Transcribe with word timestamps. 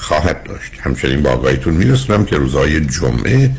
خواهد 0.00 0.42
داشت. 0.42 0.72
همچنین 0.80 1.22
با 1.22 1.30
آگاهیتون 1.30 1.74
میرسونم 1.74 2.24
که 2.24 2.36
روزهای 2.36 2.80
جمعه 2.86 3.50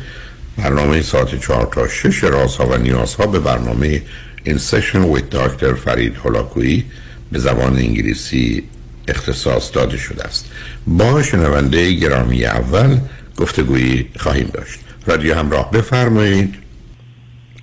برنامه 0.56 1.02
ساعت 1.02 1.40
4 1.40 1.68
تا 1.72 1.88
6 1.88 2.24
رازها 2.24 2.66
و 2.66 2.76
نیازها 2.76 3.26
به 3.26 3.38
برنامه 3.38 4.02
این 4.44 4.58
سشن 4.58 5.02
ویت 5.02 5.30
داکتر 5.30 5.74
فرید 5.74 6.16
هلاکویی 6.24 6.84
به 7.32 7.38
زبان 7.38 7.76
انگلیسی 7.76 8.62
اختصاص 9.08 9.70
داده 9.74 9.96
شده 9.96 10.24
است. 10.24 10.50
با 10.86 11.22
شنونده 11.22 11.92
گرامی 11.92 12.44
اول 12.44 12.98
گفتگویی 13.36 14.08
خواهیم 14.18 14.50
داشت. 14.52 14.80
رادیو 15.06 15.34
همراه 15.34 15.70
بفرمایید. 15.70 16.54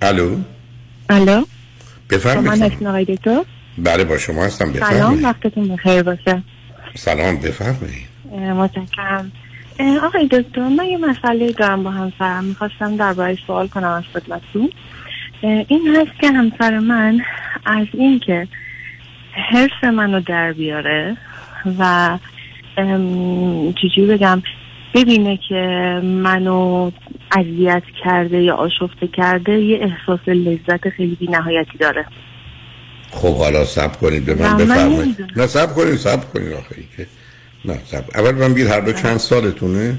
الو؟ 0.02 0.36
الو؟ 1.08 1.44
بفرمایید. 2.10 3.10
دکتر؟ 3.10 3.42
بله 3.78 4.04
با 4.04 4.18
شما 4.18 4.44
هستم. 4.44 4.72
بفرمایید. 4.72 4.98
سلام 4.98 5.24
وقتتون 5.24 5.68
بخیر 5.68 6.02
باشه. 6.02 6.42
سلام 6.96 7.36
بفرمایید. 7.36 8.09
متشکرم. 8.32 9.32
آقای 10.02 10.26
دکتر 10.26 10.68
من 10.68 10.84
یه 10.84 10.96
مسئله 10.96 11.52
دارم 11.52 11.82
با 11.82 11.90
همسرم 11.90 12.44
می‌خواستم 12.44 12.96
درباره 12.96 13.38
سوال 13.46 13.68
کنم 13.68 13.88
از 13.88 14.04
خدمتتون. 14.12 14.70
این 15.42 15.96
هست 15.96 16.20
که 16.20 16.28
همسر 16.28 16.78
من 16.78 17.20
از 17.64 17.86
اینکه 17.92 18.48
حرف 19.32 19.84
منو 19.84 20.20
در 20.20 20.52
بیاره 20.52 21.16
و 21.78 22.18
چجوری 23.82 24.06
بگم 24.06 24.42
ببینه 24.94 25.38
که 25.48 25.54
منو 26.04 26.90
اذیت 27.38 27.82
کرده 28.04 28.42
یا 28.42 28.54
آشفته 28.54 29.06
کرده 29.06 29.52
یه 29.52 29.78
احساس 29.82 30.28
لذت 30.28 30.88
خیلی 30.88 31.14
بی 31.14 31.26
نهایتی 31.26 31.78
داره. 31.78 32.06
خب 33.10 33.36
حالا 33.36 33.64
سب 33.64 33.96
کنید 33.96 34.24
به 34.24 34.34
من 34.34 34.56
بفرمایید. 34.56 35.26
نه 35.36 35.46
سب 35.46 35.74
کنید 35.74 35.96
سب 35.96 36.32
کنید 36.32 36.52
آخه 36.52 36.74
که 36.96 37.06
نه 37.64 37.78
سب 37.84 38.04
اول 38.14 38.34
من 38.34 38.54
بگید 38.54 38.66
هر 38.66 38.80
دو 38.80 38.92
چند 38.92 39.16
سالتونه؟ 39.16 39.98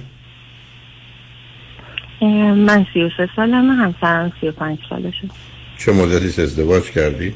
من 2.55 2.85
سی 2.93 3.03
و 3.03 3.09
سه 3.17 3.29
سالمه 3.35 3.73
همسرم 3.73 4.33
سی 4.41 4.47
و 4.47 4.51
پنج 4.51 4.77
سالشه. 4.89 5.29
چه 5.77 5.91
مدتی 5.91 6.41
ازدواج 6.41 6.91
کردید؟ 6.91 7.35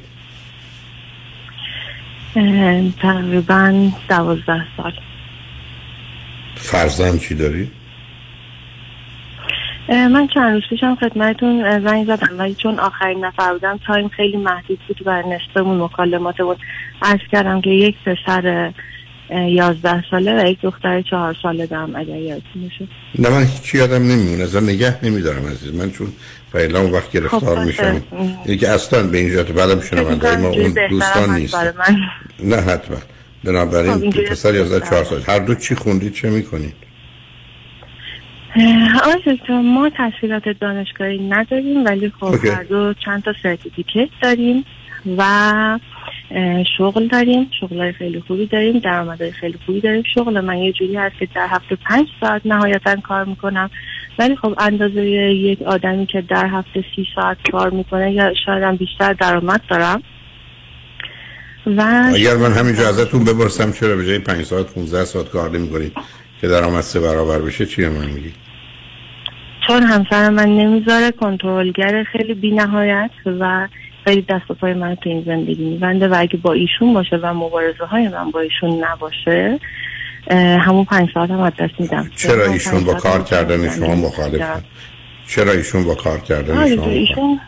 تقریبا 3.02 3.90
دوازده 4.10 4.66
سال. 4.78 4.94
فرزند 6.56 7.20
چی 7.20 7.36
داری؟ 7.36 7.72
من 9.90 10.28
چند 10.28 10.54
روز 10.54 10.64
پیشم 10.70 10.96
خدمتون 10.96 11.80
زنگ 11.80 12.06
زدم 12.06 12.40
ولی 12.40 12.56
چون 12.56 12.80
آخرین 12.80 13.26
نفر 13.26 13.54
بودم 13.54 13.80
تایم 13.88 14.08
خیلی 14.08 14.38
محدود 14.38 14.80
بود 14.88 15.02
و 15.06 15.24
نصفمون 15.28 15.78
مکالمات 15.82 16.42
بود 16.42 16.60
عرض 17.02 17.22
کردم 17.32 17.62
که 17.62 17.70
یک 17.70 17.96
پسر 18.06 18.74
یازده 19.30 20.04
ساله 20.12 20.44
و 20.44 20.48
یک 20.48 20.62
دختر 20.62 21.02
چهار 21.02 21.36
ساله 21.42 21.66
دارم 21.66 21.96
اگر 21.96 22.18
یادتون 22.18 22.72
نه 23.20 23.30
من 23.30 23.44
هیچی 23.44 23.78
یادم 23.78 24.04
نمیمونه. 24.12 24.44
از 24.44 24.56
نگه 24.56 25.06
نمیدارم 25.06 25.48
عزیز. 25.48 25.74
من 25.74 25.92
چون 25.92 26.08
فعلا 26.52 26.82
اون 26.82 26.92
وقت 26.92 27.12
گرفتار 27.12 27.60
خب 27.60 27.66
میشم. 27.66 28.02
اینه 28.46 28.58
که 28.58 28.70
اصلا 28.70 29.04
به 29.04 29.18
اینجا 29.18 29.44
تو 29.44 29.54
بعدم 29.54 29.82
شنونده 29.82 30.38
ما 30.38 30.48
اون 30.48 30.74
دوستان 30.90 31.36
نیست 31.36 31.56
نه 32.44 32.56
حتما. 32.56 32.98
بنابراین 33.44 34.12
خب 34.12 34.24
پسر 34.24 34.56
یازده 34.56 34.90
چهار 34.90 35.04
سال 35.04 35.22
هر 35.28 35.40
دو 35.40 35.56
چی 35.56 35.76
خوندید 35.76 36.14
چه 36.14 36.30
می‌کنید؟ 36.30 36.74
آره 39.06 39.62
ما 39.62 39.90
تحصیلات 39.90 40.44
دانشگاهی 40.62 41.28
نداریم 41.30 41.86
ولی 41.86 42.14
خب 42.20 42.36
هر 42.46 42.64
دو 42.64 42.94
چند 43.06 43.24
تا 43.24 43.34
سرتیفیکت 43.44 44.10
داریم 44.22 44.66
و 45.18 45.80
شغل 46.78 47.08
داریم 47.08 47.50
شغل 47.60 47.92
خیلی 47.92 48.24
خوبی 48.28 48.46
داریم 48.46 48.80
درآمدهای 48.80 49.32
خیلی 49.32 49.58
خوبی 49.66 49.82
داریم. 49.82 50.04
شغل 50.14 50.42
من 50.42 50.58
یه 50.58 50.72
جوری 50.72 50.96
هست 50.96 51.16
که 51.20 51.28
در 51.36 51.48
هفته 51.50 51.76
پنج 51.76 52.08
ساعت 52.22 52.42
نهایتا 52.46 52.96
کار 52.96 53.26
می‌کنم. 53.26 53.70
ولی 54.20 54.36
خب 54.36 54.56
اندازه 54.58 55.02
یک 55.06 55.62
آدمی 55.62 56.06
که 56.06 56.22
در 56.22 56.48
هفته 56.48 56.86
سی 56.96 57.08
ساعت 57.16 57.38
کار 57.52 57.70
می‌کنه 57.70 58.12
یا 58.12 58.34
شاید 58.46 58.64
هم 58.64 58.76
بیشتر 58.76 59.14
درآمد 59.14 59.62
دارم. 59.70 60.04
و 61.78 62.12
اگر 62.16 62.36
من 62.36 62.52
همینجا 62.52 62.88
ازتون 62.90 63.24
بپرسم 63.24 63.72
چرا 63.72 63.96
به 63.96 64.06
جای 64.06 64.20
5 64.20 64.44
ساعت 64.44 64.74
15 64.74 65.06
ساعت 65.06 65.30
کار 65.30 65.50
نمی‌کنید؟ 65.50 65.94
که 66.42 66.48
درآمد 66.48 66.82
سه 66.82 67.00
برابر 67.00 67.40
بشه 67.40 67.66
چی 67.66 67.86
من 67.86 68.06
میگی؟ 68.06 68.34
چون 69.68 69.84
همسر 69.84 70.30
من 70.30 70.50
نمی‌ذاره 70.50 71.12
کنترلگر 71.12 72.04
خیلی 72.04 72.34
بینهایت 72.34 73.12
و 73.26 73.68
خیلی 74.06 74.22
دست 74.22 74.52
و 74.52 74.54
پای 74.54 74.74
من 74.74 74.96
تو 74.96 75.10
این 75.10 75.24
زندگی 75.26 75.64
میبنده 75.64 76.08
و 76.08 76.16
اگه 76.18 76.38
با 76.38 76.54
ایشون 76.54 76.94
باشه 76.94 77.16
و 77.16 77.34
مبارزه 77.34 77.86
های 77.86 78.08
من 78.08 78.32
با 78.32 78.40
ایشون 78.40 78.84
نباشه 78.84 79.60
همون 80.60 80.86
پنج 80.86 81.10
ساعت 81.14 81.30
هم 81.30 81.40
از 81.40 81.54
دست 81.60 81.80
میدم. 81.80 82.12
چرا 82.16 82.52
ایشون 82.52 82.84
با 82.84 82.94
کار 82.94 83.24
کردن 83.24 83.70
شما 83.70 83.96
مخالفه 83.96 84.64
چرا 85.28 85.52
ایشون 85.52 85.84
با 85.84 85.96
کار 85.96 86.20
کردن 86.20 86.76
شما 86.76 86.86
ایشون 86.86 87.40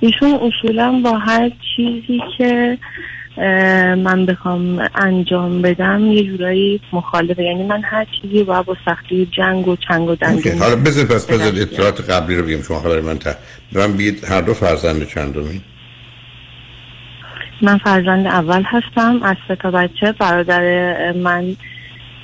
ایشون 0.00 0.40
اصولا 0.42 1.00
با 1.04 1.18
هر 1.18 1.50
چیزی 1.76 2.20
که 2.38 2.78
من 3.96 4.26
بخوام 4.26 4.88
انجام 4.94 5.62
بدم 5.62 6.12
یه 6.12 6.24
جورایی 6.24 6.80
مخالفه. 6.92 7.42
یعنی 7.42 7.62
من 7.62 7.82
هر 7.84 8.06
چیزی 8.22 8.42
با 8.44 8.62
با 8.62 8.76
سختی 8.84 9.28
جنگ 9.30 9.68
و 9.68 9.76
چنگ 9.76 10.08
و 10.08 10.14
دنگ 10.14 10.48
حالا 10.48 10.76
بذار 10.76 11.04
پس 11.04 11.26
بذار 11.26 11.62
اطلاعات 11.62 12.10
قبلی 12.10 12.36
رو 12.36 12.44
بگیم 12.44 12.62
شما 12.62 12.80
خبر 12.80 13.00
من 13.00 13.18
تا 13.18 13.34
من 13.72 13.92
بید 13.92 14.24
هر 14.24 14.40
دو 14.40 14.54
فرزند 14.54 15.08
چندمی 15.08 15.60
من 17.62 17.78
فرزند 17.78 18.26
اول 18.26 18.62
هستم 18.66 19.22
از 19.22 19.36
سه 19.48 19.56
تا 19.56 19.70
بچه. 19.70 20.12
برادر 20.12 21.12
من 21.12 21.56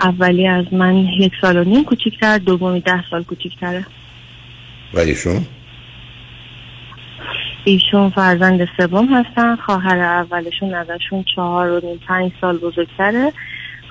اولی 0.00 0.48
از 0.48 0.64
من 0.72 0.96
یک 0.96 1.32
سال 1.40 1.56
و 1.56 1.64
نیم 1.64 1.84
کوچیکتر 1.84 2.38
دومی 2.38 2.80
ده 2.80 3.04
سال 3.10 3.22
کوچیکتره. 3.22 3.86
و 4.94 4.98
ایشون؟ 4.98 5.46
ایشون 7.68 8.10
فرزند 8.10 8.68
سوم 8.76 9.14
هستن. 9.14 9.56
خواهر 9.56 9.98
اولشون 9.98 10.74
ازشون 10.74 11.24
چهار 11.34 11.70
و 11.70 11.80
نیم 11.86 12.00
پنج 12.08 12.32
سال 12.40 12.58
بزرگتره. 12.58 13.32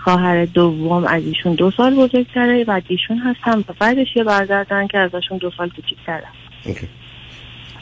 خواهر 0.03 0.45
دوم 0.45 1.05
از 1.05 1.23
ایشون 1.23 1.55
دو 1.55 1.71
سال 1.77 1.95
بزرگتره 1.95 2.63
و 2.67 2.81
ایشون 2.87 3.17
هستن. 3.17 3.59
و 3.59 3.73
بعدش 3.79 4.07
یه 4.15 4.23
برادر 4.23 4.87
که 4.91 4.97
ازشون 4.97 5.37
دو 5.37 5.51
سال 5.57 5.69
کوچیکتره. 5.69 6.23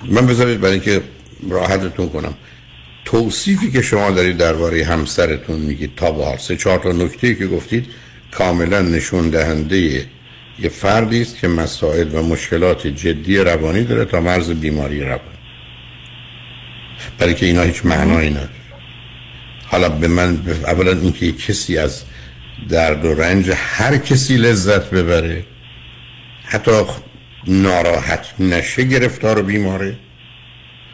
من 0.05 0.27
بذارید 0.27 0.61
برای 0.61 0.73
اینکه 0.73 1.01
راحتتون 1.49 2.09
کنم. 2.09 2.33
توصیفی 3.05 3.71
که 3.71 3.81
شما 3.81 4.11
دارید 4.11 4.37
درباره 4.37 4.83
همسرتون 4.83 5.59
میگید 5.59 5.95
تا 5.95 6.11
به 6.11 6.37
سه 6.37 6.55
چهار 6.55 6.77
تا 6.77 6.91
نکته 6.91 7.35
که 7.35 7.47
گفتید 7.47 7.85
کاملا 8.31 8.81
نشون 8.81 9.29
دهنده 9.29 10.05
یه 10.59 10.69
فردی 10.69 11.21
است 11.21 11.39
که 11.39 11.47
مسائل 11.47 12.15
و 12.15 12.23
مشکلات 12.23 12.87
جدی 12.87 13.37
روانی 13.37 13.83
داره 13.83 14.05
تا 14.05 14.19
مرز 14.19 14.51
بیماری 14.51 15.01
روانی. 15.01 15.34
برای 17.17 17.33
که 17.33 17.45
اینا 17.45 17.61
هیچ 17.61 17.85
معنایی 17.85 18.29
نداره. 18.29 18.49
حالا 19.65 19.89
به 19.89 20.07
من 20.07 20.41
اولا 20.65 20.91
اینکه 20.91 21.31
کسی 21.31 21.77
از 21.77 22.03
درد 22.69 23.05
و 23.05 23.13
رنج 23.13 23.51
هر 23.55 23.97
کسی 23.97 24.37
لذت 24.37 24.89
ببره 24.89 25.45
حتی 26.45 26.71
ناراحت 27.47 28.25
نشه 28.39 28.83
گرفتار 28.83 29.39
و 29.39 29.43
بیماره. 29.43 29.95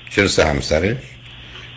چرا 0.10 0.46
همسرش؟ 0.46 0.98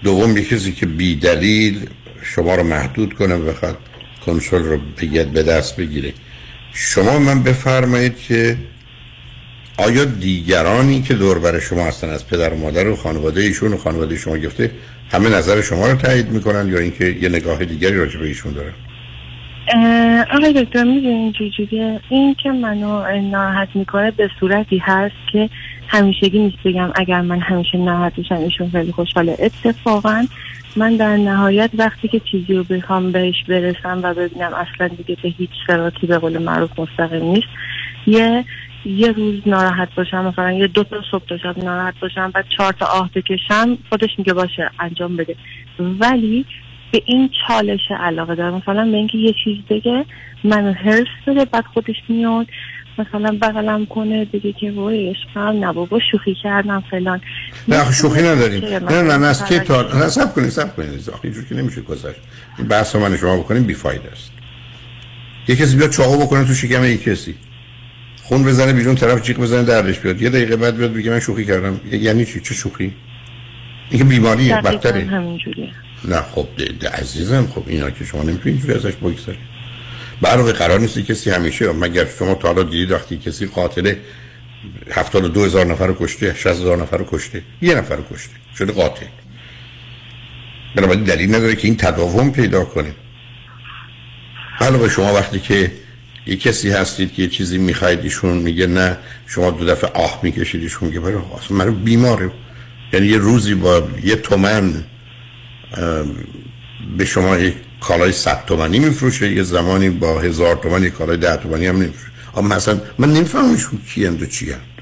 دوم 0.02 0.36
یه 0.36 0.44
کسی 0.44 0.72
که 0.72 0.86
بی 0.86 1.16
دلیل 1.16 1.88
شما 2.22 2.54
رو 2.54 2.62
محدود 2.62 3.14
کنه 3.14 3.34
و 3.34 3.44
بخواد 3.44 3.78
کنترل 4.26 4.62
رو 4.62 4.78
بگید 4.78 5.32
به 5.32 5.42
دست 5.42 5.76
بگیره. 5.76 6.12
شما 6.72 7.18
من 7.18 7.42
بفرمایید 7.42 8.18
که 8.18 8.56
آیا 9.78 10.04
دیگرانی 10.04 11.02
که 11.02 11.14
دور 11.14 11.38
بر 11.38 11.58
شما 11.58 11.84
هستن 11.84 12.10
از 12.10 12.28
پدر 12.28 12.54
و 12.54 12.56
مادر 12.56 12.88
و 12.88 12.96
خانواده 12.96 13.40
ایشون 13.40 13.72
و 13.72 13.76
خانواده 13.76 14.16
شما 14.16 14.38
گفته 14.38 14.70
همه 15.12 15.28
نظر 15.28 15.60
شما 15.60 15.90
رو 15.90 15.96
تایید 15.96 16.30
می‌کنن 16.30 16.68
یا 16.68 16.78
اینکه 16.78 17.04
یه 17.04 17.28
نگاه 17.28 17.64
دیگری 17.64 17.96
راجع 17.96 18.20
به 18.20 18.26
ایشون 18.26 18.52
دارن؟ 18.52 18.72
آقای 20.34 20.64
دکتر 20.64 20.84
می‌دونین 20.84 21.32
چجوریه 21.32 22.00
این 22.08 22.34
که 22.34 22.50
منو 22.50 23.20
ناراحت 23.20 23.68
می‌کنه 23.74 24.10
به 24.10 24.30
صورتی 24.40 24.78
هست 24.78 25.14
که 25.32 25.50
همیشگی 25.88 26.38
نیست 26.38 26.56
بگم 26.64 26.92
اگر 26.94 27.20
من 27.20 27.40
همیشه 27.40 27.78
ناراحت 27.78 28.16
بشم 28.16 28.34
ایشون 28.34 28.70
خیلی 28.70 28.92
خوشحاله. 28.92 29.36
اتفاقا 29.38 30.26
من 30.76 30.96
در 30.96 31.16
نهایت 31.16 31.70
وقتی 31.74 32.08
که 32.08 32.20
چیزی 32.20 32.54
رو 32.54 32.64
بخوام 32.64 33.12
بهش 33.12 33.44
برسم 33.48 34.00
و 34.02 34.14
ببینم 34.14 34.50
اصلا 34.54 34.88
دیگه 34.88 35.16
به 35.22 35.28
هیچ 35.28 35.50
سراتی 35.66 36.06
به 36.06 36.18
قول 36.18 36.38
معروف 36.38 36.70
مستقیم 36.78 37.24
نیست 37.24 37.48
یه 38.06 38.44
یه 38.84 39.12
روز 39.12 39.34
ناراحت 39.46 39.94
باشم 39.94 40.24
مثلا 40.24 40.52
یه 40.52 40.66
دو 40.66 40.84
تا 40.84 40.96
صبح 41.10 41.24
تا 41.28 41.38
شب 41.38 41.58
ناراحت 41.58 41.94
باشم 42.00 42.32
و 42.34 42.42
چهار 42.56 42.72
تا 42.72 42.86
آه 42.86 43.10
بکشم 43.14 43.78
خودش 43.88 44.10
میگه 44.18 44.32
باشه 44.32 44.70
انجام 44.80 45.16
بده. 45.16 45.36
ولی 45.78 46.46
به 46.92 47.02
این 47.06 47.30
چالش 47.48 47.80
علاقه 48.00 48.34
دارم. 48.34 48.54
مثلا 48.54 48.90
به 48.90 48.96
اینکه 48.96 49.18
یه 49.18 49.34
چیز 49.44 49.56
بگه 49.70 50.04
منو 50.44 50.72
هرس 50.72 51.06
بده 51.26 51.44
بعد 51.44 51.64
خودش 51.74 51.96
میاد 52.08 52.46
مثلا 52.98 53.38
بغلم 53.42 53.86
کنه 53.86 54.24
دیگه 54.24 54.52
که 54.52 54.70
وای 54.70 55.10
عشقم 55.10 55.64
نه 55.64 55.72
بابا 55.72 56.00
شوخی 56.12 56.36
کردم 56.42 56.84
فلان. 56.90 57.20
نه 57.68 57.92
شوخی 57.92 58.22
نداریم. 58.22 58.64
نه 58.64 59.02
نه 59.02 59.16
نه 59.16 59.26
از 59.26 59.44
که 59.44 59.58
تا 59.58 59.82
نه 59.82 60.08
سب 60.08 60.34
کنید 60.34 60.48
سب 60.48 60.76
کنید. 60.76 61.10
آخه 61.10 61.24
اینجور 61.24 61.44
که 61.44 61.54
نمیشه 61.54 61.80
گذشت. 61.80 62.20
این 62.58 62.68
بحث 62.68 62.96
من 62.96 63.16
شما 63.16 63.36
بکنیم 63.36 63.62
بیفاید 63.62 64.06
است. 64.12 64.32
یه 65.48 65.56
کسی 65.56 65.76
بیاد 65.76 65.90
چاقو 65.90 66.26
بکنه 66.26 66.44
تو 66.44 66.54
شکم 66.54 66.84
یک 66.84 67.02
کسی. 67.02 67.34
خون 68.24 68.44
بزنه 68.44 68.72
بیرون 68.72 68.94
طرف 68.94 69.22
جیغ 69.22 69.36
بزنه 69.36 69.62
دردش 69.62 69.98
بیاد. 69.98 70.22
یه 70.22 70.30
دقیقه 70.30 70.56
بعد 70.56 70.76
بیاد 70.76 70.92
بگه 70.92 71.10
من 71.10 71.20
شوخی 71.20 71.44
کردم. 71.44 71.80
یعنی 71.92 72.24
چی؟ 72.24 72.40
چه 72.40 72.54
شوخی؟ 72.54 72.92
این 73.90 73.98
که 73.98 74.04
بیماریه 74.04 74.60
بدتره. 74.60 75.04
نه 76.04 76.20
خب 76.20 76.46
ده, 76.80 76.88
عزیزم 76.88 77.46
خب 77.46 77.62
اینا 77.66 77.90
که 77.90 78.04
شما 78.04 78.22
نمی‌تونید 78.22 78.46
اینجوری 78.46 78.74
ازش 78.74 78.96
بگذارید 78.96 79.40
برای 80.20 80.52
قرار 80.52 80.80
نیست 80.80 80.98
کسی 80.98 81.30
همیشه 81.30 81.72
مگر 81.72 82.06
شما 82.18 82.34
تا 82.34 82.48
حالا 82.48 82.62
دیدید 82.62 82.90
وقتی 82.90 83.16
کسی 83.16 83.46
قاتله 83.46 83.98
هفتاد 84.90 85.32
دو 85.32 85.44
هزار 85.44 85.66
نفر 85.66 85.86
رو 85.86 85.96
کشته 86.00 86.34
شست 86.34 86.46
هزار 86.46 86.76
نفر 86.82 86.96
رو 86.96 87.06
کشته؟ 87.10 87.42
یه 87.62 87.74
نفر 87.74 87.96
رو 87.96 88.04
کشته. 88.12 88.34
شده 88.58 88.72
قاتل. 88.72 89.06
بنابراین 90.74 91.04
دلیل 91.04 91.34
نداره 91.34 91.56
که 91.56 91.68
این 91.68 91.76
تداوم 91.76 92.32
پیدا 92.32 92.64
کنه. 92.64 92.94
علاوه 94.60 94.88
شما 94.88 95.14
وقتی 95.14 95.40
که 95.40 95.72
یه 96.26 96.36
کسی 96.36 96.70
هستید 96.70 97.12
که 97.12 97.22
یه 97.22 97.28
چیزی 97.28 97.58
می‌خواید 97.58 98.00
ایشون 98.00 98.38
میگه 98.38 98.66
نه 98.66 98.98
شما 99.26 99.50
دو 99.50 99.66
دفعه 99.66 99.90
آه 99.90 100.20
می‌کشید 100.22 100.62
ایشون 100.62 100.88
میگه 100.88 101.00
برای 101.00 101.16
اصلا 101.38 101.56
من 101.56 101.74
بیماره. 101.74 102.30
یعنی 102.92 103.06
یه 103.06 103.18
روزی 103.18 103.54
با 103.54 103.88
یه 104.04 104.16
تومن 104.16 104.84
به 106.98 107.04
شما 107.04 107.38
یک 107.38 107.54
کالای 107.80 108.12
100 108.12 108.44
تومانی 108.46 108.78
میفروشه 108.78 109.32
یه 109.32 109.42
زمانی 109.42 109.90
با 109.90 110.20
هزار 110.20 110.56
تومن 110.56 110.84
یک 110.84 110.92
کالای 110.92 111.16
10 111.16 111.36
تومانی 111.36 111.66
هم 111.66 111.76
نمیفروشه. 111.76 112.12
اما 112.36 112.56
مثلا 112.56 112.80
من 112.98 113.12
نمی‌فهمم 113.12 113.50
ایشون 113.50 113.80
کی 113.94 114.06
اند 114.06 114.22
و 114.22 114.24
هست 114.24 114.73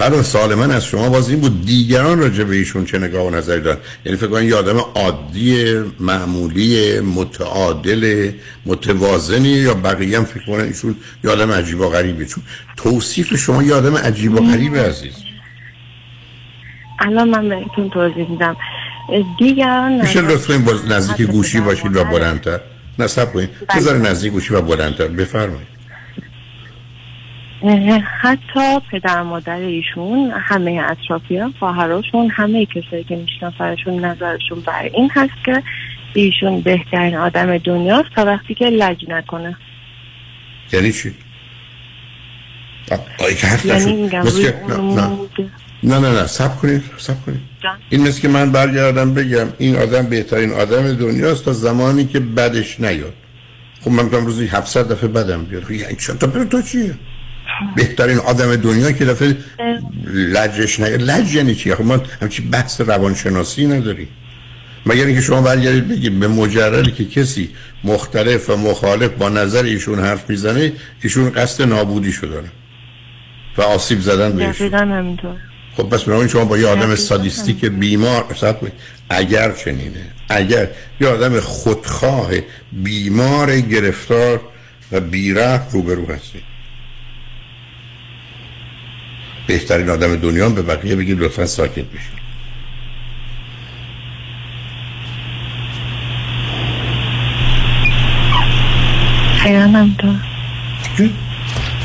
بعد 0.00 0.22
سوال 0.22 0.54
من 0.54 0.70
از 0.70 0.84
شما 0.84 1.08
باز 1.08 1.30
این 1.30 1.40
بود 1.40 1.66
دیگران 1.66 2.18
راجع 2.18 2.44
به 2.44 2.56
ایشون 2.56 2.84
چه 2.84 2.98
نگاه 2.98 3.26
و 3.26 3.30
نظری 3.30 3.60
دارن؟ 3.60 3.78
یعنی 4.04 4.18
فکر 4.18 4.26
کنم 4.26 4.48
یه 4.48 4.54
آدم 4.54 4.78
عادی 4.94 5.74
معمولی 6.00 7.00
متعادل 7.00 8.30
متوازنی 8.66 9.48
یا 9.48 9.74
بقیه 9.74 10.18
هم 10.18 10.24
فکر 10.24 10.46
کنن 10.46 10.64
ایشون 10.64 10.96
یه 11.24 11.30
آدم 11.30 11.52
عجیب 11.52 11.80
و 11.80 11.88
غریبه. 11.88 12.24
چون 12.24 12.42
توصیف 12.76 13.36
شما 13.36 13.62
یه 13.62 13.74
آدم 13.74 13.96
عجیب 13.96 14.34
و 14.34 14.50
غریبه 14.50 14.80
عزیز. 14.80 15.14
الان 16.98 17.28
من 17.28 17.48
بهتون 17.48 17.90
توضیح 17.90 18.30
میدم. 18.30 18.56
دیگران 19.38 20.00
میشه 20.00 20.20
لطفا 20.20 20.58
باز 20.58 20.86
نزدیک 20.88 21.26
گوشی 21.26 21.60
باشید 21.60 21.96
و 21.96 22.04
بلندتر. 22.04 22.60
نصب 22.98 23.32
کنید. 23.32 23.50
بله. 23.68 23.80
بذار 23.80 23.96
نزدیک 23.96 24.32
گوشی 24.32 24.54
و 24.54 24.60
بلندتر. 24.60 25.08
بفرمایید. 25.08 25.69
حتی 28.20 28.80
پدر 28.90 29.22
مادر 29.22 29.56
ایشون 29.56 30.32
همه 30.40 30.82
اطرافیان 30.90 31.54
خواهراشون 31.58 32.30
همه 32.30 32.66
کسایی 32.66 33.04
که 33.04 33.16
میشناسنشون 33.16 34.04
نظرشون 34.04 34.60
بر 34.60 34.82
این 34.82 35.10
هست 35.14 35.44
که 35.44 35.62
ایشون 36.14 36.60
بهترین 36.60 37.16
آدم 37.16 37.58
دنیاست 37.58 38.08
تا 38.16 38.24
وقتی 38.24 38.54
که 38.54 38.64
لج 38.64 39.04
نکنه. 39.08 39.56
یعنی 40.72 40.92
چی؟ 40.92 41.14
یعنی 43.64 43.92
میگم 43.92 44.22
نه 45.82 45.98
نه. 45.98 46.12
نه 46.12 46.26
سب 46.26 46.56
کنید 46.56 46.82
سب 46.98 47.24
کنید. 47.26 47.40
این 47.90 48.08
مثل 48.08 48.20
که 48.20 48.28
من 48.28 48.52
برگردم 48.52 49.14
بگم 49.14 49.46
این 49.58 49.76
آدم 49.76 50.06
بهترین 50.06 50.52
آدم 50.52 50.92
دنیاست 50.92 51.44
تا 51.44 51.52
زمانی 51.52 52.06
که 52.06 52.20
بدش 52.20 52.80
نیاد. 52.80 53.14
خب 53.80 53.90
من 53.90 54.04
میگم 54.04 54.26
روزی 54.26 54.46
700 54.46 54.92
دفعه 54.92 55.08
بدم 55.08 55.44
بیاد. 55.44 55.62
خب 55.62 55.70
یعنی 55.70 55.96
تا 56.20 56.26
پر 56.26 56.44
تو 56.44 56.62
چیه؟ 56.62 56.94
بهترین 57.76 58.18
آدم 58.18 58.56
دنیا 58.56 58.92
که 58.92 59.04
دفعه 59.04 59.36
لجش 60.14 60.80
نیاد 60.80 61.02
لج 61.02 61.34
یعنی 61.34 61.54
چیه 61.54 61.74
خب 61.74 61.84
ما 61.84 62.02
همچی 62.22 62.42
بحث 62.42 62.80
روانشناسی 62.80 63.66
نداری 63.66 64.08
مگر 64.86 65.04
اینکه 65.04 65.20
شما 65.20 65.40
برگردید 65.40 65.88
بگید 65.88 66.20
به 66.20 66.28
مجردی 66.28 66.90
که 66.90 67.04
کسی 67.04 67.50
مختلف 67.84 68.50
و 68.50 68.56
مخالف 68.56 69.10
با 69.10 69.28
نظر 69.28 69.62
ایشون 69.62 69.98
حرف 69.98 70.30
می‌زنه 70.30 70.72
ایشون 71.02 71.30
قصد 71.30 71.68
نابودی 71.68 72.12
شدن 72.12 72.44
و 73.58 73.62
آسیب 73.62 74.00
زدن 74.00 74.32
بهش 74.32 74.62
خب 75.76 75.82
پس 75.82 76.02
بنابراین 76.02 76.28
شما 76.28 76.44
با 76.44 76.58
یه 76.58 76.66
آدم 76.66 76.94
سادیستیک 76.94 77.64
بیمار 77.64 78.24
اگر 79.10 79.52
چنینه 79.52 80.04
اگر 80.28 80.68
یه 81.00 81.08
آدم 81.08 81.40
خودخواه 81.40 82.30
بیمار 82.72 83.60
گرفتار 83.60 84.40
و 84.92 85.00
بیره 85.00 85.70
روبرو 85.70 86.06
هستی. 86.06 86.42
بهترین 89.50 89.90
آدم 89.90 90.16
دنیا 90.16 90.48
به 90.48 90.62
بقیه 90.62 90.96
بگید 90.96 91.18
لطفا 91.20 91.46
ساکت 91.46 91.84
بشید 91.84 92.20
خیانم 99.42 99.96
تو. 99.98 100.14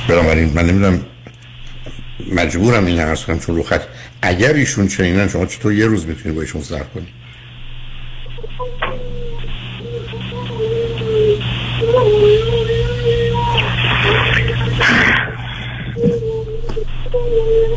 بنابراین 0.08 0.54
من 0.54 0.66
نمی‌دونم. 0.66 1.02
مجبورم 2.32 2.86
این 2.86 3.00
عرض 3.00 3.26
کنم 3.26 3.40
چون 3.40 3.56
رو 3.56 3.64
خط. 3.64 3.82
اگر 4.22 4.54
ایشون 4.54 4.88
چنینن 4.88 5.28
شما 5.28 5.46
چطور 5.46 5.74
یه 5.74 5.86
روز 5.86 6.08
می‌تونید 6.08 6.36
با 6.36 6.42
ایشون 6.42 6.62
سر 6.62 6.80
کنید 6.80 7.25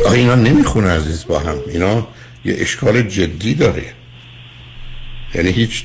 آخه 0.06 0.16
اینا 0.18 0.34
نمی‌خونه 0.34 0.88
عزیز 0.88 1.26
با 1.26 1.38
هم. 1.38 1.56
اینا 1.72 2.06
یه 2.44 2.56
اشکال 2.58 3.02
جدی 3.02 3.54
داره. 3.54 3.84
یعنی 5.34 5.50
هیچ 5.50 5.84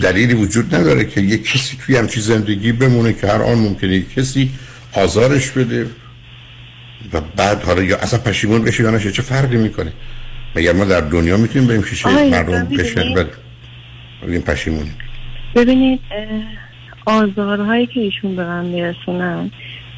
دلیلی 0.00 0.34
وجود 0.34 0.74
نداره 0.74 1.04
که 1.04 1.20
یه 1.20 1.38
کسی 1.38 1.78
توی 1.86 1.96
همچی 1.96 2.20
زندگی 2.20 2.72
بمونه 2.72 3.12
که 3.12 3.26
هر 3.26 3.42
آن 3.42 3.58
ممکنه 3.58 3.94
یه 3.96 4.04
کسی 4.16 4.50
آزارش 4.92 5.50
بده 5.50 5.86
و 7.12 7.20
بعد 7.36 7.62
حالا 7.62 7.82
یا 7.82 7.96
اصلا 7.96 8.18
پشیمون 8.18 8.62
بشه 8.62 8.82
یا 8.82 8.90
نشه 8.90 9.12
چه 9.12 9.22
فرقی 9.22 9.56
می‌کنه؟ 9.56 9.92
مگر 10.56 10.72
ما 10.72 10.84
در 10.84 11.00
دنیا 11.00 11.36
می‌تونیم 11.36 11.68
بریم 11.68 11.82
شیشه 11.82 12.08
مردم 12.08 12.64
بشه؟ 12.64 13.14
بعد 13.16 13.30
این 14.28 14.42
پشیمونی 14.42 14.92
ببینید 15.54 16.00
آزارهایی 17.06 17.86
که 17.86 18.00
ایشون 18.00 18.36
به 18.36 18.44
من 18.44 18.64
میرسونن 18.64 19.50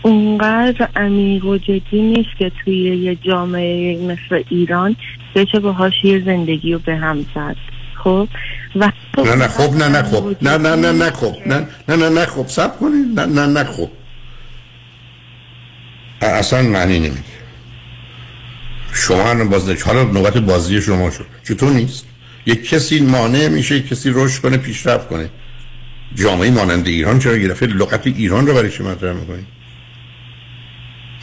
اونقدر 0.05 0.89
عمیق 0.97 1.45
و 1.45 1.59
جدی 1.59 2.03
نیست 2.03 2.29
که 2.39 2.53
توی 2.65 2.97
یه 2.97 3.15
جامعه 3.15 3.97
مثل 3.97 4.43
ایران 4.49 4.97
بشه 5.35 5.61
با 5.61 5.91
یه 6.05 6.25
زندگی 6.25 6.73
رو 6.73 6.79
به 6.79 6.97
هم 6.97 7.27
زد 7.35 7.57
خب 7.95 8.29
و 8.77 8.91
نه 9.25 9.35
نه 9.35 9.49
خب 9.49 9.73
نه 9.73 9.89
نه 9.89 10.03
خب 10.03 10.37
نه 10.43 10.59
نه 10.59 10.77
نه 10.77 10.93
نه 10.93 11.11
خب 11.11 11.35
نه 11.47 11.67
نه 11.89 11.97
نه 11.97 12.09
نه 12.09 12.27
خب 12.27 12.49
سب 12.49 12.79
کنید 12.79 13.21
نه 13.21 13.27
نه 13.27 13.47
نه 13.47 13.65
خب 13.65 13.89
اصلا 16.21 16.63
معنی 16.63 16.99
نمیده 16.99 17.35
شما 18.93 19.25
هم 19.25 19.49
باز 19.49 19.83
حالا 19.83 20.05
نوبت 20.05 20.37
بازی 20.37 20.81
شما 20.81 21.11
شد 21.11 21.27
چطور 21.49 21.71
نیست 21.71 22.07
یک 22.47 22.69
کسی 22.69 23.01
مانع 23.01 23.49
میشه 23.49 23.83
کسی 23.83 24.11
رشد 24.15 24.43
کنه 24.43 24.57
پیشرفت 24.57 25.09
کنه 25.09 25.29
جامعه 26.15 26.51
مانند 26.51 26.87
ایران 26.87 27.19
چرا 27.19 27.37
گرفته 27.37 27.67
لغت 27.67 28.07
ایران 28.07 28.47
رو 28.47 28.55
برای 28.55 28.71
چی 28.71 28.83
مطرح 28.83 29.13
می‌کنید 29.13 29.54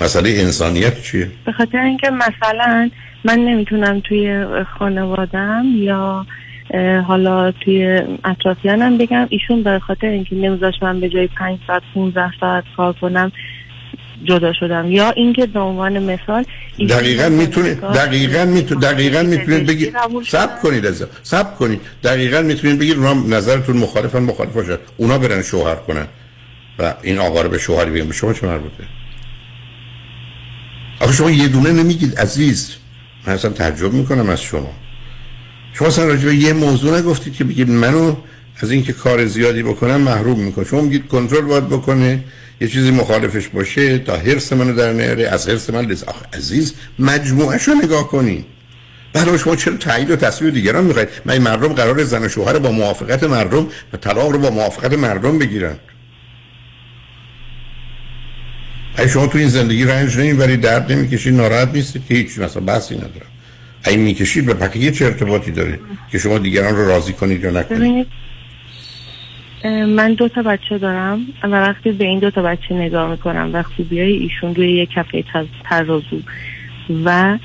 مسئله 0.01 0.29
انسانیت 0.29 1.01
چیه؟ 1.01 1.31
به 1.45 1.51
خاطر 1.51 1.77
اینکه 1.77 2.09
مثلا 2.09 2.89
من 3.25 3.39
نمی‌تونم 3.39 3.99
توی 3.99 4.45
خانوادم 4.79 5.65
یا 5.75 6.25
حالا 7.07 7.51
توی 7.51 8.01
اطرافیانم 8.25 8.97
بگم 8.97 9.27
ایشون 9.29 9.63
به 9.63 9.79
خاطر 9.79 10.07
اینکه 10.07 10.35
نمیذاش 10.35 10.73
من 10.81 10.99
به 10.99 11.09
جای 11.09 11.27
5 11.27 11.59
ساعت 11.67 11.81
15 11.93 12.31
ساعت 12.39 12.63
کار 12.77 12.93
کنم 12.93 13.31
جدا 14.23 14.53
شدم. 14.53 14.91
یا 14.91 15.11
اینکه 15.11 15.45
به 15.45 15.59
عنوان 15.59 16.03
مثال 16.03 16.45
دقیقا 16.89 17.29
می‌تونه 17.29 17.73
دقیقا 17.73 18.45
می‌تونه 18.45 18.81
دقیقا 18.81 19.21
می‌تونید 19.21 19.67
بگید 19.67 19.95
سب 20.27 20.61
کنید 20.61 20.85
از 20.85 21.07
سب 21.23 21.55
کنید. 21.55 21.81
دقیقا 22.03 22.41
می‌تونید 22.41 22.79
بگید 22.79 22.97
اونا 22.97 23.13
نظرتون 23.13 23.77
مخالفن 23.77 24.19
مخالف 24.19 24.53
باشد 24.53 24.79
اونا 24.97 25.17
برن 25.17 25.41
شوهر 25.41 25.75
کنن. 25.75 26.07
و 26.79 26.93
این 27.01 27.19
آقا 27.19 27.41
رو 27.41 27.49
به 27.49 27.57
شوهر 27.57 27.85
بگیم 27.85 28.07
به 28.07 28.13
شما 28.13 28.33
چه 28.33 28.47
مربوطه؟ 28.47 28.83
آخه 31.01 31.13
شما 31.13 31.31
یه 31.31 31.47
دونه 31.47 31.71
نمیگید 31.71 32.15
عزیز. 32.19 32.69
من 33.27 33.33
اصلا 33.33 33.51
تعجب 33.51 33.93
می‌کنم 33.93 34.29
از 34.29 34.41
شما. 34.41 34.73
شما 35.73 35.87
اصلا 35.87 36.05
راجع 36.05 36.25
به 36.25 36.35
یه 36.35 36.53
موضوع 36.53 36.99
نگفتید 36.99 37.33
که 37.33 37.43
بگید 37.43 37.69
منو 37.69 38.15
از 38.59 38.71
اینکه 38.71 38.93
کار 38.93 39.25
زیادی 39.25 39.63
بکنم 39.63 40.01
محروم 40.01 40.39
می‌کنه. 40.39 40.65
شما 40.65 40.81
میگید 40.81 41.07
کنترل 41.07 41.41
باید 41.41 41.67
بکنه 41.67 42.23
یه 42.61 42.67
چیزی 42.67 42.91
مخالفش 42.91 43.47
باشه 43.47 43.97
تا 43.97 44.17
حرس 44.17 44.53
منو 44.53 44.73
در 44.73 44.93
نیاره 44.93 45.27
از 45.27 45.49
حرس 45.49 45.69
من 45.69 45.85
لز 45.85 46.03
آخ 46.03 46.15
عزیز 46.33 46.73
مجموعه 46.99 47.57
رو 47.57 47.73
نگاه 47.73 48.07
کنین. 48.07 48.45
برای 49.13 49.37
شما 49.39 49.55
چرا 49.55 49.77
تایید 49.77 50.11
و 50.11 50.15
تصویر 50.15 50.51
دیگران 50.53 50.83
می‌خواید؟ 50.83 51.09
من 51.25 51.37
مردم 51.37 51.73
قرار 51.73 52.03
زن 52.03 52.25
و 52.25 52.29
شوهر 52.29 52.59
با 52.59 52.71
موافقت 52.71 53.23
مردم 53.23 53.67
و 53.93 53.97
طلاق 53.97 54.31
رو 54.31 54.39
با 54.39 54.49
موافقت 54.49 54.93
مردم 54.93 55.37
بگیرن. 55.39 55.75
ای 58.99 59.09
شما 59.09 59.27
تو 59.27 59.37
این 59.37 59.47
زندگی 59.47 59.85
رنج 59.85 60.17
ولی 60.17 60.57
درد 60.57 60.91
نمی‌کشید 60.91 61.33
ناراحت 61.33 61.69
نیستید 61.73 62.05
که 62.07 62.13
هیچ 62.15 62.39
مثلا 62.39 62.63
بحثی 62.63 62.95
ندارم 62.95 63.31
ای 63.87 63.97
می‌کشید 63.97 64.45
به 64.45 64.53
پکیه 64.53 64.91
چه 64.91 65.05
ارتباطی 65.05 65.51
داره 65.51 65.79
که 66.11 66.17
شما 66.17 66.37
دیگران 66.37 66.75
رو 66.75 66.87
راضی 66.87 67.13
کنید 67.13 67.43
یا 67.43 67.51
نکنید؟ 67.51 68.07
من 69.87 70.13
دو 70.13 70.27
تا 70.27 70.41
بچه 70.41 70.77
دارم 70.77 71.19
و 71.43 71.47
وقتی 71.47 71.91
به 71.91 72.05
این 72.05 72.19
دو 72.19 72.31
تا 72.31 72.41
بچه 72.41 72.73
نگاه 72.73 73.11
می‌کنم 73.11 73.49
و 73.53 73.63
خوبیای 73.63 74.11
ایشون 74.11 74.55
روی 74.55 74.71
یک 74.71 74.89
کفه 74.89 75.23
ترازو 75.69 76.21
و 77.05 77.37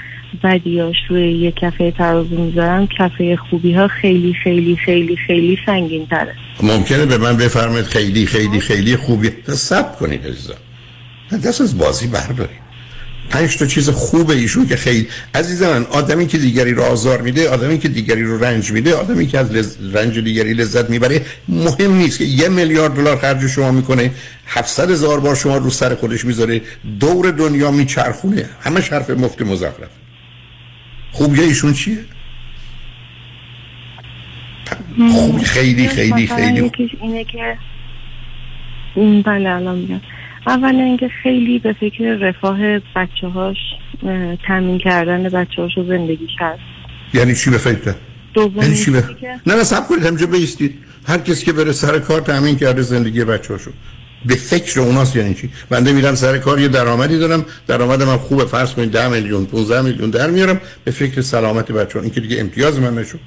بدیاش 0.42 0.96
روی 1.08 1.22
یک 1.22 1.54
کفه 1.54 1.90
ترازو 1.90 2.42
می‌ذارم 2.42 2.86
کفه 2.86 3.36
خوبی 3.36 3.72
ها 3.72 3.88
خیلی 3.88 4.34
خیلی 4.34 4.76
خیلی 4.76 5.16
خیلی 5.16 5.58
سنگین 5.66 6.06
تره 6.06 6.34
ممکنه 6.62 7.06
به 7.06 7.18
من 7.18 7.36
بفرمایید 7.36 7.86
خیلی 7.86 8.26
خیلی 8.26 8.60
خیلی 8.60 8.96
خوبی. 8.96 9.30
سب 9.46 9.98
کنید 9.98 10.26
عزیزم. 10.26 10.54
دست 11.30 11.60
از 11.60 11.78
بازی 11.78 12.06
بردارید 12.06 12.66
پنج 13.30 13.56
تا 13.56 13.66
چیز 13.66 13.90
خوب 13.90 14.30
ایشون 14.30 14.66
که 14.66 14.76
خیلی 14.76 15.08
عزیز 15.34 15.62
من 15.62 15.84
آدمی 15.84 16.26
که 16.26 16.38
دیگری 16.38 16.74
رو 16.74 16.82
آزار 16.82 17.22
میده 17.22 17.48
آدمی 17.48 17.78
که 17.78 17.88
دیگری 17.88 18.22
رو 18.22 18.44
رنج 18.44 18.72
میده 18.72 18.94
آدمی 18.94 19.26
که 19.26 19.38
از 19.38 19.76
رنج 19.94 20.18
دیگری 20.18 20.54
لذت 20.54 20.90
می‌بره 20.90 21.22
مهم 21.48 21.92
نیست 21.92 22.18
که 22.18 22.24
یه 22.24 22.48
میلیارد 22.48 22.94
دلار 22.94 23.16
خرج 23.16 23.46
شما 23.46 23.70
می‌کنه 23.70 24.10
700 24.46 24.90
هزار 24.90 25.20
بار 25.20 25.34
شما 25.34 25.56
رو 25.56 25.70
سر 25.70 25.94
خودش 25.94 26.24
می‌ذاره 26.24 26.60
دور 27.00 27.30
دنیا 27.30 27.70
میچرخونه. 27.70 28.48
همه 28.60 28.80
حرف 28.80 29.10
مفت 29.10 29.42
مزخرف. 29.42 29.90
خوبیه 31.12 31.44
ایشون 31.44 31.72
چیه؟ 31.72 31.98
خوب 35.12 35.42
خیلی 35.42 35.88
خیلی 35.88 36.26
خیلی 36.26 36.60
خوب. 36.60 36.72
اینه 37.00 37.24
که 37.24 37.58
بله 39.24 39.48
الان 39.48 39.78
میگم. 39.78 40.00
اولا 40.46 40.82
اینکه 40.82 41.08
خیلی 41.22 41.58
به 41.58 41.72
فکر 41.72 42.04
رفاه 42.04 42.78
بچه 42.78 43.28
هاش 43.34 43.56
تامین 44.46 44.78
کردن 44.78 45.22
بچه 45.22 45.62
هاش 45.62 45.78
و 45.78 45.84
زندگیش 45.84 46.30
هست. 46.38 46.60
یعنی 47.14 47.34
چی 47.34 47.50
به 47.50 47.58
فکر؟ 47.58 47.94
یعنی 48.56 48.76
چی 48.76 48.90
به... 48.90 49.04
نه 49.46 49.54
نه 49.54 49.64
سب 49.64 49.86
کنید 49.86 50.06
همجا 50.06 50.26
بیستید 50.26 50.78
هر 51.06 51.18
کسی 51.18 51.44
که 51.44 51.52
بره 51.52 51.72
سر 51.72 51.98
کار 51.98 52.20
تامین 52.20 52.56
کرده 52.56 52.82
زندگی 52.82 53.24
بچه 53.24 53.54
هاشو 53.54 53.70
به 54.26 54.34
فکر 54.34 54.80
اوناست 54.80 55.16
یعنی 55.16 55.34
چی؟ 55.34 55.50
بنده 55.70 55.92
میرم 55.92 56.14
سر 56.14 56.38
کار 56.38 56.60
یه 56.60 56.68
درآمدی 56.68 57.18
دارم. 57.18 57.44
درآمد 57.66 58.02
من 58.02 58.16
خوبه 58.16 58.44
فرض 58.44 58.74
کنید 58.74 58.90
10 58.90 59.08
میلیون 59.08 59.46
15 59.46 59.82
میلیون 59.82 60.10
در 60.10 60.30
میارم. 60.30 60.60
به 60.84 60.90
فکر 60.90 61.20
سلامت 61.20 61.72
بچه 61.72 61.98
ها 61.98 62.02
این 62.02 62.14
که 62.14 62.20
دیگه 62.20 62.40
امتیاز 62.40 62.80
من 62.80 62.94
نشون 62.94 63.20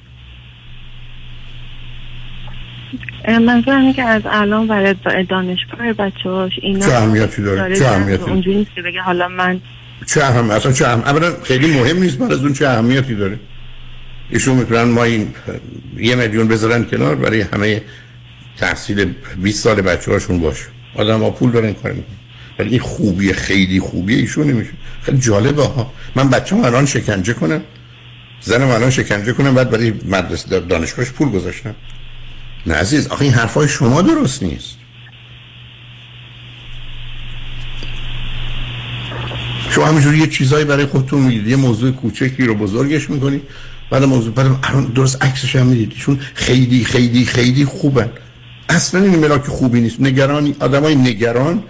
منظورم 3.28 3.94
که 3.94 4.04
از 4.04 4.22
الان 4.26 4.68
برای 4.68 4.96
دانشگاه 5.30 5.94
بچه 5.94 6.30
هاش 6.30 6.52
اینا 6.62 6.86
چه 6.86 6.94
اهمیتی 6.94 7.42
داره؟ 7.42 7.76
چه 7.76 7.86
اهمیتی؟ 7.86 8.24
اونجوری 8.24 8.58
نیست 8.58 8.76
که 8.76 8.82
بگه 8.82 9.02
حالا 9.02 9.28
من 9.28 9.62
چه 10.06 10.24
اهم 10.24 10.52
اصلا 10.52 10.72
چه 10.72 10.86
اولا 10.88 11.34
خیلی 11.44 11.80
مهم 11.80 12.04
نیست 12.04 12.18
بعد 12.18 12.32
از 12.32 12.40
اون 12.40 12.54
چه 12.54 12.68
اهمیتی 12.68 13.16
داره. 13.16 13.40
ایشون 14.30 14.56
می‌تونن 14.56 14.84
ما 14.84 15.04
این 15.04 15.28
یه 15.98 16.16
میلیون 16.16 16.48
بذارن 16.48 16.86
کنار 16.86 17.16
برای 17.16 17.42
همه 17.42 17.82
تحصیل 18.58 19.14
20 19.38 19.64
سال 19.64 19.82
بچه 19.82 20.12
هاشون 20.12 20.40
باشه. 20.40 20.66
آدم 20.96 21.20
ها 21.20 21.30
پول 21.30 21.52
دارن 21.52 21.74
کار 21.74 21.92
می‌کنن. 21.92 22.16
ولی 22.60 22.70
این 22.70 22.80
خوبی 22.80 23.34
خیلی 23.34 23.80
خوبی 23.80 24.16
ایشون 24.16 24.48
نمیشه 24.48 24.72
خیلی 25.02 25.18
جالبه 25.18 25.64
ها. 25.64 25.94
من 26.16 26.30
بچه 26.30 26.56
هم 26.56 26.64
الان 26.64 26.86
شکنجه 26.86 27.34
کنم. 27.34 27.62
زنم 28.42 28.68
الان 28.68 28.90
شکنجه 28.90 29.34
کنم. 29.34 29.56
بعد 29.56 29.70
برای 29.70 29.94
مدرسه 30.06 30.60
دانشگاهش 30.60 31.10
پول 31.10 31.30
گذاشتم. 31.30 31.76
نه 32.68 32.74
عزیز 32.74 33.08
آخه 33.08 33.22
این 33.22 33.34
حرفای 33.34 33.68
شما 33.68 34.02
درست 34.02 34.44
نیست. 34.44 34.76
شما 39.70 39.86
همینجوری 39.86 40.18
یه 40.18 40.28
چیزایی 40.28 40.66
برای 40.66 40.86
خودتون 40.86 41.22
میگید 41.22 41.48
یه 41.48 41.56
موضوع 41.56 41.92
کوچکی 41.92 42.44
رو 42.44 42.56
بزرگش 42.56 43.10
می‌کنید. 43.10 43.42
بعد 43.90 44.04
موضوع 44.04 44.34
بعد 44.34 44.60
الان 44.64 44.86
درست 44.86 45.24
عکسش 45.24 45.56
هم 45.56 45.66
می‌دید. 45.66 45.90
چون 45.90 46.20
خیلی 46.34 46.84
خیلی 46.84 47.26
خیلی 47.26 47.66
خوبن. 47.66 48.10
اصلا 48.70 49.02
این 49.02 49.20
ملاک 49.20 49.48
خوبی 49.48 49.82
نیست. 49.82 50.02
نگرانی 50.02 50.56
آدمای 50.60 50.96
نگران 50.96 51.64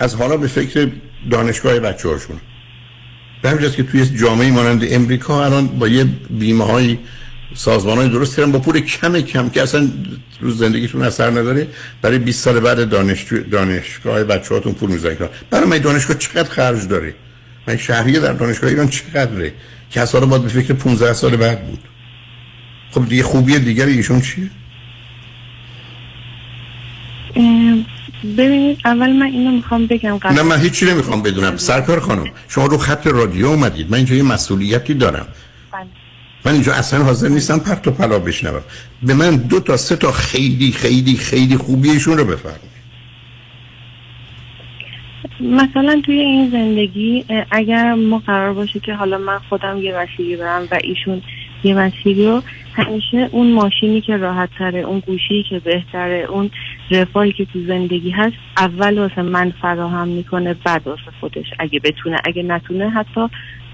از 0.00 0.14
حالا 0.14 0.36
به 0.36 0.46
فکر 0.46 0.90
دانشگاه 1.30 1.80
بچه 1.80 2.08
هاشون. 2.08 2.36
به 3.42 3.50
همجاست 3.50 3.76
که 3.76 3.82
توی 3.82 4.06
جامعه 4.06 4.50
مانند 4.50 4.84
امریکا 4.90 5.44
الان 5.44 5.66
با 5.66 5.88
یه 5.88 6.04
بیمه 6.30 6.98
سازمان 7.54 7.98
های 7.98 8.08
درست 8.08 8.36
کردن 8.36 8.52
با 8.52 8.58
پول 8.58 8.80
کم 8.80 9.20
کم 9.20 9.48
که 9.48 9.62
اصلا 9.62 9.88
روز 10.40 10.58
زندگیتون 10.58 11.02
اثر 11.02 11.30
نداره 11.30 11.68
برای 12.02 12.18
20 12.18 12.44
سال 12.44 12.60
بعد 12.60 12.88
دانشجو 12.88 13.42
دانشگاه 13.42 14.24
بچه 14.24 14.54
هاتون 14.54 14.72
پول 14.72 14.90
می‌ذارن. 14.90 15.28
برای 15.50 15.66
من 15.66 15.78
دانشگاه 15.78 16.18
چقدر 16.18 16.50
خرج 16.50 16.88
داره؟ 16.88 17.14
من 17.66 17.76
شهریه 17.76 18.20
در 18.20 18.32
دانشگاه 18.32 18.70
ایران 18.70 18.88
چقدره؟ 18.88 19.52
که 19.90 20.00
اصلا 20.00 20.20
باید 20.20 20.42
به 20.42 20.48
فکر 20.48 20.74
15 20.74 21.12
سال 21.12 21.36
بعد 21.36 21.66
بود. 21.66 21.80
خب 22.90 23.08
دیگه 23.08 23.22
خوبی 23.22 23.58
دیگری 23.58 23.92
ایشون 23.92 24.20
چیه؟ 24.20 24.50
ببینید 28.24 28.78
اول 28.84 29.12
من 29.12 29.26
اینو 29.26 29.50
می‌خوام 29.50 29.86
بگم 29.86 30.18
قبل 30.18 30.34
نه 30.34 30.42
من 30.42 30.60
هیچی 30.60 30.86
نمی‌خوام 30.86 31.22
بدونم. 31.22 31.56
سرکار 31.56 32.00
خانم 32.00 32.30
شما 32.48 32.66
رو 32.66 32.78
خط 32.78 33.06
رادیو 33.06 33.46
اومدید. 33.46 33.90
من 33.90 33.96
اینجا 33.96 34.14
یه 34.14 34.22
مسئولیتی 34.22 34.94
دارم. 34.94 35.26
من 36.44 36.52
اینجا 36.52 36.72
اصلا 36.72 37.04
حاضر 37.04 37.28
نیستم 37.28 37.58
پرت 37.58 37.88
و 37.88 37.90
پلا 37.90 38.18
بشنوم. 38.18 38.62
به 39.02 39.14
من 39.14 39.36
دو 39.36 39.60
تا 39.60 39.76
سه 39.76 39.96
تا 39.96 40.12
خیلی 40.12 40.72
خیلی 40.72 41.16
خیلی 41.16 41.56
خوبیشون 41.56 42.18
رو 42.18 42.24
بفرمایید. 42.24 42.70
مثلا 45.40 46.02
توی 46.06 46.18
این 46.18 46.50
زندگی 46.50 47.24
اگر 47.50 47.94
ما 47.94 48.18
قرار 48.18 48.52
باشه 48.52 48.80
که 48.80 48.94
حالا 48.94 49.18
من 49.18 49.38
خودم 49.48 49.78
یه 49.82 49.94
مسیری 49.98 50.36
برم 50.36 50.68
و 50.70 50.78
ایشون 50.84 51.22
یه 51.64 51.74
مسیری 51.74 52.26
رو 52.26 52.42
همیشه 52.74 53.28
اون 53.32 53.52
ماشینی 53.52 54.00
که 54.00 54.16
راحت 54.16 54.48
تره 54.58 54.78
اون 54.78 54.98
گوشی 54.98 55.44
که 55.50 55.58
بهتره 55.58 56.26
اون 56.28 56.50
رفاهی 56.90 57.32
که 57.32 57.44
تو 57.44 57.66
زندگی 57.66 58.10
هست 58.10 58.36
اول 58.56 58.98
واسه 58.98 59.22
من 59.22 59.52
فراهم 59.62 60.08
می‌کنه 60.08 60.54
بعد 60.64 60.86
واسه 60.86 61.02
خودش. 61.20 61.46
اگه 61.58 61.80
بتونه 61.80 62.16
اگه 62.24 62.42
نتونه 62.42 62.90
حتی 62.90 63.20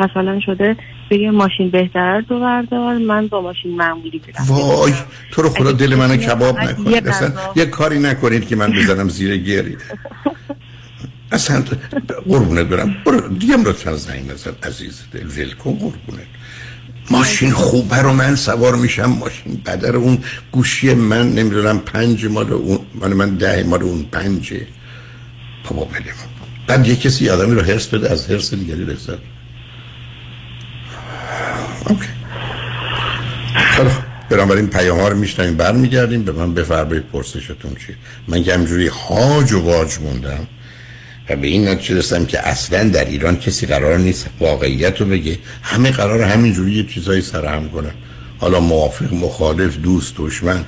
مثلا 0.01 0.41
شده 0.41 0.77
بگه 1.11 1.31
ماشین 1.31 1.71
بهتر 1.71 2.25
تو 2.29 2.41
بردار 2.41 2.99
من 2.99 3.27
با 3.27 3.41
ماشین 3.41 3.77
معمولی 3.77 4.19
برم 4.19 4.45
وای 4.47 4.93
تو 5.31 5.43
رو 5.43 5.49
خدا 5.49 5.73
دل 5.73 5.95
منو 5.95 6.17
کباب 6.17 6.59
نکنید 6.59 7.09
اصلا 7.09 7.33
یه 7.57 7.67
کاری 7.67 7.99
نکنید 7.99 8.49
که 8.49 8.57
من 8.57 8.73
بزنم 8.73 9.09
زیر 9.09 9.37
گیری 9.37 9.77
اصلا 11.33 11.65
قربونت 12.29 12.67
برم. 12.67 12.97
برو 13.07 13.29
دیگه 13.29 13.57
لطفا 13.57 13.97
زنگ 13.97 14.31
نزد 14.31 14.55
عزیز 14.63 15.03
دل. 15.13 15.51
کن 15.51 15.73
قربونت. 15.73 16.27
ماشین 17.11 17.51
خوبه 17.51 17.97
رو 17.97 18.13
من 18.13 18.35
سوار 18.35 18.77
میشم. 18.77 19.05
ماشین 19.05 19.63
بدر 19.67 19.97
اون 19.97 20.19
گوشی 20.53 20.95
من 20.95 21.33
نمی‌دونم 21.33 21.79
پنج 21.79 22.27
مال 22.27 22.53
اون 22.53 22.79
من 22.95 23.13
من 23.13 23.35
ده 23.35 23.63
مال 23.63 23.83
اون 23.83 24.03
پنجه. 24.03 24.67
بابا 25.71 25.85
بله 25.85 26.13
بعد 26.67 26.89
یه 26.89 26.97
کسی 26.97 27.31
آدمی 27.31 27.55
رو 27.55 27.61
هرس 27.61 27.87
بده 27.87 28.11
از 28.11 28.31
هرس 28.31 28.55
دیگری 28.55 28.85
لذت 28.85 29.36
اوکی 31.89 32.09
خیلی 33.57 33.91
برام 34.31 34.49
برای 34.49 34.61
این 34.61 34.71
پیام 34.71 35.01
ها 35.01 35.09
رو 35.09 35.17
میشنیم 35.17 35.57
برمیگردیم. 35.57 36.23
به 36.23 36.33
من 36.33 36.55
بفرمایید 36.55 37.05
پرسشتون 37.13 37.75
چی. 37.87 37.95
من 38.29 38.43
که 38.43 38.55
همجوری 38.55 38.87
هاج 38.87 39.53
و 39.53 39.61
واج 39.61 39.99
موندم 39.99 40.47
و 41.29 41.37
به 41.37 41.47
این 41.47 41.69
نتیجه 41.69 41.99
رسیدم 41.99 42.27
که 42.27 42.49
اصلا 42.49 42.89
در 42.89 43.05
ایران 43.05 43.37
کسی 43.37 43.67
قرار 43.67 43.99
نیست 43.99 44.27
واقعیت 44.41 45.01
رو 45.01 45.07
بگه. 45.07 45.39
همه 45.63 45.91
قرار 45.91 46.23
همینجوری 46.23 46.73
یه 46.73 46.87
چیزایی 46.87 47.23
سرهم 47.23 47.69
کنن. 47.69 47.91
حالا 48.39 48.61
موافق 48.61 49.15
مخالف 49.15 49.77
دوست 49.77 50.15
دشمن 50.17 50.65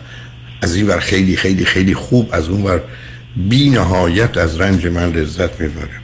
از 0.63 0.75
این 0.75 0.87
ور 0.87 0.99
خیلی 0.99 1.37
خیلی 1.37 1.65
خیلی 1.65 1.95
خوب 1.95 2.29
از 2.33 2.49
اون 2.49 2.63
ور 2.63 2.81
بی 3.37 3.71
نهایت 3.71 4.37
از 4.37 4.61
رنج 4.61 4.87
من 4.87 5.13
لذت 5.13 5.61
می‌بره. 5.61 6.01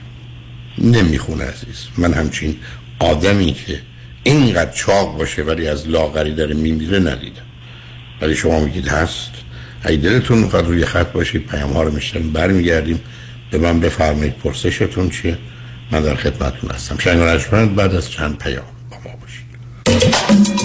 نمی‌خونه 0.77 1.43
عزیز. 1.43 1.87
من 1.97 2.13
همچین 2.13 2.55
آدمی 2.99 3.53
که 3.53 3.79
اینقدر 4.25 4.71
چاق 4.71 5.17
باشه 5.17 5.43
ولی 5.43 5.67
از 5.67 5.89
لاغری 5.89 6.35
داره 6.35 6.53
میمیره 6.53 6.99
ندیدم. 6.99 7.41
ولی 8.21 8.35
شما 8.35 8.59
میگید 8.59 8.87
هست. 8.87 9.31
اگه 9.81 9.97
دلتون 9.97 10.37
می‌خواد 10.37 10.67
روی 10.67 10.85
خط 10.85 11.11
باشید 11.11 11.47
پیام 11.47 11.73
ها 11.73 11.83
رو 11.83 11.91
میشتن 11.91 12.29
برمیگردیم. 12.29 13.01
به 13.51 13.57
من 13.57 13.79
بفرمایید 13.79 14.33
پرسشتون 14.33 15.09
چیه؟ 15.09 15.37
من 15.91 16.01
در 16.01 16.15
خدمتتون 16.15 16.69
هستم. 16.69 16.97
شنگ 16.97 17.75
بعد 17.75 17.95
از 17.95 18.11
چند 18.11 18.37
پیام 18.37 18.65
با 18.91 18.97
ما 19.05 19.15
باشید. 19.21 20.64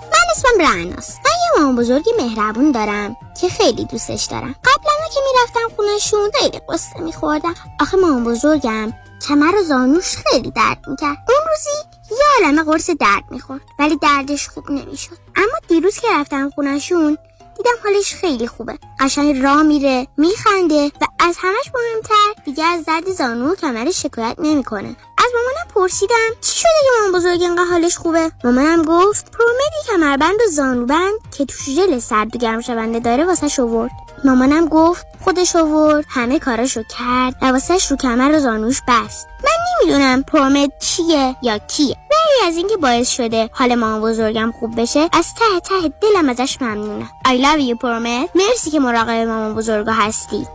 اسمم 0.31 0.61
رعناست. 0.67 1.19
من 1.25 1.31
یه 1.31 1.61
مامان 1.61 1.75
بزرگی 1.75 2.11
مهربون 2.17 2.71
دارم 2.71 3.15
که 3.41 3.49
خیلی 3.49 3.85
دوستش 3.85 4.23
دارم. 4.23 4.55
قبلا 4.63 5.07
که 5.13 5.19
می‌رفتم 5.31 5.75
خونشون 5.75 6.31
خیلی 6.39 6.61
قصه 6.69 6.99
میخوردم. 6.99 7.55
آخه 7.79 7.97
مامان 7.97 8.23
بزرگم 8.23 8.93
کمر 9.27 9.55
و 9.55 9.63
زانوش 9.63 10.15
خیلی 10.15 10.51
درد 10.51 10.77
می‌کرد. 10.87 11.17
اون 11.29 11.37
روزی 11.49 11.69
یه 12.11 12.45
عالمه 12.45 12.63
قرص 12.63 12.89
درد 12.89 13.23
می‌خورد 13.29 13.61
ولی 13.79 13.97
دردش 13.97 14.49
خوب 14.49 14.71
نمی‌شد. 14.71 15.17
اما 15.35 15.57
دیروز 15.67 15.99
که 15.99 16.07
رفتم 16.11 16.49
خونشون 16.49 17.17
دیدم 17.57 17.71
حالش 17.83 18.15
خیلی 18.15 18.47
خوبه. 18.47 18.79
قشنگ 18.99 19.41
راه 19.41 19.63
میره 19.63 20.07
میخنده 20.17 20.85
و 20.85 21.05
از 21.19 21.35
همش 21.39 21.71
مهمتر 21.73 22.43
دیگه 22.45 22.63
از 22.63 22.85
درد 22.85 23.11
زانو 23.11 23.51
و 23.51 23.55
کمرش 23.55 24.03
شکایت 24.03 24.35
نمی‌کنه. 24.39 24.95
از 25.17 25.25
مامانم 25.35 25.73
پرسیدم 25.75 26.29
چی 26.41 26.59
شده 26.59 26.69
که 26.83 26.89
مامان 26.97 27.19
بزرگ 27.19 27.41
اینقدر 27.41 27.69
حالش 27.69 27.97
خوبه؟ 27.97 28.31
مامانم 28.43 28.81
گفت 28.81 29.31
پرومدی 29.31 29.87
کمربند 29.87 30.39
و 30.47 30.51
زانوبند 30.51 31.13
که 31.37 31.45
توش 31.45 31.69
ژل 31.69 31.99
سرد 31.99 32.35
و 32.35 32.39
گرم 32.39 32.61
شونده 32.61 32.99
داره 32.99 33.25
واسه 33.25 33.47
شورد 33.47 33.91
مامانم 34.25 34.65
گفت 34.67 35.07
خودش 35.23 35.55
آورد 35.55 36.05
همه 36.09 36.39
کاراشو 36.39 36.83
کرد 36.83 37.35
و 37.41 37.45
واسش 37.45 37.91
رو 37.91 37.97
کمر 37.97 38.35
و 38.35 38.39
زانوش 38.39 38.81
بست. 38.87 39.27
من 39.43 39.49
نمی‌دونم 39.83 40.23
ProMed 40.23 40.69
چیه 40.79 41.35
یا 41.41 41.57
کیه. 41.57 41.95
ولی 42.11 42.47
از 42.49 42.57
اینکه 42.57 42.77
باعث 42.77 43.09
شده 43.09 43.49
حال 43.53 43.75
مامان 43.75 44.01
بزرگم 44.01 44.53
خوب 44.59 44.81
بشه 44.81 45.09
از 45.13 45.25
ته 45.33 45.59
ته 45.59 45.93
دلم 46.01 46.29
ازش 46.29 46.57
ممنونم 46.61 47.09
I 47.27 47.29
love 47.29 47.69
you 47.69 47.77
ProMed 47.81 48.29
مرسی 48.35 48.71
که 48.71 48.79
مراقب 48.79 49.09
مامان 49.09 49.55
بزرگا 49.55 49.91
هستی. 49.91 50.47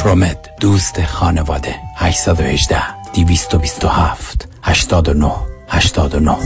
ProMed 0.00 0.48
دوست 0.60 1.04
خانواده. 1.04 1.74
818 1.96 2.82
227 3.14 4.48
89 4.62 5.32
89 5.68 6.36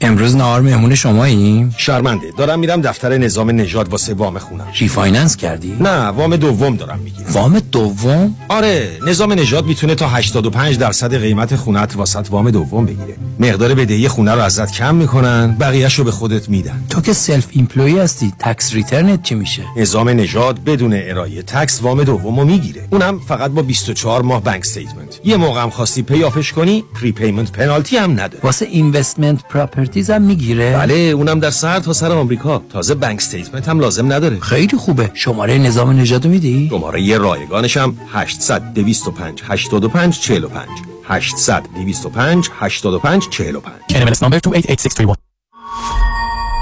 امروز 0.00 0.36
نهار 0.36 0.60
مهمون 0.60 0.94
شماییم؟ 0.94 1.74
شرمنده 1.78 2.32
دارم 2.36 2.58
میرم 2.58 2.80
دفتر 2.80 3.18
نظام 3.18 3.50
نژاد 3.50 3.88
واسه 3.88 4.14
وام 4.14 4.38
خونم 4.38 4.66
refinance 4.78 5.36
کردی؟ 5.36 5.76
نه 5.80 6.06
وام 6.06 6.36
دوم 6.36 6.76
دارم 6.76 6.98
می‌گیرم 6.98 7.32
وام 7.32 7.58
دوم؟ 7.58 8.34
آره 8.48 8.90
نظام 9.06 9.32
نژاد 9.32 9.66
می‌تونه 9.66 9.94
تا 9.94 10.08
85 10.08 10.78
درصد 10.78 11.14
قیمت 11.14 11.56
خونت 11.56 11.96
واست 11.96 12.26
وام 12.30 12.50
دوم 12.50 12.86
بگیره 12.86 13.16
مقدار 13.40 13.74
بدهی 13.74 14.08
خونه 14.08 14.34
رو 14.34 14.40
ازت 14.40 14.72
کم 14.72 14.94
می‌کنن 14.94 15.56
بقیهش 15.60 15.94
رو 15.94 16.04
به 16.04 16.10
خودت 16.10 16.48
میدن 16.48 16.84
تو 16.90 17.00
که 17.00 17.12
self 17.12 17.46
employed 17.50 17.98
هستی 17.98 18.32
tax 18.38 18.74
return 18.74 19.15
ت 19.15 19.22
چی 19.22 19.34
میشه؟ 19.34 19.62
نظام 19.76 20.08
نژاد 20.08 20.64
بدون 20.64 20.92
ارائه 20.94 21.42
tax 21.42 21.82
وام 21.82 22.04
دوم 22.04 22.40
رو 22.40 22.46
می‌گیره 22.46 22.88
اونم 22.90 23.18
فقط 23.18 23.50
با 23.50 23.62
24 23.62 24.22
ماه 24.22 24.42
bank 24.42 24.60
statement 24.60 25.20
یه 25.24 25.36
موقع 25.36 25.62
هم 25.62 25.70
خواستی 25.70 26.02
pay 26.02 26.21
off 26.21 26.39
ش 26.39 26.52
کنی 26.52 26.84
prepayment 27.00 27.52
penalty 27.52 27.96
هم 27.96 28.12
نداره 28.12 28.40
واسه 28.42 28.66
investment 28.66 29.42
property 29.48 29.87
هم 29.96 30.22
می‌گیره. 30.22 30.76
بله 30.76 30.94
اونم 30.94 31.40
در 31.40 31.50
سر 31.50 31.80
تا 31.80 31.92
سر 31.92 32.12
آمریکا. 32.12 32.62
تازه 32.72 32.94
bank 32.94 33.16
statement 33.16 33.68
هم 33.68 33.80
لازم 33.80 34.12
نداره. 34.12 34.40
خیلی 34.40 34.76
خوبه. 34.76 35.10
شماره 35.14 35.58
نظام 35.58 35.90
نژاد 35.90 36.26
میدی؟ 36.26 36.68
شماره 36.70 37.02
یه 37.02 37.18
رایگانش 37.18 37.76
هم 37.76 37.96
800 38.12 38.62
225 38.74 39.42
85 39.46 40.20
45 40.20 40.68
800 41.04 41.62
225 41.74 42.50
85 42.58 43.28
45 43.30 43.74
NMLS 43.92 44.18
number 44.18 44.40
288631 44.40 45.18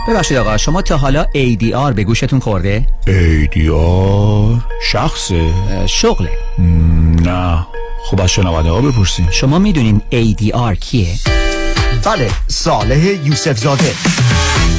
ببخشید 0.08 0.36
آقا 0.36 0.56
شما 0.56 0.82
تا 0.82 0.96
حالا 0.96 1.24
ADR 1.24 1.92
به 1.94 2.04
گوشتون 2.04 2.40
خورده؟ 2.40 2.86
ADR 3.06 4.62
شخصه؟ 4.82 5.50
شغله. 5.86 6.30
نه. 7.22 7.66
خب 8.04 8.20
از 8.20 8.30
شنونده 8.30 8.70
ها 8.70 8.80
بپرسیم. 8.80 9.28
شما 9.30 9.58
می‌دونین 9.58 10.00
ADR 10.12 10.78
کیه؟ 10.80 11.14
بله 12.06 12.30
صالح 12.48 13.26
یوسف 13.26 13.58
زاده 13.58 13.92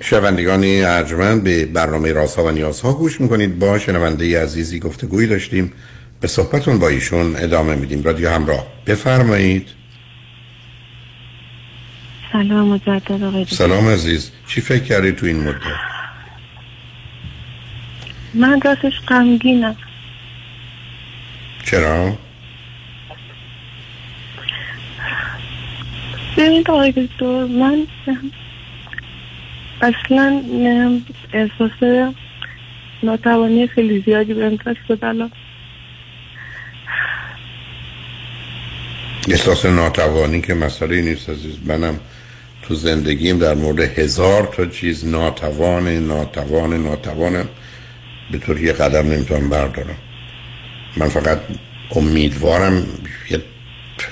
شنوندگان 0.00 0.64
ارجمند 0.64 1.44
به 1.44 1.66
برنامه 1.66 2.12
رازها 2.12 2.44
و 2.44 2.50
نیازها 2.50 2.92
گوش 2.92 3.20
می‌کنید. 3.20 3.58
با 3.58 3.78
شنونده 3.78 4.42
عزیزی 4.42 4.80
گفتگوی 4.80 5.26
داشتیم. 5.26 5.72
به 6.20 6.28
صحبتون 6.28 6.78
با 6.78 6.88
ایشون 6.88 7.36
ادامه 7.36 7.74
میدیم. 7.74 8.02
رادیو 8.02 8.30
همراه 8.30 8.66
بفرمایید. 8.86 9.68
سلام 12.32 12.68
مجدد 12.68 13.22
آقای. 13.22 13.44
سلام 13.44 13.88
عزیز. 13.88 14.30
چی 14.46 14.60
فکر 14.60 14.82
کردی 14.82 15.12
تو 15.12 15.26
این 15.26 15.40
مدت؟ 15.40 15.56
من 18.34 18.60
راستش 18.60 18.92
غمگینم. 19.08 19.76
چرا؟ 21.64 22.18
ببینید 26.36 26.70
آقای 26.70 26.92
دکتر 26.92 27.44
من 27.44 27.86
اصلا 29.82 30.42
احساس 31.32 32.06
ناتوانی 33.02 33.66
خیلی 33.66 34.02
زیادی 34.06 34.34
دست 34.34 34.88
داد 34.88 35.04
الان 35.04 35.30
احساس 39.28 39.66
ناتوانی 39.66 40.40
که 40.40 40.54
مسئله 40.54 41.00
نیست 41.02 41.30
عزیز. 41.30 41.54
منم 41.64 42.00
تو 42.62 42.74
زندگیم 42.74 43.38
در 43.38 43.54
مورد 43.54 43.80
هزار 43.80 44.52
تا 44.56 44.66
چیز 44.66 45.06
ناتوان 45.06 45.88
ناتوان 45.88 46.82
ناتوانم. 46.82 47.48
به 48.32 48.38
طور 48.38 48.60
یه 48.60 48.72
قدم 48.72 49.10
نمی‌تونم 49.10 49.48
بردارم. 49.48 49.96
من 50.96 51.08
فقط 51.08 51.40
امیدوارم 51.90 52.86
یه 53.30 53.42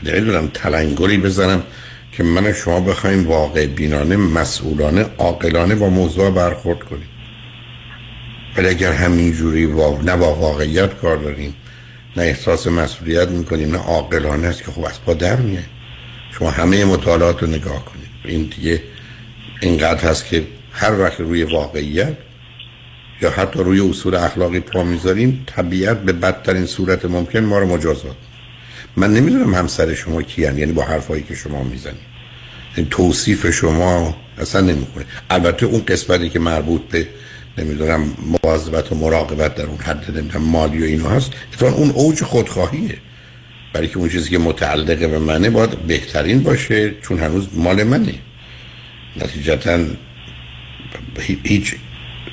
نمی‌دونم 0.03 0.49
تلنگری 0.55 1.19
بزنم. 1.19 1.63
که 2.13 2.23
من 2.23 2.53
شما 2.53 2.81
بخوایم 2.81 3.27
واقع 3.27 3.67
بینانه 3.67 4.17
مسئولانه 4.17 5.07
عاقلانه 5.19 5.75
با 5.75 5.89
موضوع 5.89 6.31
برخورد 6.31 6.79
کنیم. 6.79 7.09
ولی 8.57 8.69
اگر 8.69 8.93
همینجوری 8.93 9.67
وا... 9.67 10.01
نه 10.03 10.17
با 10.17 10.35
واقعیت 10.35 10.95
کار 10.95 11.17
داریم 11.17 11.55
نه 12.17 12.23
احساس 12.23 12.67
مسئولیت 12.67 13.29
می‌کنیم 13.29 13.71
نه 13.71 13.79
عاقلانه 13.79 14.47
است 14.47 14.65
که 14.65 14.71
خب 14.71 14.85
از 14.85 15.03
پا 15.05 15.15
در 15.15 15.37
میه 15.37 15.65
شما 16.39 16.51
همه 16.51 16.85
مطالعات 16.85 17.43
رو 17.43 17.49
نگاه 17.49 17.85
کنید. 17.85 18.11
این 18.25 18.51
دیگه 18.57 18.83
اینقدر 19.61 20.11
هست 20.11 20.27
که 20.27 20.47
هر 20.73 21.01
وقت 21.01 21.21
روی 21.21 21.43
واقعیت 21.43 22.17
یا 23.23 23.31
حتی 23.31 23.59
روی 23.59 23.81
اصول 23.81 24.15
اخلاقی 24.15 24.61
پا 24.61 24.85
می‌ذاریم 24.85 25.45
طبیعت 25.47 26.01
به 26.03 26.13
بدترین 26.13 26.67
صورت 26.67 27.05
ممکن 27.05 27.41
ما 27.41 27.59
رو 27.59 27.67
مجازات 27.67 28.17
من 29.01 29.15
نمی‌دونم 29.15 29.55
همسر 29.55 29.95
شما 29.95 30.23
کیان 30.23 30.59
یعنی 30.59 30.73
با 30.73 30.85
حرفایی 30.85 31.23
که 31.23 31.35
شما 31.35 31.63
می‌زنید. 31.63 32.11
این 32.77 32.87
توصیف 32.91 33.51
شما 33.51 34.17
اصلا 34.39 34.61
نمی‌کنه 34.61 35.05
البته 35.31 35.67
اون 35.67 35.85
قسمتی 35.85 36.29
که 36.29 36.39
مربوط 36.39 36.83
به 36.83 37.09
نمی‌دونم 37.59 38.13
مواظبت 38.45 38.93
و 38.93 38.95
مراقبت 38.95 39.55
در 39.55 39.65
اون 39.65 39.79
حد 39.79 40.19
نمی‌دونم 40.19 40.45
مالی 40.45 40.83
و 40.83 40.85
اینو 40.85 41.09
هست 41.09 41.31
اتفاقا 41.53 41.77
اون 41.77 41.91
اوج 41.91 42.23
خودخواهیه. 42.23 42.97
برای 43.73 43.89
که 43.89 43.99
اون 43.99 44.09
چیزی 44.09 44.31
که 44.31 44.39
متعلقه 44.39 45.07
به 45.07 45.19
منه 45.19 45.51
باید 45.51 45.71
بهترین 45.71 46.43
باشه 46.43 46.95
چون 47.03 47.19
هنوز 47.19 47.49
مال 47.55 47.83
منه. 47.83 48.15
نتیجتا 49.17 49.79
هیچ 51.43 51.75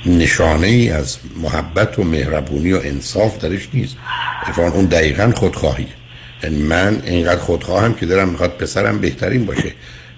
نشانه 0.06 0.66
ای 0.66 0.90
از 0.90 1.18
محبت 1.42 1.98
و 1.98 2.04
مهربونی 2.04 2.72
و 2.72 2.80
انصاف 2.84 3.38
درش 3.38 3.68
نیست. 3.74 3.96
اتفاقا 4.42 4.68
اون 4.68 4.84
دقیقا 4.84 5.32
خودخواهیه. 5.36 5.97
یعنی 6.42 6.62
من 6.62 7.02
اینقدر 7.06 7.40
خودخواهم 7.40 7.94
که 7.94 8.06
دارم 8.06 8.28
می‌خواد 8.28 8.50
پسرم 8.50 8.98
بهترین 8.98 9.46
باشه. 9.46 9.72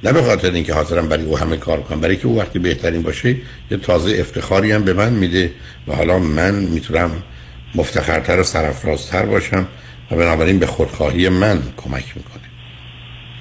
نه 0.05 0.13
به 0.13 0.23
خاطر 0.23 0.51
اینکه 0.51 0.75
حاضرم 0.75 1.09
برای 1.09 1.25
او 1.25 1.39
همه 1.39 1.57
کار 1.57 1.81
کنم 1.81 2.01
برای 2.01 2.17
که 2.17 2.27
او 2.27 2.39
وقتی 2.39 2.59
بهترین 2.59 3.03
باشه 3.03 3.37
یه 3.71 3.77
تازه 3.77 4.17
افتخاری 4.21 4.73
هم 4.73 4.85
به 4.85 4.93
من 4.93 5.13
میده 5.13 5.53
و 5.89 5.95
حالا 5.95 6.19
من 6.19 6.55
می‌تونم 6.55 7.11
مفتخرتر 7.75 8.41
و 8.41 8.43
سرفرازتر 8.43 9.27
باشم 9.27 9.67
و 10.11 10.17
بنابراین 10.17 10.59
به 10.59 10.67
خودخواهی 10.67 11.29
من 11.29 11.63
کمک 11.77 12.17
می‌کنه. 12.17 12.43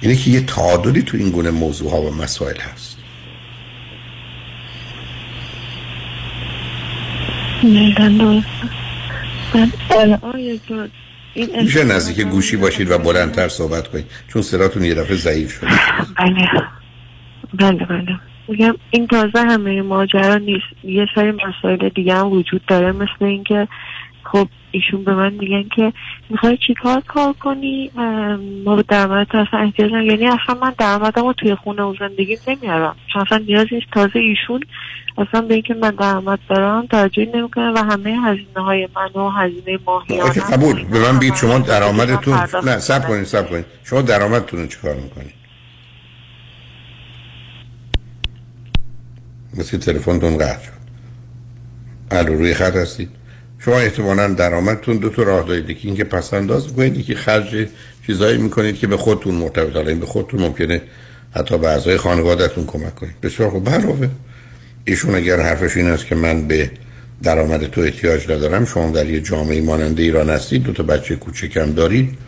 اینه 0.00 0.16
که 0.16 0.30
یه 0.30 0.40
تعادلی 0.40 1.02
تو 1.02 1.16
این 1.16 1.30
گونه 1.30 1.50
موضوع 1.50 1.90
ها 1.90 2.00
و 2.02 2.14
مسائل 2.14 2.56
هست. 2.56 2.96
میشه 11.36 11.84
نزدیک 11.84 12.26
گوشی 12.26 12.56
باشید 12.56 12.90
و 12.90 12.98
بلندتر 12.98 13.48
صحبت 13.48 13.88
کنید. 13.88 14.06
چون 14.28 14.42
صداتون 14.42 14.84
یه 14.84 14.94
دفعه 14.94 15.16
ضعیف 15.16 15.52
شده. 15.52 15.70
بله 16.16 16.48
بله 17.54 17.84
بله. 17.84 18.20
میگم 18.48 18.74
این 18.90 19.06
تازه 19.06 19.38
همه 19.38 19.82
ماجرا 19.82 20.36
نیست. 20.36 20.66
یه 20.84 21.06
سری 21.14 21.32
مسائل 21.32 21.88
دیگه 21.88 22.14
هم 22.14 22.26
وجود 22.26 22.66
داره 22.66 22.92
مثل 22.92 23.24
اینکه 23.24 23.68
خب 24.32 24.48
ایشون 24.70 25.04
به 25.04 25.14
من 25.14 25.32
میگن 25.32 25.68
که 25.76 25.92
می‌خوای 26.30 26.58
چیکار 26.66 27.00
کار 27.00 27.32
کنی؟ 27.32 27.90
ما 28.64 28.76
به 28.76 28.84
درآمد 28.88 29.36
اصلا 29.36 29.60
احتیاج 29.60 29.90
یعنی 29.92 30.26
اصلا 30.26 30.54
من 30.62 30.72
درآمدم 30.78 31.22
رو 31.22 31.32
توی 31.32 31.54
خونه 31.54 31.82
و 31.82 31.94
زندگی 31.98 32.38
نمیارم. 32.48 32.96
چون 33.12 33.22
اصلا 33.22 33.38
نیاز 33.38 33.66
نیست. 33.72 33.86
تازه 33.92 34.18
ایشون 34.18 34.60
اصلا 35.18 35.40
به 35.40 35.54
اینکه 35.54 35.74
من 35.74 35.90
درآمد 35.90 36.38
دارم 36.48 36.86
توجه 36.86 37.28
نمی‌کنه 37.34 37.72
و 37.72 37.78
همه 37.78 38.10
هزینه 38.10 38.64
های 38.64 38.88
من 38.96 39.22
و 39.22 39.30
هزینه 39.30 39.78
ماهیانه 39.86 40.32
قبول. 40.32 40.84
به 40.84 40.98
من 40.98 41.18
بید 41.18 41.34
شما 41.34 41.58
درآمدتون 41.58 42.38
نه 42.64 42.78
سب 42.78 43.08
کنید 43.08 43.24
سب 43.24 43.50
کنید. 43.50 43.64
شما 43.84 44.02
درآمدتون 44.02 44.60
رو 44.60 44.66
چیکار 44.66 44.94
می‌کنید؟ 44.94 45.34
مثل 49.58 49.78
تلفنتون 49.78 50.38
قطع 50.38 50.64
شد. 50.64 50.80
الو 52.10 52.34
روی 52.34 52.54
خط 52.54 52.76
هستید؟ 52.76 53.19
شما 53.64 53.78
احتمالا 53.78 54.28
درآمدتون 54.28 54.96
دو 54.96 55.08
تا 55.08 55.22
راه 55.22 55.46
دارید. 55.48 55.70
یکی 55.70 55.88
اینکه 55.88 56.04
پس 56.04 56.34
انداز 56.34 56.68
می‌کنید 56.68 57.04
که 57.04 57.14
خرج 57.14 57.68
چیزایی 58.06 58.38
می‌کنید 58.38 58.78
که 58.78 58.86
به 58.86 58.96
خودتون 58.96 59.34
مرتبط. 59.34 59.76
حالا 59.76 59.94
به 59.94 60.06
خودتون 60.06 60.40
ممکنه 60.40 60.82
حتی 61.34 61.58
به 61.58 61.68
اعضای 61.68 61.96
خانوادهتون 61.96 62.66
کمک 62.66 62.94
کنید. 62.94 63.20
بسیار 63.20 63.50
خوب. 63.50 63.68
علاوه 63.68 64.08
ایشون 64.84 65.14
اگر 65.14 65.40
حرفش 65.40 65.76
این 65.76 65.86
است 65.86 66.06
که 66.06 66.14
من 66.14 66.48
به 66.48 66.70
درآمد 67.22 67.66
تو 67.66 67.80
احتیاج 67.80 68.30
ندارم 68.30 68.64
شما 68.64 68.90
در 68.90 69.10
یه 69.10 69.20
جامعه 69.20 69.60
مانند 69.60 70.00
ایران 70.00 70.30
هستید 70.30 70.62
دو 70.62 70.72
تا 70.72 70.82
بچه 70.82 71.16
کوچکم 71.16 71.72
دارید. 71.72 72.18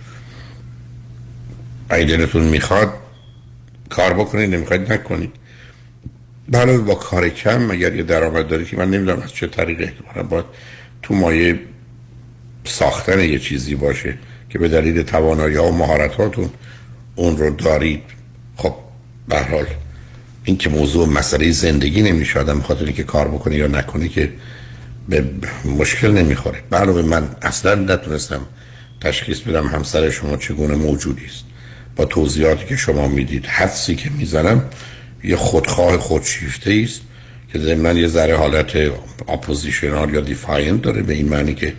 اگه 1.89 2.05
دلتون 2.05 2.43
می‌خواد 2.43 2.93
کار 3.91 4.13
بکنید 4.13 4.55
نمی‌خواید 4.55 4.93
نکنید. 4.93 5.33
بله 6.49 6.79
با 6.79 6.95
کار 6.95 7.29
کم 7.29 7.71
اگر 7.71 7.95
یه 7.95 8.03
درآمد 8.03 8.49
دارید 8.49 8.69
که 8.69 8.77
من 8.77 8.91
نمی‌دونم 8.91 9.23
از 9.23 9.33
چه 9.33 9.47
طریق 9.47 9.81
احتمالا 9.81 10.29
باید 10.29 10.45
تو 11.03 11.15
مایه 11.15 11.61
ساختن 12.65 13.21
یه 13.21 13.39
چیزی 13.39 13.75
باشه 13.75 14.19
که 14.51 14.59
به 14.59 14.69
دلیل 14.69 15.03
توانایی 15.03 15.57
ها 15.57 15.69
و 15.69 15.77
مهارتاتون 15.77 16.51
اون 17.15 17.37
رو 17.37 17.51
دارید. 17.51 18.03
خب 18.57 18.75
به 19.29 19.39
حال 19.39 19.67
این 20.45 20.57
که 20.57 20.71
موضوع 20.71 21.09
مسئله 21.09 21.51
زندگی 21.51 22.03
نمیشه 22.03 22.41
آدم 22.41 22.61
خاطر 22.61 22.91
که 22.91 23.03
کار 23.03 23.29
بکنه 23.29 23.57
یا 23.57 23.67
نکنه 23.67 24.09
که 24.09 24.33
به 25.09 25.25
مشکل 25.65 26.11
نمی‌خوره. 26.11 26.63
علاوه 26.73 27.03
من 27.03 27.29
اصلا 27.43 27.75
نتونستم 27.75 28.41
تشخیص 29.01 29.41
بدم 29.41 29.67
همسر 29.67 30.11
شما 30.11 30.37
چگونه 30.37 30.75
موجودی 30.75 31.27
است. 31.27 31.45
با 31.97 32.05
توضیحاتی 32.05 32.67
که 32.67 32.77
شما 32.77 33.09
می‌دید 33.09 33.47
حدسی 33.47 33.97
که 33.97 34.11
می‌زنم 34.11 34.65
یه 35.25 35.37
خودخواه 35.37 35.97
خودشیفته 35.97 36.83
است. 36.85 37.01
که 37.53 37.59
ضمن 37.59 37.97
یه 37.97 38.09
ذره 38.09 38.37
حالت 38.37 38.77
oppositional 39.29 40.15
یا 40.15 40.21
defiant 40.21 40.83
داره 40.83 41.03
به 41.03 41.15
این 41.15 41.29
معنی 41.29 41.55
که 41.55 41.73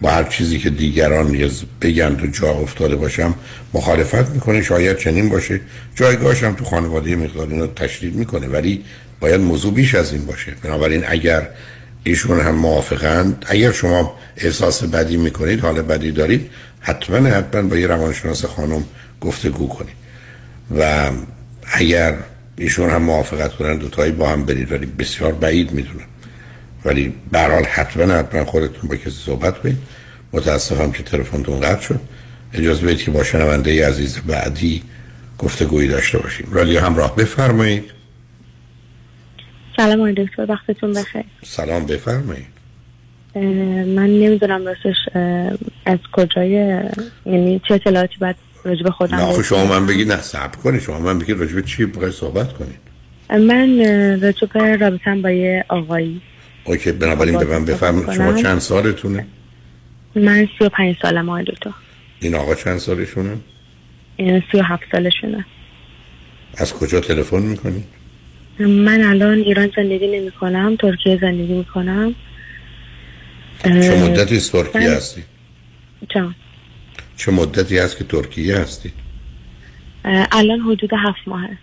با 0.00 0.10
هر 0.10 0.24
چیزی 0.24 0.58
که 0.58 0.70
دیگران 0.70 1.50
بگن 1.82 2.16
تو 2.16 2.26
جا 2.26 2.50
افتاده 2.50 2.96
باشم 2.96 3.34
مخالفت 3.74 4.28
می‌کنه 4.28 4.62
شاید 4.62 4.96
چنین 4.96 5.28
باشه. 5.28 5.60
جایگاهش 5.94 6.42
هم 6.42 6.54
تو 6.54 6.64
خانواده 6.64 7.16
مقدار 7.16 7.48
اینو 7.48 7.66
تشدید 7.66 8.14
می‌کنه 8.14 8.46
ولی 8.46 8.84
باید 9.20 9.40
موضوع 9.40 9.74
بیش 9.74 9.94
از 9.94 10.12
این 10.12 10.26
باشه. 10.26 10.52
بنابراین 10.62 11.04
اگر 11.08 11.48
ایشون 12.04 12.40
هم 12.40 12.54
موافقند 12.54 13.46
اگر 13.48 13.72
شما 13.72 14.14
احساس 14.36 14.84
بدی 14.84 15.16
می‌کنید 15.16 15.60
حال 15.60 15.82
بدی 15.82 16.12
دارید 16.12 16.50
حتما 16.80 17.28
حتما 17.28 17.62
با 17.62 17.76
یه 17.76 17.86
روانشناس 17.86 18.44
خانم 18.44 18.84
گفتگو 19.20 19.68
کنید. 19.68 19.96
و 20.78 21.10
اگر 21.72 22.14
ایشون 22.58 22.90
هم 22.90 23.02
موافقت 23.02 23.52
کنن 23.54 23.76
دوتایی 23.76 24.12
با 24.12 24.28
هم 24.28 24.44
برید 24.44 24.72
ولی 24.72 24.86
بسیار 24.86 25.32
بعید 25.32 25.72
می‌دونم. 25.72 26.06
ولی 26.84 27.14
به 27.32 27.40
حال 27.40 27.64
حتما 27.64 28.14
حتما 28.14 28.44
خودتون 28.44 28.88
با 28.90 28.96
کسی 28.96 29.10
صحبت 29.10 29.58
کنید. 29.58 29.78
متاسفم 30.32 30.92
که 30.92 31.02
تلفنتون 31.02 31.60
قطع 31.60 31.80
شد. 31.80 32.00
اجازه 32.54 32.86
بدید 32.86 33.02
که 33.02 33.10
با 33.10 33.24
شنونده 33.24 33.88
عزیز 33.88 34.18
بعدی 34.18 34.82
گفتگویی 35.38 35.88
داشته 35.88 36.18
باشیم. 36.18 36.46
رادیو 36.50 36.80
همراه 36.80 37.16
بفرمایید. 37.16 37.84
سلام 39.76 40.00
آقای 40.00 40.14
دکتر 40.14 40.46
وقتتون 40.48 40.92
بخیر. 40.92 41.24
سلام 41.44 41.86
بفرمایید. 41.86 42.58
من 43.96 44.06
نمی‌دونم 44.06 44.66
راستش 44.66 44.96
از 45.86 45.98
کجای 46.12 46.50
یعنی 47.26 47.60
چه 47.68 47.74
اطلاعاتی 47.74 48.16
باید 48.20 48.36
راجع 48.64 48.82
به 48.82 48.90
خودم 48.90 49.16
نه 49.16 49.22
آخه. 49.22 49.42
شما 49.42 49.64
من 49.64 49.86
بگید 49.86 50.12
نه 50.12 50.22
صبر 50.22 50.56
کنید. 50.56 50.80
شما 50.80 50.98
من 50.98 51.18
بگید 51.18 51.38
راجع 51.38 51.54
به 51.54 51.62
چی 51.62 51.86
بخواید 51.86 52.12
صحبت 52.12 52.52
کنید 52.52 52.78
من 53.30 53.76
به 54.52 54.76
رابطم 54.80 55.22
با 55.22 55.30
یه 55.30 55.64
آقایی. 55.68 56.20
اوکی 56.64 56.92
بنابراین 56.92 57.38
به 57.38 57.44
من 57.44 57.64
بفرمایید 57.64 58.12
شما. 58.12 58.42
چند 58.42 58.58
سالتونه؟ 58.58 59.26
من 60.14 60.48
سی 60.58 60.64
و 60.64 60.68
پنج 60.68 60.96
سالم 61.02 61.28
آقای 61.28 61.44
دکتر. 61.44 61.70
این 62.20 62.34
آقا 62.34 62.54
چند 62.54 62.78
سالشونه؟ 62.78 63.36
و 64.54 64.62
هفت 64.62 64.82
سالشونه. 64.92 65.44
از 66.56 66.74
کجا 66.74 67.00
تلفن 67.00 67.42
می‌کنید 67.42 67.84
من 68.58 69.02
الان 69.02 69.38
ایران 69.38 69.70
زندگی 69.76 70.06
نمی 70.06 70.30
کنم 70.30 70.76
ترکیه 70.76 71.18
زندگی 71.20 71.52
می 71.52 71.64
کنم 71.64 72.14
چه 73.62 74.04
مدتی 74.04 74.36
از 74.36 74.52
ترکیه 74.52 74.90
هستی؟ 74.90 75.22
جان. 76.08 76.34
چه 77.18 77.32
مدتی 77.32 77.78
هست 77.78 77.98
که 77.98 78.04
ترکیه 78.04 78.56
هستی 78.56 78.92
اه، 80.04 80.26
الان 80.32 80.60
حدود 80.60 80.90
هفت 80.92 81.28
ماهه 81.28 81.58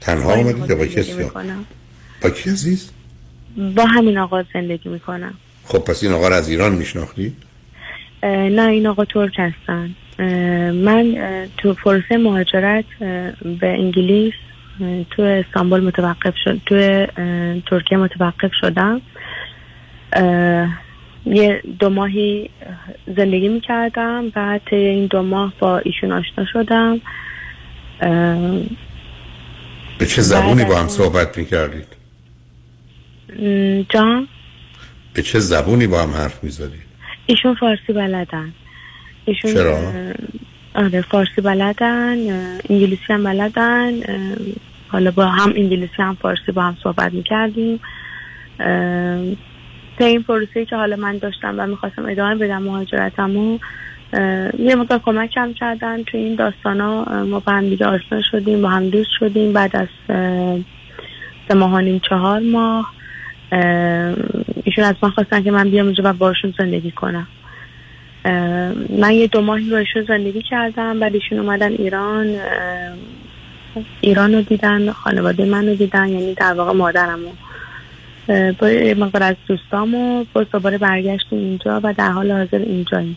تنها 0.00 0.32
آمدید 0.32 0.78
با 0.78 0.86
کسی؟ 0.86 1.12
با 2.22 2.30
کی 2.30 2.50
عزیز؟ 2.50 2.90
با 3.76 3.84
همین 3.84 4.18
آقا 4.18 4.44
زندگی 4.54 4.88
می‌کنم. 4.88 5.34
خب 5.64 5.78
پس 5.78 6.02
این 6.02 6.12
آقا 6.12 6.28
رو 6.28 6.34
از 6.34 6.48
ایران 6.48 6.74
میشناختید 6.74 7.36
نه 8.22 8.62
این 8.62 8.86
آقا 8.86 9.04
ترک 9.04 9.32
هستن. 9.38 9.94
من 10.72 11.16
تو 11.56 11.74
پروسه 11.74 12.16
مهاجرت 12.16 12.84
به 13.60 13.68
انگلیس 13.68 14.34
تو 15.10 15.22
استانبول 15.22 15.80
متوقف 15.80 16.34
شد 16.44 16.60
تو 16.66 17.06
ترکیه 17.66 17.98
متوقف 17.98 18.50
شدم. 18.60 19.00
یه 21.26 21.62
دو 21.78 21.90
ماهی 21.90 22.50
زندگی 23.16 23.48
می‌کردم. 23.48 24.28
بعد 24.28 24.60
طی 24.70 24.76
این 24.76 25.06
دو 25.06 25.22
ماه 25.22 25.52
با 25.58 25.78
ایشون 25.78 26.12
آشنا 26.12 26.44
شدم. 26.52 27.00
به 29.98 30.06
چه 30.06 30.22
زبونی 30.22 30.64
با 30.64 30.78
هم 30.78 30.88
صحبت 30.88 31.38
می‌کردید؟ 31.38 31.88
جان؟ 33.88 34.28
به 35.14 35.22
چه 35.22 35.38
زبونی 35.38 35.86
با 35.86 36.02
هم 36.02 36.10
حرف 36.10 36.44
می‌زدید؟ 36.44 36.88
ایشون 37.26 37.54
فارسی 37.54 37.92
بلدن. 37.92 38.52
ایشون 39.24 39.52
چرا؟ 39.52 39.92
آره 40.74 41.00
فارسی 41.00 41.40
بلدن 41.40 42.16
انگلیسی 42.70 43.02
هم 43.08 43.24
بلدن. 43.24 43.92
حالا 44.88 45.10
با 45.10 45.26
هم 45.26 45.52
انگلیسی 45.56 45.92
هم 45.98 46.18
فارسی 46.22 46.52
با 46.52 46.62
هم 46.62 46.76
صحبت 46.82 47.12
می‌کردیم. 47.12 47.80
تا 49.98 50.04
این 50.04 50.22
پروسه 50.22 50.64
که 50.64 50.76
حالا 50.76 50.96
من 50.96 51.18
داشتم 51.18 51.54
و 51.58 51.66
می‌خواستم 51.66 52.06
ادامه 52.06 52.34
بدم 52.34 52.62
مهاجرتمو 52.62 53.58
یه 54.58 54.74
مقدار 54.76 54.98
کمکم 54.98 55.52
کردن 55.52 56.02
تو 56.02 56.18
این 56.18 56.34
داستان 56.34 56.80
ها 56.80 57.24
ما 57.24 57.40
با 57.40 57.52
هم 57.52 57.68
دیگه 57.68 57.86
آشنا 57.86 58.22
شدیم 58.30 58.62
با 58.62 58.68
هم 58.68 58.88
دوست 58.88 59.10
شدیم 59.18 59.52
بعد 59.52 59.76
از 59.76 59.88
سه 61.48 61.54
ماه 61.54 61.98
چهار 61.98 62.40
ماه. 62.40 62.92
اه، 63.52 64.14
ایشون 64.64 64.84
از 64.84 64.94
من 65.02 65.10
خواستن 65.10 65.42
که 65.42 65.50
من 65.50 65.70
بیام 65.70 65.86
اینجا 65.86 66.02
و 66.06 66.12
باشون 66.12 66.54
زندگی 66.58 66.90
کنم. 66.90 67.26
من 68.98 69.12
یه 69.12 69.26
دو 69.26 69.40
ماهی 69.40 69.70
با 69.70 69.76
ایشون 69.76 70.04
زندگی 70.08 70.42
کردم 70.42 71.00
بعد 71.00 71.14
ایشون 71.14 71.38
اومدن 71.38 71.72
ایران. 71.72 72.36
ایران 74.00 74.34
رو 74.34 74.42
دیدن 74.42 74.92
خانواده 74.92 75.44
من 75.44 75.68
رو 75.68 75.74
دیدن 75.74 76.08
یعنی 76.08 76.34
در 76.34 76.52
واقع 76.52 76.72
مادرم 76.72 77.18
رو 77.22 77.47
با 78.58 78.70
یه 78.70 78.94
مقدار 78.94 79.22
از 79.22 79.36
دوستام 79.48 79.94
و 79.94 80.24
باز 80.32 80.46
دوباره 80.52 80.78
برگشتیم 80.78 81.38
اینجا 81.38 81.80
و 81.84 81.94
در 81.98 82.10
حال 82.10 82.32
حاضر 82.32 82.58
اینجاییم. 82.58 83.16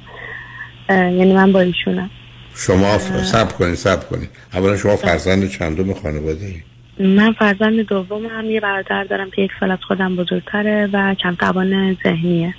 یعنی 0.89 1.33
من 1.33 1.51
با 1.51 1.59
ایشونم. 1.59 2.09
شما. 2.55 2.97
سب 2.97 3.51
کنید 3.51 3.75
سب 3.75 4.09
کنید 4.09 4.29
اولا 4.53 4.77
شما 4.77 4.95
فرزند 4.95 5.49
چندم 5.49 5.93
خانواده 5.93 6.45
ای؟ 6.45 6.61
من 7.07 7.33
فرزند 7.33 7.79
دوم 7.79 8.25
هم 8.25 8.45
یه 8.45 8.59
برادر 8.59 9.03
دارم 9.03 9.29
که 9.31 9.41
یک 9.41 9.51
سال 9.59 9.71
از 9.71 9.79
خودم 9.87 10.15
بزرگتره 10.15 10.89
و 10.93 11.13
کم 11.15 11.35
توان 11.35 11.97
ذهنیه. 12.03 12.53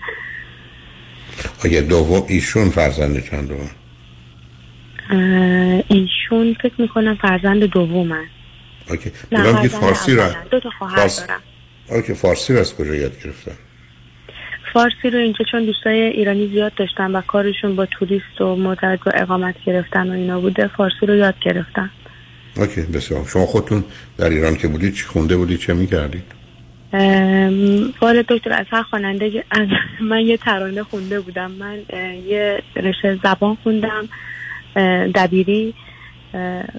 آیا 1.64 1.80
دوم 1.80 2.24
ایشون 2.28 2.70
فرزند 2.70 3.24
چندم؟ 3.30 3.54
اه، 5.10 5.82
ایشون 5.88 6.56
فکر 6.62 6.72
می‌کنم 6.78 7.14
فرزند 7.22 7.64
دوم 7.64 8.12
هست 8.12 8.30
Okay. 8.90 9.10
نه، 9.32 9.42
فرزند 9.42 9.66
فارسی 9.66 10.14
را. 10.14 10.30
دو 10.50 10.60
تا 10.60 10.70
خواهر 10.78 10.96
فارس- 10.96 11.26
دارم. 11.26 11.40
Okay 11.90 12.14
فارسی 12.14 12.52
رو 12.52 12.60
از 12.60 12.76
کجا 12.76 12.94
یاد 12.94 13.12
گرفتن؟ 13.24 13.52
فارسی 14.72 15.10
رو 15.10 15.18
اینجا 15.18 15.44
چون 15.50 15.64
دوستای 15.64 16.00
ایرانی 16.00 16.48
زیاد 16.48 16.74
داشتن 16.74 17.10
و 17.10 17.20
کارشون 17.20 17.76
با 17.76 17.86
توریست 17.86 18.40
و 18.40 18.56
مرتبط 18.56 19.00
با 19.04 19.12
اقامت 19.14 19.54
گرفتن 19.66 20.08
و 20.08 20.12
اینا 20.12 20.40
بوده 20.40 20.66
فارسی 20.66 21.06
رو 21.06 21.16
یاد 21.16 21.34
گرفتن. 21.40 21.90
Okay 22.56 22.80
بسیار. 22.80 23.24
شما 23.32 23.46
خودتون 23.46 23.84
در 24.18 24.28
ایران 24.28 24.56
که 24.56 24.68
بودید 24.68 24.94
چی 24.94 25.04
خونده 25.04 25.36
بودید 25.36 25.58
چه 25.58 25.74
می‌کردید؟ 25.74 26.42
بار 28.00 28.22
دکتر 28.28 28.52
از 28.52 28.66
هر 28.70 28.82
خواننده 28.82 29.44
از 29.50 29.68
من 30.00 30.20
یه 30.20 30.36
ترانه 30.36 30.82
خونده 30.82 31.20
بودم. 31.20 31.50
من 31.50 31.78
یه 32.26 32.62
رشته 32.76 33.18
زبان 33.24 33.56
خوندم 33.62 34.08
دبیری 35.14 35.74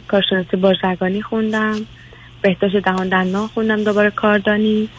کارشناسی 0.07 0.57
بازرگانی 0.57 1.21
خوندم. 1.21 1.75
بهداشت 2.43 2.77
دهان 2.77 3.09
دندان 3.09 3.47
خوندم 3.47 3.83
دوباره 3.83 4.09
کاردانی 4.09 4.89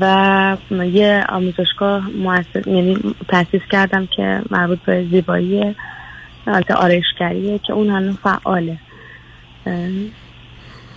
و 0.00 0.56
یه 0.92 1.24
آموزشگاه 1.28 2.10
مؤسس 2.10 2.66
یعنی 2.66 2.98
تاسیس 3.28 3.62
کردم 3.70 4.06
که 4.06 4.40
مربوط 4.50 4.78
به 4.78 5.06
زیبایی 5.10 5.74
البته 6.46 6.74
آرایشگریه 6.74 7.58
که 7.58 7.72
اون 7.72 7.90
هنوز 7.90 8.16
فعاله. 8.16 8.78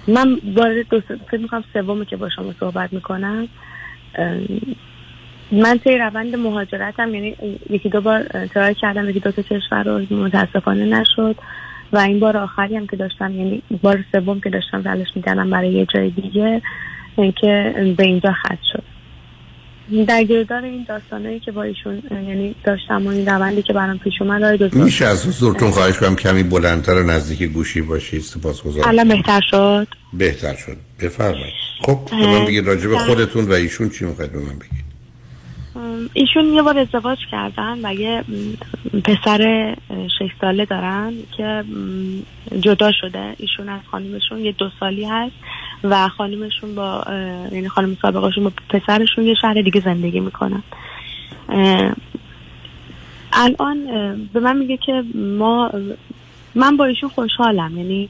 من 0.08 0.40
وارد 0.56 0.88
دو 0.90 1.02
فکر 1.02 1.38
می‌کنم 1.38 1.64
سومه 1.74 2.06
که 2.06 2.18
با 2.18 2.30
شما 2.30 2.54
صحبت 2.60 2.94
می‌کنم. 2.94 3.48
من 5.52 5.78
طی 5.78 5.98
روند 5.98 6.36
مهاجرتم 6.36 7.16
یعنی 7.16 7.36
یکی 7.70 7.90
دو 7.90 8.02
بار 8.02 8.24
ترای 8.24 8.76
کردم 8.76 9.10
یکی 9.10 9.20
دو 9.20 9.32
تا 9.32 9.42
کشور 9.42 9.84
رو 9.84 10.16
متاسفانه 10.16 10.86
نشد. 10.86 11.36
و 11.94 11.98
این 11.98 12.20
بار 12.20 12.38
آخری 12.38 12.76
هم 12.76 12.88
که 12.88 12.96
داشتم 12.96 13.32
یعنی 13.32 13.64
بار 13.82 14.06
سوم 14.12 14.42
که 14.42 14.50
داشتم 14.50 14.84
تلاش 14.84 15.08
می‌کردم 15.16 15.50
برای 15.50 15.70
یه 15.70 15.86
جای 15.86 16.10
دیگه 16.10 16.62
که 17.42 17.74
به 17.98 18.04
اینجا 18.04 18.32
ختم 18.32 18.58
شد. 18.74 18.84
در 20.08 20.24
گردار 20.24 20.64
این 20.64 20.86
داستانایی 20.88 21.40
که 21.40 21.52
با 21.52 21.64
ایشون 21.64 22.04
یعنی 22.12 22.56
داشتم 22.64 23.08
و 23.08 23.10
این 23.10 23.26
روندی 23.26 23.62
که 23.62 23.74
برام 23.74 23.98
پیش 23.98 24.14
اومد 24.22 24.44
آقای 24.44 24.84
میشه 24.84 25.06
از 25.06 25.28
حضورتون 25.28 25.72
خواهش 25.72 25.98
کنم 25.98 26.16
کمی 26.16 26.44
بلندتر 26.44 26.94
و 26.94 27.04
نزدیک 27.04 27.44
گوشی 27.44 27.82
باشید 27.82 28.22
سپاس 28.22 28.62
الان 28.86 29.08
بهتر 29.08 29.42
شد؟ 29.52 29.88
بهتر 30.14 30.56
شد. 30.56 30.78
بفرمایید. 31.02 31.54
خب 31.82 32.00
به 32.10 32.28
من 32.28 32.46
بگید 32.46 32.68
راجع 32.68 32.90
به 32.90 32.96
اه، 32.96 33.06
خودتون 33.06 33.46
و 33.46 33.54
ایشون 33.54 33.90
چی 33.90 34.06
می‌خواید 34.06 34.32
به 34.32 34.40
من 34.40 34.60
بگید؟ 34.60 34.89
ایشون 36.14 36.54
یه 36.54 36.62
بار 36.62 36.78
ازدواج 36.78 37.18
کردن 37.32 37.86
و 37.86 37.94
یه 37.94 38.24
پسر 39.04 39.76
شش 40.20 40.30
ساله 40.42 40.66
دارن 40.66 41.14
که 41.38 41.64
جدا 42.60 42.92
شده. 42.92 43.36
ایشون 43.38 43.70
از 43.70 43.82
خانمشون 43.92 44.40
یه 44.40 44.52
دو 44.52 44.70
سالی 44.80 45.06
هست 45.06 45.36
و 45.84 46.08
خانمشون 46.08 46.76
با 46.76 47.04
یعنی 47.52 47.70
خانم 47.70 47.98
سابقشون 48.02 48.44
با 48.44 48.52
پسرشون 48.70 49.26
یه 49.26 49.34
شهر 49.42 49.62
دیگه 49.62 49.82
زندگی 49.82 50.20
می‌کنن. 50.20 50.64
الان 53.34 53.86
به 54.34 54.40
من 54.40 54.58
میگه 54.58 54.78
که 54.78 55.04
ما 55.16 55.72
من 56.56 56.78
با 56.78 56.86
ایشون 56.86 57.10
خوشحالم. 57.10 57.78
یعنی 57.78 58.10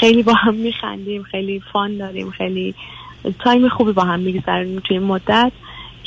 خیلی 0.00 0.22
با 0.22 0.32
هم 0.32 0.54
میخندیم 0.54 1.22
خیلی 1.22 1.62
فان 1.72 1.96
داریم 1.96 2.30
خیلی 2.30 2.74
تایم 3.38 3.68
خوبی 3.68 3.92
با 3.92 4.02
هم 4.02 4.20
میگذرونیم 4.20 4.80
توی 4.80 4.98
مدت. 4.98 5.52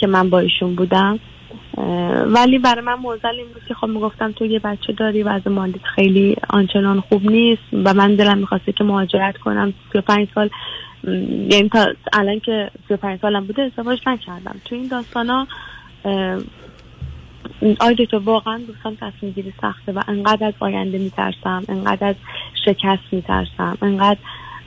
که 0.01 0.07
من 0.07 0.29
با 0.29 0.39
ایشون 0.39 0.75
بودم. 0.75 1.19
ولی 2.25 2.59
برای 2.59 2.85
من 2.85 2.93
موزل 2.93 3.35
این 3.37 3.47
بود 3.53 3.65
که 3.67 3.73
خب 3.73 3.87
می‌گفتم 3.87 4.31
تو 4.31 4.45
یه 4.45 4.59
بچه 4.59 4.93
داری 4.93 5.23
و 5.23 5.27
از 5.27 5.47
مالیت 5.47 5.83
خیلی 5.95 6.35
آنچنان 6.49 6.99
خوب 6.99 7.31
نیست 7.31 7.61
و 7.73 7.93
من 7.93 8.15
دلم 8.15 8.37
می‌خواسته 8.37 8.71
که 8.71 8.83
مهاجرت 8.83 9.37
کنم. 9.37 9.73
35 9.93 10.27
سال 10.35 10.49
یعنی 11.49 11.69
تا 11.69 11.87
الان 12.13 12.39
که 12.39 12.71
35 12.87 13.19
سالم 13.19 13.45
بوده 13.45 13.61
ازدواج 13.61 13.99
نکردم. 14.07 14.55
تو 14.65 14.75
این 14.75 14.87
داستانا 14.87 15.47
اه، 16.05 16.37
آی 17.79 17.95
دکتر 17.95 18.17
واقعا 18.17 18.57
دوستان 18.67 18.97
تصمیم 19.01 19.31
گیری 19.31 19.53
سخته 19.61 19.91
و 19.91 20.01
انقدر 20.07 20.47
از 20.47 20.53
آینده 20.59 20.97
میترسم 20.97 21.63
انقدر 21.69 22.07
از 22.07 22.15
شکست 22.65 23.03
میترسم 23.11 23.77
انقدر 23.81 24.19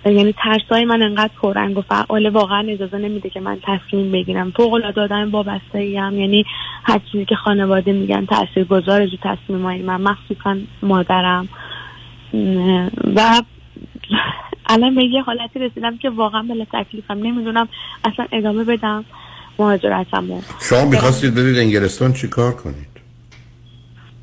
یعنی 0.06 0.34
ترسای 0.44 0.84
من 0.84 1.02
انقدر 1.02 1.30
پررنگ 1.42 1.78
و 1.78 1.82
فعاله 1.82 2.30
واقعا 2.30 2.66
اجازه 2.68 2.98
نمیده 2.98 3.30
که 3.30 3.40
من 3.40 3.58
تصمیم 3.62 4.12
بگیرم. 4.12 4.50
فوق 4.56 4.72
العاده 4.72 5.00
آدم 5.00 5.30
وابسته 5.30 5.78
ایم 5.78 6.18
یعنی 6.18 6.44
هر 6.84 7.00
چیزی 7.12 7.24
که 7.24 7.34
خانواده 7.34 7.92
میگن 7.92 8.26
تاثیرگذار 8.26 9.06
جو 9.06 9.16
تصمیمای 9.22 9.82
من. 9.82 10.00
مخصوصا 10.00 10.56
مادرم. 10.82 11.48
و 13.16 13.42
الان 14.66 14.94
به 14.94 15.04
یه 15.04 15.22
حالتی 15.22 15.58
رسیدم 15.58 15.98
که 15.98 16.10
واقعا 16.10 16.42
بلا 16.42 16.64
تکلیفم 16.72 17.14
نمی‌دونم. 17.14 17.68
اصلا 18.04 18.26
ادامه 18.32 18.64
بدم 18.64 19.04
مهاجرتمو. 19.58 20.40
شما 20.68 20.84
می‌خواستید 20.84 21.34
برید 21.34 21.58
انگلستان 21.58 22.12
چی 22.12 22.28
کار 22.28 22.52
کنید؟ 22.52 22.93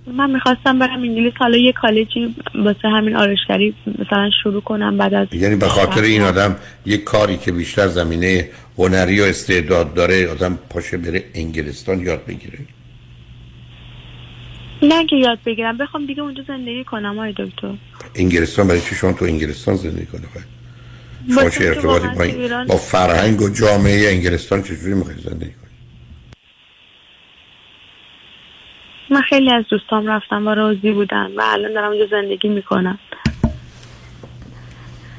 من 0.07 0.31
می‌خواستم 0.31 0.79
برم 0.79 1.01
انگلیس. 1.01 1.33
حالا 1.39 1.57
یه 1.57 1.71
کالجی 1.71 2.35
واسه 2.55 2.87
همین 2.87 3.15
آرشگری 3.15 3.75
مثلا 3.99 4.29
شروع 4.43 4.61
کنم 4.61 4.97
بعد 4.97 5.13
از 5.13 5.27
یعنی 5.31 5.55
به 5.55 5.67
خاطر 5.67 6.01
این 6.01 6.21
آدم 6.21 6.55
یک 6.85 7.03
کاری 7.03 7.37
که 7.37 7.51
بیشتر 7.51 7.87
زمینه 7.87 8.49
هنری 8.77 9.21
و 9.21 9.23
استعداد 9.23 9.93
داره 9.93 10.27
آدم 10.27 10.59
پاشه 10.69 10.97
بره 10.97 11.23
انگلستان 11.33 11.99
یاد 11.99 12.25
بگیره. 12.25 12.59
نه 14.83 15.05
که 15.05 15.15
یاد 15.15 15.39
بگیرم 15.45 15.77
بخوام 15.77 16.05
دیگه 16.05 16.21
اونجا 16.21 16.43
زندگی 16.47 16.83
کنم 16.83 17.19
آقای 17.19 17.31
دکتر. 17.31 17.73
انگلستان 18.15 18.67
برای 18.67 18.81
چی 18.81 18.95
شما 18.95 19.13
تو 19.13 19.25
انگلستان 19.25 19.75
زندگی 19.75 20.05
کنه 20.05 20.21
شما 21.29 21.43
واسه 21.43 21.59
چه 21.59 21.65
ارتباطی 21.65 22.07
با, 22.07 22.63
با 22.67 22.77
فرهنگ 22.77 23.41
و 23.41 23.49
جامعه 23.49 24.09
انگلستان 24.09 24.63
چجوری 24.63 24.93
می‌خواید 24.93 25.19
زندگی 25.19 25.51
کنید 25.51 25.70
من 29.11 29.21
خیلی 29.21 29.51
از 29.51 29.65
دوستام 29.69 30.07
رفتم 30.07 30.47
و 30.47 30.49
راضی 30.49 30.91
بودن 30.91 31.27
و 31.37 31.41
الان 31.45 31.73
دارم 31.73 31.89
اونجا 31.91 32.05
زندگی 32.11 32.49
می‌کنم 32.49 32.99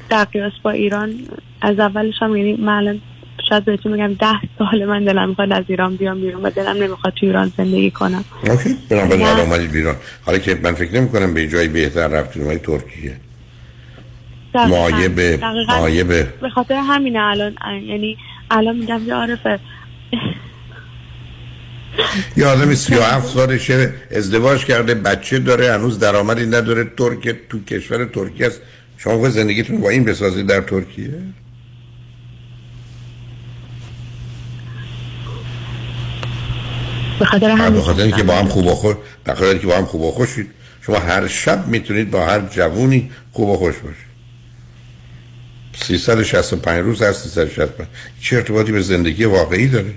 در 0.09 0.23
قیاس 0.23 0.53
با 0.63 0.71
ایران 0.71 1.13
از 1.61 1.79
اولش 1.79 2.13
هم 2.21 2.37
یعنی 2.37 2.55
من 2.55 2.73
الان 2.73 3.01
شاید 3.49 3.65
بهتون 3.65 3.91
میگم 3.91 4.13
ده 4.13 4.39
سال 4.59 4.85
من 4.85 5.03
دلم 5.03 5.29
می‌خواد 5.29 5.51
از 5.53 5.63
ایران 5.67 5.95
بیام 5.95 6.21
بیرون 6.21 6.43
و 6.43 6.49
دلم 6.49 6.83
نمی‌خواد 6.83 7.13
تو 7.13 7.25
ایران 7.25 7.51
زندگی 7.57 7.91
کنم 7.91 8.23
اوکی 8.49 8.77
بنابراین 8.89 9.21
نه. 9.21 9.27
حالا 9.27 9.43
اومدید 9.43 9.71
بیرون 9.71 9.95
حالا 10.25 10.37
که 10.37 10.59
من 10.63 10.73
فکر 10.73 10.99
نمی 10.99 11.09
کنم 11.09 11.33
به 11.33 11.47
جای 11.47 11.67
بهتر 11.67 12.07
رفتید 12.07 12.41
اومدید 12.43 12.61
ترکیه 12.61 13.17
دقیقاً. 14.53 14.77
معایب 14.77 15.15
دقیقاً. 15.15 15.73
معایب 15.77 16.39
به 16.41 16.49
خاطر 16.49 16.75
همینه 16.75 17.19
الان 17.19 17.55
یعنی 17.63 18.17
الان 18.51 18.75
میگم 18.75 19.07
یه 19.07 19.13
عارفه 19.13 19.59
یه 22.37 22.45
آدم 22.45 22.75
37 22.75 23.27
سالشه 23.27 23.93
ازدواج 24.11 24.65
کرده 24.65 24.93
بچه 24.93 25.39
داره 25.39 25.73
هنوز 25.73 25.99
درآمدی 25.99 26.45
نداره. 26.45 26.83
ترک 26.97 27.35
تو 27.49 27.63
کشور 27.63 28.05
ترکیه 28.05 28.47
است. 28.47 28.61
شما 28.97 29.29
زندگیتون 29.29 29.81
با 29.81 29.89
این 29.89 30.03
بسازید 30.03 30.47
در 30.47 30.61
ترکیه؟ 30.61 31.13
به 37.19 37.25
خاطر 37.25 37.47
به 37.47 37.55
همین. 37.55 37.81
خاطر 37.81 38.01
اینکه 38.01 38.23
با 38.23 38.35
هم 38.35 38.47
خوب 38.47 38.65
و 38.65 38.75
خوش 38.75 38.95
به 39.23 39.33
خاطر 39.33 39.45
اینکه 39.45 39.67
با 39.67 39.77
هم 39.77 39.85
خوب 39.85 40.01
و 40.01 40.11
خوشید. 40.11 40.51
شما 40.81 40.99
هر 40.99 41.27
شب 41.27 41.67
می‌تونید 41.67 42.11
با 42.11 42.25
هر 42.25 42.39
جوونی 42.39 43.11
خوب 43.31 43.49
و 43.49 43.57
خوش 43.57 43.75
باشید. 43.75 44.13
365 45.75 46.83
روز 46.83 47.01
هر 47.01 47.13
365 47.13 47.87
چه 48.21 48.35
ارتباطی 48.35 48.71
به 48.71 48.81
زندگی 48.81 49.25
واقعی 49.25 49.67
داره؟ 49.67 49.93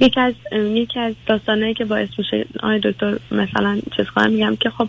یکی 0.00 0.20
از 0.20 0.34
یکی 0.54 1.00
از 1.00 1.14
داستانایی 1.26 1.74
که 1.74 1.84
باعث 1.84 2.08
میشه 2.18 2.46
آقای 2.62 2.80
دکتر 2.84 3.18
مثلا 3.30 3.80
چیز 3.96 4.06
کنم 4.14 4.32
میگم 4.32 4.56
که 4.56 4.70
خب 4.70 4.88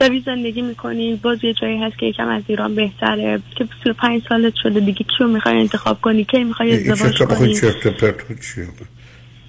داری 0.00 0.22
زندگی 0.26 0.62
می‌کنی 0.62 1.14
باز 1.14 1.38
یه 1.44 1.52
جایی 1.52 1.82
هست 1.82 1.98
که 1.98 2.06
یکم 2.06 2.28
از 2.28 2.42
ایران 2.46 2.74
بهتره. 2.74 3.40
که 3.56 3.68
35 3.84 4.22
سالت 4.28 4.52
شده 4.62 4.80
دیگه 4.80 5.04
کیو 5.18 5.28
می‌خوای 5.28 5.56
انتخاب 5.56 6.00
کنی؟ 6.00 6.24
کی 6.24 6.44
می‌خوای 6.44 6.90
ازدواج 6.90 7.22
کنی 7.22 7.60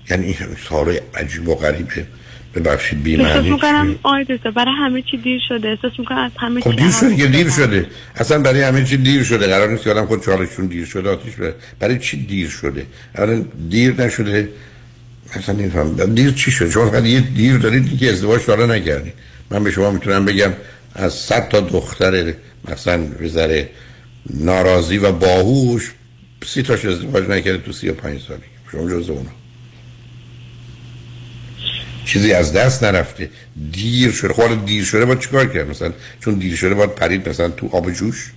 یعنی 0.09 0.25
این 0.25 0.35
سوال 0.69 0.97
عجیب 1.15 1.47
و 1.47 1.55
غریبه 1.55 2.07
ببخشید 2.55 3.03
بی 3.03 3.17
معنی 3.17 3.49
می‌کنم 3.49 3.97
دکتر 4.29 4.51
برای 4.51 4.73
همه 4.77 5.01
چی 5.01 5.17
دیر 5.17 5.41
شده. 5.47 5.69
احساس 5.69 5.99
می‌کنم 5.99 6.17
از 6.17 6.31
همه 6.37 6.61
خب 6.61 6.71
چی 6.71 6.77
دیر 6.77 6.91
شده 6.91 7.15
که 7.15 7.27
دیر. 7.27 7.49
شده. 7.49 7.85
اصلا 8.15 8.39
برای 8.39 8.61
همه 8.61 8.83
چی 8.83 8.97
دیر 8.97 9.23
شده. 9.23 9.47
قرار 9.47 9.69
نیست 9.69 9.83
که 9.83 9.91
آدم 9.91 10.05
خود 10.05 10.25
چالشون 10.25 10.65
دیر 10.65 10.85
شده 10.85 11.09
آتیش 11.09 11.35
بره. 11.35 11.55
برای 11.79 11.99
چی 11.99 12.25
دیر 12.25 12.49
شده؟ 12.49 12.85
اولا 13.17 13.45
دیر 13.69 14.01
نشده. 14.01 14.49
اصلا 15.33 15.55
نمیفهم. 15.55 16.15
دیر 16.15 16.31
چی 16.31 16.51
شده 16.51 16.71
شما 16.71 16.91
فقط 16.91 17.03
یه 17.03 17.19
دیر 17.19 17.57
دارید 17.57 17.99
که 17.99 18.11
ازدواج 18.11 18.41
حالا 18.47 18.65
نکردید 18.65 19.13
من 19.49 19.63
به 19.63 19.71
شما 19.71 19.91
می‌تونم 19.91 20.25
بگم 20.25 20.53
از 20.95 21.13
صد 21.13 21.49
تا 21.49 21.59
دختر 21.59 22.33
مثلا 22.71 23.05
بذاره 23.05 23.69
ناراضی 24.29 24.97
و 24.97 25.11
باهوش 25.11 25.91
سی 26.45 26.63
تاش 26.63 26.85
ازدواج 26.85 27.29
نکرده 27.29 27.57
تو 27.57 27.71
سی 27.71 27.89
و 27.89 27.93
پنج 27.93 28.21
سالگی 28.27 28.43
شما 28.71 28.89
جز 28.89 29.09
اونا. 29.09 29.29
چیزی 32.05 32.33
از 32.33 32.53
دست 32.53 32.83
نرفته. 32.83 33.29
دیر 33.71 34.11
شده. 34.11 34.33
خب 34.33 34.65
دیر 34.65 34.83
شده 34.83 35.05
باید 35.05 35.19
چیکار 35.19 35.45
کرد؟ 35.45 35.69
مثلا 35.69 35.93
چون 36.19 36.33
دیر 36.33 36.55
شده 36.55 36.73
باید 36.73 36.95
پرید 36.95 37.29
مثلا 37.29 37.49
تو 37.49 37.69
آب 37.71 37.91
جوش؟ 37.91 38.31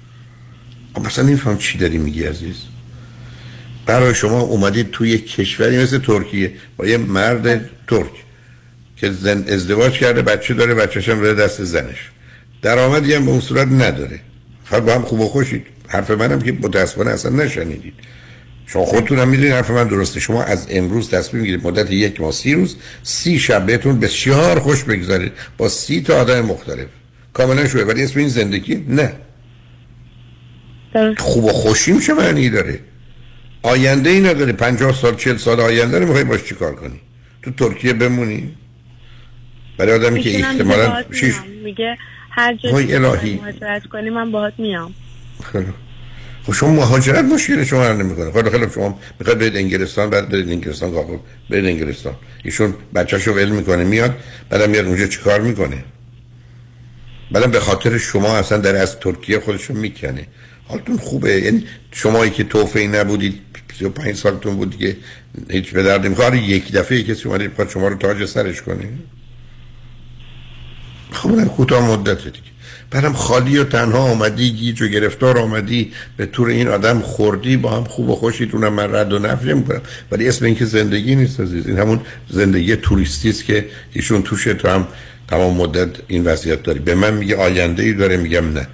مثلا 1.05 1.25
نمیفهم 1.25 1.59
چی 1.59 1.79
داری 1.79 1.99
میگی 1.99 2.25
عزیز. 2.25 2.57
برای 3.87 4.15
شما 4.15 4.41
اومدید 4.41 4.91
توی 4.91 5.19
کشوری 5.19 5.79
مثل 5.79 5.99
ترکیه 5.99 6.53
با 6.77 6.87
یه 6.87 6.99
مرد 6.99 7.71
ترک 7.89 8.13
که 8.97 9.11
زن 9.11 9.45
ازدواج 9.49 9.93
کرده 9.93 10.23
بچه 10.23 10.55
داره 10.55 10.75
بچهش 10.75 11.09
هم 11.09 11.21
بده 11.21 11.35
دست 11.35 11.65
زنش. 11.65 12.11
درآمدی 12.63 13.15
هم 13.15 13.25
به 13.25 13.31
اون 13.31 13.41
صورت 13.41 13.69
نداره. 13.69 14.21
فقط 14.65 14.83
با 14.83 14.95
هم 14.95 15.03
خوب 15.03 15.21
و 15.21 15.29
خوشید. 15.29 15.67
حرف 15.89 16.11
منم 16.11 16.41
که 16.41 16.53
متاسفانه 16.53 17.11
اصلا 17.11 17.45
نشنیدید. 17.45 17.95
شما 18.67 18.85
خودتون 18.85 19.19
هم 19.19 19.29
می‌دونید 19.29 19.53
حرف 19.53 19.71
من 19.71 19.89
درسته. 19.89 20.21
شما 20.21 20.43
از 20.43 20.67
امروز 20.71 21.11
تصمیم 21.11 21.43
می‌گیرید 21.43 21.67
مدت 21.67 21.91
یک 21.91 22.21
ماه 22.21 22.33
سی 22.33 22.55
روز 22.55 22.77
سی 23.03 23.39
شب 23.39 23.67
بهتون 23.67 24.01
بسیار 24.01 24.61
خوش 24.61 24.85
بگذارید 24.85 25.33
با 25.59 25.69
سی 25.69 26.01
تا 26.01 26.21
آدم 26.21 26.41
مختلف. 26.41 26.87
کاملا 27.33 27.69
شوه. 27.69 27.83
ولی 27.83 28.03
اسم 28.03 28.19
این 28.19 28.29
زندگی؟ 28.29 28.85
نه. 28.89 29.13
خوب 31.19 31.45
و 31.45 31.49
خوشیم 31.49 32.01
چه 32.01 32.15
معنی 32.15 32.51
داره؟ 32.51 32.81
آینده 33.63 34.11
ای 34.11 34.21
نداره 34.21 34.53
پنجاه 34.53 34.93
سال 34.93 35.17
چل 35.17 35.37
سال 35.37 35.61
آینده 35.61 35.99
رو 35.99 36.07
می‌خوای 36.07 36.25
باش 36.25 36.45
چیکار 36.45 36.75
کنی؟ 36.75 37.01
تو 37.43 37.51
ترکیه 37.51 37.93
بمونی؟ 37.93 38.55
برای 39.79 39.93
آدمی 39.95 40.21
که 40.21 40.39
احتمالا 40.39 41.05
شیش. 41.13 41.35
میگه 41.65 41.97
هر 42.31 42.55
جا. 42.55 42.71
مهاجرت 42.73 43.87
کنی 43.87 44.11
من 44.11 44.31
باهات 44.31 44.53
میام. 44.59 44.95
خب 46.47 46.53
شما 46.53 46.71
مهاجرت 46.71 47.25
مشکل 47.25 47.65
شما 47.65 47.85
حل 47.85 47.97
نمی‌کنه. 47.97 48.33
خیلی 48.33 48.51
خیلی 48.51 48.67
شما 48.75 48.99
می‌خواید 49.19 49.39
برید 49.39 49.57
انگلستان 49.57 50.11
بعد 50.11 50.29
برید 50.29 50.49
انگلستان 50.49 50.93
کافر 50.93 51.19
برید 51.51 51.65
انگلستان. 51.65 52.15
ایشون 52.45 52.75
بچه‌شو 52.95 53.33
ول 53.33 53.49
می‌کنه. 53.49 53.85
میاد 53.85 54.17
بعدم 54.51 54.71
میاد 54.71 54.87
اونجا 54.87 55.07
چیکار 55.07 55.41
می‌کنه؟ 55.41 55.85
بعدم 57.33 57.51
به 57.51 57.61
خاطر 57.61 57.99
شما 57.99 58.37
اصلا 58.37 58.59
در 58.59 58.77
از 58.77 59.01
ترکیه 59.01 59.41
خودشو 59.41 59.75
می‌کنه. 59.75 60.27
حالتون 60.69 60.97
خوبه. 60.97 61.41
یعنی 61.41 61.67
شمایی 61.93 62.31
که 62.31 62.45
توفی 62.45 62.87
نبودید 62.87 63.41
35 63.81 64.17
سالتون 64.17 64.57
بود 64.57 64.79
که 64.79 64.97
هیچ 65.51 65.73
به 65.73 65.83
درد 65.83 66.07
نمی‌خواد. 66.07 66.35
یک 66.35 66.73
دفعه 66.73 67.03
کسی 67.03 67.29
اومده 67.29 67.49
بخواد 67.49 67.71
شما 67.71 67.89
رو 67.89 67.97
تاج 67.97 68.25
سرش 68.25 68.63
کنه. 68.63 68.89
خب 71.13 71.31
اونم 71.31 71.49
کوتاه 71.49 71.91
مدت 71.91 72.25
دیگه. 72.25 72.51
بعدم 72.91 73.13
خالی 73.13 73.59
و 73.59 73.65
تنها 73.65 73.99
آمدی 73.99 74.51
گیج 74.51 74.83
و 74.83 74.87
گرفتار 74.87 75.39
آمدی 75.39 75.93
به 76.17 76.27
طور 76.27 76.49
این 76.49 76.69
آدم 76.69 77.01
خوردی 77.01 77.57
با 77.57 77.71
هم 77.71 77.85
خوب 77.85 78.11
و 78.11 78.15
خوشید 78.15 78.55
اونم 78.55 78.73
من 78.73 78.95
رد 78.95 79.13
و 79.13 79.19
نفی 79.19 79.53
می‌کنم 79.53 79.81
ولی 80.13 80.29
اسم 80.29 80.45
این 80.45 80.55
که 80.55 80.65
زندگی 80.65 81.15
نیست 81.15 81.41
عزیز. 81.41 81.67
این 81.67 81.79
همون 81.79 82.01
زندگی 82.29 82.77
توریستی 82.77 83.29
است 83.29 83.45
که 83.45 83.67
ایشون 83.93 84.23
توشه 84.23 84.55
تو 84.55 84.69
هم 84.69 84.87
تمام 85.29 85.57
مدت 85.57 85.91
این 86.09 86.25
وضعیت 86.25 86.63
داری. 86.63 86.79
به 86.79 86.95
من 86.95 87.15
میگه 87.15 87.37
آینده 87.37 87.83
ای 87.83 87.93
داره 87.93 88.17
میگم 88.17 88.53
نه. 88.53 88.69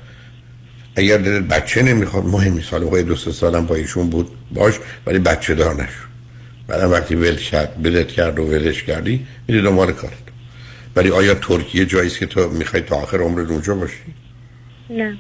اگر 0.97 1.17
دلت 1.19 1.43
بچه 1.43 1.83
نمی‌خواد 1.83 2.25
مهم 2.25 2.53
نیست 2.53 2.73
حالا 2.73 3.03
دو 3.03 3.17
سه 3.17 3.33
سالم 3.33 3.67
با 3.67 3.75
ایشون 3.75 4.11
بود 4.11 4.31
باش 4.51 4.75
ولی 5.07 5.19
بچه 5.19 5.55
دار 5.55 5.75
نشو. 5.75 6.07
بعدم 6.69 6.91
وقتی 6.91 7.15
ول 7.15 7.37
کرد 7.37 7.83
بلت 7.83 8.09
کرد 8.09 8.39
و 8.39 8.43
ولش 8.43 8.83
کردی 8.83 9.27
میری 9.49 9.63
دنبال 9.63 9.93
کارت. 9.93 10.13
ولی 10.97 11.11
آیا 11.11 11.35
ترکیه 11.35 11.87
جایی 11.87 12.11
که 12.11 12.27
تو 12.27 12.49
می‌خوای 12.49 12.83
تا 12.83 12.97
آخر 12.97 13.19
عمرت 13.19 13.51
اونجا 13.51 13.75
باشی؟ 13.75 13.95
نه. 14.91 15.17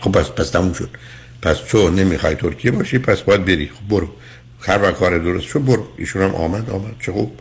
خب 0.00 0.12
پس 0.12 0.30
پس 0.30 0.50
تموم 0.50 0.72
شد. 0.72 0.90
پس 1.42 1.56
تو 1.56 1.90
نمی‌خوای 1.90 2.34
ترکیه 2.34 2.70
باشی 2.70 2.98
پس 2.98 3.20
باید 3.20 3.44
بری. 3.44 3.66
خب 3.66 3.88
برو. 3.88 4.08
هر 4.60 4.82
وقت 4.82 4.94
کار 4.94 5.18
درست 5.18 5.46
شد 5.46 5.64
برو. 5.64 5.86
ایشون 5.96 6.22
هم 6.22 6.34
آمد 6.34 6.70
آمد. 6.70 6.94
چه 7.00 7.12
خوب. 7.12 7.38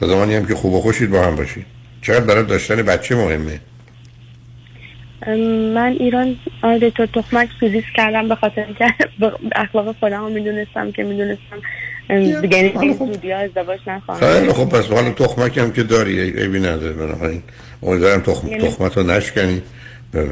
تا 0.00 0.08
زمانی 0.08 0.34
هم 0.34 0.46
که 0.46 0.54
خوب 0.54 0.72
و 0.74 0.80
خوشید 0.80 1.10
با 1.10 1.26
هم 1.26 1.36
باشید. 1.36 1.66
چقدر 2.02 2.24
برای 2.24 2.44
داشتن 2.44 2.76
بچه 2.76 3.14
مهمه. 3.14 3.60
من 5.26 5.96
ایران 6.00 6.36
آره 6.62 6.78
دکتر 6.90 7.06
تخمک 7.06 7.48
سوزیس 7.60 7.84
کردم 7.96 8.28
به 8.28 8.34
خاطر 8.34 8.66
به 9.18 9.32
اخلاق 9.56 9.96
خودم 10.00 10.32
می‌دونستم 10.32 10.92
که 10.92 11.02
می‌دونستم. 11.04 11.56
دیگه 12.40 12.58
یعنی 12.58 12.94
زودی 12.94 13.30
ها 13.30 13.38
ازدواج 13.38 13.80
نخواهم 13.86 14.20
خیلی 14.20 14.52
خب 14.52 14.68
پس 14.68 14.86
حالا 14.86 15.10
تخمک 15.10 15.58
هم 15.58 15.72
که 15.72 15.82
داری 15.82 16.20
عیبی 16.20 16.58
نداره 16.60 16.92
بنابراین. 16.92 17.42
امیدوارم 17.82 18.20
تخم 18.20 18.48
یعنی- 18.48 18.68
تخمت 18.68 18.96
رو 18.96 19.02
نشکنی. 19.02 19.62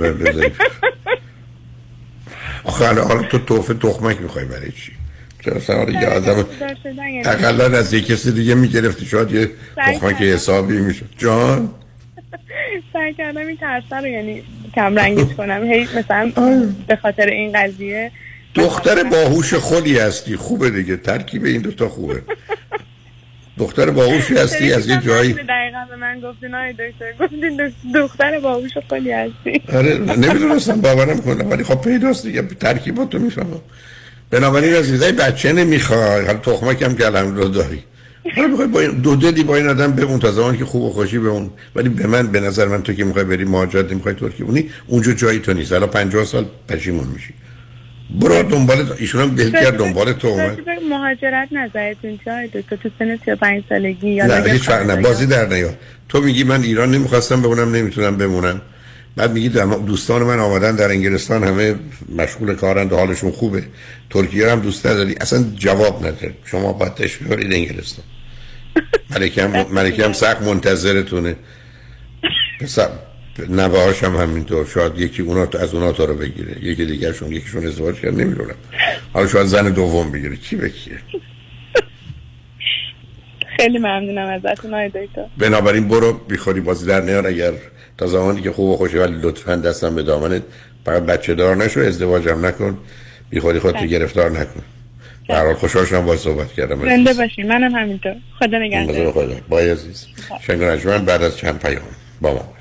آخه 2.64 2.86
حالا 2.86 3.22
تو 3.22 3.38
توفه 3.38 3.74
تخمک 3.74 4.20
می‌خوای 4.20 4.44
برای 4.44 4.72
چی؟ 4.72 4.92
چرا 5.44 5.76
حالا 5.78 6.00
یه 6.00 6.06
آدم 6.08 6.44
شدن؟ 6.82 6.96
یعنی- 7.08 7.22
اقلا 7.26 7.78
از 7.78 7.92
یه 7.94 8.00
کسی 8.00 8.32
دیگه 8.32 8.54
می‌گرفتی؟ 8.54 9.06
شاید 9.06 9.32
یه 9.32 9.50
تخمک. 9.76 10.14
حسابی 10.22 10.76
می‌شد. 10.80 11.04
جان؟ 11.18 11.70
سعی 12.92 13.14
کردم 13.14 13.46
این 13.46 13.56
ترسه 13.56 13.96
رو 13.96 14.06
یعنی 14.06 14.42
کم 14.74 14.96
رنگش 14.96 15.34
کنم. 15.36 15.64
هی 15.64 15.88
مثلا 15.96 16.32
به 16.86 16.96
خاطر 16.96 17.26
این 17.26 17.52
قضیه. 17.52 18.10
دختر 18.54 19.02
باهوش 19.02 19.54
خودی 19.54 19.98
هستی. 19.98 20.36
خوبه 20.36 20.70
دیگه. 20.70 20.96
ترکیب 20.96 21.44
این 21.44 21.62
دوتا 21.62 21.88
خوبه. 21.88 22.22
دختر 23.58 23.90
باهوشی 23.90 24.34
هستی 24.34 24.72
از 24.72 24.88
یه 24.88 24.96
جایی. 24.96 25.32
دقیقا 25.32 25.84
به 25.90 25.96
من 25.96 26.20
گفتین 26.20 26.54
آی 26.54 26.72
دکتر. 26.72 27.12
گفتین 27.20 27.72
دختر 27.94 28.40
باهوش 28.40 28.70
خیلی 28.90 29.12
هستی. 29.12 29.62
آره 29.72 29.98
نمی‌دونستم 29.98 30.80
باورم 30.80 31.20
کنم 31.20 31.50
ولی 31.50 31.64
خب 31.64 31.80
پیداست 31.80 32.26
دیگه. 32.26 32.42
ترکیباتو 32.42 33.18
می‌فهمم. 33.18 33.60
بنابراین 34.30 34.74
عزیزای 34.74 35.12
بچه 35.12 35.52
نمی‌خوای. 35.52 36.26
حالا 36.26 36.38
تخمک 36.38 36.82
هم 36.82 36.96
که 36.96 37.06
الحمدلله 37.06 37.48
داری. 37.48 37.82
حالا 38.36 38.48
می‌خوای 38.48 38.68
با 38.68 38.80
این 38.80 38.90
دو 38.90 39.16
دلی 39.16 39.42
با 39.42 39.56
این 39.56 39.68
آدم 39.68 39.92
بمون 39.92 40.18
تا 40.20 40.32
زمانی 40.32 40.58
که 40.58 40.64
خوب 40.64 40.82
و 40.82 40.90
خوشی 40.90 41.18
بمون 41.18 41.50
ولی 41.76 41.88
به 41.88 42.06
من 42.06 42.26
به 42.26 42.40
نظر 42.40 42.66
من 42.68 42.82
تو 42.82 42.92
که 42.92 43.04
می‌خوای 43.04 43.24
بری 43.24 43.44
مهاجرت 43.44 43.92
نمی‌خوای 43.92 44.14
ترکیه 44.14 44.46
بونی 44.46 44.70
اونجا 44.86 45.12
جایی 45.12 45.38
تو 45.38 45.52
نیست. 45.52 45.72
الان 45.72 45.88
50 45.90 46.24
سال 46.24 46.44
پشیمون 46.68 47.06
میشی. 47.14 47.34
برو 48.20 48.42
دنبال 48.42 48.92
ایشون 48.98 49.20
هم 49.20 49.34
دل 49.34 49.50
کرد 49.50 49.76
دنبال 49.76 50.12
تو 50.12 50.28
اومد. 50.28 50.58
مهاجرت 50.90 51.48
نظرتون 51.52 52.18
چه 52.24 52.32
آی 52.32 52.46
دکتر 52.48 52.76
تو 52.76 52.88
سن 52.98 53.18
35 53.24 53.62
سالگی 53.68 54.10
یا 54.10 54.26
نه 54.26 54.34
اگر 54.34 54.52
هیچ 54.52 54.62
فرق 54.62 54.80
نه. 54.80 54.86
خانواده- 54.86 55.02
بازی 55.08 55.26
در 55.26 55.46
نیار. 55.48 55.74
تو 56.08 56.20
میگی 56.20 56.44
من 56.44 56.62
ایران 56.62 56.90
نمی‌خواستم 56.90 57.42
بمونم 57.42 57.74
نمی‌تونم 57.74 58.16
بمونم. 58.16 58.60
بعد 59.16 59.32
میگی 59.32 59.48
دوستان 59.86 60.22
من 60.22 60.38
آمدن 60.38 60.76
در 60.76 60.88
انگلستان 60.90 61.44
همه 61.44 61.74
مشغول 62.16 62.54
کارند 62.54 62.92
و 62.92 62.96
حالشون 62.96 63.30
خوبه. 63.30 63.62
ترکیه 64.10 64.50
هم 64.50 64.60
دوست 64.60 64.86
نداری؟ 64.86 65.14
اصلا 65.20 65.44
جواب 65.56 66.06
نده. 66.06 66.34
شما 66.44 66.72
باید 66.72 66.92
برید 67.30 67.52
انگلستان. 67.52 68.04
ملکه 69.10 69.44
هم, 69.44 69.66
هم 70.04 70.12
سخت 70.12 70.42
منتظرتونه. 70.42 71.36
پسر 72.60 72.88
نوهاش 73.48 74.04
هم 74.04 74.16
همینطور. 74.16 74.66
شاید 74.66 74.98
یکی 74.98 75.22
اونا 75.22 75.48
از 75.60 75.74
اونا 75.74 75.92
تو 75.92 76.06
رو 76.06 76.14
بگیره. 76.14 76.56
یکی 76.62 76.86
دیگرشون 76.86 77.32
یکیشون 77.32 77.66
ازدواج 77.66 78.00
کرد 78.00 78.20
نمی‌دونم. 78.20 78.54
حالا 79.12 79.28
شاید 79.28 79.46
زن 79.46 79.70
دوم 79.70 80.12
بگیره. 80.12 80.36
کی 80.36 80.56
بکیه 80.56 80.98
خیلی 83.56 83.78
ممنونم 83.78 84.40
ازتون 84.44 84.74
آی 84.74 84.88
دکتر. 84.88 85.26
بنابراین 85.38 85.88
برو 85.88 86.12
بیخوری 86.12 86.60
بازی 86.60 86.86
در 86.86 87.00
نیار. 87.00 87.26
اگر 87.26 87.52
تا 87.98 88.06
زمانی 88.06 88.42
که 88.42 88.52
خوب 88.52 88.70
و 88.70 88.76
خوشی 88.76 88.98
ولی 88.98 89.18
لطفا 89.22 89.56
دستم 89.56 89.94
به 89.94 90.02
دامنت. 90.02 90.42
فقط 90.84 91.02
بچه 91.02 91.34
دار 91.34 91.56
نشو 91.56 91.80
ازدواجم 91.80 92.46
نکن. 92.46 92.78
بیخوری 93.30 93.58
خودتو 93.58 93.78
بله. 93.78 93.86
گرفتار 93.86 94.30
نکن. 94.30 94.62
به 95.30 95.36
هر 95.36 95.44
حال 95.44 95.54
خوشحال 95.54 95.84
شدم 95.84 96.00
باهات 96.00 96.18
صحبت 96.18 96.52
کردم. 96.52 96.80
زنده 96.80 97.14
باشین 97.14 97.48
منم 97.48 97.74
همینطور. 97.74 98.16
خدا 98.38 98.58
نگهدار. 98.58 99.12
خدا 99.12 99.34
بای 99.48 99.70
عزیز 99.70 100.06
شنگ 100.40 100.62
رجمن 100.62 101.04
بعد 101.04 101.22
از 101.22 101.36
چند 101.36 101.58
پیام 101.58 101.82
با 102.20 102.32
ما 102.32 102.38
باش. 102.38 102.60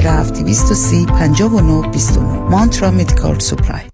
230 0.00 1.06
59 1.06 1.82
29 1.92 2.18
مانترا 2.50 2.90
مدیکال 2.90 3.38
سوپلای 3.38 3.93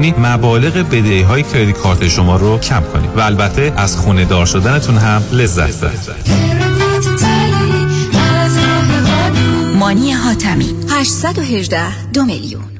می‌کنید 0.00 0.26
مبالغ 0.26 0.72
بدهی 0.72 1.22
های 1.22 1.72
کارت 1.72 2.08
شما 2.08 2.36
رو 2.36 2.58
کم 2.58 2.82
کنید 2.92 3.10
و 3.16 3.20
البته 3.20 3.72
از 3.76 3.96
خونه 3.96 4.24
دار 4.24 4.46
شدنتون 4.46 4.98
هم 4.98 5.22
لذت 5.32 5.80
ببرید. 5.80 6.30
مانی 9.78 10.12
حاتمی 10.12 10.74
818 10.90 12.10
دو 12.12 12.24
میلیون. 12.24 12.79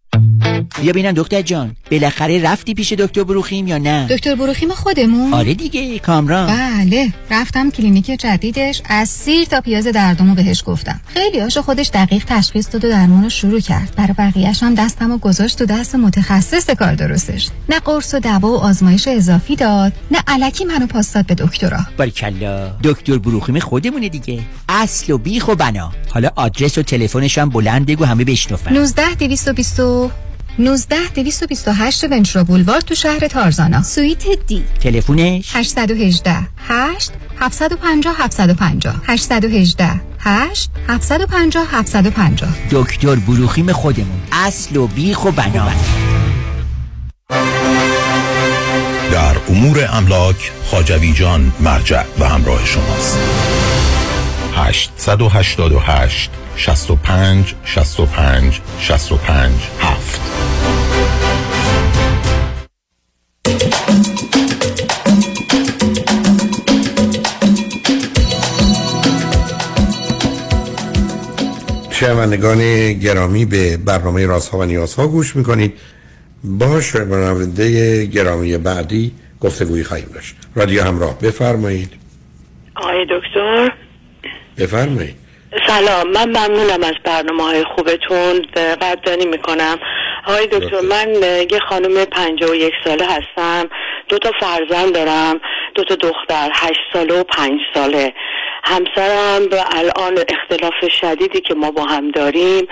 بیا 0.81 0.93
بینم 0.93 1.11
دکتر 1.11 1.41
جان. 1.41 1.75
بالاخره 1.91 2.41
رفتی 2.41 2.73
پیش 2.73 2.93
دکتر 2.93 3.23
بروخیم 3.23 3.67
یا 3.67 3.77
نه؟ 3.77 4.07
دکتر 4.09 4.35
بروخیم 4.35 4.69
خودمون. 4.69 5.33
آره 5.33 5.53
دیگه 5.53 5.99
کامران. 5.99 6.47
بله 6.47 7.13
رفتم 7.31 7.69
کلینیک 7.69 8.05
جدیدش 8.05 8.81
از 8.85 9.09
سیر 9.09 9.45
تا 9.45 9.61
پیاز 9.61 9.87
دردمو 9.87 10.35
بهش 10.35 10.63
گفتم. 10.65 11.01
خیلی 11.07 11.39
هاشو 11.39 11.61
خودش 11.61 11.89
دقیق 11.93 12.23
تشخیص 12.27 12.67
داد 12.71 12.85
و 12.85 12.89
درمون 12.89 13.23
رو 13.23 13.29
شروع 13.29 13.59
کرد. 13.59 13.93
برای 13.97 14.13
بقیهش 14.17 14.63
هم 14.63 14.75
دستم 14.75 15.11
و 15.11 15.17
گذاشت 15.17 15.57
تو 15.57 15.65
دست 15.65 15.95
متخصص 15.95 16.69
کار 16.69 16.95
درستش. 16.95 17.49
نه 17.69 17.79
قرص 17.79 18.13
و 18.13 18.19
دوا 18.19 18.51
و 18.51 18.57
آزمایش 18.57 19.07
اضافی 19.07 19.55
داد 19.55 19.93
نه 20.11 20.19
الکی 20.27 20.65
منو 20.65 20.87
پاس 20.87 21.13
داد 21.13 21.25
به 21.25 21.35
دکترا. 21.35 21.79
باریکلا 21.97 22.71
دکتر 22.83 23.17
بروخیم 23.17 23.59
خودمونه 23.59 24.09
دیگه. 24.09 24.39
اصل 24.69 25.13
و 25.13 25.17
بیخ 25.17 25.47
و 25.47 25.55
بنا. 25.55 25.91
حالا 26.09 26.29
آدرس 26.35 26.77
و 26.77 26.83
تلفنش 26.83 27.37
هم 27.37 27.49
بلند 27.49 27.85
بگو 27.85 28.05
همه 28.05 28.23
بشنفن 28.23 28.73
19 28.73 29.15
220 29.15 29.79
19 30.59 30.95
228 31.15 32.03
ونچرا 32.11 32.43
بولوار 32.43 32.81
تو 32.81 32.95
شهر 32.95 33.27
تارزانا. 33.27 33.83
سویت 33.83 34.23
دی. 34.47 34.63
تلفونش؟ 34.81 35.55
818 35.55 36.37
8 36.67 37.11
750 37.39 38.13
750 38.13 38.95
818 39.07 40.01
8 40.19 40.69
750 40.87 41.65
750 41.71 42.49
دکتر 42.71 43.15
بروخیم 43.15 43.71
خودمون. 43.71 44.21
اصل 44.31 44.77
و 44.77 44.87
بیخ 44.87 45.25
و 45.25 45.31
بنا. 45.31 45.71
در 49.11 49.37
امور 49.49 49.89
املاک 49.91 50.51
خاجوی 50.65 51.13
جان 51.13 51.51
مرجع 51.59 52.03
و 52.19 52.29
همراه 52.29 52.65
شماست. 52.65 53.19
888 54.55 56.31
65 56.55 57.55
65 57.65 58.61
65 58.79 59.51
7 59.79 60.21
شنوندگان 71.91 72.93
گرامی 72.93 73.45
به 73.45 73.77
برنامه 73.77 74.25
رازها 74.25 74.57
و 74.57 74.63
نیازها 74.63 75.07
گوش 75.07 75.35
می‌کنید. 75.35 75.73
با 76.43 76.81
شنونده 76.81 78.05
گرامی 78.05 78.57
بعدی 78.57 79.11
گفتگویی 79.41 79.83
خواهیم 79.83 80.09
داشت. 80.13 80.35
رادیو 80.55 80.83
همراه 80.83 81.19
بفرمایید. 81.19 81.93
آقای 82.75 83.05
دکتر. 83.05 83.80
بفرمایید. 84.61 85.15
سلام 85.67 86.07
من 86.07 86.29
ممنونم 86.29 86.83
از 86.83 86.93
برنامه 87.03 87.43
های 87.43 87.63
خوبتون 87.75 88.41
قدردانی 88.55 89.25
می‌کنم. 89.25 89.79
آقای 90.27 90.47
دکتر 90.47 90.81
من 90.81 91.13
یه 91.51 91.59
خانم 91.69 92.05
پنجاه 92.05 92.51
و 92.51 92.55
یک 92.55 92.73
ساله 92.83 93.05
هستم 93.05 93.69
دو 94.09 94.17
تا 94.17 94.31
فرزند 94.39 94.93
دارم 94.93 95.41
دو 95.75 95.83
تا 95.83 95.95
دختر 95.95 96.49
هشت 96.53 96.79
ساله 96.93 97.19
و 97.19 97.23
پنج 97.23 97.59
ساله. 97.73 98.13
همسرم 98.63 99.47
به 99.47 99.63
الان 99.71 100.17
اختلاف 100.29 100.73
شدیدی 101.01 101.41
که 101.41 101.53
ما 101.53 101.71
با 101.71 101.83
هم 101.83 102.11
داریم 102.11 102.67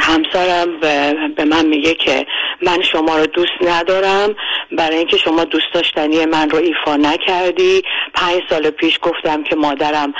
همسرم 0.00 0.80
به 1.36 1.44
من 1.44 1.66
میگه 1.66 1.94
که 1.94 2.26
من 2.62 2.82
شما 2.82 3.18
رو 3.18 3.26
دوست 3.26 3.52
ندارم 3.60 4.34
برای 4.72 4.96
اینکه 4.96 5.16
شما 5.16 5.44
دوست 5.44 5.66
داشتنی 5.74 6.26
من 6.26 6.50
رو 6.50 6.58
ایفا 6.58 6.96
نکردی. 6.96 7.82
پنج 8.14 8.42
سال 8.50 8.70
پیش 8.70 8.98
گفتم 9.02 9.42
که 9.42 9.56
مادرم 9.56 10.14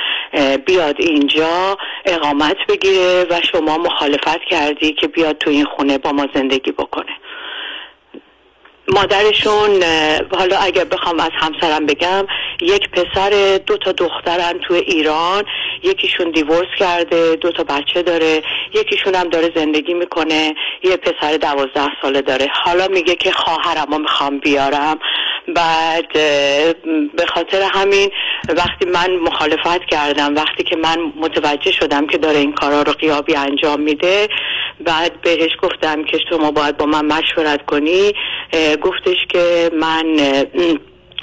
بیاد 0.67 0.97
اینجا 0.99 1.79
اقامت 2.05 2.57
بگیره 2.69 3.27
و 3.31 3.41
شما 3.53 3.79
مخالفت 3.79 4.45
کردی 4.51 4.93
که 4.93 5.09
بیاد 5.09 5.39
تو 5.39 5.51
این 5.51 5.65
خونه 5.65 5.99
با 5.99 6.13
ما 6.13 6.27
زندگی 6.35 6.73
بکنه. 6.73 7.17
مادرشون 8.93 9.83
حالا 10.39 10.57
اگر 10.57 10.85
بخوام 10.85 11.21
از 11.21 11.31
همسرم 11.33 11.87
بگم 11.87 12.27
یک 12.61 12.91
پسر 12.91 13.61
دو 13.67 13.77
تا 13.77 13.93
دخترن 13.93 14.59
تو 14.69 14.75
ایران. 14.75 15.45
یکیشون 15.83 16.31
دیورس 16.31 16.69
کرده 16.79 17.37
دو 17.37 17.53
تا 17.53 17.65
بچه 17.65 18.03
داره. 18.03 18.43
یکیشون 18.75 19.15
هم 19.15 19.29
داره 19.29 19.53
زندگی 19.57 19.95
می‌کنه. 19.95 20.55
یه 20.83 20.97
پسر 20.97 21.37
دوازده 21.37 21.91
ساله 22.03 22.23
داره. 22.23 22.51
حالا 22.65 22.89
میگه 22.89 23.15
که 23.15 23.33
خواهرمو 23.33 23.99
می‌خوام 23.99 24.39
بیارم. 24.39 24.99
بعد 25.49 26.13
به 27.17 27.27
خاطر 27.35 27.63
همین 27.63 28.11
وقتی 28.49 28.85
من 28.87 29.17
مخالفت 29.17 29.85
کردم 29.85 30.35
وقتی 30.35 30.63
که 30.63 30.77
من 30.77 31.13
متوجه 31.17 31.73
شدم 31.73 32.07
که 32.07 32.19
داره 32.19 32.39
این 32.39 32.53
کارا 32.53 32.83
رو 32.83 32.93
قیابی 32.93 33.35
انجام 33.37 33.81
میده 33.81 34.29
بعد 34.81 35.21
بهش 35.21 35.51
گفتم 35.63 36.05
که 36.05 36.19
شما 36.31 36.51
باید 36.51 36.77
با 36.77 36.87
من 36.87 37.05
مشورت 37.05 37.67
کنی 37.67 38.13
گفتش 38.83 39.27
که 39.29 39.71
من 39.81 40.05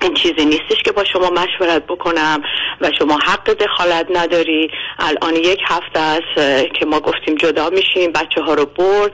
این 0.02 0.14
چیزی 0.14 0.46
نیستش 0.46 0.84
که 0.86 0.92
با 0.92 1.04
شما 1.04 1.30
مشورت 1.30 1.84
بکنم 1.88 2.42
و 2.82 2.92
شما 3.00 3.18
حق 3.18 3.54
دخالت 3.54 4.08
نداری. 4.14 4.72
الان 5.00 5.36
یک 5.36 5.60
هفته 5.68 6.00
است 6.00 6.36
که 6.80 6.86
ما 6.86 7.00
گفتیم 7.00 7.36
جدا 7.36 7.70
میشیم 7.70 8.12
بچه 8.12 8.42
ها 8.42 8.54
رو 8.54 8.66
برد 8.66 9.12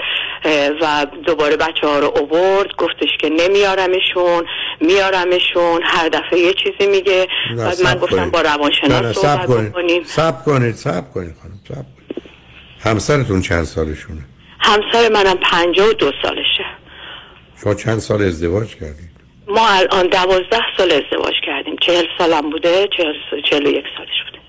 و 0.81 1.05
دوباره 1.25 1.57
بچه 1.57 1.87
ها 1.87 1.99
رو 1.99 2.13
اوورد. 2.19 2.75
گفتش 2.77 3.09
که 3.21 3.29
نمیارمشون 3.29 4.45
میارمشون 4.81 5.81
هر 5.83 6.09
دفعه 6.09 6.39
یه 6.39 6.53
چیزی 6.53 6.91
میگه. 6.91 7.27
بعد 7.57 7.81
من 7.81 7.95
گفتم 7.95 8.31
با 8.31 8.41
روانشناس 8.41 9.15
صحبت 9.15 9.47
بکنیم. 9.47 10.03
سب 10.03 10.43
کنید 10.45 10.75
سب 10.75 11.13
کنید 11.13 11.35
خانم 11.41 11.59
سب 11.67 11.73
کنید 11.73 11.94
همسرتون 12.85 13.41
چند 13.41 13.63
سالشونه؟ 13.63 14.21
همسر 14.59 15.09
منم 15.09 15.37
پنجاه 15.51 15.89
و 15.89 15.93
دو 15.93 16.11
سالشه. 16.21 16.65
شما 17.63 17.73
چند 17.73 17.99
سال 17.99 18.21
ازدواج 18.21 18.75
کردید؟ 18.75 19.09
ما 19.47 19.69
الان 19.69 20.07
دوازده 20.07 20.61
سال 20.77 20.91
ازدواج 20.91 21.33
کردیم. 21.45 21.75
چهل 21.81 22.05
سالم 22.17 22.49
بوده 22.49 22.87
چهل 23.49 23.67
و 23.67 23.69
یک 23.69 23.85
سالش 23.97 24.23
بوده. 24.25 24.39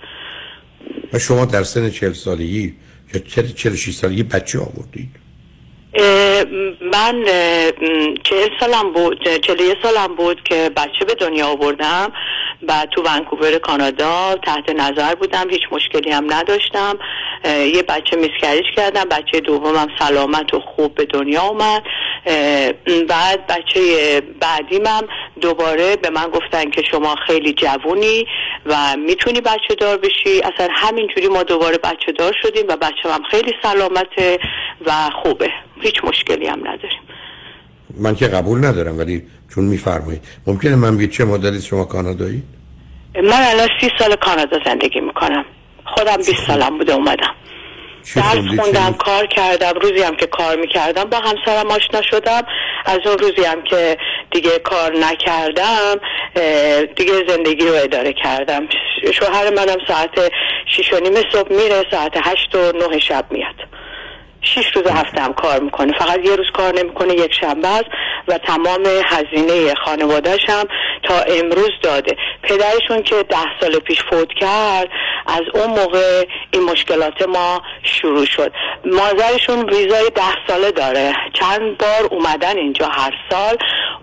و 1.12 1.18
شما 1.18 1.44
در 1.44 1.62
سن 1.62 1.90
چهل 1.90 2.12
سالگی 2.12 2.74
یا 3.14 3.20
چهل, 3.20 3.46
چهل 3.46 3.74
شیش 3.74 3.94
سالگی 3.94 4.22
بچه 4.22 4.58
آوردید؟ 4.58 5.10
من 6.92 7.24
چهل 8.24 8.48
سالم 8.60 8.92
بود 8.92 9.40
چهل 9.40 9.60
یک 9.60 9.76
سالم 9.82 10.16
بود 10.16 10.42
که 10.44 10.70
بچه 10.76 11.04
به 11.06 11.14
دنیا 11.14 11.46
آوردم. 11.46 12.12
و 12.68 12.86
تو 12.90 13.02
ونکوور 13.02 13.58
کانادا 13.58 14.36
تحت 14.46 14.70
نظر 14.70 15.14
بودم 15.14 15.50
هیچ 15.50 15.62
مشکلی 15.72 16.10
هم 16.10 16.32
نداشتم. 16.32 16.98
یه 17.44 17.82
بچه 17.82 18.16
میسکریش 18.16 18.66
کردم 18.76 19.04
بچه 19.04 19.40
دومم 19.40 19.88
سلامت 19.98 20.54
و 20.54 20.60
خوب 20.60 20.94
به 20.94 21.04
دنیا 21.04 21.42
اومد. 21.42 21.82
بعد 23.08 23.46
بچه 23.46 23.80
بعدیمم 24.40 25.02
دوباره 25.40 25.96
به 25.96 26.10
من 26.10 26.26
گفتن 26.26 26.70
که 26.70 26.82
شما 26.90 27.14
خیلی 27.26 27.52
جوونی 27.52 28.26
و 28.66 28.96
می‌تونی 29.06 29.40
بچه 29.40 29.74
دار 29.78 29.96
بشی. 29.96 30.40
اصلا 30.44 30.68
همینجوری 30.70 31.28
ما 31.28 31.42
دوباره 31.42 31.78
بچه 31.78 32.12
دار 32.18 32.32
شدیم 32.42 32.64
و 32.68 32.76
بچه 32.76 33.12
هم 33.12 33.22
خیلی 33.30 33.52
سلامته 33.62 34.38
و 34.86 34.92
خوبه. 35.22 35.50
هیچ 35.80 36.04
مشکلی 36.04 36.46
هم 36.46 36.58
نداریم. 36.60 37.00
من 37.98 38.14
که 38.14 38.26
قبول 38.26 38.64
ندارم 38.64 38.98
ولی 38.98 39.22
چون 39.54 39.64
میفرمایید. 39.64 40.24
ممکنه 40.46 40.76
من 40.76 40.96
بگید 40.96 41.10
چه 41.10 41.24
مدلی 41.24 41.60
شما 41.60 41.84
کانادایی؟ 41.84 42.42
من 43.14 43.42
الان 43.50 43.68
سی 43.80 43.90
سال 43.98 44.16
کانادا 44.16 44.58
زندگی 44.64 45.00
می‌کنم. 45.00 45.44
خودم 45.86 46.16
20 46.16 46.46
سالم 46.46 46.78
بوده 46.78 46.92
اومدم. 46.92 47.34
درس 48.16 48.60
خوندم 48.60 48.92
کار 48.98 49.26
کردم 49.26 49.72
روزی 49.80 50.02
هم 50.02 50.16
که 50.16 50.26
کار 50.26 50.56
می‌کردم 50.56 51.04
با 51.04 51.16
همسرم 51.18 51.70
آشنا 51.70 52.02
شدم. 52.02 52.42
از 52.86 52.98
اون 53.04 53.18
روزی 53.18 53.44
هم 53.44 53.62
که 53.62 53.98
دیگه 54.30 54.58
کار 54.58 54.96
نکردم 54.96 56.00
دیگه 56.96 57.12
زندگی 57.28 57.66
رو 57.66 57.74
اداره 57.74 58.12
کردم. 58.12 58.68
شوهر 59.12 59.50
منم 59.50 59.78
ساعت 59.88 60.32
شیش 60.76 60.92
و 60.92 61.00
نیم 61.00 61.14
صبح 61.32 61.52
میره 61.52 61.84
ساعت 61.90 62.12
هشت 62.16 62.54
و 62.54 62.72
نه 62.72 62.98
شب 62.98 63.24
میاد. 63.30 63.54
شیش 64.42 64.66
روز 64.74 64.86
هفته 64.86 65.20
هم 65.22 65.32
کار 65.32 65.60
می‌کنه. 65.60 65.98
فقط 65.98 66.20
یه 66.24 66.36
روز 66.36 66.46
کار 66.54 66.74
نمی‌کنه 66.74 67.14
یک 67.14 67.34
شنبه 67.40 67.68
است 67.68 67.90
و 68.28 68.38
تمام 68.38 68.82
هزینه 69.04 69.74
خانوادهش 69.74 70.50
هم 70.50 70.68
تا 71.02 71.20
امروز 71.20 71.70
داده. 71.82 72.16
پدرشون 72.42 73.02
که 73.02 73.22
ده 73.22 73.60
سال 73.60 73.78
پیش 73.78 74.02
فوت 74.10 74.28
کرد 74.40 74.88
از 75.26 75.42
اون 75.54 75.66
موقع 75.66 76.24
این 76.50 76.62
مشکلات 76.62 77.28
ما 77.28 77.62
شروع 77.82 78.24
شد. 78.24 78.52
مادرشون 78.84 79.70
ویزای 79.70 80.10
ده 80.10 80.22
ساله 80.48 80.70
داره. 80.70 81.12
چند 81.32 81.78
بار 81.78 82.08
اومدن 82.10 82.58
اینجا 82.58 82.86
هر 82.86 83.14
سال. 83.30 83.56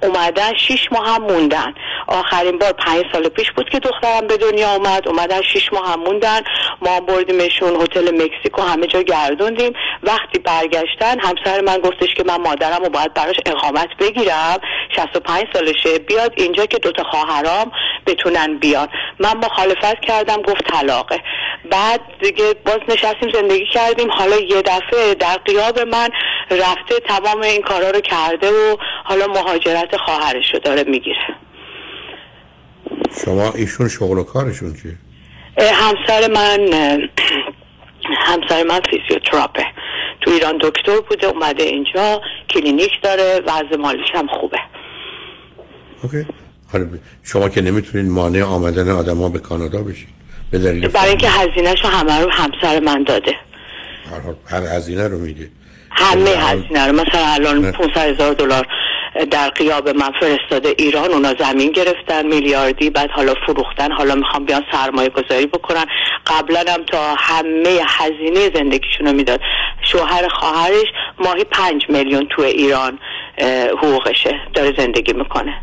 اومدن 0.03 0.53
شیش 0.57 0.91
ماه 0.91 1.15
هم 1.15 1.21
موندن. 1.21 1.73
آخرین 2.07 2.57
بار 2.57 2.71
پنج 2.71 3.05
سال 3.13 3.29
پیش 3.29 3.51
بود 3.51 3.69
که 3.69 3.79
دخترم 3.79 4.27
به 4.27 4.37
دنیا 4.37 4.75
اومد. 4.75 5.07
اومدن 5.07 5.41
شیش 5.41 5.73
ماه 5.73 5.91
هم 5.91 5.99
موندن. 5.99 6.41
ما 6.81 6.99
بردیمشون 6.99 7.81
هتل 7.81 8.23
مکزیکو 8.23 8.61
همه 8.61 8.87
جا 8.87 9.01
گردوندیم. 9.01 9.73
وقتی 10.03 10.39
برگشتن 10.39 11.19
همسر 11.19 11.61
من 11.61 11.77
گفتش 11.77 12.13
که 12.13 12.23
من 12.23 12.41
مادرم 12.41 12.83
رو 12.83 12.89
باید 12.89 13.13
براش 13.13 13.35
اقامت 13.45 13.89
بگیرم. 13.99 14.57
65 14.95 15.45
سالشه. 15.53 15.99
بیاد 15.99 16.33
اینجا 16.37 16.65
که 16.65 16.77
دوتا 16.77 17.03
خواهرام 17.03 17.71
بتونن 18.05 18.57
بیان. 18.57 18.87
من 19.19 19.37
مخالفت 19.37 20.01
کردم 20.01 20.41
گفت 20.41 20.63
بعد 21.71 22.01
دیگه 22.21 22.53
باز 22.65 22.79
نشستیم 22.89 23.31
زندگی 23.33 23.65
کردیم. 23.73 24.11
حالا 24.11 24.35
یه 24.35 24.61
دفعه 24.61 25.15
در 25.19 25.37
قیاب 25.45 25.79
من 25.79 26.09
رفته 26.51 26.99
تمام 27.07 27.41
این 27.41 27.61
کارا 27.61 27.89
رو 27.89 28.01
کرده 28.01 28.49
و 28.49 28.77
حالا 29.03 29.27
مهاجرت 29.27 29.97
خواهرش 29.97 30.53
رو 30.53 30.59
داره 30.59 30.83
می‌گیره. 30.83 31.35
شما 33.25 33.51
ایشون 33.51 33.89
شغل 33.89 34.17
و 34.17 34.23
کارشون 34.23 34.73
چیه؟ 34.73 34.97
همسر 35.73 36.31
من 36.31 36.59
همسر 38.17 38.63
من 38.63 38.81
فیزیوتراپه. 38.89 39.65
تو 40.21 40.31
ایران 40.31 40.57
دکتر 40.61 40.99
بوده 41.09 41.27
اومده 41.27 41.63
اینجا 41.63 42.21
کلینیک 42.49 42.91
داره 43.03 43.41
وضع 43.45 43.77
مالیش 43.79 44.07
هم 44.13 44.27
خوبه. 44.27 44.59
اوکی. 46.03 46.25
حالا 46.71 46.85
شما 47.23 47.49
که 47.49 47.61
نمی‌تونید 47.61 48.11
مانع 48.11 48.43
آمدن 48.43 48.91
آدما 48.91 49.29
به 49.29 49.39
کانادا 49.39 49.83
بشید 49.83 50.12
به 50.53 50.59
دلیل 50.59 50.87
برای 50.87 51.09
اینکه 51.09 51.29
هزینهشو 51.29 51.87
همه 51.87 52.19
رو 52.19 52.31
همسر 52.31 52.79
من 52.79 53.03
داده. 53.03 53.35
هر 54.49 54.77
هزینه 54.77 55.07
رو 55.07 55.19
میده 55.19 55.49
همه 55.91 56.29
هزینه 56.29 56.87
رو. 56.87 56.93
مثلا 56.93 57.27
الان 57.33 57.71
500 57.71 57.97
هزار 57.97 58.33
دلار 58.33 58.67
در 59.31 59.49
قیاب 59.49 59.89
من 59.89 60.11
فرستاده 60.19 60.75
ایران 60.77 61.11
اونا 61.11 61.33
زمین 61.39 61.71
گرفتن 61.71 62.25
میلیاردی 62.25 62.89
بعد 62.89 63.09
حالا 63.09 63.33
فروختن. 63.45 63.91
حالا 63.91 64.15
می‌خوام 64.15 64.45
بیان 64.45 64.63
سرمایه 64.71 65.09
گذاری 65.09 65.45
بکنن. 65.45 65.85
قبلا 66.27 66.63
هم 66.67 66.83
تا 66.83 67.15
همه 67.17 67.79
هزینه 67.87 68.51
زندگیشون 68.55 69.07
رو 69.07 69.13
می‌داد. 69.13 69.39
شوهر 69.91 70.27
خواهرش 70.27 70.87
ماهی 71.19 71.43
پنج 71.43 71.81
میلیون 71.89 72.27
تو 72.29 72.41
ایران 72.41 72.99
حقوقشه. 73.77 74.39
داره 74.53 74.73
زندگی 74.77 75.13
می‌کنه. 75.13 75.61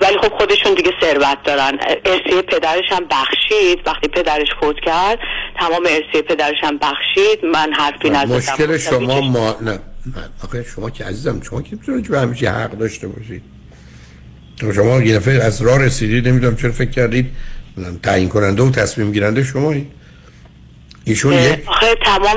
ولی 0.00 0.18
خب 0.18 0.32
خودشون 0.38 0.74
دیگه 0.74 0.90
ثروت 1.00 1.38
دارن. 1.44 1.78
ارسیه 2.04 2.42
پدرش 2.42 2.84
هم 2.88 3.04
بخشید. 3.10 3.86
وقتی 3.86 4.08
پدرش 4.08 4.48
فوت 4.60 4.76
کرد 4.86 5.18
تمام 5.60 5.86
ارسیه 5.86 6.22
پدرش 6.22 6.56
هم 6.62 6.78
بخشید. 6.78 7.44
من 7.44 7.72
حرفی 7.72 8.10
نزدم. 8.10 8.36
مشکل 8.36 8.78
شما 8.78 9.20
ما 9.20 9.56
نه 9.60 9.78
آخه 10.44 10.64
شما 10.74 10.90
که 10.90 11.04
عزیزم 11.04 11.40
شما 11.50 11.62
که 11.62 11.68
می‌تونید 11.72 12.10
به 12.10 12.20
همیشه 12.20 12.50
حق 12.50 12.70
داشته 12.70 13.08
باشید. 13.08 13.42
شما 14.74 15.00
یه 15.00 15.18
دفعه 15.18 15.44
از 15.44 15.62
راه 15.62 15.84
رسیدید 15.84 16.28
نمی‌دونم 16.28 16.56
چرا 16.56 16.72
فکر 16.72 16.90
کردید. 16.90 17.26
تعیین 18.02 18.28
کننده 18.28 18.62
و 18.62 18.70
تصمیم 18.70 19.12
گیرنده 19.12 19.44
شمایی. 19.44 19.90
ایشون 21.04 21.32
یک 21.32 21.68
آخه 21.68 21.94
تمام 21.94 22.36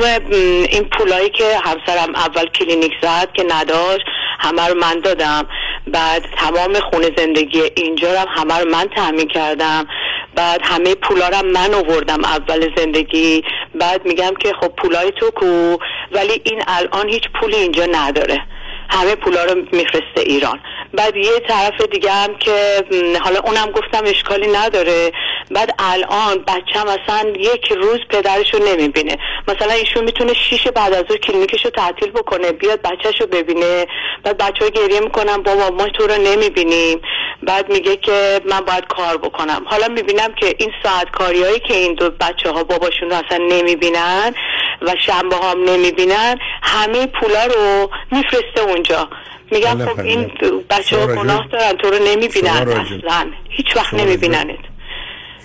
این 0.70 0.90
پولایی 0.98 1.30
که 1.30 1.58
همسرم 1.64 2.16
اول 2.16 2.46
کلینیک 2.46 2.92
زد 3.02 3.28
که 3.34 3.44
نداشت 3.50 4.06
همه 4.40 4.68
رو 4.68 4.80
من 4.80 5.00
دادم. 5.00 5.48
بعد 5.88 6.26
تمام 6.38 6.80
خونه 6.80 7.12
زندگی 7.18 7.62
اینجا 7.76 8.12
رو 8.14 8.30
همه 8.30 8.60
رو 8.60 8.70
من 8.70 8.88
تعمین 8.96 9.28
کردم. 9.28 9.88
بعد 10.36 10.62
همه 10.64 10.96
پولا 10.96 11.28
رو 11.30 11.46
من 11.46 11.74
آوردم 11.74 12.26
اول 12.26 12.76
زندگی. 12.78 13.44
بعد 13.76 14.06
میگم 14.06 14.34
که 14.40 14.54
خب 14.62 14.68
پولای 14.68 15.12
تو 15.12 15.32
کو 15.32 15.78
ولی 16.12 16.42
این 16.44 16.64
الان 16.68 17.10
هیچ 17.10 17.24
پولی 17.40 17.56
اینجا 17.56 17.86
نداره. 17.86 18.46
همه 18.90 19.16
پولا 19.16 19.44
رو 19.44 19.56
میفرسته 19.72 20.22
ایران. 20.26 20.60
بعد 20.94 21.16
یه 21.16 21.40
طرف 21.48 21.82
دیگه 21.92 22.12
هم 22.12 22.38
که 22.38 22.86
حالا 23.24 23.40
اونم 23.40 23.72
گفتم 23.72 24.04
اشکالی 24.06 24.48
نداره. 24.48 25.12
بعد 25.54 25.76
الان 25.80 26.38
بچم 26.48 26.88
اصلا 26.88 27.30
یک 27.40 27.72
روز 27.72 28.00
پدرش 28.10 28.54
رو 28.54 28.60
نمی‌بینه. 28.68 29.18
مثلا 29.48 29.74
ایشون 29.74 30.04
می‌تونه 30.04 30.34
شیش 30.34 30.68
بعد 30.68 30.94
از 30.94 31.06
اون 31.10 31.18
کلینیکش 31.18 31.66
رو 31.66 31.72
تعطیل 31.72 32.12
بکنه 32.12 32.52
بیاد 32.52 32.82
بچهش 32.82 33.22
رو 33.22 33.28
ببینه. 33.28 33.88
بعد 34.24 34.38
بچه 34.38 34.66
ها 34.66 34.70
گریه 34.70 35.00
می‌کنن 35.00 35.38
بابا 35.38 35.70
ما 35.70 35.88
تو 35.88 36.08
رو 36.08 36.22
نمی‌بینیم. 36.22 37.02
بعد 37.44 37.74
میگه 37.74 37.96
که 37.96 38.42
من 38.46 38.60
باید 38.60 38.86
کار 38.88 39.18
بکنم. 39.18 39.62
حالا 39.66 39.88
می‌بینم 39.88 40.34
که 40.34 40.56
این 40.58 40.72
ساعت 40.84 41.10
کاریایی 41.10 41.60
که 41.60 41.74
این 41.74 41.94
دو 41.94 42.10
بچه 42.10 42.50
ها 42.50 42.64
باباشون 42.64 43.10
رو 43.10 43.16
اصلا 43.16 43.38
نمی‌بینن 43.38 44.34
و 44.82 44.96
شنبه 45.06 45.36
هم 45.36 45.64
نمی‌بینن 45.64 46.38
همه 46.62 47.08
پولا 47.08 47.46
رو 47.46 47.90
میفرسته 48.12 48.62
اونجا. 48.68 49.10
میگم 49.52 49.86
خب 49.86 50.00
این 50.00 50.32
بچه 50.70 50.98
ها 50.98 51.08
گناه 51.08 51.48
دارن 51.48 51.78
تو 51.78 51.90
رو 51.90 52.04
نمی‌بینن 52.04 52.50
اصلا. 52.50 53.32
هیچ 53.50 53.78
وقت 53.78 53.94
نمیبیننت. 53.94 54.71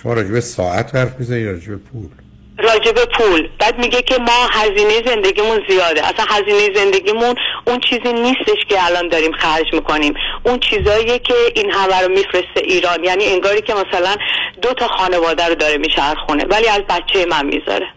شما 0.07 0.13
راجب 0.13 0.39
ساعت 0.39 0.95
حرف 0.95 1.19
می‌زنی 1.19 1.45
راجب 1.45 1.75
پول. 1.75 2.09
راجب 2.57 2.95
پول. 3.17 3.49
بعد 3.59 3.79
میگه 3.79 4.01
که 4.01 4.17
ما 4.17 4.47
هزینه 4.51 5.01
زندگیمون 5.05 5.59
زیاده. 5.69 6.07
اصلا 6.07 6.25
هزینه 6.29 6.75
زندگیمون 6.75 7.35
اون 7.67 7.79
چیزی 7.79 8.13
نیستش 8.13 8.65
که 8.69 8.85
الان 8.85 9.07
داریم 9.07 9.31
خرج 9.31 9.65
می‌کنیم. 9.73 10.13
اون 10.43 10.59
چیزاییه 10.59 11.19
که 11.19 11.33
این 11.55 11.71
همه 11.71 12.01
رو 12.01 12.09
میفرسته 12.09 12.59
ایران. 12.63 13.03
یعنی 13.03 13.25
انگاری 13.25 13.61
که 13.61 13.73
مثلا 13.73 14.15
دو 14.61 14.73
تا 14.73 14.87
خانواده 14.87 15.45
رو 15.45 15.55
داره 15.55 15.77
میچرخونه 15.77 16.45
ولی 16.45 16.67
از 16.67 16.81
بچه 16.89 17.25
من 17.25 17.45
می‌ذاره. 17.45 17.87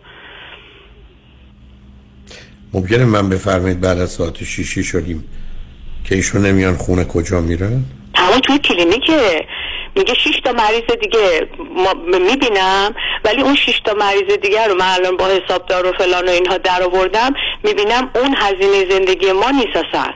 ممکنه 2.72 3.04
من 3.04 3.28
بفرمایید 3.28 3.80
بعد 3.80 3.98
از 3.98 4.10
ساعت 4.10 4.44
شیشی 4.44 4.84
شدیم 4.84 5.24
که 6.04 6.14
ایشون 6.14 6.46
نمیان 6.46 6.76
خونه 6.76 7.04
کجا 7.04 7.40
میرن؟ 7.40 7.84
همون 8.14 8.40
توی 8.40 8.58
کلینیکه. 8.58 9.46
میگه 9.94 10.14
شش 10.14 10.40
تا 10.44 10.52
مریض 10.52 10.98
دیگه 11.00 11.48
می‌بینم 12.06 12.94
ولی 13.24 13.42
اون 13.42 13.54
شش 13.54 13.80
تا 13.84 13.94
مریض 13.94 14.38
دیگه 14.38 14.66
رو 14.66 14.74
من 14.74 14.94
الان 14.94 15.16
با 15.16 15.26
حسابدار 15.26 15.86
و 15.86 15.92
فلان 15.92 16.28
و 16.28 16.30
اینها 16.30 16.58
در 16.58 16.82
آوردم 16.82 17.34
می‌بینم 17.62 18.10
اون 18.14 18.34
هزینه 18.38 18.90
زندگی 18.90 19.32
ما 19.32 19.50
نیست 19.50 19.76
اصلا. 19.76 20.12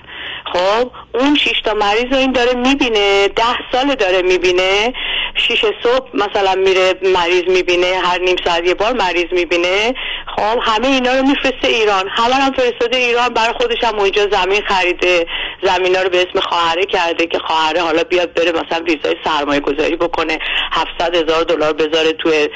خب 0.53 0.91
اون 1.15 1.37
شش 1.37 1.61
تا 1.65 1.75
مریض 1.75 2.13
رو 2.13 2.17
این 2.17 2.33
داره 2.33 2.55
می‌بینه 2.55 3.29
ده 3.29 3.73
سال 3.73 3.95
داره 3.95 4.23
می‌بینه. 4.23 4.93
شیش 5.37 5.65
صبح 5.83 6.09
مثلا 6.15 6.55
میره 6.55 6.95
مریض 7.03 7.43
می‌بینه 7.49 8.01
هر 8.05 8.19
نیم 8.19 8.37
ساعت 8.45 8.67
یه 8.67 8.75
بار 8.75 8.93
مریض 8.93 9.33
می‌بینه. 9.33 9.95
خب 10.37 10.59
همه 10.63 10.87
اینا 10.87 11.15
رو 11.15 11.23
میفرسته 11.27 11.69
ایران. 11.69 12.09
همه 12.09 12.35
هم 12.35 12.53
فرستاده 12.53 12.97
ایران 12.97 13.29
برای 13.29 13.55
خودش 13.61 13.85
هم 13.85 13.99
اونجا 13.99 14.27
زمین 14.31 14.63
خریده. 14.69 15.27
زمینا 15.63 16.03
رو 16.03 16.09
به 16.09 16.19
اسم 16.23 16.41
خواهره 16.41 16.87
کرده 16.87 17.27
که 17.27 17.39
خواهره 17.39 17.81
حالا 17.81 18.05
بیاد 18.05 18.35
بره 18.35 18.53
مثلا 18.53 18.85
ویزای 18.85 19.17
سرمایه 19.25 19.61
گذاری 19.61 19.97
بکنه. 19.97 20.39
700 20.73 21.15
هزار 21.15 21.45
دلار 21.45 21.73
بذاره 21.73 22.13
توی 22.13 22.49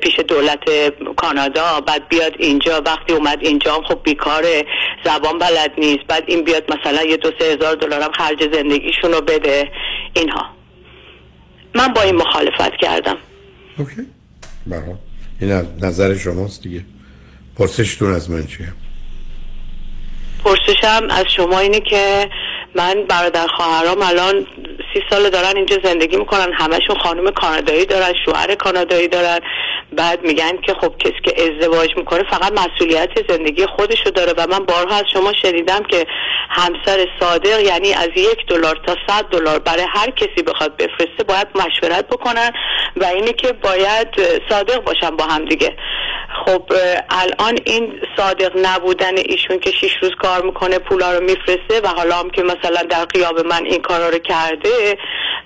پیش 0.00 0.18
دولت 0.18 0.92
کانادا. 1.16 1.80
بعد 1.80 2.08
بیاد 2.08 2.34
اینجا. 2.38 2.82
وقتی 2.86 3.12
اومد 3.12 3.38
اینجا 3.40 3.72
خب 3.72 4.02
بیکاره. 4.02 4.66
زبان 5.04 5.38
بلد 5.38 5.72
نیست. 5.78 6.06
بعد 6.08 6.24
این 6.26 6.44
بیاد 6.44 6.72
مثلا 6.72 7.02
یه 7.02 7.16
دو 7.16 7.30
سه 7.38 7.44
هزار 7.44 7.74
دلار 7.74 8.02
هم 8.02 8.12
خرج 8.12 8.54
زندگیشون 8.54 9.12
رو 9.12 9.20
بده. 9.20 9.72
اینها. 10.14 10.55
من 11.76 11.88
با 11.88 12.02
این 12.02 12.16
مخالفت 12.16 12.76
کردم. 12.80 13.16
اوکی. 13.78 14.06
برای 14.66 14.82
این 15.40 15.50
نظر 15.82 16.16
شماست 16.16 16.62
دیگه. 16.62 16.84
پرسشتون 17.58 18.14
از 18.14 18.30
من 18.30 18.46
چیه؟ 18.46 18.72
پرسشم 20.44 21.06
از 21.10 21.24
شما 21.36 21.58
اینه 21.58 21.80
که 21.80 22.30
من 22.74 22.94
برادر 23.08 23.46
خواهرام 23.46 24.02
الان 24.02 24.46
سی 24.94 25.00
سال 25.10 25.30
دارن 25.30 25.56
اینجا 25.56 25.76
زندگی 25.84 26.16
می‌کنن. 26.16 26.52
همشون 26.52 26.96
خانم 27.02 27.30
کانادایی 27.30 27.86
دارن 27.86 28.12
شوهر 28.24 28.54
کانادایی 28.54 29.08
دارن. 29.08 29.40
بعد 29.92 30.22
میگن 30.22 30.56
که 30.56 30.74
خب 30.74 30.98
کسی 30.98 31.20
که 31.24 31.34
ازدواج 31.42 31.96
می‌کنه 31.96 32.22
فقط 32.30 32.52
مسئولیت 32.52 33.10
زندگی 33.28 33.66
خودشو 33.66 34.10
داره 34.10 34.32
و 34.32 34.46
من 34.50 34.58
بارها 34.58 34.96
از 34.96 35.04
شما 35.12 35.32
شنیدم 35.32 35.82
که 35.82 36.06
همسر 36.48 37.06
صادق 37.20 37.60
یعنی 37.60 37.92
از 37.92 38.08
یک 38.16 38.46
دلار 38.48 38.80
تا 38.86 38.96
صد 39.06 39.24
دلار 39.24 39.58
برای 39.58 39.86
هر 39.94 40.10
کسی 40.10 40.42
بخواد 40.42 40.76
بفرسته 40.76 41.24
باید 41.28 41.46
مشورت 41.54 42.08
بکنن 42.08 42.50
و 42.96 43.04
اینه 43.04 43.32
که 43.32 43.52
باید 43.52 44.08
صادق 44.48 44.84
باشن 44.84 45.10
با 45.10 45.24
هم 45.24 45.44
دیگه. 45.44 45.76
خب 46.28 46.72
الان 47.10 47.58
این 47.64 47.92
صادق 48.16 48.52
نبودن 48.62 49.16
ایشون 49.16 49.58
که 49.58 49.70
شیش 49.70 49.92
روز 50.02 50.10
کار 50.22 50.42
می‌کنه 50.42 50.78
پولا 50.78 51.12
رو 51.12 51.24
میفرسته 51.24 51.80
و 51.84 51.88
حالا 51.88 52.16
هم 52.16 52.30
که 52.30 52.42
مثلا 52.42 52.82
در 52.82 53.04
قیاب 53.04 53.46
من 53.46 53.64
این 53.64 53.82
کارا 53.82 54.08
رو 54.08 54.18
کرده 54.18 54.98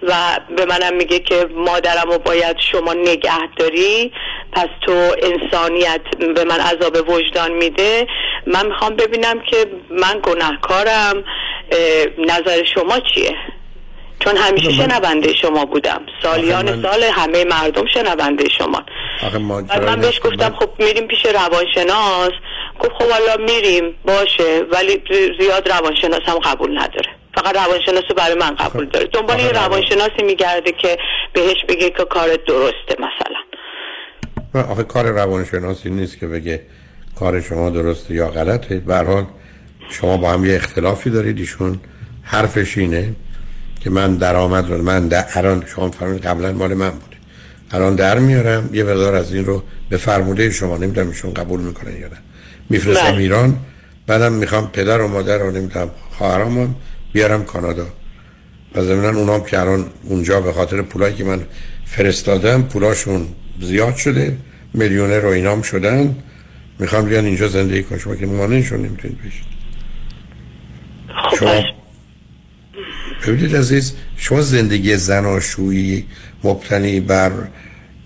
و 0.02 0.14
به 0.56 0.64
منم 0.64 0.96
میگه 0.96 1.18
که 1.18 1.46
مادرم 1.54 2.10
رو 2.10 2.18
باید 2.18 2.56
شما 2.72 2.94
نگه 2.94 3.54
داری 3.56 4.12
پس 4.52 4.68
تو 4.86 4.92
انسانیت 5.22 6.00
به 6.34 6.44
من 6.44 6.60
عذاب 6.60 7.08
وجدان 7.10 7.52
میده. 7.52 8.06
من 8.46 8.66
می‌خوام 8.66 8.96
ببینم 8.96 9.40
که 9.40 9.66
من 9.90 10.20
گناهکارم 10.22 11.24
نظر 12.18 12.64
شما 12.74 13.00
چیه؟ 13.14 13.36
چون 14.20 14.36
همیشه 14.36 14.72
شنونده 14.72 15.34
شما 15.34 15.64
بودم. 15.64 16.00
سالیان 16.22 16.82
سال 16.82 17.02
همه 17.02 17.44
مردم 17.44 17.86
شنونده 17.86 18.44
شما 18.58 18.82
بعد 19.22 19.82
من 19.84 20.00
بهش 20.00 20.20
گفتم 20.24 20.54
خب 20.60 20.70
میریم 20.78 21.06
پیش 21.06 21.26
روانشناس. 21.26 22.32
گفت 22.80 22.92
خب 22.98 23.10
حالا 23.10 23.44
میریم. 23.46 23.94
باشه. 24.04 24.62
ولی 24.72 25.02
زیاد 25.40 25.68
روانشناس 25.68 26.20
هم 26.26 26.38
قبول 26.38 26.78
نداره. 26.78 27.10
فقط 27.34 27.56
روانشناس 27.56 28.04
برای 28.16 28.34
من 28.34 28.54
قبول 28.54 28.84
داره. 28.86 29.06
دنبال 29.06 29.40
یه 29.40 29.52
روانشناسی 29.52 30.22
میگرده 30.22 30.72
که 30.72 30.98
بهش 31.32 31.64
بگه 31.68 31.90
که 31.90 32.04
کارت 32.04 32.44
درسته 32.44 32.96
مثلا. 32.98 33.40
آخه 34.72 34.82
کار 34.82 35.06
روانشناسی 35.06 35.90
نیست 35.90 36.20
که 36.20 36.26
بگه 36.26 36.62
کار 37.18 37.40
شما 37.40 37.70
درسته 37.70 38.14
یا 38.14 38.28
غلطه. 38.28 38.80
به 38.80 39.26
شما 39.90 40.16
با 40.16 40.30
هم 40.30 40.46
یه 40.46 40.56
اختلافی 40.56 41.10
دارید. 41.10 41.38
ایشون 41.38 41.80
حرفش 42.22 42.78
اینه. 42.78 43.14
که 43.80 43.90
من 43.90 44.14
درآمد 44.14 44.70
رو 44.70 44.82
من 44.82 45.08
در 45.08 45.24
الان 45.34 45.64
شما 45.66 45.90
فرمودید 45.90 46.26
قبلا 46.26 46.52
مال 46.52 46.74
من 46.74 46.90
بوده. 46.90 47.16
الان 47.70 47.94
در 47.94 48.18
میارم 48.18 48.70
یه 48.72 48.82
مقدار 48.82 49.14
از 49.14 49.34
این 49.34 49.44
رو 49.44 49.62
به 49.88 49.96
فرموده 49.96 50.50
شما 50.50 50.76
نمی‌دونم 50.76 51.08
ایشون 51.08 51.34
قبول 51.34 51.60
می‌کنن 51.60 51.92
یا 51.92 52.08
نه. 52.08 52.16
میفرستم 52.70 53.16
ایران 53.16 53.58
بعدم 54.06 54.32
می‌خوام 54.32 54.70
پدر 54.72 55.00
و 55.00 55.08
مادر 55.08 55.38
رو 55.38 55.50
نمی‌دونم 55.50 55.90
خواهرام 56.10 56.74
بیارم 57.12 57.44
کانادا. 57.44 57.86
و 58.74 58.84
زمینان 58.84 59.16
اونام 59.16 59.44
که 59.44 59.60
الان 59.60 59.86
اونجا 60.02 60.40
به 60.40 60.52
خاطر 60.52 60.82
پولایی 60.82 61.14
که 61.14 61.24
من 61.24 61.40
فرستادم 61.86 62.62
پولاشون 62.62 63.26
زیاد 63.60 63.96
شده 63.96 64.36
میلیونر 64.74 65.20
رو 65.20 65.28
اینام 65.28 65.62
شدن. 65.62 66.16
می‌خوام 66.78 67.04
بیان 67.04 67.24
اینجا 67.24 67.48
زندگی 67.48 67.82
کنم 67.82 67.98
شما 67.98 68.14
که 68.14 68.26
مانعشون 68.26 68.78
نمی‌تونید 68.80 69.18
بشید. 69.18 69.44
خب 71.30 71.36
شما 71.36 71.79
ببینید 73.26 73.56
عزیز 73.56 73.96
شما 74.16 74.40
زندگی 74.40 74.96
زناشویی 74.96 76.06
مبتنی 76.44 77.00
بر 77.00 77.30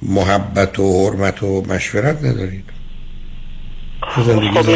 محبت 0.03 0.79
و 0.79 1.11
حرمت 1.11 1.43
و 1.43 1.62
مشورت 1.69 2.17
ندارید؟ 2.25 2.65
خب 4.09 4.31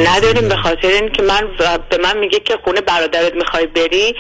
نداریم 0.07 0.49
به 0.49 0.57
خاطر 0.57 0.89
این 0.89 1.09
که 1.13 1.23
من 1.23 1.43
به 1.91 1.99
من 2.03 2.19
میگه 2.19 2.39
که 2.39 2.59
خونه 2.65 2.81
برادرت 2.81 3.35
می‌خوای 3.35 3.67
بری 3.67 4.15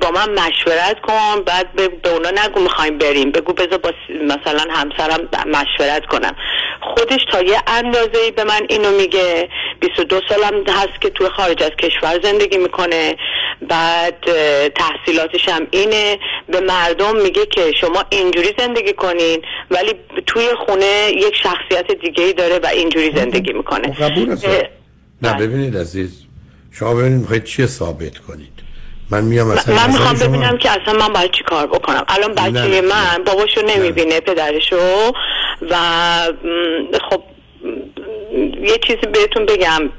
با 0.00 0.10
من 0.10 0.30
مشورت 0.30 1.00
کن 1.02 1.42
بعد 1.46 1.72
به 2.02 2.10
اونا 2.10 2.30
نگو 2.44 2.60
می‌خوایم 2.60 2.98
بریم. 2.98 3.30
بگو 3.32 3.52
بذار 3.52 3.78
با 3.78 3.92
مثلا 4.24 4.64
همسرم 4.70 5.28
مشورت 5.46 6.06
کنم. 6.06 6.34
خودش 6.80 7.20
تا 7.32 7.42
یه 7.42 7.58
اندازه 7.66 8.30
به 8.36 8.44
من 8.44 8.60
اینو 8.68 8.90
میگه. 8.90 9.48
22 9.80 10.20
سالم 10.28 10.64
هست 10.68 11.00
که 11.00 11.10
توی 11.10 11.28
خارج 11.28 11.62
از 11.62 11.70
کشور 11.70 12.20
زندگی 12.22 12.56
می‌کنه. 12.56 13.16
بعد 13.62 14.14
تحصیلاتش 14.68 15.48
هم 15.48 15.66
اینه. 15.70 16.18
به 16.48 16.60
مردم 16.60 17.16
میگه 17.16 17.46
که 17.46 17.72
شما 17.80 18.04
اینجوری 18.10 18.54
زندگی 18.58 18.92
کنین 18.92 19.42
ولی 19.70 19.94
توی 20.26 20.48
خونه 20.66 21.10
یک 21.14 21.36
شخصیت 21.42 21.92
دیگه 21.92 22.24
ای 22.24 22.32
داره 22.32 22.58
و 22.58 22.66
اینجوری 22.66 23.12
زندگی 23.16 23.52
می‌کنه. 23.52 23.92
قبول 23.92 24.36
نه 25.22 25.34
ببینید 25.34 25.76
عزیز 25.76 26.24
شما 26.72 26.94
ببینید 26.94 27.20
می‌خواید 27.20 27.44
چیه 27.44 27.66
ثابت 27.66 28.18
کنید. 28.18 28.52
من 29.10 29.24
میام 29.24 29.46
مثلا 29.48 29.74
من 29.74 29.86
می‌خوام 29.86 30.14
ببینم 30.14 30.58
که 30.58 30.70
اصلا 30.70 30.94
من 31.06 31.12
باید 31.12 31.30
چی 31.30 31.44
کار 31.44 31.66
بکنم. 31.66 32.04
الان 32.08 32.34
بچه 32.34 32.80
من 32.80 33.24
باباشو 33.26 33.62
نمی‌بینه 33.66 34.20
پدرشو. 34.20 35.12
و 35.70 35.76
خب 37.10 37.22
یه 38.62 38.78
چیزی 38.86 39.06
بهتون 39.12 39.46
بگم. 39.46 39.90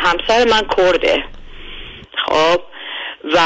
همسر 0.00 0.44
من 0.44 0.62
کرده. 0.76 1.24
خب 2.26 2.60
و 3.32 3.38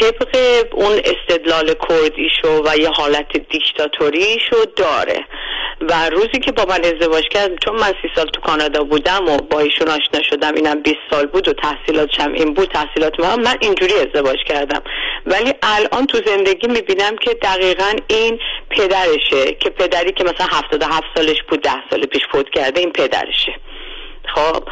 طبق 0.00 0.36
اون 0.72 1.00
استدلال 1.04 1.74
کردیشو 1.88 2.62
و 2.64 2.76
یه 2.76 2.88
حالت 2.88 3.36
دیکتاتوریشو 3.36 4.56
داره. 4.76 5.24
و 5.80 6.10
روزی 6.10 6.40
که 6.44 6.52
با 6.52 6.64
من 6.64 6.80
ازدواج 6.84 7.24
کرد 7.30 7.50
چون 7.64 7.74
من 7.74 7.92
سی 8.02 8.08
سال 8.16 8.26
تو 8.26 8.40
کانادا 8.40 8.84
بودم 8.84 9.28
و 9.28 9.36
با 9.36 9.60
ایشون 9.60 9.88
آشنا 9.88 10.22
شدم 10.30 10.54
اینم 10.54 10.82
20 10.82 10.96
سال 11.10 11.26
بود 11.26 11.48
و 11.48 11.52
تحصیلاتشم 11.52 12.32
این 12.32 12.54
بود 12.54 12.68
تحصیلات 12.68 13.20
من 13.20 13.40
من 13.40 13.56
اینجوری 13.60 13.94
ازدواج 13.94 14.38
کردم. 14.48 14.82
ولی 15.26 15.54
الان 15.62 16.06
تو 16.06 16.20
زندگی 16.26 16.68
می‌بینم 16.68 17.16
که 17.16 17.34
دقیقا 17.34 17.92
این 18.08 18.38
پدرشه 18.70 19.52
که 19.60 19.70
پدری 19.70 20.12
که 20.12 20.24
مثلا 20.24 20.46
77 20.46 21.04
سالش 21.14 21.42
بود 21.48 21.62
10 21.62 21.70
سال 21.90 22.06
پیش 22.06 22.22
فوت 22.32 22.50
کرده 22.50 22.80
این 22.80 22.92
پدرشه. 22.92 23.54
خب 24.34 24.68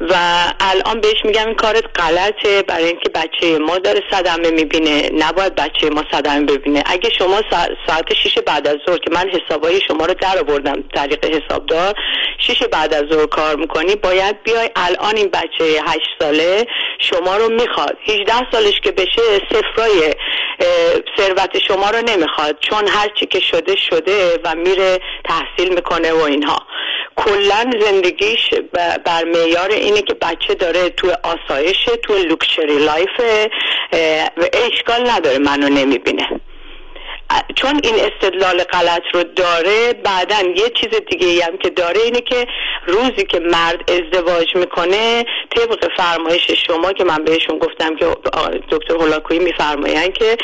و 0.00 0.14
الان 0.60 1.00
بهش 1.00 1.24
میگم 1.24 1.46
این 1.46 1.54
کارت 1.54 1.84
غلطه. 2.00 2.62
برای 2.62 2.84
اینکه 2.84 3.08
بچه 3.08 3.58
ما 3.58 3.78
داره 3.78 4.02
صدمه 4.10 4.50
می‌بینه. 4.50 5.10
نباید 5.18 5.54
بچه 5.54 5.90
ما 5.90 6.04
صدمه 6.12 6.46
ببینه. 6.46 6.82
اگه 6.86 7.10
شما 7.10 7.42
ساعت 7.86 8.14
شیش 8.14 8.38
بعد 8.38 8.68
از 8.68 8.76
ظهر 8.86 8.98
که 8.98 9.10
من 9.12 9.30
حسابای 9.30 9.80
شما 9.80 10.06
رو 10.06 10.14
در 10.14 10.38
آوردم 10.38 10.82
طریق 10.94 11.24
حسابدار 11.24 11.94
شیش 12.38 12.62
بعد 12.62 12.94
از 12.94 13.04
ظهر 13.12 13.26
کار 13.26 13.56
می‌کنی 13.56 13.96
باید 13.96 14.42
بیای 14.42 14.70
الان 14.76 15.16
این 15.16 15.28
بچه 15.28 15.64
هشت 15.64 16.08
ساله 16.18 16.66
شما 16.98 17.36
رو 17.36 17.48
می‌خواد. 17.48 17.96
18 18.08 18.32
سالش 18.52 18.80
که 18.80 18.92
بشه 18.92 19.22
سفرای 19.50 20.14
ثروت 21.18 21.58
شما 21.58 21.90
رو 21.90 22.00
نمی‌خواد. 22.08 22.56
چون 22.60 22.88
هر 22.88 23.08
چی 23.20 23.26
که 23.26 23.40
شده 23.40 23.76
شده 23.76 24.40
و 24.44 24.54
میره 24.54 24.98
تحصیل 25.24 25.74
می‌کنه 25.74 26.12
و 26.12 26.20
اینها. 26.20 26.66
کلا 27.16 27.70
زندگیش 27.80 28.50
بر 29.04 29.24
معیار 29.24 29.70
اینه 29.70 30.02
که 30.02 30.14
بچه 30.14 30.54
داره 30.54 30.90
تو 30.90 31.12
آسایشه 31.22 31.96
تو 31.96 32.14
luxury 32.14 32.78
life 32.78 33.20
و 34.38 34.44
اشکال 34.52 35.10
نداره 35.10 35.38
منو 35.38 35.68
نمی‌بینه. 35.68 36.40
چون 37.56 37.80
این 37.84 37.94
استدلال 37.94 38.62
غلط 38.62 39.02
رو 39.14 39.22
داره 39.22 39.92
بعدا 39.92 40.36
یه 40.56 40.70
چیز 40.80 41.00
دیگه 41.10 41.44
هم 41.44 41.58
که 41.58 41.70
داره 41.70 42.00
اینه 42.00 42.20
که 42.20 42.46
روزی 42.86 43.24
که 43.28 43.40
مرد 43.40 43.90
ازدواج 43.90 44.56
می‌کنه 44.56 45.24
طبق 45.56 45.92
فرمایش 45.96 46.50
شما 46.66 46.92
که 46.92 47.04
من 47.04 47.24
بهشون 47.24 47.58
گفتم 47.58 47.96
که 47.96 48.06
دکتر 48.70 48.94
هولاکویی 48.94 49.38
میفرماین 49.38 50.12
که 50.12 50.36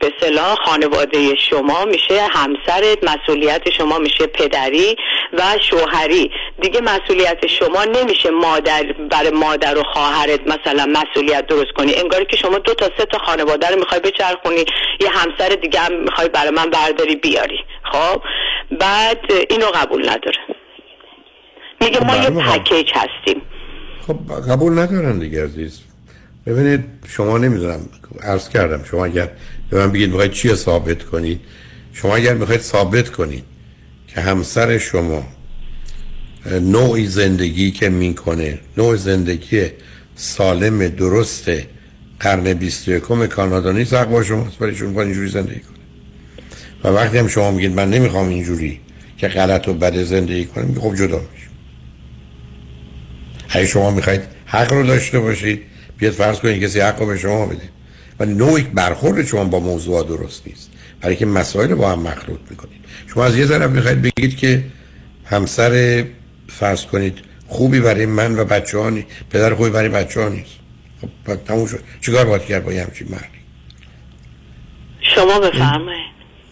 به 0.00 0.12
صلاح 0.20 0.54
خانواده 0.54 1.34
شما 1.50 1.84
میشه 1.84 2.22
همسرت 2.30 2.98
مسئولیت 3.04 3.70
شما 3.70 3.98
میشه 3.98 4.26
پدری 4.26 4.96
و 5.32 5.42
شوهری. 5.70 6.30
دیگه 6.62 6.80
مسئولیت 6.80 7.46
شما 7.46 7.84
نمیشه 7.84 8.30
مادر 8.30 8.82
برای 9.10 9.30
مادر 9.30 9.78
و 9.78 9.82
خواهرت 9.82 10.40
مثلا 10.40 10.86
مسئولیت 10.86 11.46
درست 11.46 11.72
کنی. 11.76 11.94
انگاری 11.94 12.24
که 12.24 12.36
شما 12.36 12.58
دو 12.58 12.74
تا 12.74 12.90
سه 12.98 13.04
تا 13.04 13.18
خانواده 13.18 13.68
رو 13.68 13.78
می‌خوای 13.78 14.00
بچرخونی 14.00 14.64
یه 15.00 15.10
همسر 15.10 15.48
دیگه 15.48 15.80
هم 15.80 16.02
می‌خوای 16.02 16.28
برای 16.28 16.50
من 16.50 16.70
برداری 16.70 17.16
بیاری. 17.16 17.58
خب؟ 17.92 18.22
بعد 18.70 19.20
اینو 19.50 19.66
قبول 19.66 20.08
نداره. 20.08 20.38
میگه 21.80 22.04
ما 22.04 22.16
یه 22.16 22.30
پکیج 22.30 22.90
هستیم. 22.94 23.42
خب 24.06 24.16
قبول 24.50 24.72
ندارن 24.72 25.18
دیگه 25.18 25.44
عزیز. 25.44 25.85
ببینید 26.46 26.84
شما 27.08 27.38
نمی‌دونم 27.38 27.80
عرض 28.22 28.48
کردم 28.48 28.84
شما 28.84 29.04
اگر 29.04 29.30
به 29.70 29.78
من 29.78 29.92
بگید 29.92 30.10
می‌خواید 30.10 30.32
چی 30.32 30.54
ثابت 30.54 31.02
کنید 31.02 31.40
شما 31.92 32.16
اگر 32.16 32.34
می‌خواید 32.34 32.60
ثابت 32.60 33.10
کنید 33.10 33.44
که 34.08 34.20
همسر 34.20 34.78
شما 34.78 35.26
نوعی 36.60 37.06
زندگی 37.06 37.70
که 37.70 37.88
می‌کنه 37.88 38.58
نوع 38.76 38.96
زندگی 38.96 39.66
سالم 40.14 40.88
درست 40.88 41.50
قرن 42.20 42.52
21 42.52 43.02
کانادا 43.02 43.72
نیست 43.72 43.94
حق 43.94 44.08
با 44.08 44.22
شماست 44.22 44.58
برای 44.58 44.74
شما 44.74 45.02
اینجوری 45.02 45.28
زندگی 45.28 45.60
کنه 45.60 45.76
و 46.84 46.88
وقتی 46.88 47.18
هم 47.18 47.28
شما 47.28 47.50
میگید 47.50 47.72
من 47.72 47.90
نمی‌خوام 47.90 48.28
اینجوری 48.28 48.80
که 49.18 49.28
غلط 49.28 49.68
و 49.68 49.74
بد 49.74 50.02
زندگی 50.02 50.44
کنم 50.44 50.74
خب 50.74 50.94
جدا 50.94 51.18
میشه 51.18 51.48
اگه 53.48 53.66
شما 53.66 53.90
می‌خواید 53.90 54.20
حق 54.46 54.72
رو 54.72 54.86
داشته 54.86 55.20
باشید 55.20 55.62
بیاد 55.98 56.12
فرض 56.12 56.38
کنید 56.38 56.62
کسی 56.62 56.80
حق 56.80 57.06
به 57.06 57.18
شما 57.18 57.46
بده. 57.46 57.68
ولی 58.20 58.34
نوعی 58.34 58.62
برخورد 58.62 59.24
شما 59.24 59.44
با 59.44 59.60
موضوع 59.60 60.06
درست 60.06 60.42
نیست. 60.46 60.70
برای 61.00 61.16
که 61.16 61.26
مسائل 61.26 61.74
با 61.74 61.92
هم 61.92 61.98
مخلوط 61.98 62.40
می‌کنید. 62.50 62.80
شما 63.06 63.24
از 63.24 63.36
یه 63.36 63.46
طرف 63.46 63.70
می‌خواید 63.70 64.02
بگید 64.02 64.36
که 64.36 64.64
همسر 65.24 66.04
فرض 66.48 66.84
کنید 66.84 67.18
خوبی 67.46 67.80
برای 67.80 68.06
من 68.06 68.38
و 68.38 68.44
بچه 68.44 68.78
ها 68.78 68.90
نیست 68.90 69.06
پدر 69.30 69.54
خوبی 69.54 69.70
برای 69.70 69.88
بچه 69.88 70.20
ها 70.20 70.28
نیست. 70.28 70.50
خب 71.26 71.34
تموم 71.34 71.66
شد. 71.66 71.80
چیکار 72.00 72.24
باید 72.24 72.42
کرد 72.42 72.64
با 72.64 72.72
یه 72.72 72.82
همچین 72.82 73.08
مردی؟ 73.10 73.26
شما 75.14 75.40
بفرمایید. 75.40 76.06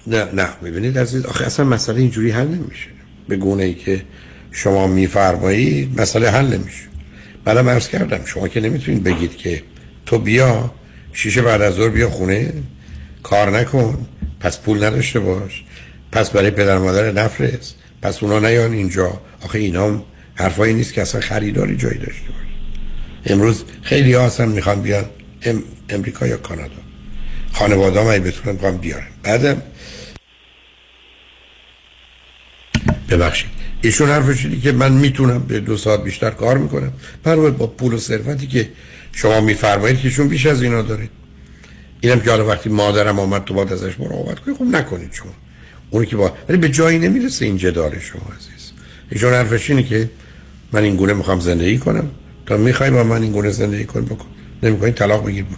نه 0.07 0.25
نه. 0.33 0.49
می‌بینید 0.63 0.99
عزیز 0.99 1.27
آخه 1.27 1.45
اصلا 1.45 1.67
مسئله 1.67 2.01
اینجوری 2.01 2.31
حل 2.31 2.49
نمیشه. 2.49 2.89
به 3.29 3.37
گونه 3.37 3.63
ای 3.63 3.75
که 3.75 4.03
شما 4.51 4.87
میفرمایید 4.87 6.01
مسئله 6.01 6.31
حل 6.31 6.47
نمیشه. 6.47 6.85
بعدم 7.45 7.69
عرض 7.69 7.89
کردم 7.89 8.25
شما 8.25 8.49
که 8.49 8.61
نمی‌تونید 8.61 9.03
بگید 9.03 9.37
که 9.37 9.63
تو 10.07 10.19
بیا 10.19 10.75
شیشه 11.13 11.43
بعد 11.43 11.63
از 11.63 11.75
ظهر 11.75 11.89
بیا 11.89 12.11
خونه 12.11 12.53
کار 13.23 13.51
نکن 13.51 14.07
پس 14.41 14.59
پول 14.59 14.85
نداشته 14.85 15.21
باش 15.21 15.65
پس 16.13 16.31
برای 16.31 16.51
پدر 16.51 16.79
مادر 16.79 17.13
نفرست 17.13 17.75
پس 18.03 18.23
اونا 18.23 18.49
نیان 18.49 18.73
اینجا. 18.73 19.21
آخه 19.43 19.59
اینا 19.59 19.87
هم 19.87 20.03
حرفایی 20.35 20.75
نیست 20.75 20.95
که 20.95 21.03
اصلا 21.03 21.21
خریداری 21.21 21.77
جایی 21.77 21.99
داشته 21.99 22.29
باش 22.29 22.47
امروز 23.27 23.65
خیلی 23.83 24.13
ها 24.13 24.27
اصلا 24.27 24.47
می‌خوان 24.47 24.83
بیان 24.83 25.05
ام، 25.43 25.63
امریکا 25.89 26.27
یا 26.27 26.37
کانادا. 26.37 26.75
خانواده 27.53 28.01
هم 28.01 28.23
بتونن 28.23 28.53
می‌خوان 28.53 28.77
بیارن. 28.77 29.07
بعدم 29.23 29.63
ببخشید. 33.11 33.54
ایشون 33.87 34.09
حرفش 34.09 34.45
اینه 34.45 34.61
که 34.61 34.73
من 34.73 34.93
می‌تونم 34.93 35.39
به 35.39 35.61
دو 35.61 35.77
ساعت 35.77 36.05
بیشتر 36.05 36.31
کار 36.31 36.59
می‌کنم. 36.59 36.93
پر 37.25 37.51
با 37.51 37.67
پول 37.67 37.93
و 37.93 37.99
ثروتی 37.99 38.47
که 38.47 38.69
شما 39.13 39.41
میفرمایید 39.41 39.99
که 39.99 40.05
ایشون 40.05 40.29
بیش 40.29 40.47
از 40.47 40.63
اینا 40.63 40.83
دارید 40.83 41.11
اینم 42.01 42.21
که 42.21 42.31
حالا 42.31 42.47
وقتی 42.47 42.69
مادرم 42.69 43.19
آمد 43.19 43.45
تو 43.45 43.55
باید 43.55 43.73
ازش 43.73 44.01
مراقبت 44.01 44.41
کنید 44.41 44.57
خب 44.57 44.65
نکنید 44.65 45.13
شما. 45.13 45.33
اونی 45.91 46.07
که 46.07 46.17
با 46.17 46.33
ولی 46.49 46.59
به 46.59 46.69
جایی 46.69 46.99
نمی‌رسه 46.99 47.45
این 47.45 47.57
جدال 47.57 47.99
شما 47.99 48.23
عزیز. 48.37 48.73
ایشون 49.11 49.33
حرفش 49.33 49.71
اینه 49.71 49.83
که 49.83 50.11
من 50.73 50.83
این 50.83 50.97
گونه 50.97 51.13
می‌خوام 51.13 51.41
زندگی 51.41 51.79
کنم. 51.79 52.11
تا 52.47 52.57
می‌خوای 52.57 52.91
با 52.91 53.05
من 53.05 53.23
این 53.23 53.33
گونه 53.33 53.51
زندگی 53.51 53.85
کن 53.85 54.05
بکن. 54.05 54.27
نمی‌خوای 54.63 54.93
طلاق 54.93 55.27
بگیر 55.27 55.45
بکن. 55.45 55.57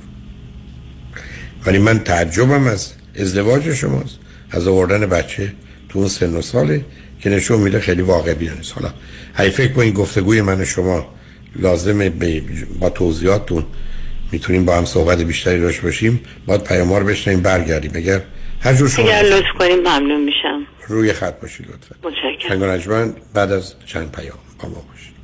ولی 1.66 1.79
من 1.79 1.99
تعجبم 1.99 2.66
از 2.66 2.93
ازدواج 3.18 3.74
شماست. 3.74 4.18
از 4.51 4.66
آوردن 4.66 5.07
بچه 5.07 5.53
تو 5.89 5.99
اون 5.99 6.09
سن 6.09 6.35
و 6.35 6.43
ساله. 6.43 6.85
که 7.21 7.31
نشون 7.31 7.61
میده 7.61 7.81
خیلی 7.81 8.03
واقع 8.03 8.35
بیانست 8.35 8.73
حالا 8.75 8.95
هی 9.37 9.51
فکر 9.51 9.73
با 9.73 9.83
این 9.83 9.93
گفتگوی 9.95 10.43
من 10.43 10.64
شما 10.64 11.07
لازمه 11.57 12.11
با 12.81 12.91
توضیحاتتون 12.91 13.64
می‌تونیم 14.33 14.64
با 14.64 14.77
هم 14.77 14.85
صحبت 14.85 15.21
بیشتری 15.23 15.61
داشت 15.61 15.81
باشیم. 15.81 16.21
باید 16.47 16.64
پیامار 16.64 17.05
بشنیم 17.05 17.41
برگردیم. 17.41 17.91
اگر 17.95 18.23
هر 18.61 18.75
جور 18.75 18.89
شما 18.89 19.05
اگر 19.05 19.23
لطف 19.23 19.59
کنیم 19.59 19.79
ممنون 19.79 20.25
میشم. 20.25 20.67
روی 20.89 21.12
خط 21.12 21.41
باشید 21.41 21.67
لطفا. 21.67 22.09
متشکرم. 22.09 23.14
بعد 23.35 23.53
از 23.53 23.75
چند 23.87 24.12
پیام 24.12 24.39
با 24.59 24.69
ما 24.69 24.75
باشید. 24.75 25.16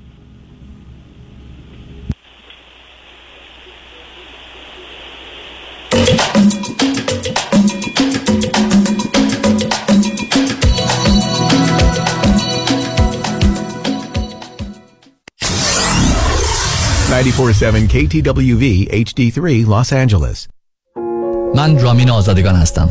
KTWV 17.43 18.65
HD3 19.07 19.67
Los 19.67 19.93
Angeles. 19.93 20.49
من 21.55 21.79
رامین 21.79 22.11
آزادگان 22.11 22.55
هستم 22.55 22.91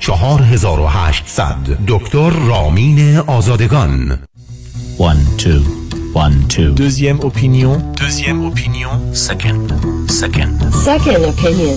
4800 0.00 1.54
دکتر 1.86 2.30
رامین 2.30 3.16
آزادگان 3.18 4.18
1 4.98 5.16
2 5.38 5.86
1 6.14 6.48
2 6.48 6.74
Deuxième 6.74 7.20
opinion. 7.20 7.76
Deuxième 8.00 8.40
opinion 8.50 8.90
Second 9.12 9.66
Second 10.20 10.56
Second 10.88 11.22
opinion. 11.32 11.76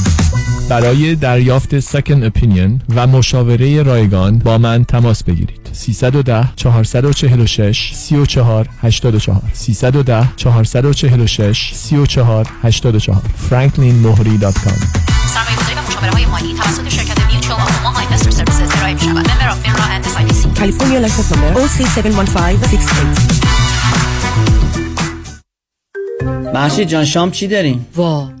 برای 0.71 1.15
دریافت 1.15 1.79
سکن 1.79 2.23
اپینین 2.23 2.81
و 2.95 3.07
مشاوره 3.07 3.83
رایگان 3.83 4.37
با 4.37 4.57
من 4.57 4.83
تماس 4.83 5.23
بگیرید 5.23 5.69
310 5.71 6.49
446 6.55 7.91
34 7.93 8.69
84 8.81 9.41
310 9.53 10.27
446 10.37 11.71
34 11.73 12.47
84 12.63 13.21
franklinmohri.com 13.49 14.79
سرمایه‌گذاری 15.27 15.75
و 15.75 15.81
مشاوره 15.87 16.11
های 16.11 16.25
مالی 16.25 16.53
توسط 16.53 16.89
شرکت 16.89 17.31
Mutual 17.31 17.61
of 17.61 17.77
Omaha 17.77 17.99
Investor 17.99 18.31
Services 18.31 18.71
ارائه 18.77 18.93
می 18.93 18.99
شود. 18.99 19.17
Member 19.17 19.55
FINRA 19.63 19.83
and 19.83 20.05
SIPC. 20.05 20.59
California 20.59 20.99
license 21.07 21.31
number 21.31 21.61
OC71568. 21.61 23.51
مهشید 26.53 26.87
جان 26.87 27.05
شام 27.05 27.31
چی 27.31 27.47
داریم؟ 27.47 27.87
وا 27.95 28.40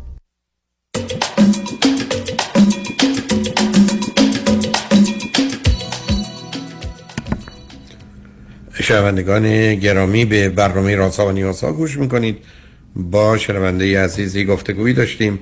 شنوندگان 8.81 9.75
گرامی 9.75 10.25
به 10.25 10.49
برنامه 10.49 10.95
رازها 10.95 11.27
و 11.27 11.31
نیازها 11.31 11.73
گوش 11.73 11.97
می‌کنید. 11.97 12.37
با 12.95 13.37
شنونده 13.37 14.03
عزیزی 14.03 14.45
گفتگویی 14.45 14.93
داشتیم. 14.93 15.39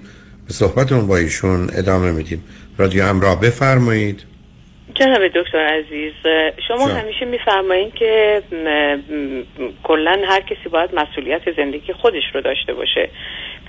به 0.47 0.53
صحبتون 0.53 1.07
با 1.07 1.17
ایشون 1.17 1.69
ادامه 1.77 2.11
میدیم. 2.11 2.43
رادیو 2.77 3.03
همراه 3.03 3.41
بفرمایید. 3.41 4.23
جناب 4.95 5.27
دکتر 5.27 5.57
عزیز 5.57 6.13
شما 6.67 6.87
جان. 6.87 6.97
همیشه 6.97 7.25
میفرمایید 7.25 7.93
که 7.93 8.41
کلا 9.83 10.21
هر 10.27 10.41
کسی 10.41 10.69
باید 10.71 10.89
مسئولیت 10.95 11.41
زندگی 11.57 11.93
خودش 11.93 12.23
رو 12.33 12.41
داشته 12.41 12.73
باشه. 12.73 13.09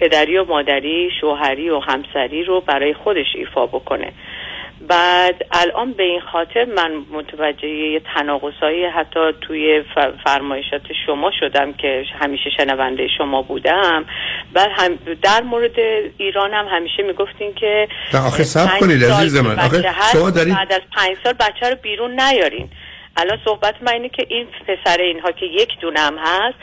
پدری 0.01 0.39
و 0.39 0.45
مادری 0.45 1.11
شوهری 1.21 1.71
و 1.71 1.79
همسری 1.79 2.45
رو 2.45 2.61
برای 2.61 2.95
خودش 2.95 3.27
ایفا 3.35 3.67
بکنه. 3.67 4.13
بعد 4.89 5.47
الان 5.53 5.93
به 5.93 6.03
این 6.03 6.21
خاطر 6.21 6.65
من 6.65 6.93
متوجه 7.13 8.01
تناقضایی 8.15 8.85
حتی 8.85 9.21
توی 9.41 9.83
فرمایشات 10.25 10.83
شما 11.07 11.31
شدم 11.41 11.73
که 11.73 12.05
همیشه 12.21 12.51
شنونده 12.57 13.09
شما 13.19 13.43
بودم. 13.43 14.05
بعد 14.53 14.71
هم 14.77 14.99
در 15.23 15.43
مورد 15.43 15.79
ایران 16.19 16.51
هم 16.55 16.67
همیشه 16.71 17.03
می‌گفتین 17.03 17.55
که 17.55 17.89
آخه 18.27 18.43
سب 18.43 18.79
کنید 18.81 19.05
عزیز 19.05 19.37
من. 19.37 19.59
آخه 19.59 19.85
شما 20.13 20.31
دارید 20.31 20.55
بعد 20.55 20.73
از 20.73 20.83
پنج 20.97 21.17
سال 21.25 21.33
بچه 21.33 21.71
رو 21.71 21.77
بیرون 21.83 22.21
نیارین. 22.21 22.69
الان 23.17 23.39
صحبت 23.45 23.75
من 23.83 23.93
اینه 23.93 24.09
که 24.09 24.27
این 24.29 24.47
پسر 24.67 24.99
اینها 25.01 25.33
که 25.33 25.47
یک 25.47 25.79
دونم 25.81 26.19
هست 26.19 26.57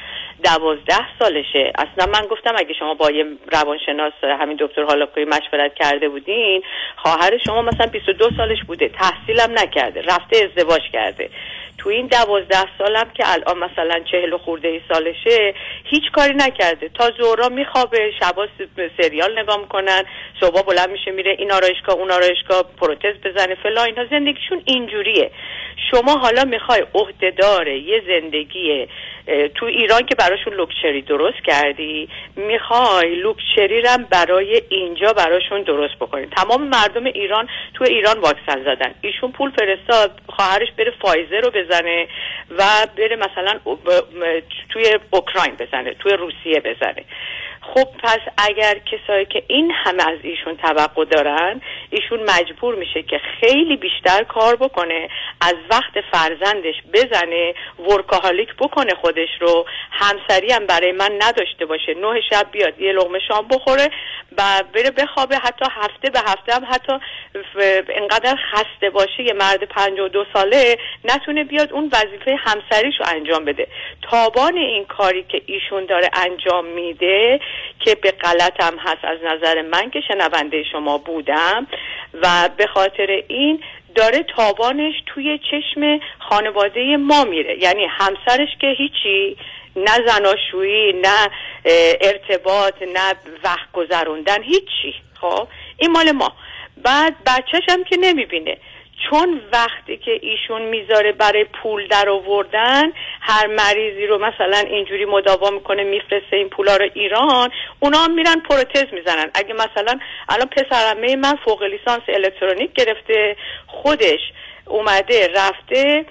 دوازده 0.44 1.20
سالشه. 1.20 1.74
اصلا 1.76 2.12
من 2.12 2.28
گفتم 2.28 2.54
اگه 2.58 2.74
شما 2.74 2.94
با 2.94 3.12
یه 3.12 3.26
روانشناس 3.52 4.14
همین 4.24 4.58
دکتر 4.60 4.84
هالاکوی 4.84 5.26
مشورت 5.26 5.76
کرده 5.76 6.10
بودین 6.10 6.64
خواهر 6.96 7.38
شما 7.46 7.62
مثلا 7.62 7.88
22 7.88 8.30
سالش 8.38 8.64
بوده 8.68 8.90
تحصیلم 8.90 9.60
نکرده 9.60 10.02
رفته 10.02 10.38
ازدواج 10.38 10.82
کرده. 10.94 11.30
تو 11.78 11.90
این 11.90 12.08
دوازده 12.08 12.66
سالم 12.78 13.10
که 13.14 13.24
الان 13.26 13.58
مثلا 13.58 14.00
چهل 14.12 14.34
و 14.34 14.38
خورده 14.38 14.68
ای 14.68 14.82
سالشه 14.94 15.54
هیچ 15.84 16.04
کاری 16.12 16.34
نکرده. 16.34 16.90
تا 16.90 17.12
زورا 17.12 17.50
میخوابه 17.50 18.12
شبا 18.20 18.48
سریال 19.02 19.40
نگاه 19.40 19.58
می‌کنن 19.58 20.04
صبح 20.40 20.62
بلند 20.62 20.90
میشه 20.90 21.12
میره 21.12 21.36
این 21.40 21.52
آرایشگاه 21.52 21.96
اون 21.96 22.12
آرایشگاه 22.12 22.64
پروتز 22.82 23.16
بزنه 23.26 23.56
فلا 23.56 23.84
اینا. 23.84 24.06
زندگیشون 24.06 24.62
اینجوریه. 24.66 25.32
شما 25.92 26.18
حالا 26.18 26.44
می‌خوای 26.44 26.86
عهدهدار 26.96 27.68
یه 27.68 28.02
زندگی 28.08 28.88
تو 29.56 29.66
ایران 29.66 30.06
که 30.06 30.16
براشون 30.16 30.54
لوکچری 30.54 31.02
درست 31.02 31.44
کردی 31.46 32.10
می‌خوای 32.36 33.16
لوکچری 33.16 33.82
رم 33.82 34.04
برای 34.04 34.62
اینجا 34.70 35.14
براشون 35.14 35.62
درست 35.62 35.96
بکنی. 35.96 36.26
تمام 36.26 36.68
مردم 36.68 37.06
ایران 37.06 37.48
تو 37.74 37.84
ایران 37.84 38.20
واکسن 38.20 38.64
زدن. 38.64 38.96
ایشون 39.02 39.32
پول 39.32 39.52
فرستاد 39.52 40.12
خواهرش 40.28 40.68
بره 40.78 40.94
فایزر 41.02 41.42
رو 41.42 41.52
بزنه 41.52 42.08
و 42.58 42.64
بره 42.98 43.16
مثلا 43.16 43.60
توی 44.70 45.00
اوکراین 45.12 45.56
بزنه 45.56 45.94
توی 45.94 46.14
روسیه 46.14 46.60
بزنه. 46.60 47.04
خب 47.74 47.88
پس 48.04 48.20
اگر 48.38 48.80
کسایی 48.80 49.26
که 49.26 49.44
این 49.48 49.72
همه 49.72 50.04
از 50.08 50.20
ایشون 50.24 50.58
توقع 50.58 51.06
دارن 51.06 51.62
ایشون 51.90 52.20
مجبور 52.20 52.76
میشه 52.76 53.04
که 53.04 53.22
خیلی 53.40 53.78
بیشتر 53.78 54.24
کار 54.24 54.56
بکنه 54.56 55.10
از 55.42 55.56
وقت 55.72 56.02
فرزندش 56.12 56.76
بزنه 56.94 57.54
ورکاهالیک 57.80 58.50
بکنه 58.60 58.96
خودش 59.02 59.30
رو. 59.42 59.66
همسری 59.92 60.52
هم 60.52 60.66
برای 60.66 60.92
من 60.92 61.12
نداشته 61.22 61.66
باشه. 61.66 61.94
نه 61.94 62.22
شب 62.30 62.48
بیاد 62.52 62.82
یه 62.82 62.92
لغمه 62.92 63.20
شام 63.28 63.48
بخوره 63.48 63.90
و 64.38 64.64
بره 64.74 64.92
بخوابه. 64.92 65.38
حتی 65.38 65.66
هفته 65.72 66.10
به 66.10 66.20
هفته 66.20 66.56
هم 66.56 66.66
حتی 66.70 66.94
انقدر 67.90 68.36
خسته 68.52 68.90
باشه 68.90 69.24
یه 69.24 69.34
مرد 69.34 69.64
پنج 69.64 70.00
و 70.00 70.08
دو 70.08 70.26
ساله 70.34 70.78
نتونه 71.06 71.44
بیاد 71.44 71.74
اون 71.74 71.92
وظیفه 71.94 72.36
همسریش 72.36 72.96
رو 73.00 73.06
انجام 73.16 73.46
بده. 73.46 73.68
تابان 74.12 74.58
این 74.58 74.86
کاری 74.86 75.24
که 75.24 75.42
ایشون 75.46 75.86
داره 75.86 76.10
انجام 76.14 76.66
میده 76.66 77.40
که 77.80 77.96
به 77.96 78.12
غلطم 78.12 78.78
هست 78.80 79.04
از 79.06 79.18
نظر 79.24 79.62
من 79.62 79.90
که 79.90 80.02
شنونده 80.08 80.64
شما 80.72 80.98
بودم. 80.98 81.68
و 82.22 82.50
به 82.58 82.68
خاطر 82.68 83.24
این 83.28 83.64
داره 83.96 84.24
تابانش 84.24 84.94
توی 85.06 85.40
چشم 85.52 86.00
خانواده 86.20 86.98
ما 86.98 87.24
میره. 87.24 87.64
یعنی 87.64 87.86
همسرش 87.86 88.50
که 88.62 88.68
هیچی 88.68 89.38
نه 89.76 90.08
زناشویی 90.08 90.94
نه 90.94 91.30
ارتباط 92.02 92.82
نه 92.82 93.14
وقت 93.44 93.72
گذروندن 93.74 94.44
هیچی. 94.44 94.94
خب 95.22 95.48
این 95.78 95.92
مال 95.92 96.12
ما. 96.12 96.34
بعد 96.84 97.16
بچهش 97.26 97.64
هم 97.70 97.84
که 97.84 97.98
نمی‌بینه. 97.98 98.58
چون 99.10 99.42
وقتی 99.54 99.98
که 99.98 100.20
ایشون 100.22 100.62
می‌ذاره 100.62 101.12
برای 101.12 101.44
پول 101.44 101.88
در 101.88 102.10
آوردن 102.10 102.92
هر 103.22 103.48
مریضی 103.48 104.08
رو 104.08 104.18
مثلا 104.18 104.58
اینجوری 104.58 105.06
مداوا 105.06 105.50
می‌کنه 105.50 105.84
میفرسته 105.84 106.38
این 106.38 106.50
پولا 106.50 106.78
رو 106.78 106.90
ایران 106.94 107.50
اونا 107.80 108.08
میرن 108.08 108.40
پروتز 108.50 108.94
می‌زنن. 108.94 109.32
اگه 109.34 109.54
مثلا 109.54 110.00
الان 110.30 110.48
پسرمه 110.48 111.16
من 111.16 111.36
فوق 111.46 111.64
لیسانس 111.64 112.02
الکترونیک 112.08 112.74
گرفته 112.74 113.36
خودش 113.68 114.20
اومده 114.66 115.30
رفته 115.36 116.06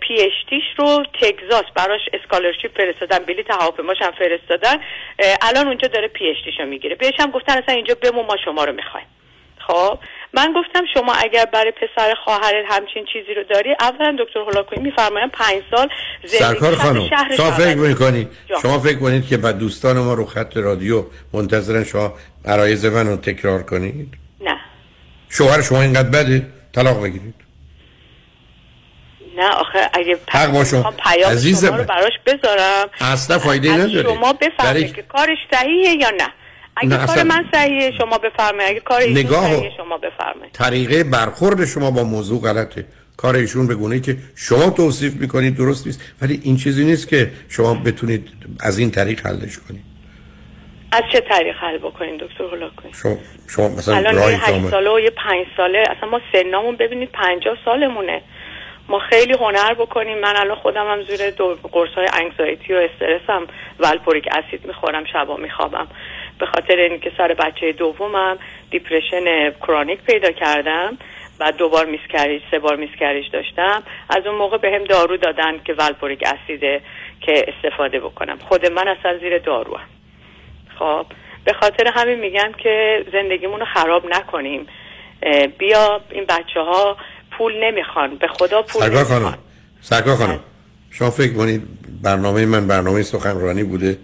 PhD 0.00 0.14
ش 0.14 0.64
رو 0.76 1.02
تگزاس 1.20 1.64
براش 1.74 2.00
scholarship 2.12 2.76
فرستادن 2.76 3.18
بلیط 3.18 3.50
هواپیماش 3.50 4.02
هم 4.02 4.10
فرستادن 4.10 4.82
الان 5.42 5.66
اونجا 5.66 5.88
داره 5.88 6.08
PhD 6.08 6.28
ش 6.28 6.60
رو 6.60 6.66
می‌گیره. 6.66 6.94
بهش 6.94 7.14
هم 7.18 7.30
گفتن 7.30 7.58
اصلا 7.58 7.74
اینجا 7.74 7.94
بمون 8.02 8.26
ما 8.26 8.36
شما 8.44 8.64
رو 8.64 8.72
می‌خوایم. 8.72 9.06
خب؟ 9.58 9.98
من 10.34 10.52
گفتم 10.56 10.84
شما 10.94 11.12
اگر 11.12 11.44
برای 11.44 11.70
پسر 11.72 12.14
خواهرت 12.24 12.64
همچین 12.70 13.04
چیزی 13.12 13.34
رو 13.34 13.44
داری 13.44 13.74
اولا 13.80 14.16
دکتر 14.18 14.40
هولاکویی 14.40 14.82
میفرمایم 14.82 15.28
پنج 15.28 15.62
سال 15.70 15.88
سرکار 16.26 16.74
خانم 16.74 17.08
شهر 17.08 17.36
شما 17.36 17.50
فکر 17.50 17.74
می‌کنید. 17.76 18.28
شما 18.62 18.78
فکر 18.78 18.98
کنید 18.98 19.26
که 19.28 19.36
بعد 19.36 19.58
دوستان 19.58 19.98
ما 19.98 20.14
رو 20.14 20.24
خط 20.26 20.56
رادیو 20.56 21.04
منتظرن 21.32 21.84
شما 21.84 22.14
عرایز 22.44 22.86
من 22.86 23.06
رو 23.06 23.16
تکرار 23.16 23.62
کنید 23.62 24.14
نه 24.40 24.56
شوهر 25.28 25.62
شما 25.62 25.82
اینقدر 25.82 26.08
بده 26.08 26.46
طلاق 26.74 27.02
بگیرید 27.02 27.34
نه 29.36 29.48
آخه 29.50 29.90
اگه 29.92 30.18
حق 30.30 30.52
با 30.52 30.64
شما. 30.64 30.90
پیام 30.90 31.30
عزیز 31.32 31.66
شما 31.66 31.76
رو. 31.76 31.84
براش 31.84 32.12
بذارم 32.26 32.88
اصلا 33.00 33.38
فایده 33.38 33.72
نداره 33.72 34.02
شما 34.02 34.32
برای- 34.58 34.88
که 34.92 35.02
کارش 35.02 35.38
صحیحه 35.52 35.92
یا 35.94 36.10
نه 36.10 36.28
اگه 36.78 36.88
نه، 36.88 36.96
کار 36.96 37.04
اصلا- 37.18 37.24
من 37.24 37.44
صحیحه 37.54 37.90
شما 37.98 38.18
بفرمایید. 38.18 38.70
اگه 38.70 38.80
کار 38.80 39.00
ایشون 39.00 39.18
نگاه- 39.18 39.44
صحیحه 39.54 39.76
شما 39.76 39.98
بفرمایید. 39.98 40.52
طریقه 40.52 41.04
برخورد 41.04 41.64
شما 41.64 41.90
با 41.90 42.04
موضوع 42.04 42.40
غلطه. 42.42 42.84
کار 43.16 43.36
ایشون 43.36 43.66
به 43.66 43.74
گونه 43.74 44.00
که 44.00 44.16
شما 44.36 44.70
توصیف 44.70 45.14
می‌کنید 45.14 45.56
درست 45.56 45.86
نیست. 45.86 46.00
ولی 46.22 46.40
این 46.44 46.56
چیزی 46.56 46.84
نیست 46.84 47.08
که 47.08 47.30
شما 47.48 47.74
بتونید 47.74 48.28
از 48.60 48.78
این 48.78 48.90
طریق 48.90 49.26
حلش 49.26 49.58
کنید. 49.68 49.82
از 50.92 51.02
چه 51.12 51.20
طریق 51.20 51.56
حل 51.56 51.78
بکنین 51.78 52.16
دکتر 52.16 52.44
هولاکویی 52.44 52.94
شما, 53.02 53.16
شما 53.48 53.68
مثلا 53.68 53.96
الان 53.96 54.14
یه 54.14 54.20
که 54.20 54.36
هشت 54.36 54.48
آمد- 54.52 54.70
ساله 54.70 54.90
و 54.90 55.00
یه 55.00 55.10
پنج 55.10 55.46
ساله. 55.56 55.78
اصلا 55.96 56.08
ما 56.10 56.20
سنامون 56.32 56.76
ببینید 56.76 57.08
پنجاه 57.12 57.56
سالمونه. 57.64 58.22
ما 58.88 58.98
خیلی 59.10 59.32
هنر 59.32 59.74
بکنیم. 59.74 60.18
من 60.18 60.36
الان 60.36 60.56
خودم 60.56 60.86
هم 60.90 61.02
زیر 61.02 61.30
قرص 61.72 61.90
های 61.96 62.06
انگزایتی 62.12 62.72
و 62.74 62.76
استرسم. 62.76 63.46
والپوریک 63.80 64.24
اسید 64.32 64.66
می‌خورم 64.66 65.04
شبا 65.12 65.36
میخوابم. 65.36 65.86
به 66.38 66.46
خاطر 66.46 66.76
اینکه 66.76 67.12
سر 67.18 67.34
بچه 67.34 67.72
دومم 67.72 68.38
depression 68.70 69.50
chronic 69.50 70.00
پیدا 70.00 70.32
کردم 70.32 70.98
بعد 71.38 71.56
دوبار 71.56 71.86
miscarriage 71.86 72.42
سه 72.50 72.58
بار 72.58 72.76
miscarriage 72.76 73.30
داشتم. 73.32 73.82
از 74.10 74.26
اون 74.26 74.34
موقع 74.34 74.58
به 74.58 74.70
هم 74.70 74.84
دارو 74.84 75.16
دادن 75.16 75.60
که 75.64 75.74
valproic 75.74 76.24
acid 76.26 76.69
ه 76.69 76.80
که 77.20 77.44
استفاده 77.48 78.00
بکنم. 78.00 78.38
خود 78.48 78.66
من 78.66 78.88
اصلا 78.88 79.18
زیر 79.18 79.38
دارو 79.38 79.78
خب 80.78 81.06
به 81.44 81.52
خاطر 81.52 81.92
همین 81.94 82.18
میگم 82.18 82.52
که 82.58 83.04
زندگیمون 83.12 83.60
رو 83.60 83.66
خراب 83.74 84.06
نکنیم. 84.10 84.66
بیا 85.58 86.00
این 86.10 86.24
بچه 86.24 86.60
ها 86.60 86.96
پول 87.30 87.64
نمی‌خوان. 87.64 88.16
به 88.16 88.28
خدا 88.28 88.62
پول 88.62 88.82
سرکار 88.82 88.98
نمی‌خوان. 88.98 89.20
خانم 89.22 89.38
سرکار 89.80 90.16
خانم. 90.16 90.40
شما 90.90 91.10
فکر 91.10 91.34
کنید 91.34 91.62
برنامه 92.02 92.46
من 92.46 92.68
برنامه 92.68 93.02
سخنرانی 93.02 93.64
بوده. 93.64 93.98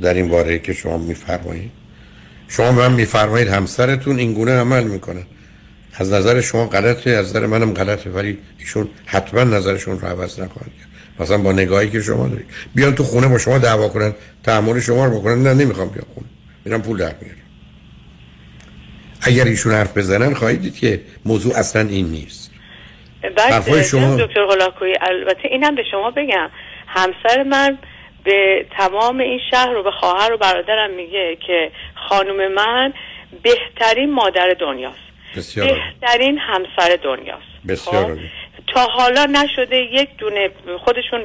در 0.00 0.14
این 0.14 0.28
باره 0.28 0.58
که 0.58 0.72
شما 0.72 0.98
میفرمایید. 0.98 1.70
شما 2.48 2.72
به 2.72 2.88
من 2.88 2.92
میفرمایید 2.94 3.48
همسرتون 3.48 4.18
این 4.18 4.32
گونه 4.32 4.52
عمل 4.52 4.84
می‌کنه. 4.84 5.26
از 5.94 6.12
نظر 6.12 6.40
شما 6.40 6.66
غلطه 6.66 7.10
از 7.10 7.26
نظر 7.26 7.46
منم 7.46 7.72
غلطه 7.74 8.10
ولی 8.10 8.38
ایشون 8.58 8.88
حتما 9.06 9.44
نظرشون 9.44 10.00
رو 10.00 10.08
عوض 10.08 10.40
نخواهند 10.40 10.72
کرد 10.78 10.88
مثلا 11.20 11.38
با 11.38 11.52
نگاهی 11.52 11.90
که 11.90 12.00
شما 12.00 12.28
دارید. 12.28 12.46
بیان 12.74 12.94
تو 12.94 13.04
خونه 13.04 13.28
با 13.28 13.38
شما 13.38 13.58
دعوا 13.58 13.88
کنن 13.88 14.14
تحمل 14.42 14.80
شما 14.80 15.04
رو 15.04 15.20
بکنن. 15.20 15.42
نه 15.42 15.54
نمی‌خوام 15.54 15.88
بیام 15.88 16.06
خونه. 16.14 16.26
میرم 16.64 16.82
پول 16.82 16.98
در 16.98 17.14
میارم. 17.20 17.38
اگر 19.22 19.44
ایشون 19.44 19.72
حرف 19.72 19.98
بزنن 19.98 20.34
خواهید 20.34 20.60
دید 20.62 20.74
که 20.76 21.00
موضوع 21.24 21.56
اصلا 21.56 21.88
این 21.88 22.06
نیست. 22.06 22.50
بعد 23.36 23.82
شما- 23.82 24.16
دکتر 24.16 24.40
هولاکویی 24.40 24.94
البته 25.00 25.48
اینم 25.50 25.74
به 25.74 25.82
شما 25.90 26.10
بگم. 26.10 26.50
همسر 26.86 27.42
من 27.42 27.78
به 28.24 28.66
تمام 28.78 29.20
این 29.20 29.40
شهر 29.50 29.72
رو 29.72 29.82
به 29.82 29.90
خواهر 29.90 30.32
و 30.32 30.36
برادرم 30.36 30.90
میگه 30.90 31.36
که 31.46 31.70
خانم 31.94 32.52
من 32.52 32.92
بهترین 33.42 34.12
مادر 34.12 34.48
دنیاست. 34.58 34.98
بسیار. 35.36 35.66
بهترین 35.66 36.38
همسر 36.38 36.98
دنیاست. 37.02 37.42
بسیار 37.68 38.14
خب؟ 38.14 38.20
تا 38.66 38.80
حالا 38.80 39.24
نشده 39.24 39.76
یک 39.76 40.08
دونه 40.18 40.50
خودشون 40.84 41.20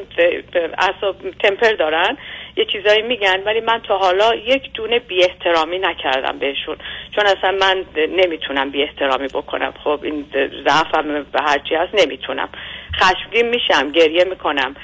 اصاب 0.77 1.15
تمپر 1.43 1.73
دارن 1.73 2.17
یه 2.57 2.65
چیزایی 2.65 3.01
میگن 3.01 3.43
ولی 3.45 3.59
من 3.59 3.81
تا 3.87 3.97
حالا 3.97 4.35
یک 4.35 4.73
دونه 4.73 4.99
بی 4.99 5.23
احترامی 5.23 5.79
نکردم 5.79 6.39
بهشون. 6.39 6.77
چون 7.15 7.25
اصلا 7.25 7.51
من 7.51 7.85
نمی‌تونم 7.95 8.69
بی 8.69 8.83
احترامی 8.83 9.27
بکنم. 9.27 9.73
خب 9.83 9.99
این 10.03 10.25
ضعفم 10.67 11.25
به 11.31 11.41
هرچی 11.41 11.75
هست 11.75 12.05
نمی‌تونم. 12.05 12.49
خشمگین 12.95 13.49
میشم 13.49 13.91
گریه 13.91 14.23
می‌کنم. 14.23 14.75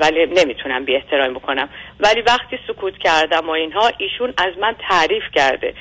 ولی 0.00 0.26
نمی‌تونم 0.26 0.84
بی 0.84 0.96
احترامی 0.96 1.34
بکنم. 1.34 1.68
ولی 2.00 2.20
وقتی 2.20 2.58
سکوت 2.68 2.98
کردم 2.98 3.46
و 3.46 3.50
اینها 3.50 3.90
ایشون 3.98 4.34
از 4.36 4.58
من 4.58 4.74
تعریف 4.88 5.22
کرده. 5.34 5.74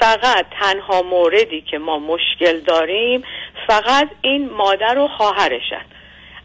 فقط 0.00 0.46
تنها 0.60 1.02
موردی 1.02 1.60
که 1.60 1.78
ما 1.78 1.98
مشکل 1.98 2.60
داریم 2.60 3.24
فقط 3.66 4.08
این 4.20 4.50
مادر 4.50 4.98
و 4.98 5.08
خواهرشن. 5.08 5.84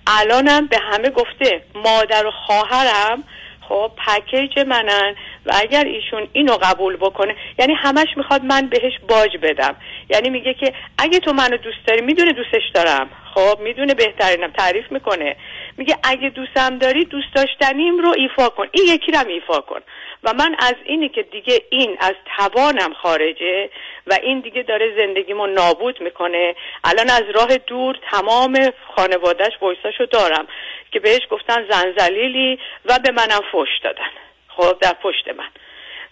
الانم 0.08 0.68
به 0.68 0.78
همه 0.92 1.10
گفته 1.10 1.62
مادر 1.76 2.26
و 2.26 2.32
خواهرم 2.32 3.24
خب 3.62 3.92
پکیج 4.08 4.60
منن. 4.60 5.16
و 5.46 5.52
اگر 5.62 5.84
ایشون 5.84 6.28
اینو 6.34 6.54
قبول 6.54 6.96
بکنه 6.96 7.36
یعنی 7.60 7.74
همش 7.74 8.08
می‌خواد 8.18 8.44
من 8.44 8.68
بهش 8.68 8.94
باج 9.10 9.38
بدم. 9.42 9.76
یعنی 10.10 10.30
میگه 10.30 10.54
که 10.54 10.74
اگه 10.98 11.20
تو 11.20 11.34
منو 11.34 11.58
دوست 11.58 11.86
داری 11.88 12.02
می‌دونه 12.02 12.32
دوستش 12.32 12.70
دارم. 12.74 13.10
خب 13.34 13.60
می‌دونه 13.60 13.94
بهترینم 13.94 14.52
تعریف 14.52 14.92
می‌کنه. 14.92 15.36
میگه 15.78 15.98
اگه 16.04 16.30
دوستم 16.30 16.78
داری 16.78 17.06
دوست 17.06 17.36
داشتنیم 17.36 17.98
رو 17.98 18.14
ایفا 18.18 18.50
کن. 18.50 18.68
این 18.72 18.86
یکی 18.88 19.12
رو 19.12 19.28
ایفا 19.28 19.62
کن. 19.62 19.80
و 20.24 20.34
من 20.34 20.56
از 20.60 20.76
اینی 20.86 21.10
که 21.10 21.24
دیگه 21.24 21.62
این 21.70 21.98
از 22.00 22.16
توانم 22.38 22.94
خارجه 22.94 23.70
و 24.08 24.18
این 24.24 24.40
دیگه 24.40 24.64
داره 24.64 24.98
زندگیمو 24.98 25.48
نابود 25.48 26.02
می‌کنه. 26.02 26.56
الان 26.84 27.10
از 27.10 27.24
راه 27.36 27.58
دور 27.58 27.96
تمام 28.12 28.72
خانوادهش 28.96 29.54
ویساشو 29.62 30.06
دارم 30.06 30.48
که 30.92 31.00
بهش 31.00 31.22
گفتن 31.30 31.66
زنزلیلی 31.72 32.60
و 32.86 33.00
به 33.00 33.12
منم 33.12 33.42
فش 33.52 33.80
دادن. 33.84 34.12
خب 34.48 34.80
در 34.82 34.94
پشت 34.94 35.28
من. 35.28 35.50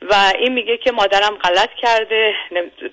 و 0.01 0.33
این 0.39 0.53
میگه 0.53 0.77
که 0.77 0.91
مادرم 0.91 1.35
غلط 1.43 1.69
کرده. 1.81 2.31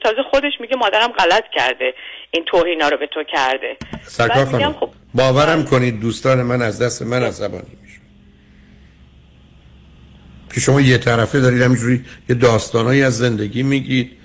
تازه 0.04 0.22
خودش 0.30 0.52
میگه 0.60 0.76
مادرم 0.76 1.12
غلط 1.12 1.44
کرده. 1.54 1.94
این 2.30 2.44
توهینا 2.44 2.88
رو 2.88 2.96
به 2.96 3.06
تو 3.06 3.22
کرده. 3.24 3.76
سرکار 4.02 4.44
خانم 4.44 4.72
خب 4.72 4.90
باورم 5.14 5.64
کنید 5.64 6.00
دوستان 6.00 6.42
من 6.42 6.62
از 6.62 6.82
دست 6.82 7.02
من 7.02 7.22
عصبانی 7.22 7.76
میشه 7.82 8.00
که 10.54 10.60
شما 10.60 10.80
یه 10.80 10.98
طرفه 10.98 11.40
دارید 11.40 11.62
همینجوری 11.62 12.04
یه 12.28 12.36
داستانایی 12.36 13.02
از 13.02 13.18
زندگی 13.18 13.62
میگید 13.62 14.16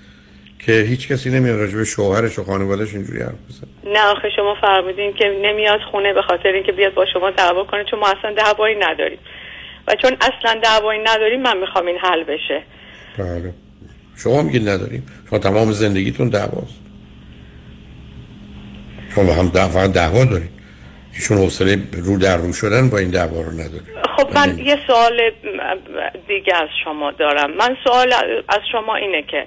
که 0.66 0.72
هیچ 0.72 1.08
کسی 1.08 1.30
نمیاد 1.30 1.58
راجع 1.58 1.76
به 1.76 1.84
شوهرش 1.84 2.38
و 2.38 2.44
خانوادهش 2.44 2.94
اینجوری 2.94 3.20
حرف 3.20 3.34
بزنه. 3.48 3.92
نه 3.94 4.04
آخه 4.04 4.30
شما 4.36 4.54
فرمودین 4.60 5.12
که 5.12 5.24
نمیاد 5.42 5.80
خونه 5.90 6.12
به 6.12 6.22
خاطر 6.22 6.48
اینکه 6.48 6.72
بیاد 6.72 6.94
با 6.94 7.06
شما 7.12 7.30
دعوا 7.30 7.64
کنه 7.64 7.84
چون 7.84 7.98
ما 7.98 8.06
اصلا 8.06 8.32
دعوایی 8.32 8.76
نداریم. 8.76 9.18
و 9.90 9.94
چون 10.02 10.16
اصلا 10.20 10.60
دعوایی 10.60 11.00
نداریم 11.04 11.42
من 11.42 11.56
می‌خوام 11.56 11.86
این 11.86 11.98
حل 11.98 12.24
بشه. 12.24 12.62
بله. 13.18 13.54
شما 14.16 14.42
میگید 14.42 14.68
نداریم. 14.68 15.06
شما 15.30 15.38
تمام 15.38 15.72
زندگیتون 15.72 16.28
دعواست. 16.28 16.80
شما 19.14 19.32
هم 19.32 19.48
دعوا 19.48 19.86
دعوا 19.86 20.24
دارید 20.24 20.50
ایشون 21.14 21.38
حوصله 21.38 21.78
رو 21.92 22.18
در 22.18 22.36
رو 22.36 22.52
شدن 22.52 22.90
با 22.90 22.98
این 22.98 23.10
دعوا 23.10 23.40
رو 23.40 23.50
نداره 23.52 23.84
خب 24.16 24.34
من 24.34 24.58
یه 24.58 24.78
سوال 24.86 25.30
دیگه 26.28 26.56
از 26.56 26.68
شما 26.84 27.10
دارم. 27.10 27.50
من 27.50 27.76
سوال 27.84 28.12
از 28.48 28.60
شما 28.72 28.96
اینه 28.96 29.22
که 29.22 29.46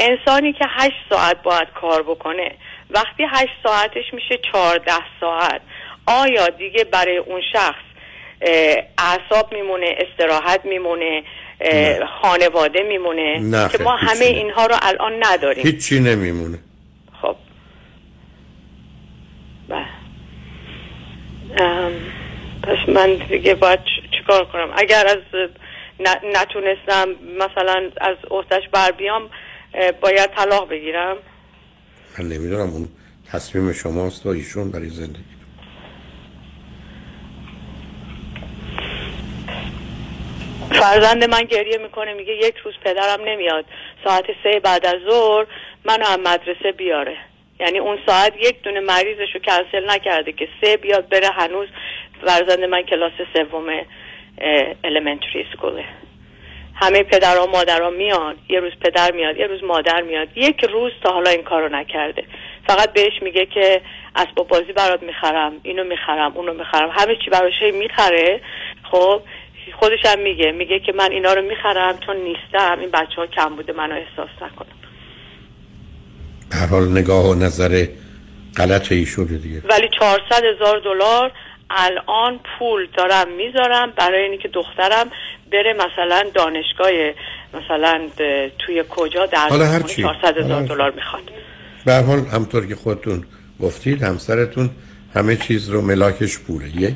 انسانی 0.00 0.52
که 0.52 0.64
هشت 0.68 0.96
ساعت 1.10 1.42
باید 1.42 1.68
کار 1.80 2.02
بکنه 2.02 2.50
وقتی 2.90 3.24
هشت 3.30 3.52
ساعتش 3.62 4.04
میشه 4.12 4.38
چهارده 4.52 4.92
ساعت 5.20 5.60
آیا 6.06 6.48
دیگه 6.48 6.84
برای 6.84 7.16
اون 7.16 7.40
شخص 7.52 7.91
اعصاب 8.98 9.52
میمونه 9.54 9.96
استراحت 9.98 10.64
میمونه 10.64 11.22
خانواده 12.22 12.82
میمونه. 12.82 13.38
نه 13.38 13.68
که 13.68 13.78
ما 13.78 13.96
همه 13.96 14.18
نه. 14.18 14.24
اینها 14.24 14.66
رو 14.66 14.74
الان 14.82 15.12
نداریم. 15.24 15.66
هیچی 15.66 16.00
نمیمونه. 16.00 16.58
خب. 17.22 17.36
بله. 19.68 19.86
پس 22.62 22.88
من 22.88 23.14
دیگه 23.14 23.54
باید 23.54 23.80
چیکار 24.18 24.44
کنم؟ 24.44 24.70
اگر 24.76 25.06
از 25.06 25.18
نتونستم 26.34 27.08
مثلا 27.38 27.90
از 28.00 28.16
عهدهش 28.30 28.68
بر 28.72 28.90
بیام 28.90 29.30
باید 30.00 30.30
طلاق 30.36 30.68
بگیرم. 30.70 31.16
من 32.18 32.24
نمی‌دونم 32.24 32.70
اون 32.70 32.88
تصمیم 33.32 33.72
شماست 33.72 34.26
و 34.26 34.28
ایشون 34.28 34.70
برای 34.70 34.88
زندگی. 34.88 35.31
فرزند 40.72 41.24
من 41.24 41.42
گریه 41.42 41.78
می‌کنه 41.78 42.12
میگه 42.14 42.32
یک 42.32 42.56
روز 42.56 42.74
پدرم 42.84 43.24
نمیاد. 43.24 43.64
ساعت 44.04 44.24
سه 44.42 44.60
بعد 44.60 44.86
از 44.86 45.00
ظهر 45.10 45.46
منو 45.84 46.06
از 46.06 46.18
مدرسه 46.18 46.72
بیاره. 46.72 47.16
یعنی 47.60 47.78
اون 47.78 47.98
ساعت 48.06 48.32
یک 48.36 48.62
دونه 48.62 48.80
مریضش 48.80 49.34
رو 49.34 49.40
کنسل 49.40 49.90
نکرده 49.90 50.32
که 50.32 50.48
سه 50.60 50.76
بیاد 50.76 51.08
بره 51.08 51.28
هنوز 51.28 51.68
فرزند 52.26 52.64
من 52.64 52.82
کلاس 52.82 53.12
سوم 53.34 53.80
elementary 54.84 55.46
اسکوله 55.46 55.84
همه 56.74 57.02
پدر 57.02 57.38
و 57.38 57.46
مادرها 57.46 57.90
میان. 57.90 58.36
یه 58.48 58.60
روز 58.60 58.72
پدر 58.80 59.12
میاد 59.12 59.36
یه 59.36 59.46
روز 59.46 59.64
مادر 59.64 60.02
میاد. 60.02 60.28
یک 60.36 60.64
روز 60.64 60.92
تا 61.04 61.12
حالا 61.12 61.30
این 61.30 61.42
کارو 61.42 61.68
نکرده. 61.68 62.24
فقط 62.66 62.92
بهش 62.92 63.22
میگه 63.22 63.46
که 63.46 63.80
اسباب 64.16 64.48
بازی 64.48 64.72
برات 64.72 65.02
می‌خرم 65.02 65.52
اینو 65.62 65.84
می‌خرم 65.84 66.32
اونو 66.36 66.54
می‌خرم. 66.54 66.90
همه 66.90 67.16
چی 67.24 67.30
براش 67.30 67.62
می‌خره. 67.62 68.40
خب 68.90 69.22
خودش 69.78 70.06
هم 70.06 70.20
میگه. 70.20 70.52
میگه 70.52 70.80
که 70.80 70.92
من 70.92 71.10
اینا 71.10 71.32
رو 71.32 71.42
می‌خرم 71.42 71.98
چون 72.06 72.16
نیستم. 72.16 72.78
این 72.80 72.90
بچه 72.90 73.16
ها 73.16 73.26
کم 73.26 73.56
بوده 73.56 73.72
منو 73.72 73.94
احساس 73.94 74.30
نکنم. 74.42 74.68
هر 76.52 76.66
حال 76.66 76.88
نگاه 76.88 77.30
و 77.30 77.34
نظر 77.34 77.86
غلط 78.56 78.92
ایشونه 78.92 79.38
دیگه. 79.38 79.62
ولی 79.68 79.88
400 80.00 80.44
هزار 80.44 80.80
دلار 80.84 81.32
الان 81.70 82.40
پول 82.58 82.88
دارم 82.96 83.26
می‌ذارم 83.36 83.92
برای 83.96 84.22
اینکه 84.22 84.48
دخترم 84.48 85.10
بره 85.52 85.72
مثلا 85.72 86.24
دانشگاه 86.34 86.90
مثلا 87.54 88.08
توی 88.58 88.84
کجا 88.90 89.26
در 89.26 89.48
حالا 89.48 89.64
هر 89.64 89.80
چی. 89.82 90.02
400 90.02 90.24
حالا 90.24 90.44
هزار. 90.44 90.62
دلار 90.62 90.90
می‌خواد. 90.90 91.22
به 91.86 91.92
هر 91.92 92.02
حال 92.02 92.18
همطور 92.18 92.66
که 92.66 92.74
خودتون 92.74 93.24
گفتید 93.60 94.02
همسرتون 94.02 94.70
همه 95.14 95.36
چیز 95.36 95.70
رو 95.70 95.80
ملاکش 95.80 96.38
پوله. 96.38 96.76
یک 96.76 96.94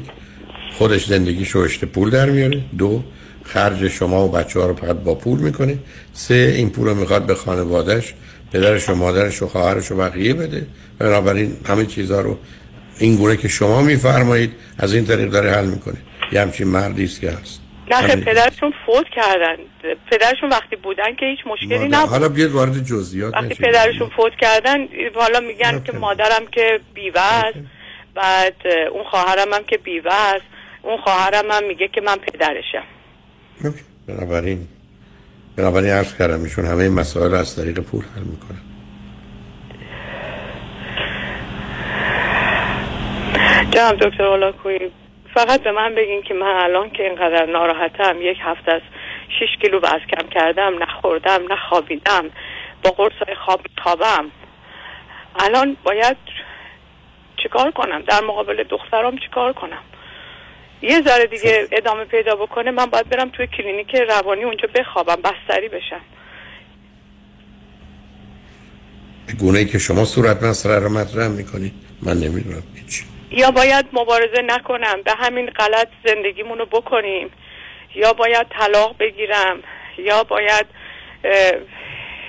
خودش 0.78 1.04
زندگیش 1.04 1.50
رو 1.50 1.60
اشته 1.60 1.86
پول 1.86 2.10
در 2.10 2.30
میاره. 2.30 2.60
دو 2.78 3.02
خرج 3.44 3.88
شما 3.88 4.24
و 4.24 4.32
بچه 4.32 4.60
ها 4.60 4.66
رو 4.66 4.74
فقط 4.74 4.96
با 4.96 5.14
پول 5.14 5.38
می‌کنه. 5.38 5.78
سه 6.12 6.54
این 6.56 6.70
پول 6.70 6.86
رو 6.88 6.94
می‌خواد 6.94 7.26
به 7.26 7.34
خانوادهش 7.34 8.14
پدرش 8.52 8.88
و 8.88 8.94
مادرش 8.94 9.42
و 9.42 9.46
خواهرش 9.46 9.90
و 9.90 9.96
بقیه 9.96 10.34
بده. 10.34 10.66
بنابراین 10.98 11.56
همه 11.68 11.86
چیزها 11.86 12.20
رو 12.20 12.38
این 12.98 13.16
گونه 13.16 13.36
که 13.36 13.48
شما 13.48 13.82
میفرمایید 13.82 14.52
از 14.78 14.94
این 14.94 15.04
طریق 15.04 15.30
داره 15.30 15.50
حل 15.50 15.66
می‌کنه. 15.66 15.96
یه 16.32 16.40
همچین 16.40 16.68
مردی 16.68 17.04
است 17.04 17.20
که 17.20 17.30
هست. 17.30 17.60
نه. 17.90 18.16
پدرشون 18.16 18.72
فوت 18.86 19.06
کردن. 19.16 19.56
پدرشون 20.10 20.50
وقتی 20.50 20.76
بودن 20.76 21.14
که 21.20 21.26
هیچ 21.26 21.38
مشکلی 21.46 21.88
نبود. 21.88 22.10
حالا 22.10 22.28
بیاد 22.28 22.50
وارد 22.50 22.84
جزئیات 22.84 23.34
وقتی 23.34 23.46
نشید. 23.46 23.66
پدرشون 23.66 24.10
فوت 24.16 24.32
کردن 24.40 24.78
حالا 25.14 25.40
میگن 25.40 25.82
که 25.84 25.92
مادرم 25.92 26.46
که 26.52 26.80
بیوه 26.94 27.20
است 27.20 27.58
بعد 28.14 28.54
اون 28.92 29.04
خواهرم 29.10 29.52
هم 29.52 29.64
که 29.64 29.76
بیوه 29.76 30.14
است. 30.14 30.44
اون 30.86 30.96
خواهرم 30.96 31.50
هم 31.50 31.64
میگه 31.64 31.88
که 31.88 32.00
من 32.00 32.16
پدرشم. 32.16 32.84
بنابراین 34.08 34.68
بنابراین 35.56 35.90
عرض 35.90 36.18
کردم 36.18 36.42
ایشون 36.42 36.64
همه 36.64 36.88
مسائل 36.88 37.30
رو 37.30 37.36
از 37.36 37.56
طریق 37.56 37.80
پول 37.80 38.04
حل 38.14 38.22
می‌کنن 38.22 38.60
جناب 43.70 43.96
دکتر 43.96 44.22
اولاکوی 44.22 44.90
فقط 45.34 45.62
به 45.62 45.72
من 45.72 45.94
بگین 45.94 46.22
که 46.22 46.34
من 46.34 46.46
الان 46.46 46.90
که 46.90 47.02
اینقدر 47.02 47.46
ناراحتم 47.46 48.16
یک 48.20 48.38
هفته 48.40 48.72
از 48.72 48.82
6 49.40 49.60
کیلو 49.60 49.78
وزن 49.78 49.98
کم 49.98 50.28
کردم 50.28 50.82
نخوردم 50.82 51.52
نخوابیدم 51.52 52.24
با 52.82 52.90
قرص 52.90 53.36
خواب 53.44 53.60
خوابم 53.82 54.30
الان 55.38 55.76
باید 55.84 56.16
چیکار 57.36 57.70
کنم؟ 57.70 58.02
در 58.02 58.20
مقابل 58.20 58.62
دخترام 58.62 59.18
چیکار 59.18 59.52
کنم؟ 59.52 59.82
یه 60.86 61.02
ذره 61.02 61.26
دیگه 61.26 61.68
ادامه 61.72 62.04
پیدا 62.04 62.36
بکنه 62.36 62.70
من 62.70 62.86
باید 62.86 63.08
برم 63.08 63.28
توی 63.28 63.46
کلینیک 63.46 63.94
روانی 63.94 64.44
اونجا 64.44 64.68
بخوابم 64.74 65.22
بستری 65.22 65.68
بشم. 65.68 66.00
به 69.26 69.32
گونه 69.32 69.58
ای 69.58 69.64
که 69.64 69.78
شما 69.78 70.04
صورت 70.04 70.42
مسئله 70.42 70.78
رو 70.78 70.88
مطرح 70.88 71.28
می‌کنید 71.28 71.72
من 72.02 72.12
نمی‌دونم 72.12 72.62
هیچ 72.74 73.02
یا 73.30 73.50
باید 73.50 73.86
مبارزه 73.92 74.42
نکنم 74.42 75.02
به 75.04 75.12
همین 75.12 75.50
غلط 75.50 75.88
زندگیمونو 76.06 76.64
بکنیم. 76.64 77.30
یا 77.94 78.12
باید 78.12 78.46
طلاق 78.50 78.96
بگیرم 78.98 79.62
یا 79.98 80.24
باید 80.24 80.66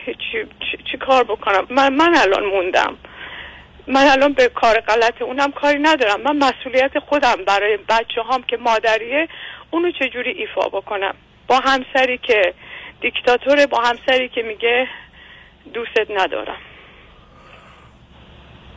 چی, 0.05 0.37
چی, 0.59 0.77
چی 0.91 0.97
کار 0.97 1.23
بکنم. 1.23 1.67
من, 1.69 1.93
من 1.93 2.15
الان 2.17 2.45
موندم. 2.45 2.97
من 3.87 4.07
الان 4.07 4.33
به 4.33 4.47
کار 4.47 4.79
غلط 4.79 5.21
اونم 5.21 5.51
کاری 5.51 5.79
ندارم. 5.79 6.21
من 6.21 6.37
مسئولیت 6.37 6.99
خودم 6.99 7.35
برای 7.47 7.77
بچه 7.89 8.21
هام 8.21 8.43
که 8.43 8.57
مادریه 8.57 9.27
اونو 9.71 9.91
چجوری 9.91 10.31
ایفا 10.31 10.69
بکنم؟ 10.69 11.15
با 11.47 11.59
همسری 11.59 12.17
که 12.17 12.53
دیکتاتوره 13.01 13.65
با 13.65 13.81
همسری 13.81 14.29
که 14.29 14.41
میگه 14.41 14.87
دوستت 15.73 16.07
ندارم. 16.17 16.57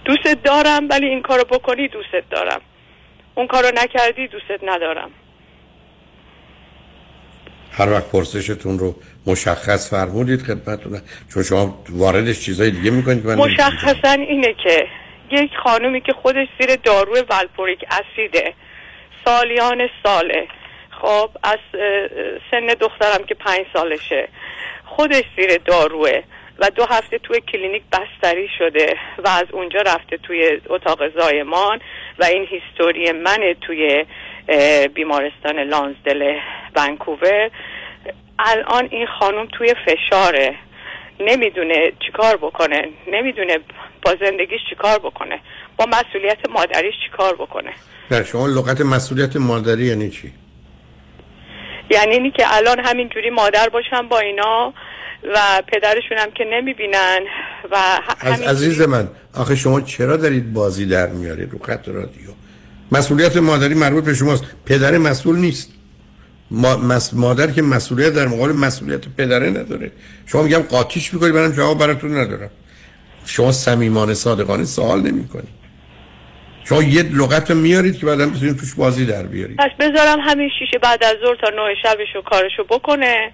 دوستت 0.05 0.43
دارم 0.43 0.89
ولی 0.91 1.07
این 1.07 1.23
کارو 1.23 1.45
بکنی 1.45 1.89
دوستت 1.89 2.25
دارم. 2.31 2.61
اون 3.35 3.47
کارو 3.47 3.69
نکردی 3.75 4.29
دوستت 4.29 4.61
ندارم. 4.63 5.11
هر 7.73 7.93
وقت 7.93 8.11
پرسشتون 8.11 8.79
رو 8.79 8.95
مشخص 9.27 9.91
فرمودید 9.91 10.43
خدمتتون. 10.43 11.01
چون 11.35 11.43
شما 11.43 11.85
واردش 11.91 12.41
چیزای 12.41 12.71
دیگه 12.71 12.91
می‌کنید 12.91 13.27
من. 13.27 13.35
مشخصا 13.35 14.11
اینه 14.11 14.55
که 14.63 14.87
یک 15.31 15.57
خانومی 15.57 16.01
که 16.01 16.13
خودش 16.13 16.49
زیر 16.61 16.77
دارو 16.77 17.15
ولپوریک 17.31 17.85
اسیده. 17.91 18.55
سالیان 19.25 19.89
ساله. 20.03 20.49
خب 20.91 21.31
از 21.43 21.59
سن 22.51 22.67
دخترم 22.67 23.25
که 23.25 23.35
پنج 23.35 23.67
سالشه. 23.73 24.29
خودش 24.85 25.25
زیر 25.37 25.57
داروه 25.57 26.23
و 26.59 26.71
دو 26.71 26.85
هفته 26.85 27.19
توی 27.19 27.41
کلینیک 27.41 27.83
بستری 27.93 28.49
شده 28.59 28.97
و 29.19 29.29
از 29.29 29.45
اونجا 29.53 29.81
رفته 29.81 30.17
توی 30.17 30.61
اتاق 30.69 31.21
زایمان 31.21 31.81
و 32.19 32.25
این 32.25 32.47
هیستوری 32.47 33.13
منه 33.13 33.55
توی 33.55 34.05
بیمارستان 34.95 35.61
لانزدل 35.61 36.39
ونکوور. 36.77 37.51
الان 38.39 38.89
این 38.91 39.07
خانم 39.07 39.47
توی 39.47 39.75
فشاره. 39.87 40.55
نمی‌دونه 41.21 41.93
چیکار 42.07 42.37
بکنه 42.37 42.89
نمی‌دونه 43.13 43.59
با 44.03 44.17
زندگیش 44.21 44.61
چیکار 44.71 44.99
بکنه 44.99 45.41
با 45.77 45.87
مسئولیت 45.87 46.39
مادریش 46.51 46.95
چیکار 47.11 47.35
بکنه. 47.35 47.71
نه 48.11 48.25
شما 48.25 48.47
لغت 48.47 48.81
مسئولیت 48.81 49.37
مادری 49.37 49.87
یعنی 49.87 50.11
چی؟ 50.11 50.33
یعنی 51.91 52.13
اینی 52.15 52.31
که 52.31 52.57
الان 52.57 52.79
همینجوری 52.85 53.31
مادر 53.31 53.69
باشم 53.69 54.09
با 54.09 54.19
اینا 54.19 54.75
و 55.35 55.63
پدرشون 55.73 56.19
هم 56.19 56.31
که 56.31 56.45
نمی‌بینن 56.45 57.21
و 57.71 57.77
از 58.21 58.43
عزیز 58.43 58.81
من 58.81 59.09
آخه 59.37 59.57
شما 59.57 59.81
چرا 59.81 60.17
دارید 60.17 60.53
بازی 60.53 60.87
در 60.87 61.07
میارید 61.07 61.53
رو 61.53 61.59
خط 61.59 61.89
رادیو؟ 61.89 62.31
مسئولیت 62.93 63.37
مادری 63.37 63.75
مربوط 63.75 64.05
به 64.05 64.15
شماست. 64.15 64.45
پدر 64.67 64.99
مسئول 64.99 65.37
نیست. 65.37 65.73
مادر 67.13 67.51
که 67.51 67.63
مسئولیت 67.63 68.13
در 68.13 68.27
مقابل 68.27 68.53
مسئولیت 68.53 69.01
پدره 69.19 69.51
نداره. 69.51 69.93
شما 70.27 70.43
میگم 70.43 70.63
قاطیش 70.63 71.15
می‌کنید 71.15 71.35
منم 71.35 71.53
جواب 71.53 71.79
براتون 71.79 72.19
ندارم. 72.19 72.51
شما 73.27 73.53
صمیمانه 73.53 74.15
صادقانه 74.15 74.65
سوال 74.65 75.01
نمی‌کنید 75.01 75.61
شما 76.65 76.83
یه 76.83 77.03
لغت 77.03 77.51
میارید 77.51 77.99
که 77.99 78.07
بعدا 78.07 78.27
بتونید 78.27 78.57
توش 78.57 78.75
بازی 78.75 79.07
در 79.07 79.23
بیارید. 79.23 79.57
پس 79.57 79.71
بذارم 79.81 80.19
همین 80.21 80.51
شیشه 80.59 80.79
بعد 80.79 81.05
از 81.05 81.15
ظهر 81.25 81.37
تا 81.37 81.49
نه 81.49 81.75
شبشو 81.83 82.23
کارشو 82.23 82.65
بکنه 82.65 83.33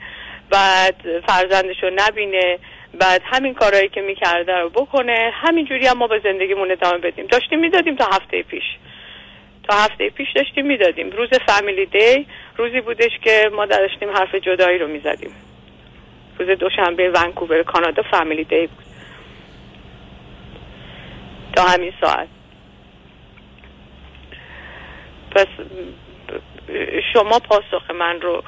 بعد 0.51 0.94
فرزندشو 1.26 1.90
نبینه 1.97 2.59
بعد 3.01 3.22
همین 3.24 3.55
کارهایی 3.55 3.88
که 3.88 4.01
می‌کرده 4.01 4.52
رو 4.52 4.70
بکنه. 4.70 5.30
همینجوری 5.34 5.86
هم 5.86 5.98
ما 5.98 6.06
به 6.06 6.20
زندگیمون 6.24 6.70
ادامه 6.70 6.98
بدیم. 6.98 7.26
داشتیم 7.26 7.60
می‌دادیم 7.60 7.97
تا 7.97 8.05
هفته 8.05 8.43
پیش. 8.43 8.62
تا 9.68 9.76
هفته 9.76 10.10
پیش 10.10 10.28
داشتیم 10.36 10.66
می‌دادیم. 10.66 11.10
روز 11.10 11.28
فامیلی 11.48 11.86
دی 11.86 12.26
روزی 12.56 12.80
بودش 12.80 13.10
که 13.24 13.51
ما 13.56 13.66
داشتیم 13.66 14.10
حرف 14.10 14.34
جدایی 14.34 14.78
رو 14.78 14.88
می‌زدیم. 14.88 15.30
روز 16.38 16.59
دوشنبه 16.59 17.10
ونکوور 17.10 17.62
کانادا 17.62 18.02
فامیلی 18.10 18.44
دی 18.44 18.66
بود. 18.66 18.84
تا 21.56 21.62
همین 21.62 21.93
ساعت. 22.01 22.28
پس 25.30 25.47
شما 27.12 27.38
پاسخ 27.38 27.90
من 27.90 28.20
رو 28.20 28.43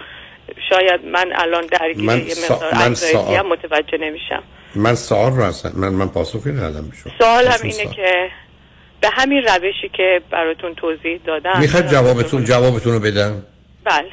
شاید 0.70 1.04
من 1.04 1.32
الان 1.34 1.66
درگیر 1.66 2.04
من 2.04 2.18
یه 2.18 2.34
مقدار 2.50 2.74
من 2.74 2.94
سا- 2.94 3.14
هم 3.16 3.46
متوجه 3.48 3.98
نمیشم. 3.98 4.42
من 4.74 4.94
سوال 4.94 5.32
رو 5.32 5.42
اصلا 5.42 5.72
من 5.74 5.88
من 5.88 6.08
پاسخی 6.08 6.50
ندادم 6.52 6.90
سوال 7.18 7.46
هم 7.46 7.58
اینه 7.62 7.72
سوال. 7.72 7.94
که 7.94 8.30
به 9.00 9.08
همین 9.12 9.42
روشی 9.42 9.88
که 9.96 10.20
براتون 10.30 10.74
توضیح 10.74 11.20
دادم. 11.26 11.60
می‌خواد 11.60 11.90
جوابتون 11.90 12.44
جوابتون 12.44 12.92
رو 12.92 13.00
بدم؟ 13.00 13.42
بله. 13.84 14.08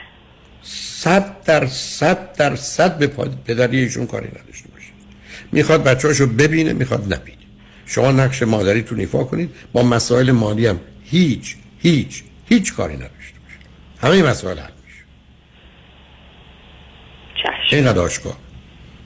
صد 0.62 1.44
در 1.44 1.66
صد 1.66 2.34
در 2.34 2.56
صد 2.56 2.98
به 2.98 3.08
پدری 3.48 3.80
ایشون 3.80 4.08
کاری 4.08 4.28
نداشته 4.28 4.70
باشه 4.70 4.88
می‌خواد 5.52 5.84
بچه‌هاشو 5.84 6.28
ببینه 6.28 6.74
می‌خواد 6.74 7.14
نبینه. 7.14 7.38
شما 7.86 8.12
نقش 8.12 8.44
مادریتون 8.44 9.00
ایفا 9.00 9.24
کنید. 9.24 9.56
با 9.74 9.84
مسائل 9.84 10.32
مالی 10.32 10.68
هم 10.68 10.80
هیچ 11.04 11.56
هیچ 11.80 12.24
هیچ 12.50 12.74
کاری 12.74 12.96
نداشته 12.96 13.40
باشه 13.44 13.58
همه 14.02 14.30
مسائل 14.30 14.58
حل 14.58 14.72
میشه. 14.86 15.06
اینقدر 17.76 18.00
آشکار. 18.00 18.34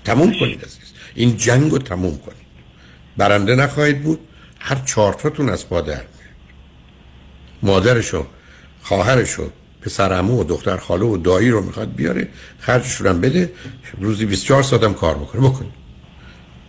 تموم 0.05 0.33
کنید 0.39 0.65
عزیز. 0.65 0.93
این 1.15 1.37
جنگ 1.37 1.71
رو 1.71 1.77
تموم 1.77 2.17
کنید. 2.17 2.49
برنده 3.17 3.55
نخواهید 3.55 4.03
بود. 4.03 4.19
هر 4.59 4.75
چهارتاتون 4.85 5.49
از 5.49 5.69
پا 5.69 5.81
در 5.81 5.93
میاد. 5.93 6.07
مادرشو 7.63 8.25
خواهرشو 8.81 9.49
پسر 9.81 10.13
عمو 10.13 10.41
و 10.41 10.43
دختر 10.43 10.77
خاله 10.77 11.05
و 11.05 11.17
دایی 11.17 11.49
رو 11.49 11.61
می‌خواد 11.61 11.95
بیاره 11.95 12.27
خرجشون 12.59 13.07
هم 13.07 13.21
بده 13.21 13.53
روزی 13.99 14.25
24 14.25 14.63
ساعت 14.63 14.83
هم 14.83 14.93
کار 14.93 15.15
بکنه. 15.15 15.41
بکنید. 15.41 15.71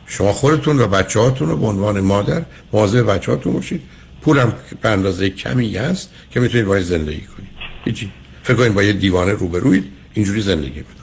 شما 0.06 0.32
خودتون 0.32 0.80
و 0.80 0.86
بچه 0.86 1.20
هاتون 1.20 1.48
رو 1.48 1.56
به 1.56 1.66
عنوان 1.66 2.00
مادر 2.00 2.44
مواظب 2.72 3.10
بچه 3.10 3.32
هاتون 3.32 3.52
باشید. 3.52 3.82
پولم 4.22 4.52
به 4.82 4.88
اندازه 4.88 5.30
کمی 5.30 5.76
هست 5.76 6.10
که 6.30 6.40
می‌تونید 6.40 6.66
باید 6.66 6.84
زندگی 6.84 7.20
کنید. 7.20 7.50
هیچی. 7.84 8.12
فکر 8.42 8.56
کنید 8.56 8.74
با 8.74 8.82
یه 8.82 8.92
دیوانه 8.92 9.32
روبروید 9.32 9.92
اینجوری 10.14 10.40
زندگی 10.40 10.80
بکنید 10.80 11.00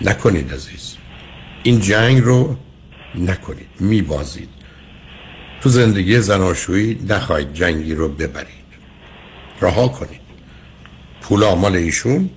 نکنید 0.00 0.52
عزیز. 0.52 0.96
این 1.62 1.80
جنگ 1.80 2.22
رو 2.22 2.56
نکنید. 3.14 3.68
میبازید. 3.80 4.48
تو 5.64 5.70
زندگی 5.70 6.20
زناشویی 6.20 6.98
نخواهید 7.08 7.54
جنگی 7.54 7.94
رو 7.94 8.08
ببرید. 8.08 8.70
رها 9.60 9.88
کنید. 9.88 10.20
پول 11.22 11.54
مال 11.54 11.76
ایشون 11.76 12.30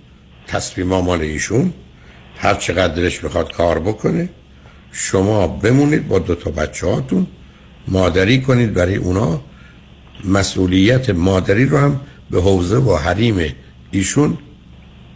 تصمیم 0.47 0.87
مال 0.87 1.21
ایشون. 1.21 1.73
هر 2.37 2.53
چقدر 2.53 2.93
دلش 2.95 3.23
می‌خواد 3.23 3.53
کار 3.53 3.79
بکنه 3.79 4.29
شما 4.91 5.47
بمونید 5.47 6.07
با 6.07 6.19
دو 6.19 6.35
تا 6.35 6.51
بچه 6.51 6.87
هاتون 6.87 7.27
مادری 7.87 8.41
کنید 8.41 8.73
برای 8.73 8.95
اونا. 8.95 9.41
مسئولیت 10.25 11.09
مادری 11.09 11.65
رو 11.65 11.77
هم 11.77 11.99
به 12.31 12.41
حوزه 12.41 12.77
و 12.77 12.95
حریم 12.95 13.55
ایشون 13.91 14.37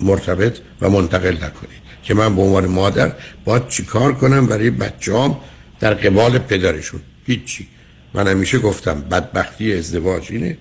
مرتبط 0.01 0.57
و 0.81 0.89
منتقل 0.89 1.33
نکنید. 1.33 1.81
که 2.03 2.13
من 2.13 2.35
به 2.35 2.41
عنوان 2.41 2.65
مادر 2.65 3.13
باید 3.45 3.67
چیکار 3.67 4.13
کنم 4.13 4.47
برای 4.47 4.69
بچه‌ام 4.69 5.38
در 5.79 5.93
قبال 5.93 6.38
پدرشون؟ 6.38 7.01
هیچی. 7.25 7.67
من 8.13 8.27
همیشه 8.27 8.59
گفتم 8.59 9.01
بدبختی 9.01 9.73
ازدواج 9.73 10.27
اینه 10.31 10.57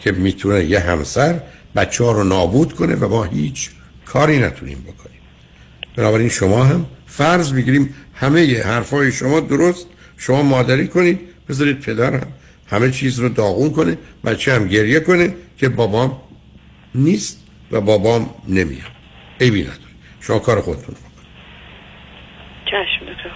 که 0.00 0.12
می‌تونه 0.12 0.64
یه 0.64 0.80
همسر 0.80 1.40
بچه 1.76 2.04
ها 2.04 2.12
رو 2.12 2.24
نابود 2.24 2.72
کنه 2.72 2.94
و 2.94 3.08
ما 3.08 3.24
هیچ 3.24 3.70
کاری 4.04 4.38
نتونیم 4.38 4.78
بکنیم. 4.78 5.20
بنابراین 5.96 6.28
شما 6.28 6.64
هم 6.64 6.86
فرض 7.06 7.52
بگیریم 7.52 7.94
همه 8.14 8.62
حرفای 8.62 9.12
شما 9.12 9.40
درست 9.40 9.86
شما 10.16 10.42
مادری 10.42 10.88
کنید 10.88 11.20
بذارید 11.48 11.80
پدرم 11.80 12.32
همه 12.66 12.90
چیز 12.90 13.18
رو 13.18 13.28
داغون 13.28 13.70
کنه 13.70 13.98
بچه 14.24 14.54
هم 14.54 14.68
گریه 14.68 15.00
کنه 15.00 15.34
که 15.58 15.68
بابام 15.68 16.20
نیست 16.94 17.40
و 17.70 17.80
بابام 17.80 18.30
نمیاد. 18.48 18.96
عیبی 19.40 19.62
نداره 19.62 19.78
شما 20.20 20.38
کار 20.38 20.60
خودتون 20.60 20.94
رو 20.94 21.00
چشم 22.64 23.06
دکتر 23.12 23.30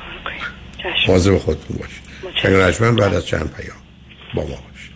چشم. 0.83 1.11
مواظب 1.11 1.39
خودتون 1.39 1.77
باشید. 1.77 2.00
شنگ 2.43 2.99
بعد 2.99 3.15
از 3.15 3.27
چند 3.27 3.53
پیام 3.53 3.77
با 4.35 4.43
ما 4.43 4.49
باشید. 4.49 4.91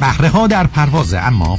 بهره 0.00 0.28
ها 0.28 0.46
در 0.46 0.66
پرواز 0.66 1.14
اما 1.14 1.58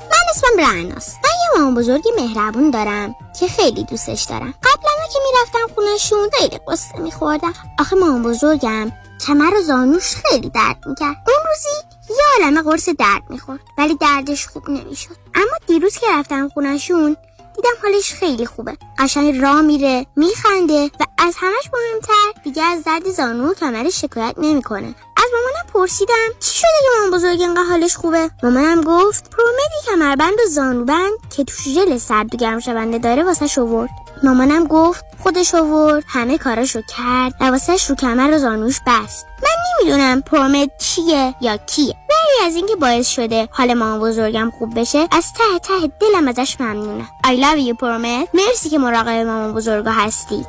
اسمم 0.31 0.65
رعناست. 0.65 1.15
من 1.23 1.29
یه 1.29 1.59
مامان 1.59 1.75
بزرگی 1.75 2.09
مهربون 2.17 2.71
دارم 2.71 3.15
که 3.39 3.47
خیلی 3.47 3.83
دوستش 3.83 4.23
دارم. 4.23 4.53
قبلا 4.63 5.07
که 5.13 5.19
می‌رفتم 5.31 5.73
خونشون 5.75 6.29
خیلی 6.39 6.59
قصه 6.67 6.97
میخوردم. 6.99 7.53
آخه 7.79 7.95
مامان 7.95 8.23
بزرگم 8.23 8.91
کمر 9.27 9.53
و 9.57 9.61
زانوش 9.61 10.15
خیلی 10.15 10.49
درد 10.49 10.77
می‌کرد. 10.85 11.15
اون 11.27 11.37
روزی 11.47 11.69
یه 12.09 12.43
عالمه 12.43 12.61
قرص 12.61 12.89
درد 12.89 13.23
می‌خورد 13.29 13.59
ولی 13.77 13.95
دردش 13.95 14.47
خوب 14.47 14.69
نمی‌شد. 14.69 15.15
اما 15.35 15.57
دیروز 15.67 15.97
که 15.97 16.07
رفتم 16.09 16.49
خونشون 16.49 17.17
دیدم 17.61 17.75
حالش 17.81 18.13
خیلی 18.13 18.45
خوبه. 18.45 18.77
قشنگ 18.99 19.41
را 19.41 19.61
میره 19.61 20.05
میخنده 20.15 20.85
و 20.85 21.03
از 21.17 21.35
همش 21.37 21.69
مهمتر 21.73 22.41
دیگه 22.43 22.63
از 22.63 22.83
درد 22.83 23.11
زانو 23.11 23.51
و 23.51 23.53
کمرش 23.53 24.01
شکایت 24.01 24.35
نمی‌کنه. 24.37 24.95
از 25.17 25.25
مامانم 25.33 25.73
پرسیدم 25.73 26.29
چی 26.39 26.55
شده 26.55 26.67
که 26.81 26.87
مامان 26.97 27.19
بزرگ 27.19 27.41
اینقدر 27.41 27.63
حالش 27.63 27.95
خوبه؟ 27.95 28.31
مامانم 28.43 28.81
گفت 28.81 29.29
پرومدی 29.29 29.85
کمربند 29.85 30.33
و 30.33 30.49
زانوبند 30.49 31.11
که 31.35 31.43
توش 31.43 31.67
ژل 31.67 31.97
سرد 31.97 32.35
و 32.35 32.37
گرم 32.37 32.59
شونده 32.59 32.97
داره 32.97 33.23
واسه 33.23 33.47
شورد 33.47 33.89
مامانم 34.23 34.67
گفت 34.67 35.05
خودش 35.23 35.55
آورد 35.55 36.03
همه 36.07 36.37
کاراشو 36.37 36.81
کرد 36.81 37.33
و 37.41 37.45
واسهش 37.45 37.89
رو 37.89 37.95
کمر 37.95 38.35
و 38.35 38.39
زانوش 38.39 38.79
بست. 38.87 39.25
من 39.43 39.49
نمی‌دونم 39.81 40.21
پرومد 40.21 40.69
چیه 40.77 41.35
یا 41.41 41.57
کیه. 41.57 41.95
از 42.45 42.55
اینکه 42.55 42.75
باعث 42.75 43.07
شده 43.09 43.47
حال 43.51 43.73
مامان 43.73 43.99
بزرگم 44.09 44.51
خوب 44.59 44.79
بشه 44.79 45.07
از 45.11 45.33
ته 45.33 45.59
ته 45.63 45.91
دلم 45.99 46.27
ازش 46.27 46.57
ممنونم 46.59 47.07
I 47.27 47.29
love 47.29 47.67
you 47.69 47.77
پرومد 47.79 48.27
مرسی 48.33 48.69
که 48.69 48.77
مراقب 48.77 49.09
مامان 49.09 49.53
بزرگا 49.53 49.91
هستی. 49.91 50.45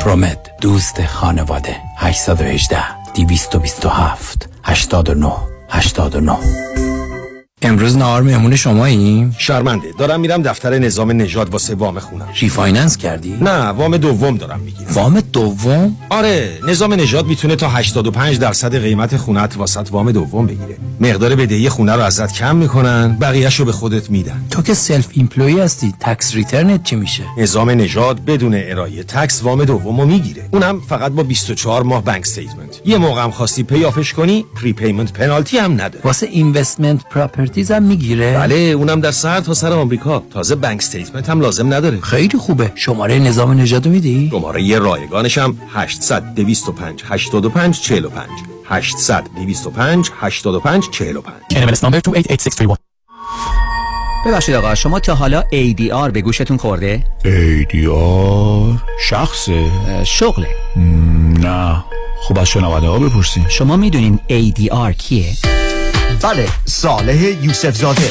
پرومد 0.00 0.50
دوست 0.60 1.06
خانواده. 1.06 1.76
818 1.98 2.78
227 3.14 4.48
89 4.64 5.32
89 5.70 6.36
امروز 7.64 7.96
نهار 7.96 8.22
مهمون 8.22 8.56
شماییم؟ 8.56 9.36
شرمنده. 9.38 9.88
دارم 9.98 10.20
میرم 10.20 10.42
دفتر 10.42 10.78
نظام 10.78 11.10
نژاد 11.10 11.50
واسه 11.50 11.74
وام 11.74 11.98
خونم. 11.98 12.28
refinance 12.40 12.96
کردی؟ 12.96 13.36
نه 13.40 13.68
وام 13.68 13.96
دوم 13.96 14.36
دارم 14.36 14.60
می‌گیرم. 14.60 14.92
وام 14.92 15.20
دوم؟ 15.20 15.96
آره 16.10 16.58
نظام 16.68 16.94
نژاد 16.94 17.26
می‌تونه 17.26 17.56
تا 17.56 17.68
85 17.68 18.38
درصد 18.38 18.76
قیمت 18.78 19.16
خونت 19.16 19.56
واست 19.56 19.88
وام 19.92 20.12
دوم 20.12 20.46
بگیره. 20.46 20.76
مقدار 21.00 21.34
بدهی 21.34 21.68
خونه 21.68 21.92
رو 21.92 22.02
ازت 22.02 22.32
کم 22.32 22.56
می‌کنن 22.56 23.16
بقیهش 23.20 23.60
رو 23.60 23.64
به 23.64 23.72
خودت 23.72 24.10
میدن. 24.10 24.44
تو 24.50 24.62
که 24.62 24.74
self-employed 24.74 25.60
هستی 25.60 25.94
tax 26.00 26.34
return 26.34 26.77
ت 26.77 26.84
چی 26.84 26.96
میشه؟ 26.96 27.22
نظام 27.38 27.70
نژاد 27.70 28.24
بدون 28.24 28.54
ارائه 28.54 29.02
tax 29.02 29.42
وام 29.42 29.64
دومو 29.64 30.06
می‌گیره. 30.06 30.48
اونم 30.50 30.80
فقط 30.80 31.12
با 31.12 31.22
24 31.22 31.82
ماه 31.82 32.04
bank 32.04 32.20
statement 32.20 32.80
یه 32.86 32.98
موقع 32.98 33.22
هم 33.22 33.30
خواستی 33.30 33.62
pay 33.62 33.81
off 33.81 33.99
ش 33.99 34.12
کنی 34.12 34.44
prepayment 34.62 35.12
penalty 35.12 35.58
هم 35.58 35.72
نداره. 35.72 36.00
واسه 36.04 36.26
investment 36.26 37.00
property 37.10 37.53
هم 37.58 37.82
می‌گیره؟ 37.82 38.38
بله 38.38 38.54
اونم 38.54 39.00
در 39.00 39.10
سر 39.10 39.40
تا 39.40 39.54
سر 39.54 39.72
آمریکا. 39.72 40.22
تازه 40.30 40.54
bank 40.54 40.78
statement 40.78 41.28
هم 41.30 41.40
لازم 41.40 41.74
نداره. 41.74 42.00
خیلی 42.00 42.38
خوبه. 42.38 42.72
شماره 42.74 43.18
نظام 43.18 43.60
نژادو 43.60 43.90
میدی؟ 43.90 44.28
شماره 44.30 44.62
یه 44.62 44.78
رایگانش 44.78 45.38
هم 45.38 45.56
800 45.74 46.34
225 46.34 47.02
85 47.06 47.80
45 47.80 48.28
800 48.64 49.24
225 49.36 50.10
85 50.20 50.84
45 50.90 51.34
NMLS 51.52 51.78
number 51.78 52.00
288631 52.00 52.78
ببخشید 54.26 54.54
آقا 54.54 54.74
شما 54.74 55.00
تا 55.00 55.14
حالا 55.14 55.42
ADR 55.42 56.10
به 56.12 56.20
گوشتون 56.20 56.56
خورده؟ 56.56 57.04
ADR 57.24 58.78
شخصه. 59.00 59.70
شغله. 60.04 60.48
نه. 61.40 61.84
خب 62.22 62.38
از 62.38 62.48
شنونده 62.48 62.86
ها 62.86 62.98
بپرسیم. 62.98 63.46
شما 63.48 63.76
می‌دونین 63.76 64.18
ADR 64.28 64.92
کیه؟ 64.98 65.32
بله 66.24 66.46
صالح 66.66 67.44
یوسف 67.44 67.76
زاده 67.76 68.10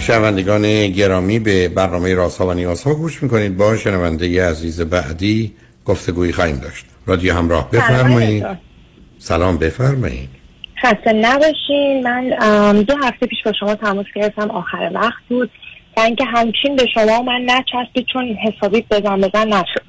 شنوندگان 0.00 0.86
گرامی 0.86 1.38
به 1.38 1.68
برنامه 1.68 2.14
رازها 2.14 2.46
و 2.46 2.54
نیازها 2.54 2.94
گوش 2.94 3.22
می‌کنید. 3.22 3.56
با 3.56 3.76
شنونده 3.76 4.48
عزیز 4.48 4.80
بعدی 4.80 5.52
گفتگویی 5.84 6.32
خواهیم 6.32 6.56
داشت. 6.56 6.84
رادیو 7.06 7.34
همراه 7.34 7.70
بفرمایید. 7.70 8.46
سلام 9.18 9.56
بفرمایید. 9.56 10.28
خسته 10.82 11.12
نباشین. 11.12 12.02
من 12.04 12.82
دو 12.82 12.94
هفته 13.04 13.26
پیش 13.26 13.38
با 13.44 13.52
شما 13.60 13.74
تماس 13.74 14.06
گرفتم. 14.14 14.50
آخر 14.50 14.90
وقت 14.94 15.22
بود. 15.28 15.50
و 15.96 16.00
اینکه 16.00 16.24
همچین 16.24 16.76
به 16.76 16.86
شما 16.94 17.22
من 17.22 17.40
نچسبید 17.46 18.06
چون 18.12 18.24
حسابی 18.24 18.84
بزن 18.90 19.20
بزن 19.20 19.48
نشد. 19.48 19.82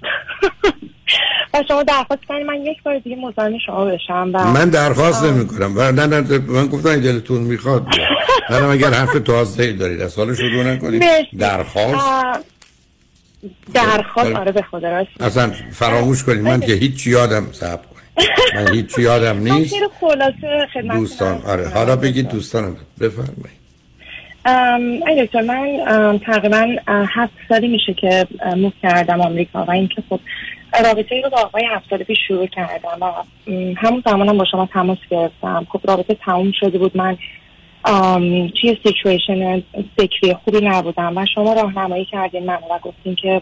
و 1.53 1.63
شما 1.67 1.83
درخواست 1.83 2.25
کنید 2.25 2.45
من 2.45 2.55
یک 2.65 2.83
بار 2.83 2.99
دیگه 2.99 3.15
مزاحم 3.15 3.57
شما 3.65 3.85
بشم. 3.85 4.31
و 4.33 4.47
من 4.47 4.69
درخواست 4.69 5.23
نمی 5.23 5.47
کنم 5.47 5.73
و 5.77 5.91
نه 5.91 6.05
نه 6.07 6.37
من 6.39 6.67
گفتم 6.67 7.01
دلتون 7.01 7.41
می‌خواد 7.41 7.87
نه 8.49 8.63
اگر 8.63 8.89
حرف 8.89 9.19
تازه 9.19 9.73
دارید. 9.73 10.01
از 10.01 10.17
حال 10.17 10.35
شروع 10.35 10.63
نکنید. 10.63 11.03
درخواست؟ 11.39 12.39
درخواست؟ 13.73 14.31
آره 14.35 14.51
به 14.51 14.61
خدا 14.61 14.89
راست 14.89 15.21
اصلا 15.21 15.51
فراموش 15.71 16.23
کنید. 16.23 16.41
من 16.41 16.59
که 16.59 16.73
هیچ 16.73 17.07
یادم 17.07 17.47
صبر 17.51 17.81
کنید. 17.83 18.29
من 18.55 18.73
هیچ 18.73 18.97
یادم 18.97 19.37
نیست. 19.47 19.75
دوستان. 20.91 21.41
آره. 21.45 21.69
حالا 21.69 21.95
بگید 21.95 22.29
دوستانم. 22.29 22.75
بفرمایید. 22.99 23.66
ای 25.07 25.25
دکتر 25.25 25.41
من 25.41 26.19
تقریبا 26.25 26.75
هفت 26.87 27.33
سالی 27.49 27.67
میشه 27.67 27.93
که 27.93 28.27
موف 28.57 28.73
کردم 28.81 29.21
آمریکا 29.21 29.63
و 29.63 29.71
اینکه 29.71 30.03
خب 30.09 30.19
رابطه 30.83 31.15
ای 31.15 31.21
رو 31.21 31.29
با 31.29 31.37
آقای 31.37 31.65
هفت 31.75 31.89
سال 31.89 32.03
پیش 32.03 32.17
شروع 32.27 32.47
کردم 32.47 32.97
و 33.01 33.11
همون 33.77 34.03
زمانم 34.05 34.37
با 34.37 34.45
شما 34.51 34.69
تماس 34.73 34.97
گرفتم. 35.09 35.67
خب 35.69 35.79
رابطه 35.87 36.13
تموم 36.13 36.51
شده 36.51 36.77
بود. 36.77 36.97
من 36.97 37.17
توی 38.61 38.77
سیچویشن 38.83 39.63
فکری 39.97 40.33
خوبی 40.33 40.59
نبودم 40.63 41.17
و 41.17 41.25
شما 41.35 41.53
راهنمایی 41.53 42.05
کردین 42.05 42.45
من 42.45 42.59
و 42.71 42.79
گفتین 42.81 43.15
که 43.15 43.41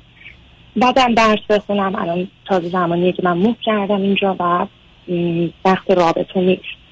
بعدم 0.75 1.13
درس 1.13 1.39
بخونم. 1.49 1.95
الان 1.95 2.27
تازه 2.45 2.69
زمانیه 2.69 3.11
که 3.11 3.21
من 3.23 3.37
موف 3.37 3.55
کردم 3.61 4.01
اینجا 4.01 4.35
و 4.39 4.65
وقت 5.65 5.91
رابطه 5.91 6.39
نیست. 6.39 6.84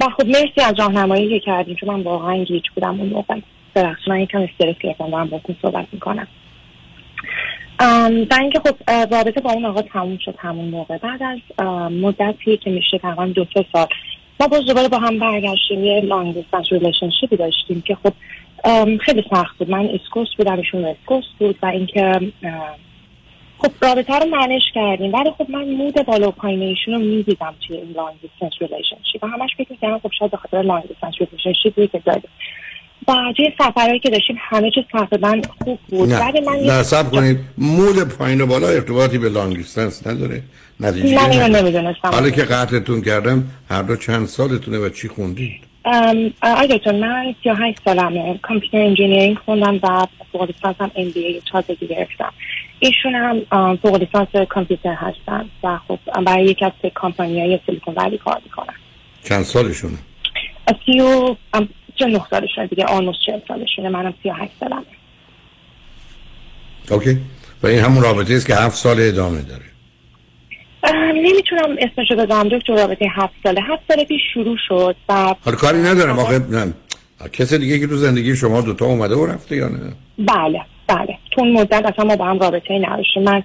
و 0.00 0.04
خب 0.04 0.26
مرسی 0.26 0.60
از 0.64 0.74
راهنمایی 0.78 1.28
که 1.28 1.40
کردین 1.46 1.76
چون 1.76 1.88
من 1.88 2.00
واقعا 2.00 2.44
گیج 2.44 2.64
بودم 2.74 3.00
اون 3.00 3.08
موقع. 3.08 3.40
ببخشید 3.74 4.08
من 4.08 4.20
یکم 4.20 4.38
استرس 4.38 4.76
گرفتم 4.80 5.10
دارم 5.10 5.28
باتون 5.28 5.56
صحبت 5.62 5.86
می‌کنم. 5.92 6.26
و 8.30 8.36
اینکه 8.40 8.60
خب 8.60 8.90
رابطه 8.90 9.40
با 9.40 9.52
اون 9.52 9.64
آقا 9.64 9.82
تموم 9.82 10.18
شد 10.24 10.34
همون 10.38 10.68
موقع. 10.68 10.98
بعد 10.98 11.22
از 11.22 11.38
مدتی 11.92 12.56
که 12.56 12.70
میشه 12.70 12.98
تقریبا 12.98 13.26
دو 13.26 13.46
سه 13.54 13.64
سال 13.72 13.86
ما 14.40 14.46
باز 14.48 14.64
دوباره 14.64 14.88
با 14.88 14.98
هم 14.98 15.18
برگشتیم 15.18 15.84
یه 15.84 16.00
long 16.00 16.34
distance 16.34 16.66
relationship 16.70 17.31
ی 17.31 17.36
داشتیم 17.36 17.82
که 17.82 17.94
خب 17.94 18.12
خیلی 18.98 19.24
سخت 19.30 19.58
بود. 19.58 19.70
من 19.70 19.88
East 19.88 20.09
Coast 20.09 20.36
بودم 20.38 20.56
ایشون 20.56 20.84
West 20.84 21.04
Coast 21.04 21.28
بود 21.38 21.56
و 21.62 21.66
اینکه 21.66 22.20
خب 23.62 23.72
رابطه 23.82 24.18
رو 24.18 24.26
manage 24.26 24.62
کردیم. 24.74 25.12
ولی 25.14 25.30
خب 25.38 25.50
من 25.50 25.64
mood 25.64 25.94
بالا 26.06 26.28
و 26.28 26.30
پایین 26.30 26.62
ایشون 26.62 26.94
رو 26.94 27.00
می‌دیدم 27.00 27.54
توی 27.66 27.76
این 27.76 27.92
long 27.96 28.14
distance 28.22 28.52
relationship 28.60 29.24
و 29.24 29.26
همش 29.26 29.50
فکر 29.58 29.66
می‌کردم 29.70 29.98
خب 29.98 30.10
شاید 30.18 30.30
بخاطر 30.30 30.62
long 30.62 30.82
distance 30.82 31.14
relationship 31.20 31.81
ی 31.81 31.86
که 31.86 32.02
و 33.08 33.32
توی 33.36 33.52
سفرهایی 33.58 33.98
که 33.98 34.10
داشتیم 34.10 34.36
همه 34.40 34.70
چیز 34.70 34.84
تقریبا 34.92 35.40
خوب 35.58 35.78
بود. 35.88 36.12
ولی 36.12 36.40
من 36.40 36.56
نه 36.56 36.82
صبر 36.82 37.10
کنید. 37.10 37.38
mood 37.58 38.08
پایین 38.18 38.40
و 38.40 38.46
بالا 38.46 38.68
ارتباطی 38.68 39.18
به 39.18 39.28
long 39.28 39.56
distance 39.56 40.06
نداره. 40.06 40.42
نتیجه 40.80 41.14
من 41.14 41.30
اینو. 41.30 41.58
نمی‌دونستم. 41.58 42.08
حالا 42.08 42.30
که 42.30 42.42
قطعتون 42.42 43.02
کردم 43.02 43.44
هر 43.70 43.82
دو 43.82 43.96
چند 43.96 44.26
سالتونه 44.26 44.78
و 44.78 44.88
چی 44.88 45.08
خوندید؟ 45.08 45.60
آقای 46.42 46.68
دکتر 46.68 46.92
من 46.92 47.34
38 47.44 47.80
سالمه. 47.84 48.38
computer 48.42 48.78
engineering 48.78 49.36
خوندم 49.38 49.80
و 49.82 50.06
فوق 50.32 50.42
لیسانس 50.42 50.76
هم 50.80 50.90
MBA 50.96 51.42
تازگی 51.52 51.86
گرفتم. 51.86 52.32
ایشون 52.80 53.14
هم 53.14 53.76
فوق 53.76 53.96
لیسانس 53.96 54.28
کامپیوتر 54.48 54.94
هستن 54.94 55.44
و 55.62 55.78
خب 55.88 55.98
برای 56.26 56.44
یکی 56.44 56.64
از 56.64 56.72
کمپانی 57.02 57.40
های 57.40 57.60
Silicon 57.66 57.94
Valley 57.94 58.18
کار 58.18 58.40
می‌کنن. 58.44 58.74
چند 59.24 59.44
سالشونه؟ 59.44 59.98
سی 60.86 61.00
و 61.00 61.36
چه 61.94 62.06
نه 62.06 62.20
سالشونه 62.30 62.66
دیگه 62.66 62.84
آنوس 62.84 63.16
چه 63.26 63.42
سالشونه. 63.48 63.88
منم 63.88 64.14
38 64.22 64.52
سالمه. 64.60 64.82
اوکی. 66.90 67.18
و 67.62 67.66
این 67.66 67.78
همون 67.78 68.02
رابطه 68.02 68.34
است 68.34 68.46
که 68.46 68.54
هفت 68.54 68.76
سال 68.76 68.96
ادامه 69.00 69.42
داره. 69.42 69.64
نمی‌تونم 71.14 71.76
اسمشو 71.78 72.16
بگم. 72.16 72.48
دکتر 72.48 72.74
رابطه 72.74 73.06
هفت 73.12 73.34
ساله. 73.44 73.60
هفت 73.60 73.82
سال 73.88 74.04
پیش 74.04 74.20
شروع 74.34 74.56
شد 74.68 74.96
و 75.08 75.34
حالا 75.44 75.56
کاری 75.56 75.78
ندارم 75.78 76.18
آخه 76.18 76.38
نه. 76.38 76.74
کسی 77.32 77.58
دیگه 77.58 77.78
که 77.78 77.86
تو 77.86 77.96
زندگی 77.96 78.36
شما 78.36 78.60
دوتا 78.60 78.84
اومده 78.84 79.14
و 79.14 79.26
رفته 79.26 79.56
یا 79.56 79.68
نه؟ 79.68 79.78
بله. 80.18 80.60
بله. 80.94 81.18
تو 81.30 81.40
اون 81.40 81.52
مدت 81.52 81.86
اصلا 81.86 82.04
ما 82.04 82.16
با 82.16 82.24
هم 82.24 82.38
رابطه 82.38 82.78
نداشتیم. 82.78 83.22
من 83.22 83.42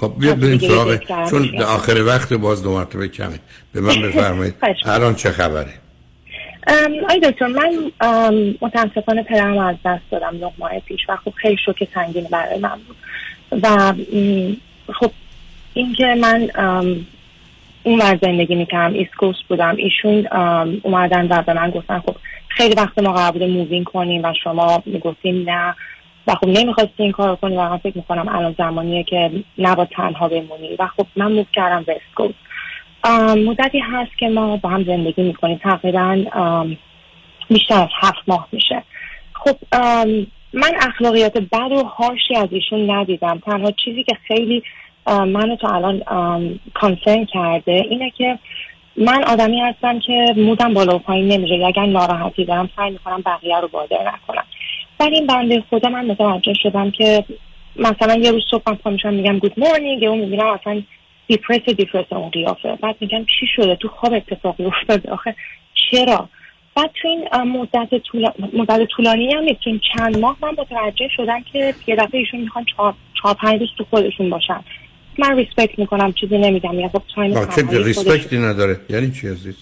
خب 0.00 0.12
بیا 0.18 0.34
بریم 0.34 0.58
سراغ 0.58 0.98
چون. 1.30 1.62
آخر 1.62 2.02
وقت 2.02 2.32
باز 2.32 2.62
دو 2.62 2.72
مرتبه 2.74 3.08
کمه. 3.08 3.38
به 3.72 3.80
من 3.80 4.02
بفرمایید. 4.02 4.54
الان 4.84 5.14
چه 5.14 5.30
خبره؟ 5.30 5.74
آی 7.08 7.20
دکتر 7.20 7.46
من 7.46 7.92
متاسفانه 8.60 9.22
پدرم 9.22 9.58
از 9.58 9.76
دست 9.84 10.02
دادم. 10.10 10.36
نه 10.40 10.52
ماه 10.58 10.80
پیش 10.80 11.00
و 11.08 11.16
خب 11.16 11.32
خیلی 11.36 11.56
شوک 11.64 11.88
سنگین 11.94 12.26
برای 12.30 12.58
من 12.58 12.78
بود. 12.88 12.96
و 13.62 13.92
خب 14.92 15.10
اینکه 15.74 16.14
من 16.20 16.48
اون 17.82 18.00
ور 18.00 18.18
زندگی 18.22 18.54
می‌کردم 18.54 18.94
East 18.94 19.14
Coast 19.14 19.42
بودم. 19.48 19.76
ایشون 19.76 20.26
اومدن 20.82 21.26
و 21.30 21.42
به 21.42 21.52
من 21.52 21.70
گفتن 21.70 21.98
خب 21.98 22.16
خیلی 22.48 22.74
وقت 22.74 22.98
ما 22.98 23.12
قرار 23.12 23.32
بوده 23.32 23.46
move 23.46 23.71
in 23.71 23.84
کنیم 23.84 24.24
و 24.24 24.32
شما 24.44 24.82
می‌گفتین 24.86 25.50
نه. 25.50 25.74
و 26.26 26.34
خب 26.34 26.48
نمی‌خواستی 26.48 27.02
این 27.02 27.12
کار 27.12 27.36
کنی 27.36 27.56
و 27.56 27.60
من 27.60 27.76
فکر 27.76 27.96
می‌کنم 27.96 28.28
الان 28.28 28.54
زمانیه 28.58 29.02
که 29.02 29.30
نباید 29.58 29.88
تنها 29.88 30.28
بمونی. 30.28 30.76
و 30.78 30.86
خب 30.86 31.06
من 31.16 31.32
move 31.32 31.44
کردم 31.54 31.84
آم، 33.02 33.38
مدتی 33.38 33.78
هست 33.78 34.18
که 34.18 34.28
ما 34.28 34.56
با 34.56 34.68
هم 34.68 34.84
زندگی 34.84 35.22
می‌کنیم. 35.22 35.60
تقریبا 35.62 36.24
بیشتر 37.50 37.74
از 37.74 37.88
هفت 38.00 38.22
ماه 38.28 38.48
میشه. 38.52 38.82
خب 39.32 39.56
من 40.52 40.72
اخلاقیات 40.80 41.38
بد 41.38 41.72
و 41.72 41.84
هاشی 41.84 42.36
از 42.36 42.48
ایشون 42.50 42.90
ندیدم. 42.90 43.38
تنها 43.46 43.70
چیزی 43.70 44.02
که 44.02 44.16
خیلی 44.28 44.62
منو 45.06 45.56
تا 45.56 45.68
الان 45.68 46.02
کانسرن 46.74 47.24
کرده 47.24 47.72
اینه 47.72 48.10
که 48.10 48.38
من 48.96 49.24
آدمی 49.24 49.60
هستم 49.60 49.98
که 49.98 50.34
مودم 50.36 50.74
بالا 50.74 50.96
و 50.96 50.98
پایین 50.98 51.28
نمیره. 51.28 51.66
اگر 51.66 51.86
ناراحتی 51.86 52.44
دارم 52.44 52.70
سعی 52.76 52.90
می‌کنم 52.90 53.22
بقیه 53.26 53.60
رو 53.60 53.68
بادر 53.68 54.12
نکنم. 54.14 54.44
ولی 55.00 55.14
این 55.14 55.26
بنده 55.26 55.64
خدا 55.70 55.88
من 55.88 56.06
متوجه 56.06 56.54
شدم 56.62 56.90
که 56.90 57.24
مثلا 57.76 58.14
یه 58.14 58.30
روز 58.30 58.42
صبح 58.50 58.74
پا 58.74 58.90
میشم 58.90 59.14
میگم 59.14 59.38
گود 59.38 59.52
مورنینگ 59.56 60.02
یا 60.02 60.14
می‌بینم 60.14 60.46
اصلا 60.46 60.82
دیپرس 61.26 61.60
دیپرس 61.76 62.04
اون 62.10 62.30
قیافه. 62.30 62.78
بعد 62.82 62.96
میگم 63.00 63.24
چی 63.24 63.46
شده؟ 63.56 63.76
تو 63.76 63.88
خواب 63.88 64.12
اتفاقی 64.12 64.64
افتاده. 64.64 65.10
آخه 65.10 65.34
چرا؟ 65.90 66.28
بعد 66.76 66.90
تو 67.02 67.08
این 67.08 67.42
مدت, 67.42 67.88
مدت 68.52 68.84
طولانی 68.96 69.32
هم 69.34 69.42
نیست. 69.42 69.60
چند 69.94 70.18
ماه 70.18 70.36
من 70.42 70.50
متوجه 70.58 71.08
شدم 71.16 71.42
که 71.52 71.74
یه 71.86 71.96
دفعه 71.96 72.20
ایشون 72.20 72.40
می‌خوان 72.40 72.64
چهار 73.14 73.34
پنج 73.34 73.60
روز 73.60 73.68
تو 73.78 73.84
خودشون 73.90 74.30
باشن. 74.30 74.60
من 75.18 75.36
respect 75.36 75.78
می‌کنم 75.78 76.12
چیزی 76.12 76.38
نمیگم. 76.38 76.80
یا 76.80 76.88
خب 76.88 77.02
time 77.14 77.34
respect 77.70 78.30
ی 78.30 78.38
نداره. 78.38 78.80
یعنی 78.90 79.10
چی 79.10 79.28
عزیز؟ 79.28 79.56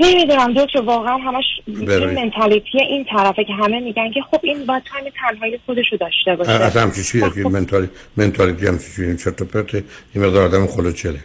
نمی‌دونم 0.00 0.52
دکتر 0.52 0.80
واقعا 0.80 1.16
همش 1.16 1.44
این 1.66 2.14
mentality 2.14 2.80
این 2.80 3.04
طرفه 3.04 3.44
که 3.44 3.52
همه 3.52 3.80
میگن 3.80 4.10
که 4.10 4.22
خب 4.30 4.40
این 4.42 4.66
باید 4.66 4.82
time 4.82 5.04
تنهایی 5.20 5.60
خودش 5.66 5.84
رو 5.92 5.98
داشته 5.98 6.36
باشه. 6.36 6.50
اصلا 6.50 6.82
همچی 6.82 7.02
چیه 7.02 7.30
که 7.34 7.48
mentali 7.48 7.88
mentality 8.16 8.66
همچی 8.66 8.84
چیه 8.96 9.16
چطور 9.16 9.46
پرته 9.46 9.84
این 10.14 10.24
مقدار 10.24 10.44
آدم 10.44 10.66
خلوچله 10.66 11.20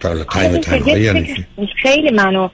تا 0.00 0.24
time 0.24 0.56
تنهایی 0.56 1.02
یعنی 1.02 1.46
خیلی 1.82 2.10
منو 2.10 2.48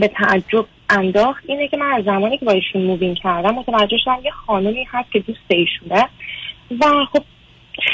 به 0.00 0.08
تعجب 0.08 0.66
انداخت. 0.90 1.44
اینه 1.46 1.68
که 1.68 1.76
من 1.76 1.92
از 1.92 2.04
زمانی 2.04 2.38
که 2.38 2.44
با 2.44 2.52
ایشون 2.52 2.82
move 2.82 3.03
in 3.03 3.14
کردم 3.14 3.54
متوجه 3.54 3.96
شدم 4.04 4.18
یه 4.24 4.30
خانومی 4.30 4.86
هست 4.90 5.12
که 5.12 5.18
دوست 5.18 5.40
ایشونه. 5.48 6.08
و 6.80 7.04
خب 7.12 7.22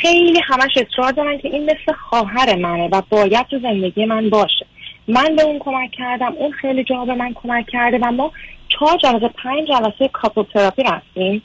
خیلی 0.01 0.41
همش 0.45 0.71
اصرار 0.77 1.13
دارن 1.13 1.39
که 1.39 1.49
این 1.49 1.65
مثل 1.65 1.93
خواهر 2.09 2.57
منه 2.57 2.89
و 2.93 3.03
باید 3.11 3.47
تو 3.47 3.59
زندگی 3.59 4.05
من 4.05 4.31
باشه. 4.31 4.67
من 5.09 5.36
به 5.36 5.43
اون 5.43 5.59
کمک 5.59 5.90
کردم 5.90 6.32
اون 6.39 6.52
خیلی 6.52 6.85
جا 6.85 7.05
به 7.05 7.14
من 7.14 7.32
کمک 7.35 7.66
کرده 7.66 7.98
و 7.98 8.12
ما 8.12 8.32
چهار 8.68 8.98
جلسه 8.98 9.28
پنج 9.28 9.68
جلسه 9.68 10.09
couple 10.12 10.43
therapy 10.43 10.82
رفتیم. 10.82 11.43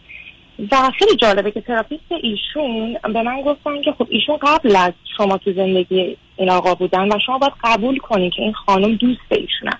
و 0.72 0.92
خیلی 1.00 1.16
جالبه 1.16 1.52
که 1.52 1.62
therapist 1.62 2.12
ایشون 2.24 2.98
به 3.14 3.22
من 3.22 3.42
گفتن 3.42 3.82
که 3.82 3.92
خب 3.92 4.08
ایشون 4.10 4.38
قبل 4.42 4.76
از 4.76 4.94
شما 5.18 5.38
تو 5.38 5.54
زندگی 5.54 6.18
این 6.38 6.50
آقا 6.50 6.76
بودن 6.76 7.08
و 7.08 7.20
شما 7.26 7.38
باید 7.38 7.54
قبول 7.64 7.98
کنین 7.98 8.30
که 8.30 8.42
این 8.42 8.54
خانم 8.54 8.96
دوست 8.96 9.22
ایشونن 9.30 9.80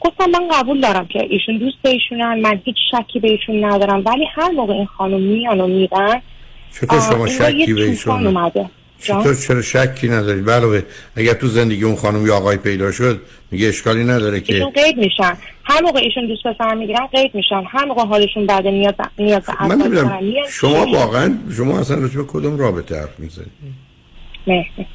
گفتم 0.00 0.30
من 0.30 0.48
قبول 0.48 0.80
دارم 0.80 1.06
که 1.06 1.26
ایشون 1.30 1.58
دوست 1.58 1.76
ایشونن 1.86 2.40
من 2.40 2.60
هیچ 2.64 2.76
شکی 2.90 3.20
به 3.20 3.28
ایشون 3.28 3.64
ندارم 3.64 4.02
ولی 4.06 4.24
هر 4.34 4.50
موقع 4.50 4.72
این 4.72 4.86
خانم 4.86 5.20
میان 5.20 5.60
و 5.60 5.66
میرن 5.66 6.22
چطور 6.72 7.00
شما 7.00 7.26
شکی 7.26 7.74
به 7.74 7.84
ایشون؟ 7.84 8.26
اومده. 8.26 8.70
چطور 9.00 9.34
چرا 9.34 9.62
شکی 9.62 10.08
نداری؟ 10.08 10.40
علاوه 10.40 10.82
اگر 11.16 11.32
تو 11.32 11.46
زندگی 11.46 11.84
اون 11.84 11.96
خانم 11.96 12.26
یا 12.26 12.36
آقای 12.36 12.56
پیدا 12.56 12.92
شد 12.92 13.22
میگه 13.50 13.68
اشکالی 13.68 14.04
نداره 14.04 14.40
که. 14.40 14.54
ایشون 14.54 14.70
قید 14.70 14.96
میشن. 14.96 15.36
هر 15.64 15.80
موقع 15.82 16.00
ایشون 16.00 16.26
دوست 16.26 16.42
پسر 16.42 16.74
می‌گیرن 16.74 17.06
قید 17.06 17.34
میشن. 17.34 17.62
هر 17.68 17.84
موقع 17.84 18.02
حالشون 18.02 18.46
بعد 18.46 18.66
نیاز 18.66 18.94
نیاز 19.18 19.42
من 19.60 19.76
نمی‌دونم. 19.76 20.20
شما 20.50 20.86
واقعا 20.86 21.38
شما 21.56 21.80
اصلا 21.80 21.96
راجع 21.96 22.16
به 22.16 22.24
کدوم 22.24 22.58
رابطه 22.58 23.00
حرف 23.00 23.20
می‌زنید 23.20 23.50
مرسی 24.46 24.86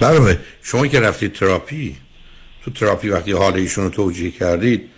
برای 0.00 0.36
شما 0.62 0.86
که 0.86 1.00
رفتید 1.00 1.32
تراپی 1.32 1.96
تو 2.64 2.70
تراپی 2.70 3.08
وقتی 3.08 3.32
حال 3.32 3.54
ایشون 3.54 3.84
رو 3.84 3.90
توجیه 3.90 4.30
کردید 4.30 4.90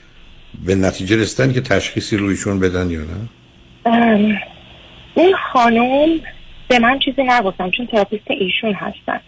به 0.65 0.75
نتیجه 0.75 1.17
رسیدن 1.17 1.53
که 1.53 1.61
تشخیصی 1.61 2.17
رویشون 2.17 2.59
بدن 2.61 2.91
یا 2.91 3.01
نه؟ 3.01 4.43
اون 5.17 5.35
خانم 5.53 6.21
به 6.69 6.79
من 6.79 6.99
چیزی 6.99 7.23
نگفتم 7.23 7.71
چون 7.71 7.87
therapist 7.87 8.31
ایشون 8.31 8.73
هستن. 8.73 9.21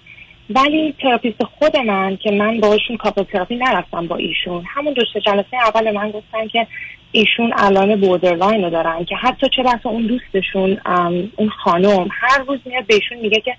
ولی 0.51 0.94
therapist 1.02 1.44
خود 1.44 1.77
من 1.77 2.16
که 2.16 2.31
من 2.31 2.60
باشون 2.60 2.97
couple 2.97 3.23
therapy 3.23 3.56
نرفتم 3.56 4.06
با 4.06 4.16
ایشون 4.16 4.65
همون 4.66 4.93
دو 4.93 5.02
جلسه 5.27 5.56
اول 5.56 5.90
من 5.90 6.10
گفتن 6.10 6.48
که 6.48 6.66
ایشون 7.12 7.52
علائم 7.52 8.01
borderline 8.01 8.65
رو 8.65 8.70
دارن 8.70 9.05
که 9.05 9.16
حتی 9.16 9.47
چه 9.56 9.62
بسا 9.62 9.90
اون 9.90 10.06
دوستشون 10.06 10.78
اون 11.36 11.48
خانم 11.48 12.09
هر 12.10 12.39
روز 12.47 12.59
میاد 12.65 12.86
بهشون 12.86 13.19
میگه 13.19 13.40
که 13.40 13.55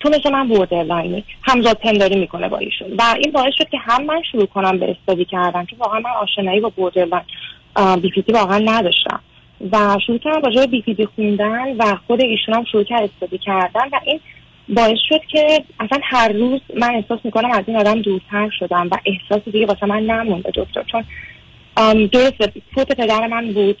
تو 0.00 0.08
مثل 0.08 0.32
من 0.32 0.48
borderline 0.48 1.17
ی 1.17 1.24
همزاد 1.42 1.76
پنداری 1.76 2.16
می‌کنه 2.16 2.48
با 2.48 2.58
ایشون. 2.58 2.88
و 2.98 3.02
این 3.18 3.32
باعث 3.32 3.54
شد 3.58 3.68
که 3.68 3.78
هم 3.78 4.04
من 4.04 4.22
شروع 4.32 4.46
کنم 4.46 4.78
به 4.78 4.90
study 4.90 5.24
کردن 5.24 5.64
چون 5.64 5.78
واقعا 5.78 6.00
من 6.00 6.10
آشنایی 6.10 6.60
با 6.60 6.68
borderline 6.68 7.22
BP 8.02 8.32
واقعا 8.32 8.58
نداشتم. 8.58 9.20
و 9.72 9.98
شروع 10.06 10.18
کردم 10.18 10.42
راجع 10.42 10.66
BP 10.66 11.06
خوندن 11.16 11.76
و 11.76 11.96
خود 12.06 12.22
ایشون 12.22 12.54
هم 12.54 12.64
شروع 12.64 12.84
کرد 12.84 13.02
study 13.02 13.38
کردن 13.38 13.88
و 13.92 14.00
این 14.04 14.20
باعث 14.68 14.98
شد 15.08 15.20
که 15.28 15.64
اصلا 15.80 15.98
هر 16.02 16.28
روز 16.28 16.60
من 16.76 16.94
احساس 16.94 17.20
می‌کنم 17.24 17.50
از 17.50 17.64
این 17.66 17.76
آدم 17.76 18.02
دورتر 18.02 18.50
شدم 18.58 18.88
و 18.90 18.96
احساس 19.06 19.48
دیگه 19.48 19.66
واسه 19.66 19.86
من 19.86 20.02
نمونده 20.02 20.50
دکتر. 20.54 20.82
چون 20.82 21.04
درسته 22.06 22.52
فوت 22.74 23.00
پدر 23.00 23.26
من 23.26 23.52
بود. 23.52 23.78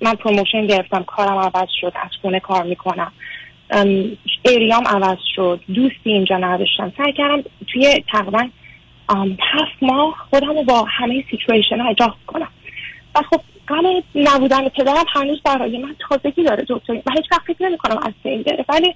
من 0.00 0.14
promotion 0.14 0.66
گرفتم 0.66 1.02
کارم 1.02 1.38
عوض 1.38 1.68
شد 1.80 1.92
از 1.94 2.10
خونه 2.22 2.40
کار 2.40 2.62
می‌کنم. 2.62 3.12
area 4.42 4.77
م 4.77 4.86
عوض 4.86 5.18
شد 5.34 5.60
دوستی 5.74 6.12
اینجا 6.12 6.36
نداشتم. 6.36 6.92
سعی 6.98 7.12
کردم 7.12 7.42
توی 7.72 8.04
تقریبا 8.12 8.48
هفت 9.40 9.82
ماه 9.82 10.14
خودم 10.30 10.48
رو 10.48 10.62
با 10.62 10.84
همه 10.88 11.24
سیچویشن 11.30 11.80
ها 11.80 11.88
اجاق 11.88 12.16
کنم. 12.26 12.48
و 13.14 13.22
خب 13.30 13.40
غم 13.68 14.02
نبودن 14.14 14.68
پدرم 14.68 15.04
هنوز 15.14 15.40
برای 15.44 15.78
من 15.78 15.96
تازگی 16.08 16.44
داره 16.44 16.64
دکتر. 16.68 16.92
و 16.92 17.10
هیچ 17.16 17.24
وقت 17.32 17.42
فکر 17.46 17.62
نمی 17.62 17.78
کنم 17.78 17.98
از 17.98 18.12
این 18.22 18.44
ولی 18.68 18.94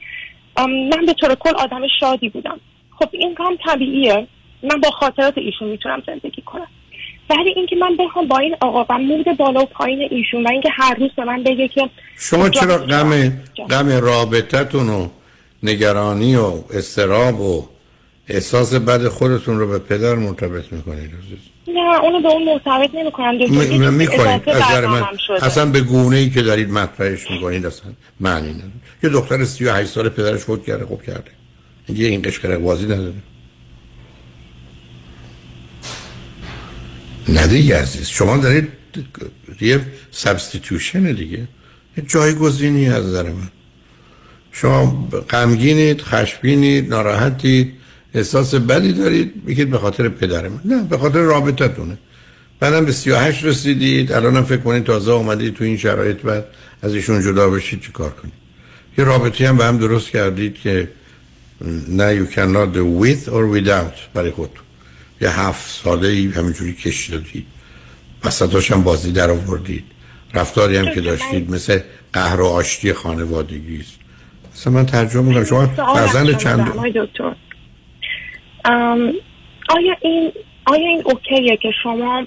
من 0.59 1.07
به 1.07 1.13
طور 1.13 1.35
کل 1.35 1.55
آدم 1.55 1.81
شادی 2.01 2.29
بودم. 2.29 2.61
خب 2.99 3.09
این 3.13 3.35
کاملا 3.35 3.59
طبیعیه. 3.67 4.27
من 4.63 4.81
با 4.81 4.91
خاطرات 4.91 5.39
ایشون 5.39 5.69
می‌تونم 5.69 6.03
زندگی 6.07 6.43
کنم. 6.43 6.67
ولی 7.31 7.51
اینکه 7.57 7.77
من 7.77 7.97
بخوام 7.97 8.29
با 8.29 8.39
این 8.39 8.57
آقا 8.61 8.87
و 8.89 8.99
مود 8.99 9.37
بالا 9.37 9.63
و 9.63 9.67
پایین 9.67 10.09
ایشون 10.11 10.47
و 10.47 10.49
اینکه 10.51 10.69
هر 10.73 10.95
روز 10.95 11.11
به 11.17 11.25
من 11.25 11.43
بگه 11.43 11.69
که 11.69 11.91
شما 12.17 12.49
چرا 12.49 12.79
غم 12.79 13.31
غم 13.71 13.89
رابطتون 13.89 14.89
و 14.89 15.09
نگرانی 15.63 16.37
و 16.37 16.53
استراب 16.75 17.41
و 17.41 17.69
احساس 18.29 18.75
بد 18.75 19.09
خودتون 19.09 19.59
رو 19.59 19.69
به 19.69 19.79
پدر 19.79 20.15
مرتبط 20.15 20.73
می‌کنید 20.73 21.11
نه 21.75 22.01
اونو 22.03 22.21
به 22.23 22.29
اون 22.29 22.45
مرتبط 22.45 22.95
نمی‌کنم. 22.95 23.31
م- 23.89 23.95
می‌کنید 23.95 24.49
از 24.49 24.85
من 24.85 25.05
اصلا 25.43 25.67
به 25.67 25.81
گونه 25.81 26.17
ای 26.17 26.31
که 26.31 26.43
دارید 26.43 26.71
مطرحش 26.71 27.31
می‌کنید 27.31 27.67
اصلا 27.67 27.93
معنی 28.21 28.53
نداره. 28.53 28.71
یه 29.03 29.11
دختر 29.11 29.45
38 29.45 29.91
سال 29.91 30.09
پدرش 30.09 30.41
فوت 30.41 30.65
کرده 30.65 30.87
خوب 30.87 31.03
کرده. 31.03 31.31
یه 31.89 32.09
این 32.09 32.23
قشقرق 32.23 32.59
بازی 32.59 32.85
نداره. 32.85 33.13
نه 37.29 37.47
دیگه 37.47 37.79
عزیز 37.83 38.09
شما 38.09 38.37
دارید 38.37 38.69
یه 39.61 39.81
سبستیتوشن 40.11 41.13
دیگه. 41.13 41.49
یه 41.97 42.05
جایگزینی 42.07 42.89
از 42.89 43.07
نظر 43.07 43.23
من. 43.23 43.49
شما 44.53 45.09
غمگینید 45.31 46.01
خشبینید 46.01 46.91
ناراحتید. 46.91 47.75
احساس 48.15 48.55
بدی 48.55 48.93
دارید 48.93 49.47
بگید 49.47 49.71
به 49.71 49.79
خاطر 49.79 50.09
پدر 50.09 50.49
من 50.49 50.61
نه 50.65 50.83
به 50.83 50.99
خاطر 50.99 51.19
رابطتونه. 51.19 51.99
بعدم 52.61 52.85
به 52.85 52.93
38 52.93 53.45
رسیدید 53.45 54.13
الانم 54.13 54.45
فکر 54.45 54.61
کنید 54.61 54.85
تازه 54.85 55.13
اومدید 55.13 55.55
تو 55.55 55.65
این 55.65 55.77
شرایط 55.77 56.17
بعد 56.17 56.45
از 56.83 56.95
ایشون 56.95 57.23
جدا 57.23 57.51
بشید 57.51 57.81
چی 57.81 57.93
کار 57.93 58.11
کنید. 58.11 58.35
یه 58.99 59.05
رابطی 59.05 59.45
هم 59.45 59.57
به 59.57 59.65
هم 59.65 59.79
درست 59.79 60.11
کردید 60.11 60.55
که 60.55 60.89
نه 61.89 62.25
you 62.25 62.29
cannot 62.29 62.77
do 62.77 63.05
with 63.05 63.29
or 63.29 63.57
without 63.57 64.15
برای 64.15 64.31
خود 64.31 64.51
یه 65.21 65.41
هفت 65.41 65.83
ساله 65.85 66.09
ای 66.09 66.29
همینجوری 66.29 66.73
کش 66.73 67.11
دادید 67.11 67.47
وسطاش 68.25 68.73
هم 68.73 68.83
بازی 68.83 69.13
در 69.13 69.31
آوردید. 69.31 69.85
رفتاری 70.35 70.77
هم 70.77 70.95
که 70.95 71.01
داشتید 71.01 71.51
مثل 71.51 71.81
قهر 72.13 72.41
و 72.41 72.47
آشتی 72.47 72.93
خانوادگی 72.93 73.81
است 73.81 73.93
اصلا 74.55 74.73
من 74.73 74.87
ترجمه 74.87 75.23
می‌کنم. 75.23 75.45
شما 75.45 75.67
فرزند 75.67 76.37
چند 76.37 76.67
دکتر. 76.67 77.35
آیا 78.65 79.97
این 80.01 80.33
آیا 80.65 80.89
این 80.89 81.03
اوکیه 81.05 81.57
که 81.57 81.71
شما 81.83 82.27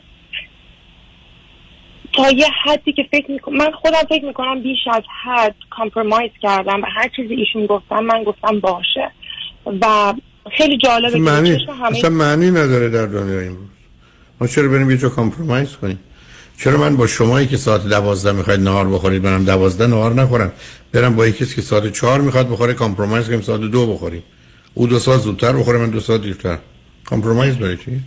تا 2.14 2.32
یه 2.32 2.48
حدی 2.66 2.94
که 2.94 3.08
فکر 3.12 3.32
می‌کنم 3.32 3.58
من 3.58 3.72
خودم 3.72 4.00
فکر 4.10 4.26
می‌کنم 4.26 4.62
بیش 4.62 4.80
از 4.94 5.04
حد 5.24 5.56
کامپرمایز 5.70 6.32
کردم 6.42 6.82
و 6.82 6.86
هر 6.96 7.10
چیزی 7.16 7.34
ایشون 7.34 7.66
گفتم 7.66 8.00
من 8.00 8.24
گفتم 8.24 8.60
باشه. 8.60 9.12
و 9.82 10.14
خیلی 10.58 10.78
جالبه 10.78 11.20
معنی 11.20 11.68
اصلا 11.84 12.10
معنی 12.10 12.52
نداره 12.52 12.90
در 12.90 13.06
دنیا 13.06 13.40
امروز 13.40 13.70
ما 14.42 14.48
چرا 14.48 14.68
بریم 14.68 14.92
یه 14.92 14.98
جا 14.98 15.10
compromise 15.10 15.76
کنیم؟ 15.76 16.00
چرا 16.60 16.78
من 16.78 16.98
با 16.98 17.08
شمایی 17.08 17.48
که 17.48 17.58
ساعت 17.58 17.88
دوازده 17.88 18.32
می‌خواید 18.32 18.60
نهار 18.60 18.88
بخورید 18.88 19.26
منم 19.26 19.46
دوازده 19.46 19.88
نهار 19.88 20.14
نخورم. 20.14 20.52
برم 20.94 21.16
با 21.16 21.28
یکی 21.28 21.46
که 21.46 21.62
ساعت 21.62 21.94
چهار 21.94 22.22
می‌خواد 22.22 22.50
بخوره 22.50 22.74
compromise 22.74 23.28
کنیم 23.28 23.42
ساعت 23.42 23.62
دو 23.62 23.94
بخوریم. 23.94 24.24
او 24.78 24.88
دو 24.88 25.00
ساعت 25.00 25.20
زودتر 25.20 25.54
بخوره 25.54 25.78
من 25.78 25.90
دو 25.90 26.00
ساعت 26.00 26.22
دیرتر. 26.22 26.58
compromise 27.06 27.58
برای 27.58 27.78
چی؟ 27.78 28.02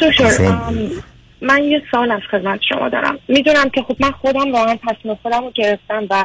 دکتر 0.00 0.60
من 1.40 1.64
یه 1.64 1.82
سوال 1.90 2.10
از 2.10 2.20
خدمت 2.30 2.60
شما 2.68 2.88
دارم. 2.88 3.18
می‌دونم 3.28 3.70
که 3.70 3.82
خب 3.82 3.96
من 4.00 4.10
خودم 4.10 4.52
واقعا 4.52 4.78
تصمیم 4.88 5.14
خودم 5.14 5.44
رو 5.44 5.50
گرفتم 5.54 6.06
و 6.10 6.24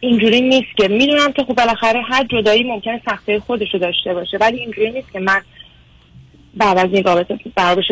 اینجوری 0.00 0.40
نیست 0.40 0.76
که 0.76 0.88
می‌دونم 0.88 1.32
که 1.32 1.42
خب 1.42 1.54
بالاخره 1.54 2.02
هر 2.02 2.24
جدایی 2.24 2.62
ممکنه 2.62 3.00
سخته 3.06 3.40
خودش 3.40 3.68
رو 3.72 3.80
داشته 3.80 4.14
باشه 4.14 4.36
ولی 4.40 4.58
اینجوری 4.58 4.90
نیست 4.90 5.12
که 5.12 5.20
من 5.20 5.40
بعد 6.54 6.78
از 6.78 6.88
این 6.92 7.04
رابطه 7.04 7.38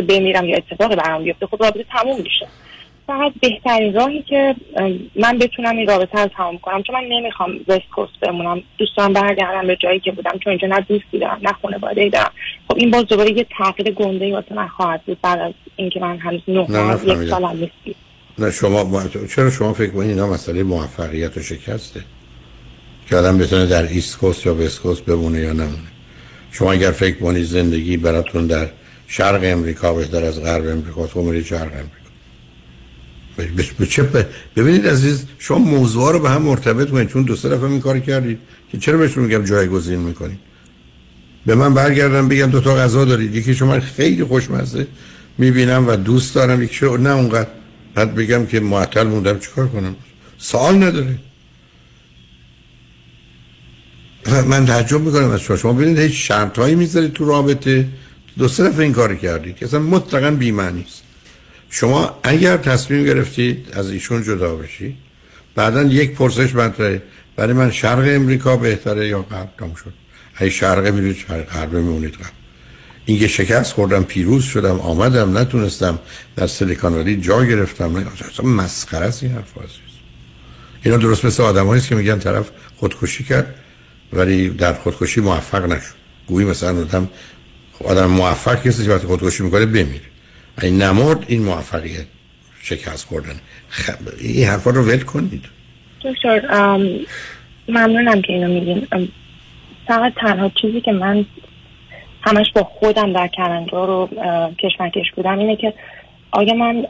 بمیرم 0.09 0.45
یا 0.45 0.57
اتفاقی 0.57 0.97
برام 0.97 1.25
بیفته 1.25 1.47
خب 1.47 1.63
رابطه 1.63 1.85
تموم 1.91 2.23
میشه. 2.23 2.47
فقط 3.07 3.33
بهترین 3.43 3.95
راهی 3.95 4.23
که 4.23 4.55
من 5.17 5.39
بتونم 5.39 5.77
این 5.77 5.87
رابطه 5.87 6.19
رو 6.23 6.29
تمام 6.37 6.59
کنم. 6.59 6.83
چون 6.83 6.97
من 6.97 7.05
نمی‌خوام 7.09 7.51
وست 7.69 7.89
کوست 7.95 8.21
بمونم. 8.21 8.63
دوستان 8.79 9.13
برگردم 9.13 9.67
به 9.67 9.77
جایی 9.77 10.01
که 10.01 10.13
بودم. 10.13 10.39
چون 10.45 10.51
اینجا 10.51 10.69
نه 10.69 10.81
دوستی 10.81 11.19
دارم 11.19 11.39
نه 11.43 11.53
خانواده 11.63 12.09
دارم. 12.09 12.31
خب 12.69 12.77
این 12.77 12.91
باز 12.91 13.07
دوباره 13.07 13.33
یه 13.33 13.47
تغییر 13.59 13.91
گنده 13.91 14.25
ای 14.25 14.33
واسه 14.33 14.55
من 14.55 14.69
خواهد 14.69 15.03
بود 15.07 15.19
بعد 15.23 15.39
از 15.39 15.53
اینکه 15.77 16.01
من 16.01 16.19
هنوز 16.19 16.41
نه 16.49 16.67
نه، 16.71 17.23
یک. 17.23 17.29
سال 17.31 17.45
هم 17.45 17.51
نیستی. 17.57 17.95
نه 18.39 18.51
شما 18.51 18.85
ما- 18.85 19.27
چرا 19.37 19.51
شما 19.51 19.73
فکر 19.73 19.91
کنید 19.91 20.11
اینا 20.11 20.27
مسئله 20.27 20.63
موفقیت 20.63 21.37
و 21.37 21.41
شکسته؟ 21.41 22.01
که 23.09 23.17
آدم 23.17 23.39
بتونه 23.39 23.67
در 23.67 23.83
ایست 23.83 24.19
کوست 24.19 24.47
یا 24.47 24.55
وست 24.55 24.83
کوست 24.83 25.05
بمونه 25.05 25.39
یا 25.39 25.53
نمونه. 25.53 25.89
شما 26.53 26.73
اگر 26.73 26.91
فکر 26.91 27.19
کنید 27.19 27.43
زندگی 27.45 27.97
براتون 27.97 28.47
در 28.47 28.67
شرق 29.09 29.41
امریکا 29.45 29.95
بهتر 29.95 30.25
از 30.25 30.43
غرب 30.43 30.69
امریکا 30.69 31.07
تو 31.07 31.23
میرید 31.23 31.45
شرق 31.45 31.73
امریکا. 31.73 32.02
ببینید 34.57 34.87
عزیز 34.87 35.25
شما 35.39 35.59
موضوع 35.59 36.13
رو 36.13 36.19
به 36.19 36.31
هم 36.31 36.43
مرتبط 36.43 36.91
کنید 36.91 37.09
چون 37.09 37.23
دو 37.23 37.37
سه 37.37 37.49
دفعه 37.49 37.65
این 37.65 37.81
کار 37.81 37.99
کردید 37.99 38.39
که 38.73 38.79
چرا 38.79 38.99
بهشون 38.99 39.25
میگم 39.25 39.45
جایگزین 39.45 39.99
می‌کنید؟ 39.99 40.39
به 41.47 41.55
من 41.55 41.75
برگردم 41.75 42.29
بگم 42.29 42.47
دو 42.47 42.61
تا 42.61 42.77
غذا 42.77 43.05
دارید. 43.05 43.35
یکی 43.35 43.55
شما 43.55 43.81
خیلی 43.81 44.25
خوشمزه 44.25 44.87
می‌بینم 45.39 45.89
و 45.89 45.97
دوست 45.97 46.35
دارم 46.35 46.63
یکی 46.63 46.75
شو 46.75 46.97
نه 46.97 47.11
اونقدر. 47.11 47.49
بعد 47.95 48.15
بگم 48.15 48.47
که 48.47 48.61
معطل 48.61 49.03
موندم 49.03 49.39
چیکار 49.39 49.69
کنم؟ 49.69 49.97
سوال 50.39 50.83
نداره. 50.83 51.19
من 54.47 54.67
تعجب 54.67 55.01
می‌کنم 55.01 55.31
از 55.31 55.41
شما. 55.41 55.57
شما 55.57 55.73
ببینید 55.73 55.99
هیچ 55.99 56.29
شرط 56.29 56.59
هایی 56.59 56.75
می‌ذارید 56.75 57.13
تو 57.13 57.25
رابطه. 57.25 57.89
دو 58.39 58.49
سه 58.49 58.79
این 58.79 58.93
کار 58.93 59.15
کردید 59.15 59.57
که 59.57 59.67
اصلا 59.67 59.81
مطلقا 59.81 60.31
بی‌معنی 60.31 60.85
است. 60.89 61.03
شما 61.75 62.19
اگر 62.23 62.57
تصمیم 62.57 63.05
گرفتید 63.05 63.69
از 63.73 63.91
ایشون 63.91 64.23
جدا 64.23 64.57
بشی 64.57 64.97
بعدا 65.55 65.83
یک 65.83 66.15
پرسش 66.15 66.55
مطرحه 66.55 67.03
برای 67.37 67.53
من 67.53 67.71
شرق 67.71 68.05
امریکا 68.09 68.57
بهتره 68.57 69.09
یا 69.09 69.23
غرب؟ 69.23 69.49
تام 69.59 69.75
شد. 69.75 69.93
ای 70.41 70.51
شرق 70.51 70.87
میرید 70.87 71.17
غرب 71.27 71.75
میمونید 71.75 72.15
غرب. 72.15 72.33
اینکه 73.05 73.29
شکست 73.29 73.73
خوردم 73.73 74.03
پیروز 74.03 74.45
شدم 74.45 74.81
آمدم 74.81 75.39
نتونستم 75.39 75.99
در 76.37 76.47
سیلیکون 76.47 76.95
ولی 76.95 77.17
جا 77.17 77.45
گرفتم. 77.45 77.99
نه 77.99 78.07
اصلا 78.31 78.47
مسخره 78.47 79.07
است 79.07 79.23
این 79.23 79.33
حرف 79.33 79.59
عزیز. 79.59 79.93
اینا 80.83 80.97
درست 80.97 81.25
مثل 81.25 81.43
آدمایی 81.43 81.83
که 81.83 81.95
میگن 81.95 82.19
طرف 82.19 82.51
خودکشی 82.77 83.25
کرد 83.25 83.55
ولی 84.13 84.49
در 84.49 84.75
خودکشی 84.75 85.21
موفق 85.21 85.73
نشد. 85.73 85.95
گویی 86.27 86.47
مثلا 86.47 86.81
آدم 86.81 87.09
خب 87.73 87.87
آدم 87.87 88.07
موفق 88.07 88.63
کسی 88.63 88.85
که 88.85 88.91
وقتی 88.91 89.07
خودکشی 89.07 89.43
می‌کنه 89.43 89.67
بمیره. 89.67 90.12
این 90.63 90.83
نمرد 90.83 91.25
این 91.29 91.43
موفقیت 91.43 92.07
شکست 92.63 93.07
خوردن. 93.07 93.41
خب 93.69 93.95
این 94.21 94.47
حرفا 94.47 94.71
رو 94.71 94.83
ول 94.83 95.01
کنید. 95.01 95.45
دکتر 96.05 96.41
ممنونم 97.69 98.23
که 98.23 98.33
اینو 98.33 98.49
میگین. 98.49 98.89
فقط 99.87 100.13
تنها 100.17 100.51
چیزی 100.63 100.81
که 100.81 100.93
من 100.93 101.27
همش 102.23 102.47
با 102.55 102.65
خودم 102.65 103.13
در 103.13 103.29
کلنجار 103.37 103.87
رو 103.87 104.09
کشمکش 104.59 105.13
بودم 105.17 105.39
اینه 105.39 105.57
که 105.57 105.75
آیا 106.31 106.55
من 106.55 106.87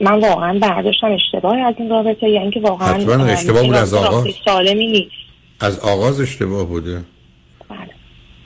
من 0.00 0.20
واقعا 0.20 0.58
برداشتم 0.58 1.12
اشتباهی 1.12 1.60
از 1.60 1.74
این 1.78 1.90
رابطه 1.90 2.28
یا 2.28 2.40
اینکه 2.40 2.60
واقعا 2.60 3.24
اشتباه 3.24 3.62
بود 3.62 3.74
از 3.74 3.94
آغاز. 3.94 4.26
سالمی 4.44 4.86
نیست؟ 4.86 5.10
از 5.60 5.78
آغاز 5.78 6.20
اشتباه 6.20 6.66
بوده. 6.66 7.04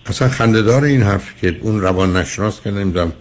اصلا 0.06 0.28
خندهدار 0.28 0.84
این 0.84 1.02
حرف 1.02 1.40
که 1.40 1.56
اون 1.62 1.80
روان 1.80 2.16
نشناس 2.16 2.62
که 2.62 2.70
نمی‌دونم 2.70 3.12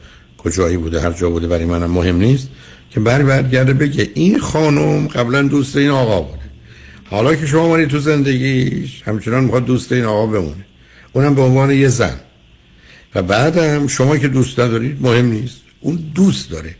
کجایی 0.45 0.77
بوده 0.77 1.01
هر 1.01 1.11
جا 1.11 1.29
بوده 1.29 1.47
برای 1.47 1.65
منم 1.65 1.91
مهم 1.91 2.17
نیست. 2.17 2.49
که 2.89 2.99
بر 2.99 3.23
برگرده 3.23 3.73
بگه 3.73 4.09
این 4.13 4.39
خانم 4.39 5.07
قبلا 5.07 5.41
دوست 5.41 5.77
این 5.77 5.89
آقا 5.89 6.21
بوده. 6.21 6.43
حالا 7.09 7.35
که 7.35 7.45
شما 7.45 7.67
مانی 7.67 7.85
تو 7.85 7.99
زندگیش 7.99 9.01
همچنان 9.05 9.43
می‌خواد 9.43 9.65
دوست 9.65 9.91
این 9.91 10.05
آقا 10.05 10.27
بمونه. 10.27 10.65
اونم 11.13 11.35
به 11.35 11.41
عنوان 11.41 11.71
یه 11.71 11.87
زن. 11.87 12.19
و 13.15 13.21
بعدم 13.21 13.87
شما 13.87 14.17
که 14.17 14.27
دوست 14.27 14.59
ندارید 14.59 14.97
مهم 15.01 15.25
نیست. 15.25 15.61
اون 15.79 15.95
دوست 16.15 16.51
داره. 16.51 16.75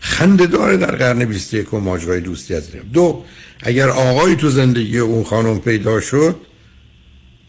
خنده 0.00 0.46
داره 0.46 0.76
در 0.76 0.96
قرن 0.96 1.24
21 1.24 1.74
و 1.74 1.80
ماجرای 1.80 2.20
دوستی 2.20 2.54
از 2.54 2.74
این. 2.74 2.82
دو 2.82 3.24
اگر 3.60 3.88
آقای 3.88 4.36
تو 4.36 4.50
زندگی 4.50 4.98
اون 4.98 5.24
خانم 5.24 5.58
پیدا 5.60 6.00
شد 6.00 6.36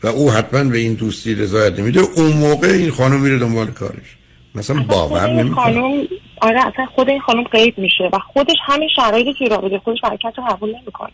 و 0.04 0.08
او 0.08 0.32
حتما 0.32 0.64
به 0.64 0.78
این 0.78 0.94
دوستی 0.94 1.36
رضایت 1.36 1.80
نمیده 1.80 2.00
اون 2.00 2.34
موقع 2.34 2.68
این 2.68 2.92
خانم 2.92 3.22
میره 3.22 3.38
دنبال 3.38 3.72
کارش. 3.72 4.18
مثلا 4.56 4.86
باور 4.90 5.30
نمی‌کنه 5.30 5.56
خانم 5.56 6.08
آره 6.42 6.68
اصلا 6.68 6.86
خود 6.86 7.10
این 7.10 7.20
خانم 7.20 7.44
قید 7.44 7.78
میشه 7.78 8.10
و 8.14 8.20
خودش 8.20 8.56
همین 8.62 8.90
شرایط 8.96 9.38
توی 9.38 9.50
رابطه 9.50 9.80
خودش 9.80 10.00
حرکت 10.04 10.34
رو 10.38 10.44
قبول 10.44 10.70
نمی‌کنه. 10.70 11.12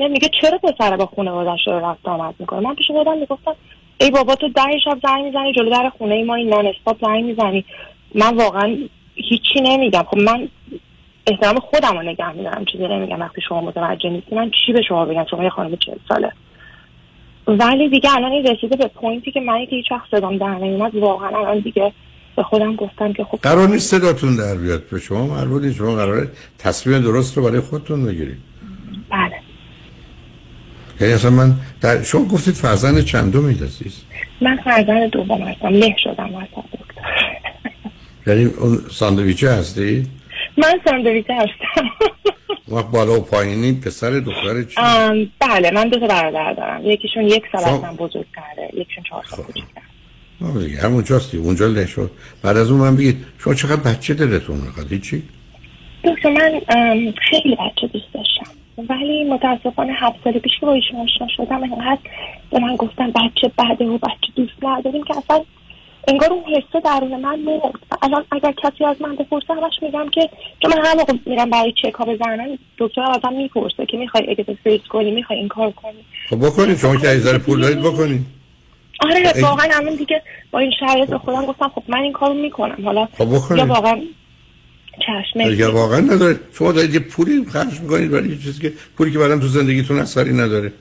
یعنی 0.00 0.12
میگه 0.12 0.28
چرا 0.40 0.58
پسر 0.58 0.96
با 0.96 1.06
خانواده‌اش 1.06 1.66
رو 1.66 1.72
رفت 1.72 2.08
آمد 2.08 2.34
می‌کنه؟ 2.38 2.60
من 2.60 2.74
پیش 2.74 2.86
خودم 2.86 3.18
می‌گفتم 3.18 3.54
ای 4.00 4.10
بابا 4.10 4.34
تو 4.34 4.48
ده 4.48 4.78
شب 4.84 4.98
زنگ 5.02 5.24
می‌زنی 5.24 5.52
جلو 5.52 5.70
در 5.70 5.90
خونه 5.98 6.24
ما 6.24 6.34
این 6.34 6.48
نان 6.48 6.66
استاپ 6.66 6.96
زنگ 7.00 7.24
می‌زنی. 7.24 7.64
من 8.14 8.36
واقعا 8.36 8.76
هیچی 9.14 9.60
نمیگم. 9.62 10.02
خب 10.02 10.18
من 10.18 10.48
احترام 11.26 11.58
خودم 11.60 11.98
رو 11.98 12.02
نگه 12.02 12.32
میدارم. 12.32 12.64
چیزی 12.64 12.88
نمیگم 12.88 13.20
وقتی 13.20 13.40
شما 13.48 13.60
متوجه 13.60 14.10
نیستی. 14.10 14.34
من 14.34 14.50
چی 14.50 14.72
به 14.72 14.82
شما 14.82 15.04
بگم؟ 15.04 15.26
شما 15.30 15.44
یه 15.44 15.50
خانم 15.50 15.76
چهل 15.76 15.96
ساله. 16.08 16.32
ولی 17.46 17.88
دیگه 17.88 18.16
الان 18.16 18.32
این 18.32 18.46
رسیده 18.46 18.76
به 18.76 18.86
پوینتی 18.86 19.32
که 19.32 19.40
من 19.40 19.66
که 19.66 19.76
هیچ 19.76 19.92
وقت 19.92 20.10
صدام 20.10 20.38
در 20.38 20.54
نمیومد 20.54 20.94
واقعا 20.94 21.28
الان 21.28 21.58
دیگه 21.58 21.92
به 22.40 22.44
خودم 22.44 22.76
گفتم 22.76 23.12
که 23.12 23.24
خب 23.24 23.38
قرار 23.42 23.68
نیست 23.68 23.90
صداتون 23.90 24.36
در 24.36 24.54
بیاد. 24.54 24.88
به 24.88 24.98
شما 24.98 25.26
مربوط 25.26 25.62
نیست. 25.62 25.76
شما 25.76 25.94
قراره 25.94 26.28
تصمیم 26.58 26.98
درست 26.98 27.36
رو 27.36 27.42
برای 27.44 27.60
خودتون 27.60 28.06
بگیرید. 28.06 28.38
بله. 29.10 29.36
یعنی 31.00 31.12
اصلا 31.12 31.30
من 31.30 31.54
در 31.80 32.02
شما 32.02 32.24
گفتید 32.24 32.54
فرزند 32.54 33.04
چندمید 33.04 33.64
عزیز؟ 33.64 34.02
من 34.40 34.56
فرزند 34.64 35.10
دوم 35.10 35.42
هستم. 35.42 35.68
له 35.68 35.94
شدم 36.04 36.34
وسط 36.34 36.64
دکتر. 36.72 37.02
یعنی 38.26 38.44
اون 38.44 38.78
ساندویچه 38.90 39.50
هستی؟ 39.50 40.06
من 40.56 40.80
ساندویچه 40.84 41.34
هستم. 41.34 41.90
وقت 42.68 42.90
بالا 42.90 43.20
و 43.20 43.20
پایینی 43.20 43.72
پسر 43.72 44.10
دختر 44.10 44.62
چی؟ 44.62 44.80
بله 45.40 45.70
من 45.70 45.88
دو 45.88 46.00
تا 46.00 46.06
برادر 46.06 46.52
دارم. 46.52 46.80
یکیشون 46.84 47.22
یک 47.22 47.42
سال 47.52 47.60
خب. 47.60 47.74
از 47.74 47.82
من 47.82 47.96
بزرگتره 47.96 48.70
یکیشون 48.74 49.04
چهار 49.04 49.24
سال 49.30 49.40
آه 49.40 49.46
دیگه 49.46 49.66
همونجاست 50.82 51.34
اونجا 51.34 51.66
له 51.66 51.86
شد 51.86 52.10
بعد 52.42 52.56
از 52.56 52.70
اون 52.70 52.80
من 52.80 52.96
بگید 52.96 53.16
شما 53.38 53.54
چقدر 53.54 53.76
بچه 53.76 54.14
دلتون 54.14 54.56
می‌خواد؟ 54.56 55.00
چی 55.00 55.22
دکتر 56.04 56.30
من 56.30 56.60
خیلی 57.30 57.56
بچه 57.56 57.86
دوست 57.86 58.12
داشتم. 58.14 58.50
ولی 58.88 59.24
متاسفانه 59.24 59.92
هفت 59.92 60.16
سال 60.24 60.32
پیش 60.32 60.52
که 60.60 60.66
با 60.66 60.72
ایشون 60.72 61.00
آشنا 61.00 61.28
شدم 61.36 61.62
انقدر 61.62 62.00
به 62.50 62.58
من 62.58 62.76
گفتن 62.76 63.10
بچه 63.10 63.50
بده 63.58 63.84
و 63.84 63.98
بچه 63.98 64.32
دوست 64.36 64.52
نداریم 64.62 65.04
که 65.04 65.14
اصلا 65.16 65.44
انگار 66.08 66.32
اون 66.32 66.44
حسه 66.44 66.80
درون 66.84 67.20
من 67.20 67.40
مرد 67.40 67.74
الان 68.02 68.24
اگر 68.32 68.52
کسی 68.52 68.84
از 68.84 68.96
من 69.02 69.16
بپرسه 69.16 69.54
همش 69.54 69.72
میگم 69.82 70.08
که 70.08 70.30
چون 70.62 70.72
من 70.72 70.86
هر 70.86 70.94
موقع 70.94 71.12
میرم 71.26 71.50
برای 71.50 71.74
چکا 71.82 72.04
بزنم 72.04 72.58
دکتر 72.78 73.02
ازم 73.02 73.32
می‌پرسه 73.36 73.86
که 73.86 73.96
می‌خوای 73.96 74.30
اگزرسایز 74.30 74.80
کنی 74.88 75.10
می‌خوای 75.10 75.38
این 75.38 75.48
کار 75.48 75.70
کنی. 75.70 76.04
خب 76.30 76.46
بکنید 76.46 76.78
شما 76.78 76.96
که 76.96 77.10
ایزار 77.10 77.38
پول 77.38 77.60
دارید 77.60 77.80
بکنید 77.80 78.39
آره 79.00 79.32
واقعا 79.42 79.68
الان 79.72 79.96
دیگه 79.96 80.22
با 80.50 80.58
این 80.58 80.72
شرایط 80.80 81.14
خودم 81.14 81.46
گفتم 81.46 81.68
خب 81.74 81.82
من 81.88 81.98
این 81.98 82.12
کارو 82.12 82.34
می‌کنم. 82.34 82.84
حالا 82.84 83.08
خب. 83.18 83.56
یا 83.56 83.66
واقعا 83.66 84.00
چشم 85.06 85.40
اگر 85.40 85.68
واقعا 85.68 86.00
نداره. 86.00 86.40
شما 86.52 86.72
دارید 86.72 86.94
یه 86.94 87.00
پولی 87.00 87.44
خرج 87.52 87.80
می‌کنید 87.80 88.10
برای 88.10 88.28
یه 88.28 88.38
چیزی 88.38 88.60
که 88.60 88.72
پولی 88.96 89.12
که 89.12 89.18
بعدم 89.18 89.40
تو 89.40 89.46
زندگیتون 89.46 89.98
اثری 89.98 90.32
نداره. 90.32 90.72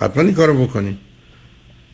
حتما 0.00 0.22
این 0.22 0.34
کارو 0.34 0.64
بکنید 0.66 0.98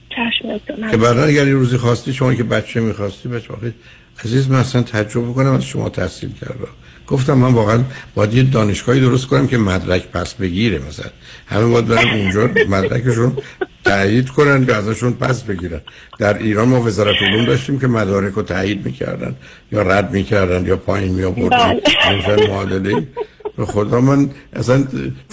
چشم 0.09 0.57
دکتر. 0.57 0.77
من- 0.77 0.90
که 0.90 0.97
بعدا 0.97 1.24
اگر 1.24 1.47
یه 1.47 1.53
روزی 1.53 1.77
خواستی 1.77 2.12
شما 2.12 2.35
که 2.35 2.43
بچه 2.44 2.81
می‌خواستی 2.81 3.28
بچه 3.28 3.55
عزیز 4.24 4.51
من 4.51 4.59
اصلا 4.59 4.82
تعجب 4.82 5.31
بکنم 5.31 5.53
از 5.53 5.65
شما 5.65 5.89
تحصیل 5.89 6.31
کرده 6.40 6.65
گفتم 7.07 7.35
من 7.35 7.53
واقعا 7.53 7.81
باید 8.15 8.35
یه 8.35 8.43
دانشگاهی 8.43 9.01
درست 9.01 9.27
کنم 9.27 9.47
که 9.47 9.59
مدرک 9.59 10.09
پس 10.09 10.35
بگیره 10.35 10.81
مثلا. 10.89 11.11
همه 11.47 11.66
باید 11.66 11.87
برن 11.87 12.09
اونجا 12.09 12.51
مدرکشون 12.69 13.37
تایید 13.85 14.29
کنن 14.29 14.66
که 14.66 14.74
ازشون 14.74 15.12
پس 15.12 15.43
بگیرن. 15.43 15.81
در 16.19 16.39
ایران 16.39 16.69
ما 16.69 16.83
وزارت 16.83 17.16
علوم 17.23 17.45
داشتیم 17.45 17.79
که 17.81 17.87
مدارک 17.87 18.33
رو 18.35 18.43
تایید 18.43 18.87
می‌کردن 18.87 19.35
یا 19.73 19.83
رد 19.83 20.12
می‌کردن 20.12 20.66
یا 20.66 20.77
پایین 20.77 21.12
می 21.12 21.24
آوردن 21.24 21.59
بله. 21.59 22.19
مثلا 22.19 22.47
معادله 22.47 23.07
به 23.57 23.66
خدا 23.66 24.01
من 24.01 24.31
اصلا 24.53 24.85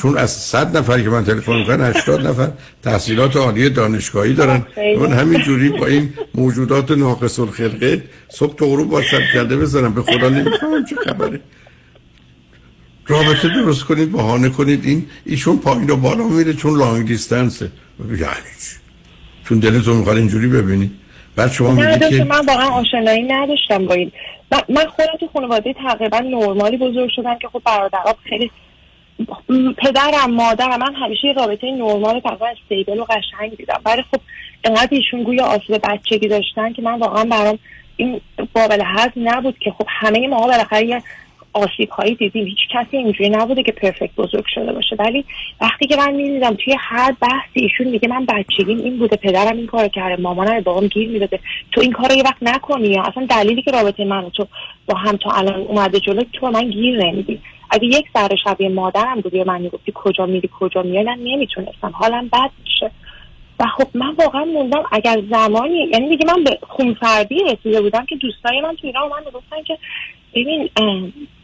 چون 0.01 0.17
از 0.17 0.31
صد 0.31 0.77
نفر 0.77 1.01
که 1.01 1.09
من 1.09 1.25
تلفن 1.25 1.55
می‌کنم 1.55 1.81
80 1.81 2.27
نفر 2.27 2.51
تحصیلات 2.83 3.35
عالی 3.35 3.69
دانشگاهی 3.69 4.33
دارن. 4.33 4.65
من 4.99 5.13
همین 5.13 5.41
جوری 5.41 5.69
با 5.69 5.85
این 5.85 6.13
موجودات 6.35 6.91
ناقص 6.91 7.39
الخلقه 7.39 8.03
صبح 8.29 8.55
تا 8.55 8.65
غروب 8.65 8.89
با 8.89 9.01
کرده 9.33 9.57
بزنم. 9.57 9.93
به 9.93 10.01
خدا 10.01 10.29
نمی‌فهمم 10.29 10.85
چه 10.89 10.95
خبره. 10.95 11.39
رابطه 13.09 13.49
درست 13.49 13.83
کنید 13.83 14.11
بهانه 14.11 14.49
کنید 14.49 14.85
این 14.85 15.05
ایشون 15.25 15.57
پایین 15.57 15.89
و 15.89 15.95
بالا 15.95 16.27
میره 16.27 16.53
چون 16.53 16.77
لانگ 16.77 17.07
دیستنسه 17.07 17.71
یعنی 17.99 18.21
چون 19.45 19.59
دلتون 19.59 19.97
می‌خواد 19.97 20.17
اینجوری 20.17 20.47
ببینید. 20.47 20.91
بعد 21.35 21.51
شما 21.51 21.71
میگید 21.71 22.09
که 22.09 22.23
من 22.23 22.45
واقعا 22.45 22.69
آشنایی 22.69 23.23
نداشتم 23.23 23.85
با 23.85 23.93
این. 23.93 24.11
من 24.51 24.85
خودم 24.85 25.17
تو 25.19 25.29
خانواده 25.33 25.73
تقریبا 25.73 26.19
نرمالی 26.19 26.77
بزرگ 26.77 27.09
شدم 27.15 27.37
که 27.41 27.47
خب 27.47 27.61
برادرها 27.65 28.15
خیلی 28.29 28.51
پدرم 29.77 30.31
مادرم 30.31 30.79
من 30.79 30.95
همیشه 30.95 31.27
یه 31.27 31.33
رابطه 31.33 31.71
نرمال 31.71 32.19
تقریبا 32.19 32.47
استیبل 32.47 32.99
و 32.99 33.03
قشنگ 33.03 33.57
دیدم 33.57 33.81
ولی 33.85 34.01
خب 34.01 34.21
انقدر 34.63 34.87
ایشون 34.91 35.23
گویا 35.23 35.45
آسیب 35.45 35.81
بچگی 35.83 36.27
داشتن 36.27 36.73
که 36.73 36.81
من 36.81 36.99
واقعا 36.99 37.23
برام 37.23 37.59
این 37.97 38.21
قابل 38.53 38.81
هضم 38.85 39.11
نبود 39.15 39.57
که 39.59 39.71
خب 39.71 39.85
همه 39.89 40.27
ما 40.27 40.47
بالاخره 40.47 40.85
یه 40.85 41.03
آسیب 41.59 41.89
هایی 41.89 42.15
دیدیم. 42.15 42.45
هیچ 42.45 42.57
کسی 42.71 42.97
اینجوری 42.97 43.29
نبوده 43.29 43.63
که 43.63 43.71
پرفکت 43.71 44.15
بزرگ 44.15 44.45
شده 44.53 44.73
باشه. 44.73 44.95
ولی 44.99 45.25
وقتی 45.61 45.87
که 45.87 45.95
من 45.95 46.13
می‌دیدم 46.13 46.53
توی 46.53 46.75
هر 46.79 47.15
بحثی 47.21 47.59
ایشون 47.59 47.87
میگه 47.87 48.07
من 48.07 48.25
بچگیم 48.25 48.77
این 48.77 48.97
بوده 48.97 49.15
پدرم 49.15 49.57
این 49.57 49.67
کار 49.67 49.87
کرده 49.87 50.21
مامانم 50.21 50.61
بابام 50.61 50.87
گیر 50.87 51.09
می‌داده. 51.09 51.39
تو 51.71 51.81
این 51.81 51.91
کارو 51.91 52.15
یه 52.15 52.23
وقت 52.23 52.37
نکنی 52.41 52.87
یا 52.87 53.03
اصلا 53.03 53.25
دلیلی 53.25 53.61
که 53.61 53.71
رابطه 53.71 54.05
من 54.05 54.29
تو 54.29 54.47
با 54.87 54.95
هم 54.95 55.17
تا 55.17 55.31
الان 55.31 55.61
اومده 55.61 55.99
جلو 55.99 56.23
تو 56.33 56.51
من 56.51 56.69
گیر 56.69 57.05
نمیدی. 57.05 57.39
اگه 57.69 57.85
یک 57.85 58.05
ذره 58.17 58.35
شبیه 58.43 58.69
مادرم 58.69 59.21
بودی 59.21 59.39
و 59.39 59.43
من 59.45 59.61
می‌گفتی 59.61 59.91
کجا 59.95 60.25
میری 60.25 60.49
کجا 60.59 60.81
میای 60.81 61.03
من 61.03 61.19
نمی‌تونستم. 61.23 61.91
حالم 61.93 62.27
بد 62.27 62.51
میشه. 62.63 62.91
و 63.59 63.65
خب 63.77 63.87
من 63.93 64.15
واقعا 64.15 64.45
موندم 64.45 64.83
اگر 64.91 65.21
زمانی 65.31 65.89
یعنی 65.93 66.09
دیگه 66.09 66.25
من 66.25 66.43
به 66.43 66.59
خونسردی 66.61 67.35
رسیده 67.43 67.81
بودم 67.81 68.05
که 68.05 68.15
دوستای 68.15 68.61
من 68.61 68.75
تو 68.75 68.87
ایران 68.87 69.09
من 69.09 69.31
گفتن 69.33 69.63
که 69.63 69.77
ببین 70.35 70.69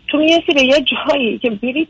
تو 0.08 0.18
می‌رسی 0.18 0.54
به 0.54 0.64
یه 0.64 0.86
جایی 1.10 1.38
که 1.38 1.50
بری 1.50 1.88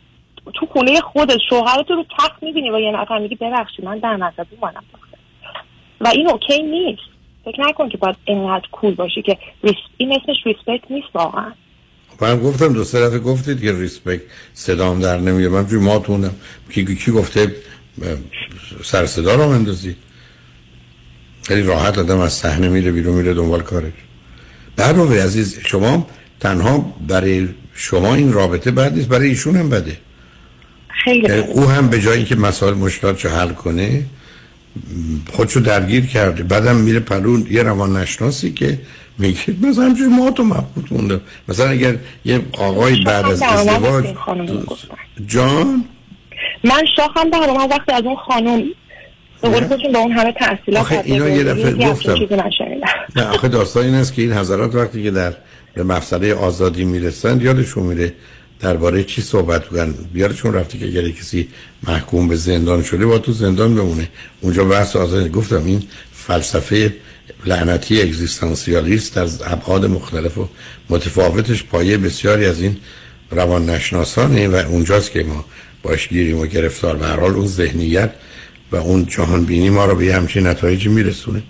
تو 0.53 0.65
خونه 0.65 1.01
خودت 1.01 1.37
شوهرت 1.49 1.91
رو 1.91 2.05
تخت 2.19 2.43
می‌بینی 2.43 2.69
و 2.71 2.79
یه 2.79 2.91
نفر 2.91 3.19
میگی 3.19 3.35
ببخشید 3.35 3.85
من 3.85 3.99
در 3.99 4.17
نظر 4.17 4.43
مانم 4.61 4.83
و 6.01 6.07
این 6.07 6.29
اوکی 6.29 6.63
نیست. 6.63 7.01
فکر 7.45 7.61
نکن 7.61 7.89
که 7.89 7.97
باید 7.97 8.15
اینقدر 8.25 8.67
cool 8.71 8.95
باشی 8.95 9.21
که 9.21 9.37
این 9.97 10.13
اسمش 10.13 10.37
respect 10.45 10.91
نیست 10.91 11.07
واقعا. 11.13 11.51
من 12.21 12.39
گفتم 12.39 12.73
دو 12.73 12.83
سه 12.83 13.07
دفعه 13.07 13.19
گفتید 13.19 13.61
که 13.61 13.71
respect 13.71 14.21
صدام 14.53 14.99
در 14.99 15.17
نمیاد. 15.17 15.51
من 15.51 15.67
توی 15.67 15.79
ماتونم 15.79 16.35
کی 16.71 16.95
کی 16.95 17.11
گفته 17.11 17.55
سر 18.83 19.05
صدا 19.05 19.35
رو 19.35 19.49
مندازی 19.49 19.95
خیلی 21.43 21.61
راحت 21.61 21.97
آدم 21.97 22.19
از 22.19 22.33
صحنه 22.33 22.69
میره 22.69 22.91
بیرون 22.91 23.15
میره 23.15 23.33
دنبال 23.33 23.61
کارش. 23.61 23.93
در 24.77 24.95
عزیز 25.23 25.59
شما 25.67 26.07
تنها 26.39 26.93
برای 27.07 27.47
شما 27.75 28.15
این 28.15 28.33
رابطه 28.33 28.71
بد 28.71 28.93
نیست 28.93 29.07
برای 29.07 29.29
ایشون 29.29 29.55
هم 29.55 29.69
بده. 29.69 29.97
خیلی 31.03 31.31
او 31.31 31.69
هم 31.69 31.89
به 31.89 32.01
جایی 32.01 32.25
که 32.25 32.35
مسائل 32.35 32.73
مشکلات 32.73 33.25
حل 33.25 33.49
کنه 33.49 34.05
خودشو 35.31 35.59
درگیر 35.59 36.05
کرده. 36.05 36.43
بعدم 36.43 36.75
میره 36.75 36.99
پرون 36.99 37.47
یه 37.49 37.63
روان 37.63 37.97
نشناسی 37.97 38.51
که 38.51 38.79
میگه 39.17 39.39
مثلا 39.61 39.85
همچون 39.85 40.15
ما 40.15 40.31
تو 40.31 40.43
مبهوت 40.43 40.91
مونده 40.91 41.19
مثلا 41.47 41.69
اگر 41.69 41.95
یه 42.25 42.41
آقای 42.57 43.03
بعد 43.03 43.25
از 43.25 43.41
ازدواج 43.41 44.05
جان؟ 45.27 45.85
من 46.63 46.83
شاخم 46.95 47.29
در 47.29 47.39
من 47.39 47.67
وقتی 47.69 47.91
از 47.91 48.03
اون 48.03 48.15
خانم 48.15 48.63
به 49.41 49.49
قول 49.49 49.91
با 49.93 49.99
اون 49.99 50.11
همه 50.11 50.31
تحصیلات 50.31 50.81
آخه 50.81 51.01
اینا 51.05 51.29
یه 51.29 51.43
دفعه 51.43 51.89
گفتم. 51.89 52.15
نه 53.15 53.23
آخه 53.23 53.47
داستان 53.47 53.85
این 53.85 53.93
است 53.93 54.13
که 54.13 54.21
این 54.21 54.33
حضرات 54.33 54.75
وقتی 54.75 55.03
که 55.03 55.11
در 55.11 55.33
به 55.75 55.83
مسئله 55.83 56.33
آزادی 56.33 56.85
می‌رسند. 56.85 57.41
یادشون 57.41 57.83
میره 57.83 58.13
درباره 58.59 59.03
چی 59.03 59.21
صحبت 59.21 59.69
بگن 59.69 59.93
بیارشون 60.13 60.53
رفتی 60.53 60.79
که 60.79 60.85
اگر 60.85 61.09
کسی 61.09 61.47
محکوم 61.87 62.27
به 62.27 62.35
زندان 62.35 62.83
شده 62.83 63.05
با 63.05 63.19
تو 63.19 63.31
زندان 63.31 63.75
بمونه. 63.75 64.09
اونجا 64.41 64.63
بحث 64.63 64.95
آزادی 64.95 65.29
گفتم 65.29 65.65
این 65.65 65.83
فلسفه 66.13 66.93
لعنتی 67.45 68.01
اگزیستانسیالیست 68.01 69.17
از 69.17 69.41
ابعاد 69.45 69.85
مختلف 69.85 70.37
و 70.37 70.49
متفاوتش 70.89 71.63
پایه 71.63 71.97
بسیاری 71.97 72.45
از 72.45 72.61
این 72.61 72.77
روان 73.31 73.69
نشناسانه 73.69 74.47
و 74.47 74.55
اونجاست 74.55 75.11
که 75.11 75.23
ما 75.23 75.45
باش 75.83 76.09
گیریم 76.09 76.39
و 76.39 76.45
گرفتار. 76.45 76.95
به 76.95 77.07
حال 77.07 77.31
اون 77.33 77.47
ذهنیت 77.47 78.11
و 78.71 78.75
اون 78.75 79.05
جهان 79.05 79.45
بینی 79.45 79.69
ما 79.69 79.85
رو 79.85 79.95
به 79.95 80.13
همچین 80.15 80.47
نتایجی 80.47 80.89
میرسونه. 80.89 81.43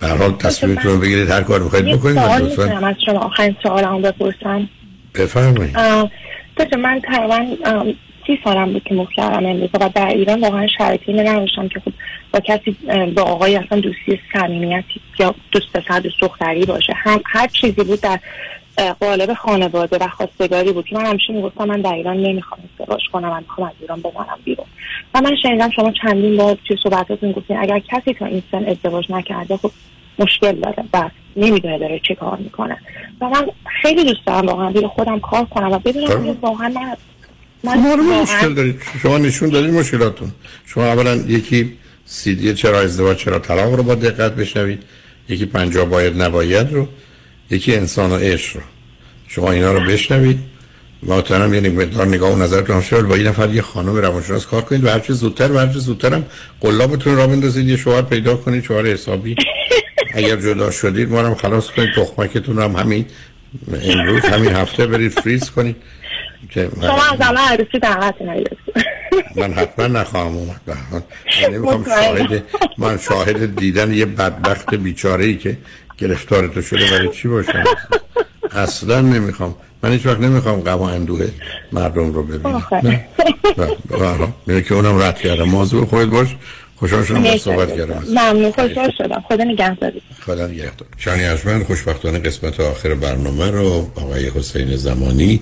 به 0.00 0.08
حال 0.08 0.32
تصمیمتون 0.32 1.00
بگیرید 1.00 1.30
هر 1.30 1.42
کار 1.42 1.62
می‌خواید 1.62 1.98
بکنید 1.98 2.18
لطفا. 2.18 2.86
از 2.86 2.96
شما. 3.06 3.18
آخرین 3.18 3.56
سوالمو 3.62 3.98
بپرسم. 4.00 4.68
بفرمایید. 5.14 5.76
من 6.78 7.00
تقریبا 7.00 7.46
سی 8.26 8.38
سالم 8.44 8.72
بود 8.72 8.84
که 8.84 8.94
مخ 8.94 9.08
کردم 9.16 9.46
امریکا 9.46 9.78
و 9.80 9.90
در 9.94 10.08
ایران 10.08 10.40
واقعا 10.40 10.66
شرایطی 10.78 11.12
نداشتم 11.12 11.68
که 11.68 11.80
خب 11.80 11.92
با 12.32 12.40
کسی 12.40 12.76
با 13.16 13.22
آقای 13.22 13.56
اصلا 13.56 13.80
دوستی 13.80 14.20
صمیمیتی 14.32 15.00
یا 15.18 15.34
دوست 15.52 15.72
پسر 15.72 16.00
دوست 16.00 16.20
دختری 16.20 16.64
باشه. 16.64 16.92
هم 16.96 17.20
هر 17.26 17.46
چیزی 17.46 17.84
بود 17.84 18.00
در 18.00 18.20
قالب 19.00 19.34
خانواده 19.34 19.98
و 19.98 20.08
خواستگاری 20.08 20.72
بود. 20.72 20.84
که 20.84 20.96
من 20.96 21.06
همیشه 21.06 21.32
می‌گفتم 21.32 21.64
من 21.64 21.80
در 21.80 21.92
ایران 21.92 22.16
نمی‌خوام 22.16 22.60
ازدواج 22.80 23.00
کنم 23.12 23.28
من 23.28 23.40
می‌خوام 23.40 23.66
از 23.66 23.74
ایران 23.80 24.00
بزنم 24.00 24.38
بیرون. 24.44 24.66
و 25.14 25.20
من 25.20 25.36
شنیدم 25.42 25.70
شما 25.70 25.92
چندین 26.02 26.36
بار 26.36 26.58
توی 26.64 26.76
صحبتاتون 26.82 27.32
گفتین 27.32 27.56
اگر 27.56 27.78
کسی 27.78 28.14
تا 28.14 28.26
این 28.26 28.42
سن 28.50 28.64
ازدواج 28.64 29.04
نکرده 29.10 29.56
خب 29.56 29.70
مشکل 30.18 30.52
داره 30.52 30.84
و 30.92 31.10
نمی‌دونه 31.36 31.78
داره 31.78 32.00
چه 32.08 32.14
کار 32.14 32.36
می‌کنه. 32.36 32.76
و 33.20 33.28
من 33.28 33.46
خیلی 33.82 34.04
دوست 34.04 34.26
دارم 34.26 34.46
واقعا 34.46 34.88
خودم 34.88 35.20
کار 35.20 35.44
کنم 35.44 35.72
و 35.72 35.78
بدونم 35.78 36.36
واقعا 36.40 36.68
من 36.68 36.96
من 37.64 38.00
مشکل 38.22 38.54
دارید. 38.54 38.82
شما 39.02 39.18
نشون 39.18 39.48
دارید 39.48 39.74
مشکلاتون. 39.74 40.32
شما 40.66 40.86
اولا 40.86 41.14
یکی 41.14 41.72
سیدی 42.04 42.54
چرا 42.54 42.80
ازدواج 42.80 43.16
چرا 43.16 43.38
طلاق 43.38 43.74
رو 43.74 43.82
با 43.82 43.94
دقت 43.94 44.34
بشنوید. 44.34 44.82
یکی 45.28 45.46
پنجاه 45.46 45.84
باید 45.84 46.22
نباید 46.22 46.72
رو. 46.72 46.86
یکی 47.50 47.76
انسان 47.76 48.10
و 48.12 48.16
عشق 48.16 48.56
رو. 48.56 48.62
شما 49.28 49.50
اینا 49.50 49.72
رو 49.72 49.80
بشنوید. 49.80 50.38
محترم 51.02 51.54
یعنی 51.54 51.68
مقدار 51.68 52.06
نگاه 52.06 52.32
و 52.32 52.42
نظرتون 52.42 52.80
شد 52.80 53.02
با 53.02 53.14
این 53.14 53.26
نفر 53.26 53.54
یه 53.54 53.62
خانم 53.62 53.96
روانشناس 53.96 54.46
کار 54.46 54.62
کنید 54.62 54.84
و 54.84 54.88
هر 54.88 54.98
چه 54.98 55.12
زودتر 55.12 55.52
و 55.52 55.58
هر 55.58 55.66
چه 55.66 55.78
زودتر 55.78 56.14
هم 56.14 56.24
قلابتون 56.60 57.16
را 57.16 57.26
بندازید. 57.26 57.68
یه 57.68 57.76
شوهر 57.76 58.02
پیدا 58.02 58.36
کنید 58.36 58.64
شوهر 58.64 58.86
حسابی. 58.86 59.36
اگر 60.14 60.36
جدا 60.36 60.70
شدید 60.70 61.08
ما 61.08 61.20
هم 61.20 61.34
خلاص 61.34 61.66
کنید. 61.66 61.90
تخمکتون 61.96 62.58
هم 62.58 62.76
همین 62.76 63.06
امروز 63.82 64.22
همین 64.22 64.52
هفته 64.52 64.86
برید 64.86 65.12
فریز 65.12 65.50
کنید. 65.50 65.76
شما 66.54 67.02
از 67.12 67.20
همه 67.20 67.40
عروسی 67.40 67.78
دعوت 67.78 68.14
من 69.36 69.52
حتما 69.52 69.86
نخواهم 69.86 70.36
اومد. 70.36 70.60
من 70.66 71.02
نمی‌خوام 71.52 71.84
شاهد 71.84 72.44
من 72.78 72.98
شاهد 72.98 73.56
دیدن 73.56 73.94
یه 73.94 74.06
بدبخت 74.06 74.74
بیچاره 74.74 75.24
ای 75.24 75.36
که 75.36 75.58
گرفتار 75.98 76.48
تو 76.48 76.62
شده 76.62 76.90
برای 76.90 77.08
چی 77.08 77.28
باشم؟ 77.28 77.64
اصلا 78.52 79.00
نمی‌خوام. 79.00 79.54
من 79.82 79.92
هیچ 79.92 80.06
وقت 80.06 80.20
نمی‌خوام 80.20 80.60
غم 80.60 80.78
و 80.78 80.82
اندوه 80.82 81.28
مردم 81.72 82.12
رو 82.12 82.22
ببینم. 82.22 82.62
نه. 84.46 84.62
که 84.62 84.74
اونم 84.74 85.02
رد 85.02 85.18
کردم. 85.18 85.44
موضوع 85.44 85.86
خودت 85.86 86.08
باش. 86.08 86.28
خوشحال 86.76 87.04
شدم 87.04 87.22
با 87.22 87.38
صحبت 87.38 87.76
کردم 87.76 88.02
ممنون. 88.08 88.52
خوشحال 88.52 88.92
شدم. 88.98 89.24
خدا 89.28 89.44
نگهداری. 89.44 90.02
خدا 90.26 90.46
نگهدار. 90.46 90.88
شانی 90.96 91.24
از 91.24 91.46
من 91.46 91.64
خوشبختانه 91.64 92.18
قسمت 92.18 92.60
آخر 92.60 92.94
برنامه 92.94 93.50
رو 93.50 93.90
آقای 93.94 94.30
حسین 94.34 94.76
زمانی 94.76 95.40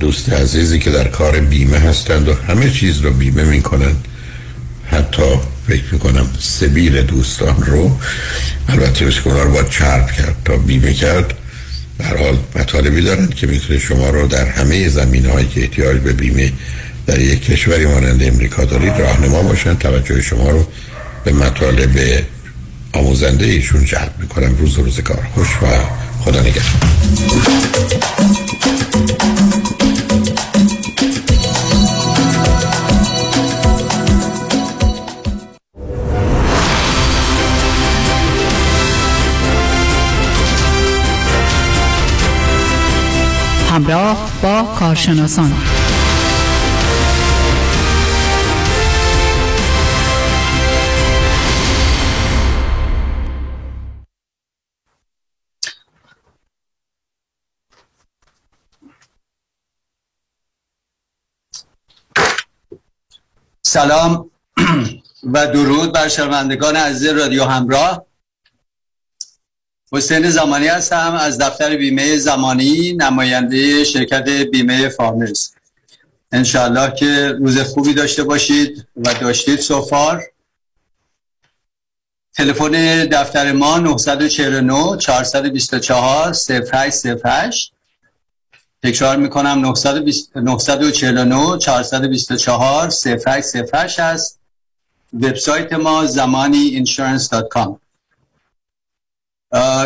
دوست 0.00 0.32
عزیزی 0.32 0.78
که 0.78 0.90
در 0.90 1.08
کار 1.08 1.40
بیمه 1.40 1.78
هستند 1.78 2.28
و 2.28 2.34
همه 2.34 2.70
چیز 2.70 3.00
رو 3.00 3.10
بیمه 3.10 3.44
می‌کنن 3.44 3.96
حتی 4.86 5.22
فکر 5.66 5.84
می‌کنم 5.92 6.26
سبیل 6.38 7.02
دوستان 7.02 7.62
رو. 7.62 7.90
البته 8.68 9.06
بسکنار 9.06 9.48
باید 9.48 9.68
چرب 9.68 10.10
کرد 10.10 10.36
تا 10.44 10.56
بیمه 10.56 10.92
کرد. 10.92 11.34
در 12.02 12.16
حال 12.16 12.38
مطالبی 12.56 13.00
دارند 13.02 13.34
که 13.34 13.46
می‌تونه 13.46 13.78
شما 13.78 14.10
رو 14.10 14.26
در 14.26 14.44
همه 14.44 14.88
زمین 14.88 15.26
هایی 15.26 15.46
که 15.46 15.60
احتیاج 15.60 15.96
به 15.98 16.12
بیمه 16.12 16.52
در 17.06 17.18
یک 17.18 17.44
کشوری 17.44 17.86
مانند 17.86 18.22
امریکا 18.22 18.64
دارید 18.64 18.92
راهنما 18.92 19.42
باشن. 19.42 19.74
توجه 19.74 20.22
شما 20.22 20.50
رو 20.50 20.66
به 21.24 21.32
مطالب 21.32 22.24
آموزنده 22.92 23.46
ایشون 23.46 23.84
جلب 23.84 24.14
می‌کنم. 24.20 24.56
روز 24.58 24.78
روز 24.78 25.00
کار 25.00 25.28
خوش 25.34 25.48
و 25.48 25.66
خدا 26.24 26.40
نگهدار. 26.40 26.82
همراه 43.72 44.30
با 44.42 44.62
کارشناسان. 44.78 45.52
سلام 63.62 64.30
و 65.32 65.46
درود 65.46 65.94
بر 65.94 66.08
شنوندگان 66.08 66.76
عزیز 66.76 67.08
رادیو 67.08 67.44
همراه. 67.44 68.11
حسین 69.94 70.30
زمانی 70.30 70.66
هستم 70.66 71.16
از 71.20 71.38
دفتر 71.38 71.76
بیمه 71.76 72.16
زمانی 72.16 72.92
نماینده 72.92 73.84
شرکت 73.84 74.28
بیمه 74.28 74.88
فارمرز 74.88 75.50
انشاءالله 76.32 76.94
که 76.94 77.36
روز 77.38 77.58
خوبی 77.58 77.94
داشته 77.94 78.22
باشید 78.22 78.86
و 78.96 79.14
داشتید 79.14 79.60
سوفار 79.60 80.22
تلفن 82.34 83.06
دفتر 83.06 83.52
ما 83.52 83.78
949 83.78 84.98
424 84.98 86.34
0808 86.72 87.72
تکرار 88.82 89.16
می‌کنم 89.16 89.58
949 89.58 91.58
424 91.58 92.88
0808 92.88 94.00
هست. 94.00 94.38
وبسایت 95.12 95.72
ما 95.72 96.06
زمانی 96.06 96.84
insurance.com 96.84 97.81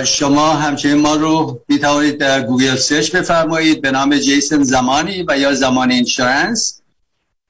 شما 0.05 0.53
همچنین 0.53 0.95
ما 0.95 1.15
رو 1.15 1.61
می 1.69 1.79
توانید 1.79 2.19
در 2.19 2.43
Google 2.43 2.77
search 2.77 3.11
بفرمایید. 3.11 3.83
به 3.83 3.91
نام 3.91 4.19
جیسن 4.19 4.63
زمانی 4.63 5.25
و 5.29 5.39
یا 5.39 5.55
زمانی 5.55 5.95
Insurance. 5.95 6.81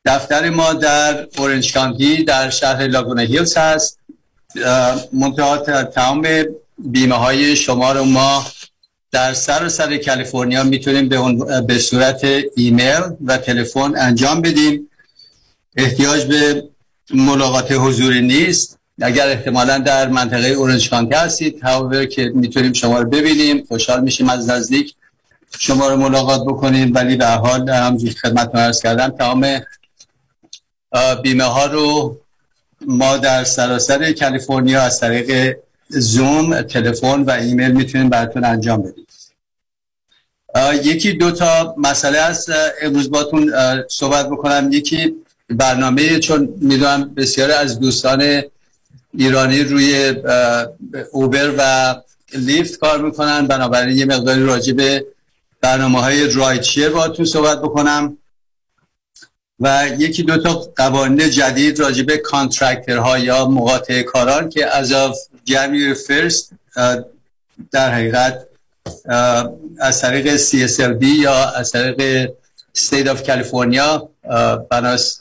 دفتر 0.04 0.50
ما 0.50 0.72
در 0.72 1.28
اورنج 1.38 1.72
کانتی 1.72 2.24
در 2.24 2.50
شهر 2.50 2.86
لاگونا 2.86 3.22
هیلز 3.22 3.56
هست. 3.56 3.98
منتها 5.12 5.56
تمام 5.84 6.26
بیمه 6.78 7.14
های 7.14 7.56
شما 7.56 7.92
رو 7.92 8.04
ما 8.04 8.46
در 9.12 9.34
سر 9.34 9.68
سر 9.68 9.96
کالیفرنیا 9.96 10.64
می‌تونیم 10.64 11.08
به, 11.08 11.18
به 11.60 11.78
صورت 11.78 12.20
ایمیل 12.56 13.00
و 13.24 13.36
تلفن 13.36 13.92
انجام 13.96 14.42
بدیم. 14.42 14.90
احتیاج 15.76 16.24
به 16.24 16.68
ملاقات 17.14 17.72
حضوری 17.72 18.20
نیست. 18.20 18.75
اگر 19.02 19.28
احتمالا 19.28 19.78
در 19.78 20.08
منطقه 20.08 20.46
اورنج 20.48 20.90
کانتی 20.90 21.14
هستید 21.14 21.62
هاوور 21.62 22.04
که 22.04 22.32
می‌تونیم 22.34 22.72
شما 22.72 22.98
رو 23.00 23.08
ببینیم 23.08 23.64
خوشحال 23.68 24.00
میشیم 24.00 24.28
از 24.28 24.50
نزدیک 24.50 24.94
شما 25.58 25.88
رو 25.88 25.96
ملاقات 25.96 26.40
بکنیم. 26.40 26.94
ولی 26.94 27.16
به 27.16 27.26
حال 27.26 27.70
همجور 27.70 28.10
خدمت 28.10 28.54
عرض 28.54 28.82
کردم 28.82 29.08
تمام 29.08 29.60
بیمه 31.22 31.44
ها 31.44 31.66
رو 31.66 32.18
ما 32.80 33.16
در 33.16 33.44
سراسر 33.44 34.12
کالیفرنیا 34.12 34.82
از 34.82 35.00
طریق 35.00 35.56
زوم 35.88 36.62
تلفن 36.62 37.22
و 37.22 37.30
ایمیل 37.30 37.72
می‌تونیم 37.72 38.08
براتون 38.08 38.44
انجام 38.44 38.82
بدیم. 38.82 39.06
یکی 40.84 41.12
دو 41.12 41.30
تا 41.30 41.74
مسئله 41.78 42.18
است 42.18 42.50
امروز 42.82 43.10
باتون 43.10 43.52
صحبت 43.88 44.26
بکنم. 44.26 44.68
یکی 44.72 45.14
برنامه 45.50 46.18
چون 46.18 46.54
می‌دونم 46.60 47.14
بسیار 47.14 47.50
از 47.50 47.80
دوستان 47.80 48.42
ایرانی 49.16 49.62
روی 49.62 50.14
اوبر 51.12 51.54
و 51.58 51.94
لیفت 52.34 52.78
کار 52.78 53.02
می‌کنن. 53.02 53.46
بنابراین 53.46 53.96
یه 53.96 54.04
مقداری 54.04 54.42
راجع 54.42 54.72
به 54.72 55.06
برنامه 55.60 56.00
های 56.00 56.28
با 56.88 57.08
تو 57.08 57.24
صحبت 57.24 57.58
بکنم. 57.58 58.18
و 59.60 59.88
یکی 59.98 60.22
دو 60.22 60.42
تا 60.42 60.54
قوانین 60.76 61.30
جدید 61.30 61.80
راجع 61.80 62.02
به 62.02 62.22
ها 62.88 63.18
یا 63.18 63.48
مقاطع 63.48 64.02
کاران 64.02 64.48
که 64.48 64.76
از 64.76 64.94
January 65.50 65.94
فرست 66.06 66.50
در 67.72 67.90
حقیقت 67.90 68.46
از 69.80 70.00
طریق 70.00 70.36
CSLB 70.36 71.02
یا 71.02 71.44
از 71.50 71.72
طریق 71.72 72.30
State 72.76 73.06
of 73.06 73.18
California 73.26 74.08
بناس 74.70 75.20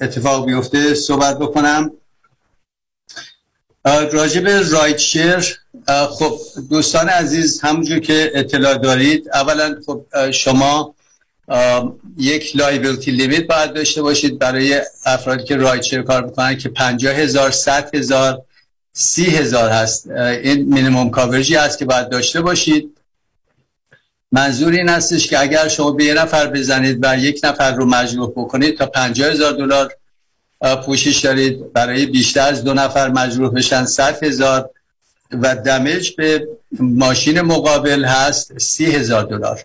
اتفاق 0.00 0.46
بیفته 0.46 0.94
صحبت 0.94 1.38
بکنم. 1.38 1.92
راجب 3.84 4.48
رایت 4.48 4.98
شیر 4.98 5.58
خب 6.10 6.38
دوستان 6.70 7.08
عزیز 7.08 7.60
همونجور 7.60 7.98
که 7.98 8.32
اطلاع 8.34 8.74
دارید 8.74 9.28
اولا 9.34 9.76
خب 9.86 10.30
شما 10.30 10.94
یک 12.18 12.56
liability 12.56 13.10
limit 13.10 13.46
باید 13.46 13.72
داشته 13.72 14.02
باشید 14.02 14.38
برای 14.38 14.80
افرادی 15.04 15.44
که 15.44 15.56
rideshare 15.56 16.02
کار 16.02 16.24
می‌کنن 16.24 16.58
که 16.58 16.68
پنجاه 16.68 17.14
هزار 17.14 17.50
صد 17.50 17.94
هزار 17.94 18.42
سی 18.92 19.24
هزار 19.24 19.70
هست. 19.70 20.10
این 20.10 20.74
minimum 20.74 21.10
coverage 21.10 21.49
ی 21.49 21.54
هست 21.54 21.78
که 21.78 21.84
باید 21.84 22.08
داشته 22.08 22.40
باشید. 22.40 22.96
منظور 24.32 24.72
این 24.72 24.88
هستش 24.88 25.26
که 25.26 25.40
اگر 25.40 25.68
شما 25.68 25.90
به 25.90 26.04
یه 26.04 26.14
نفر 26.14 26.46
بزنید 26.46 26.98
و 27.02 27.18
یک 27.18 27.40
نفر 27.44 27.72
رو 27.72 27.86
مجروح 27.86 28.30
بکنید 28.30 28.78
تا 28.78 28.86
پنجاه 28.86 29.30
هزار 29.30 29.52
دلار 29.52 29.94
پوشش 30.86 31.18
دارید 31.18 31.72
برای 31.72 32.06
بیشتر 32.06 32.48
از 32.48 32.64
دو 32.64 32.74
نفر 32.74 33.08
مجروح 33.08 33.54
بشن 33.54 33.84
100 33.84 34.24
هزار 34.24 34.70
و 35.42 35.56
damage 35.56 36.12
به 36.16 36.48
ماشین 36.80 37.40
مقابل 37.40 38.04
هست 38.04 38.58
سی 38.58 38.86
هزار 38.86 39.22
دلار. 39.22 39.64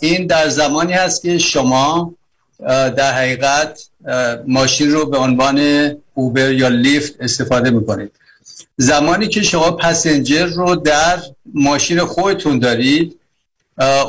این 0.00 0.26
در 0.26 0.48
زمانی 0.48 0.92
هست 0.92 1.22
که 1.22 1.38
شما 1.38 2.14
در 2.68 3.12
حقیقت 3.12 3.80
ماشین 4.46 4.92
رو 4.92 5.06
به 5.06 5.18
عنوان 5.18 5.90
اوبر 6.14 6.52
یا 6.52 6.68
لیفت 6.68 7.14
استفاده 7.20 7.70
می‌کنید. 7.70 8.12
زمانی 8.76 9.28
که 9.28 9.42
شما 9.42 9.70
passenger 9.70 10.46
رو 10.46 10.76
در 10.76 11.22
ماشین 11.54 12.00
خودتون 12.00 12.58
دارید 12.58 13.18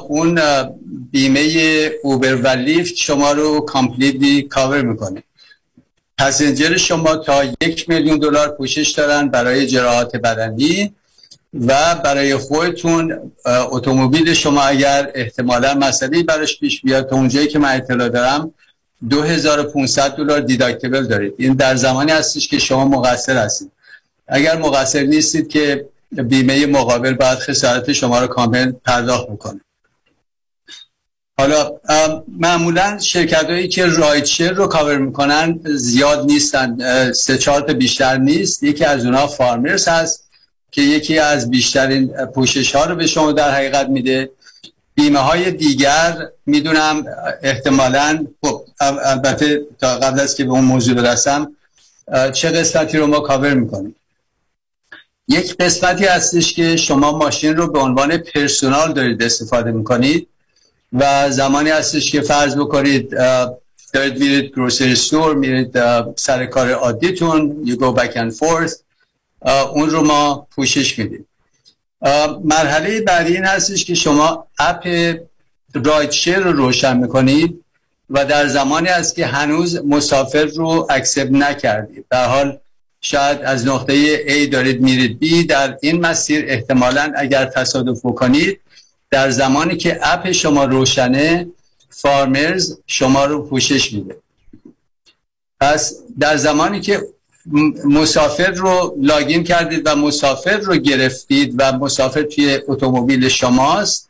اون 0.08 0.40
بیمه 1.12 1.50
اوبر 2.04 2.36
و 2.36 2.48
لیفت 2.48 2.96
شما 2.96 3.32
رو 3.32 3.60
completely 3.60 4.42
cover 4.42 4.82
می‌کنه. 4.82 5.24
passenger 6.20 6.78
شما 6.78 7.16
تا 7.16 7.44
یک 7.62 7.90
میلیون 7.90 8.20
دلار 8.20 8.50
پوشش 8.50 8.90
دارن 8.90 9.30
برای 9.30 9.68
جراحات 9.68 10.16
بدنی 10.16 10.94
و 11.68 11.96
برای 11.96 12.36
خودتون 12.36 13.32
اتومبیل 13.46 14.34
شما 14.34 14.62
اگر 14.62 15.12
احتمالا 15.16 15.74
مسئله 15.74 16.24
براش 16.24 16.60
پیش 16.60 16.82
بیاد 16.82 17.10
تا 17.10 17.16
اونجایی 17.16 17.48
که 17.48 17.60
من 17.60 17.76
اطلاع 17.76 18.10
دارم 18.10 18.54
2500 19.10 20.16
دلار 20.16 20.40
دیداکتیبل 20.40 21.08
دارید. 21.08 21.34
این 21.38 21.54
در 21.54 21.76
زمانی 21.76 22.12
هستش 22.12 22.48
که 22.48 22.60
شما 22.60 22.86
مقصر 22.86 23.38
هستید. 23.38 23.72
اگر 24.28 24.58
مقصر 24.58 25.04
نیستید 25.04 25.48
که 25.48 25.86
بیمه 26.12 26.66
مقابل 26.66 27.14
باید 27.14 27.40
خسارت 27.40 27.94
شما 27.94 28.20
رو 28.20 28.28
کامل 28.28 28.72
پرداخت 28.86 29.28
بکنه. 29.28 29.62
حالا 31.40 31.72
معمولا 32.38 32.98
شرکت 33.00 33.50
هایی 33.50 33.68
که 33.68 33.86
رایت 33.86 34.42
رو 34.42 34.68
کاور 34.68 34.98
می‌کنن 34.98 35.60
زیاد 35.66 36.26
نیستن 36.26 36.78
سه 37.12 37.38
چهار 37.38 37.62
تا 37.62 37.74
بیشتر 37.74 38.18
نیست. 38.18 38.64
یکی 38.64 38.86
از 38.86 39.06
اونها 39.06 39.28
فارمرز 39.28 39.88
هست 39.88 40.30
که 40.72 40.82
یکی 40.82 41.20
از 41.20 41.50
بیشترین 41.50 42.08
پوشش 42.08 42.76
ها 42.76 42.86
رو 42.86 42.96
به 42.96 43.08
شما 43.08 43.32
در 43.32 43.52
حقیقت 43.52 43.90
میده. 43.90 44.30
بیمه 44.96 45.20
های 45.20 45.52
دیگر 45.52 46.28
می‌دونم 46.46 47.06
احتمالا 47.42 48.28
خب 48.42 48.62
البته 48.82 49.62
تا 49.82 49.96
قبل 49.96 50.20
از 50.20 50.36
که 50.36 50.44
به 50.44 50.52
اون 50.52 50.64
موضوع 50.64 50.96
برسم 50.96 51.52
چه 52.34 52.50
قسمتی 52.50 52.98
رو 52.98 53.08
ما 53.08 53.20
کاور 53.20 53.54
می‌کنیم؟ 53.54 53.96
یک 55.28 55.58
قسمتی 55.58 56.06
هستش 56.06 56.54
که 56.54 56.78
شما 56.78 57.18
ماشین 57.18 57.56
رو 57.56 57.72
به 57.72 57.80
عنوان 57.80 58.18
پرسونال 58.18 58.94
دارید 58.94 59.24
استفاده 59.24 59.72
می‌کنید. 59.72 60.28
و 60.94 61.32
زمانی 61.32 61.70
هستش 61.70 62.12
که 62.12 62.22
فرض 62.22 62.56
بکنید 62.56 63.10
دارید 63.94 64.20
میرید 64.20 64.52
grocery 64.52 64.96
store 64.96 65.36
میرید 65.36 65.80
سر 66.16 66.46
کار 66.46 66.72
عادیتون 66.72 67.66
you 67.66 67.76
go 67.76 68.00
back 68.00 68.14
and 68.14 68.38
forth 68.38 68.74
اون 69.74 69.90
رو 69.90 70.04
ما 70.04 70.48
پوشش 70.52 71.00
میدیم. 71.00 71.26
مرحله 72.44 73.02
بعدی 73.02 73.34
این 73.34 73.46
هستش 73.46 73.86
که 73.86 73.96
شما 73.96 74.48
app 74.60 74.88
rideshare 75.74 76.40
رو 76.40 76.52
روشن 76.52 76.98
می‌کنید 76.98 77.64
و 78.10 78.26
در 78.26 78.48
زمانی 78.48 78.88
است 78.88 79.16
که 79.16 79.26
هنوز 79.26 79.82
مسافر 79.86 80.46
رو 80.46 80.88
accept 80.90 81.32
نکردید. 81.32 82.06
در 82.10 82.26
حال 82.26 82.60
شاید 83.02 83.42
از 83.42 83.68
نقطه 83.68 84.18
A 84.18 84.50
دارید 84.52 84.82
میرید 84.82 85.20
B. 85.24 85.46
در 85.48 85.78
این 85.82 86.02
مسیر 86.06 86.46
احتمالا 86.48 87.14
اگر 87.16 87.46
تصادف 87.46 88.06
بکنید 88.06 88.60
در 89.12 89.30
زمانی 89.30 89.78
که 89.78 90.00
اپ 90.02 90.32
شما 90.32 90.66
روشنه 90.66 91.48
فارمرز 91.90 92.78
شما 92.88 93.26
رو 93.26 93.42
پوشش 93.42 93.94
میده. 93.94 94.18
پس 95.60 95.94
در 96.20 96.38
زمانی 96.38 96.82
که 96.82 97.08
مسافر 97.86 98.52
رو 98.52 98.96
لاگین 99.02 99.44
کردید 99.44 99.82
و 99.86 99.96
مسافر 99.96 100.58
رو 100.58 100.76
گرفتید 100.76 101.56
و 101.58 101.72
مسافر 101.72 102.24
توی 102.24 102.60
اتومبیل 102.68 103.30
شماست 103.30 104.10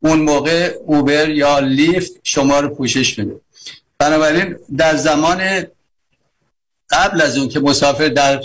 اون 0.00 0.20
موقع 0.20 0.74
اوبر 0.86 1.28
یا 1.28 1.58
لیفت 1.58 2.12
شما 2.22 2.60
رو 2.60 2.68
پوشش 2.68 3.18
میده. 3.18 3.40
بنابراین 3.98 4.56
در 4.76 4.96
زمان 4.96 5.66
قبل 6.90 7.20
از 7.20 7.38
اون 7.38 7.48
که 7.48 7.60
مسافر 7.60 8.08
در 8.08 8.40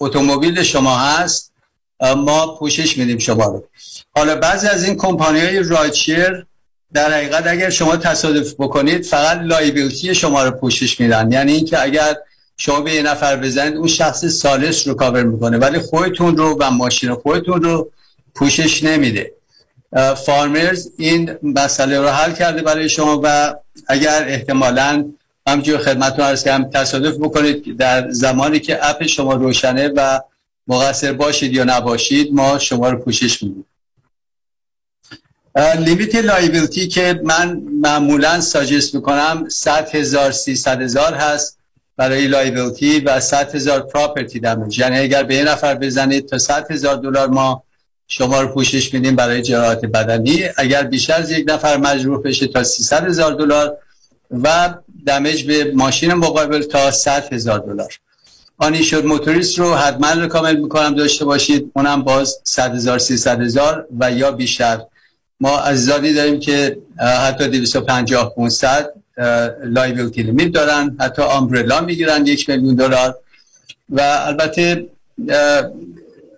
اتومبیل 0.00 0.62
شما 0.62 0.98
هست 0.98 1.52
ما 2.00 2.56
پوشش 2.56 2.98
میدیم 2.98 3.18
شما 3.18 3.44
رو. 3.44 3.68
حالا 4.16 4.36
بعضی 4.36 4.66
از 4.66 4.84
این 4.84 4.96
کمپانی 4.96 5.40
های 5.40 5.62
rideshare 5.62 6.46
در 6.92 7.12
حقیقت 7.12 7.46
اگر 7.46 7.70
شما 7.70 7.96
تصادف 7.96 8.54
بکنید 8.58 9.04
فقط 9.04 9.40
liability 9.40 10.14
شما 10.14 10.44
رو 10.44 10.50
پوشش 10.50 11.00
میدن. 11.00 11.32
یعنی 11.32 11.52
اینکه 11.52 11.82
اگر 11.82 12.16
شما 12.56 12.80
به 12.80 12.92
یه 12.92 13.02
نفر 13.02 13.36
بزنید 13.36 13.76
اون 13.76 13.88
شخص 13.88 14.24
ثالث 14.24 14.88
رو 14.88 14.94
کاور 14.94 15.22
می‌کنه. 15.22 15.58
ولی 15.58 15.78
خودتون 15.78 16.36
رو 16.36 16.56
و 16.60 16.70
ماشین 16.70 17.14
خودتون 17.14 17.62
رو 17.62 17.90
پوشش 18.34 18.84
نمیده. 18.84 19.32
فارمرز 20.26 20.90
این 20.98 21.30
مسئله 21.42 22.00
رو 22.00 22.08
حل 22.08 22.32
کرده 22.32 22.62
برای 22.62 22.88
شما 22.88 23.20
و 23.24 23.54
اگر 23.88 24.24
احتمالا 24.28 25.04
همجور 25.48 25.78
خدمتتون 25.78 26.24
عرض 26.24 26.44
کردم 26.44 26.70
تصادف 26.70 27.16
بکنید 27.16 27.76
در 27.76 28.10
زمانی 28.10 28.60
که 28.60 28.88
app 28.90 29.06
شما 29.06 29.34
روشنه 29.34 29.88
و 29.88 30.20
مقصر 30.68 31.12
باشید 31.12 31.52
یا 31.52 31.64
نباشید 31.64 32.32
ما 32.32 32.58
شما 32.58 32.90
رو 32.90 32.98
پوشش 32.98 33.42
میدیم. 33.42 33.64
limit 35.56 36.14
liability 36.14 36.88
که 36.88 37.20
من 37.24 37.62
معمولا 37.80 38.40
suggest 38.40 38.94
می‌کنم 38.94 39.48
100 39.48 39.88
هزار 39.94 40.32
300 40.32 40.82
هزار 40.82 41.14
هست 41.14 41.58
برای 41.96 42.26
liability 42.26 43.00
و 43.00 43.20
100 43.20 43.54
هزار 43.54 43.80
property 43.80 44.40
damage 44.40 44.78
یعنی 44.78 44.98
اگر 44.98 45.22
به 45.22 45.34
یه 45.34 45.44
نفر 45.44 45.74
بزنید 45.74 46.26
تا 46.26 46.38
100 46.38 46.70
هزار 46.70 46.96
دلار 46.96 47.28
ما 47.28 47.62
شما 48.08 48.40
رو 48.40 48.48
پوشش 48.48 48.94
میدیم 48.94 49.16
برای 49.16 49.42
جراحت 49.42 49.84
بدنی. 49.84 50.44
اگر 50.56 50.82
بیشتر 50.82 51.14
از 51.14 51.30
یک 51.30 51.44
نفر 51.48 51.76
مجروح 51.76 52.22
بشه 52.22 52.46
تا 52.46 52.62
300 52.64 53.06
هزار 53.06 53.32
دلار 53.32 53.76
و 54.30 54.74
دمیج 55.06 55.44
به 55.44 55.72
ماشین 55.74 56.14
مقابل 56.14 56.62
تا 56.62 56.90
100 56.90 57.32
هزار 57.32 57.58
دلار. 57.58 57.98
آنی 58.58 58.82
شد 58.82 59.04
موتوریست 59.04 59.58
رو 59.58 59.74
حتما 59.74 60.26
کامل 60.26 60.56
می‌کنم 60.56 60.94
داشته 60.94 61.24
باشید. 61.24 61.72
اونم 61.76 62.02
باز 62.02 62.38
100 62.44 62.74
هزار 62.74 62.98
300 62.98 63.40
هزار 63.40 63.86
و 64.00 64.12
یا 64.12 64.30
بیشتر. 64.30 64.80
ما 65.44 65.58
عزیزانی 65.58 66.12
داریم 66.12 66.40
که 66.40 66.78
حتی 67.26 67.48
250 67.48 68.34
500 68.34 68.92
لایبیلیتی 69.64 70.22
لیمیت 70.22 70.52
دارن. 70.52 70.96
حتی 71.00 71.22
آمبرلا 71.22 71.80
می‌گیرن 71.80 72.26
یک 72.26 72.50
میلیون 72.50 72.74
دلار. 72.74 73.10
و 73.88 74.00
البته 74.00 74.86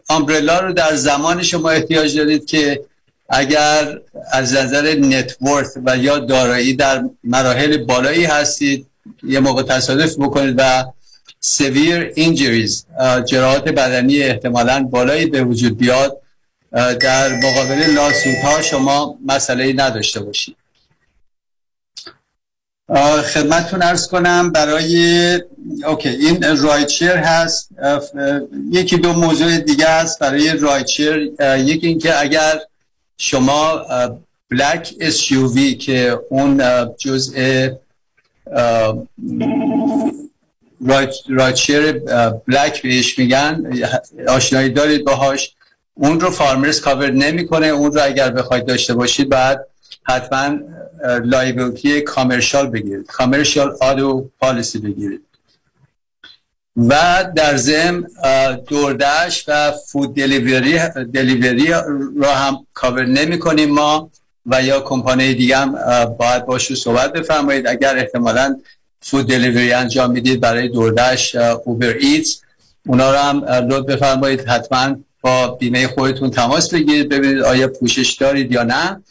آمبرلا 0.09 0.61
رو 0.61 0.73
در 0.73 0.95
زمان 0.95 1.43
شما 1.43 1.71
احتیاج 1.71 2.17
دارید 2.19 2.47
که 2.47 2.81
اگر 3.29 3.99
از 4.33 4.55
نظر 4.55 4.95
net 4.95 5.25
worth 5.26 5.77
و 5.85 5.97
یا 5.97 6.19
دارایی 6.19 6.77
در 6.77 7.05
مراحل 7.25 7.77
بالایی 7.77 8.25
هستید 8.25 8.87
یه 9.23 9.41
موقع 9.41 9.63
تصادف 9.63 10.15
بکنید 10.19 10.55
و 10.59 10.85
severe 11.41 12.13
injuries 12.15 12.87
جراحات 13.25 13.69
بدنی 13.69 14.23
احتمالا 14.23 14.83
بالایی 14.83 15.27
به 15.27 15.45
وجود 15.45 15.79
بیاد. 15.79 16.19
در 16.73 17.37
مقابل 17.37 17.95
lawsuit 17.95 18.37
ها 18.45 18.63
شما 18.63 19.19
مسئله 19.27 19.73
نداشته 19.73 20.21
باشید. 20.21 20.57
خدمتتون 23.35 23.83
عرض 23.83 24.09
کنم 24.09 24.53
برای 24.53 25.41
اوکی 25.87 26.09
این 26.09 26.57
rideshare 26.63 27.17
هست. 27.17 27.69
یکی 28.71 28.97
دو 28.97 29.13
موضوع 29.13 29.59
دیگه 29.59 29.89
هست 29.89 30.19
برای 30.19 30.57
rideshare 30.57 31.19
یکی 31.59 31.87
اینکه 31.87 32.21
اگر 32.21 32.61
شما 33.19 33.87
black 34.51 34.95
SUV 35.01 35.77
که 35.77 36.21
اون 36.31 36.63
جزء 36.99 37.69
rideshare 41.29 41.93
black 42.47 42.83
بهش 42.83 43.19
میگن 43.19 43.73
آشنایی 44.29 44.69
دارید 44.71 45.05
باهاش. 45.05 45.56
اون 45.99 46.21
رو 46.21 46.31
فارمرز 46.31 46.81
کاور 46.81 47.11
نمی‌کنه. 47.11 47.67
اون 47.67 47.93
رو 47.93 48.01
اگر 48.05 48.31
بخواید 48.31 48.67
داشته 48.67 48.95
باشید 48.95 49.29
بعد 49.29 49.67
حتما 50.03 50.59
liability 51.25 52.01
commercial 52.01 52.67
بگیرید. 52.71 53.07
commercial 53.07 53.77
auto 53.81 54.31
policy 54.41 54.79
بگیرید. 54.79 55.21
و 56.77 57.25
در 57.37 57.57
ضمن 57.57 58.07
DoorDash 58.69 59.45
و 59.49 59.73
food 59.73 60.17
delivery 60.17 60.79
delivery 60.89 61.69
را 62.23 62.35
هم 62.35 62.67
کاور 62.75 63.05
نمی 63.05 63.39
کنیم 63.39 63.71
ما 63.71 64.11
و 64.47 64.63
با 64.63 64.81
کمپانی 64.81 65.35
دیگه 65.35 65.57
هم 65.57 65.73
باید 66.19 66.47
باشو 66.47 66.75
صحبت 66.75 67.13
بفرمایید. 67.13 67.67
اگر 67.67 67.99
احتمالا 67.99 68.61
food 69.01 69.29
delivery 69.29 69.73
انجام 69.73 70.11
می‌دید 70.11 70.41
برای 70.41 70.69
DoorDash 70.69 71.35
Uber 71.65 71.95
Eats 72.01 72.41
اونا 72.87 73.11
رو 73.13 73.19
هم 73.19 73.45
لطف 73.45 73.87
بفرمایید. 73.87 74.49
حتما 74.49 74.97
با 75.27 75.47
بیمه 75.47 75.89
خودتون 75.89 76.31
تماس 76.31 76.75
بگیرید 76.75 77.09
ببینید 77.09 77.43
آیا 77.43 77.69
پوشش 77.69 78.13
دارید 78.13 78.53
یا 78.53 78.63
نه. 78.63 79.03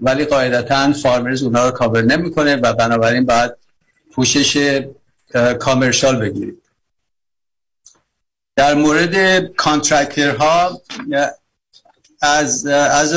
ولی 0.00 0.24
قاعدتا 0.24 0.92
فارمرز 0.92 1.42
اونا 1.42 1.64
رو 1.64 1.70
کاور 1.70 2.02
نمی‌کنه 2.02 2.56
و 2.56 2.72
بنابراین 2.72 3.26
باید 3.26 3.52
پوشش 4.12 4.82
commercial 5.60 6.16
بگیرید. 6.16 6.62
در 8.56 8.74
مورد 8.74 9.46
contractor 9.46 10.30
ها 10.30 10.80
از 12.20 12.66
از 12.66 13.14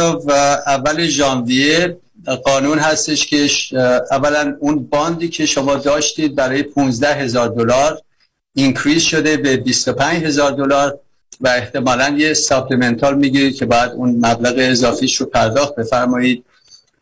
اول 0.67 1.07
ژانویه 1.07 1.97
قانون 2.45 2.79
هستش 2.79 3.27
که 3.27 3.49
اولا 4.11 4.57
اون 4.59 4.87
bond 4.87 5.21
ی 5.21 5.29
که 5.29 5.45
شما 5.45 5.75
داشتید 5.75 6.35
برای 6.35 6.63
15 6.63 7.13
هزار 7.13 7.47
دلار 7.47 8.01
increase 8.55 9.03
شده 9.03 9.37
به 9.37 9.57
25 9.57 10.23
هزار 10.23 10.51
دلار. 10.51 10.99
و 11.41 11.47
احتمالا 11.47 12.15
یه 12.17 12.33
supplemental 12.33 13.17
می‌گیرید 13.17 13.55
که 13.55 13.65
بعد 13.65 13.91
اون 13.91 14.09
مبلغ 14.09 14.55
اضافیش 14.57 15.15
رو 15.15 15.25
پرداخت 15.25 15.75
بفرمایید. 15.75 16.43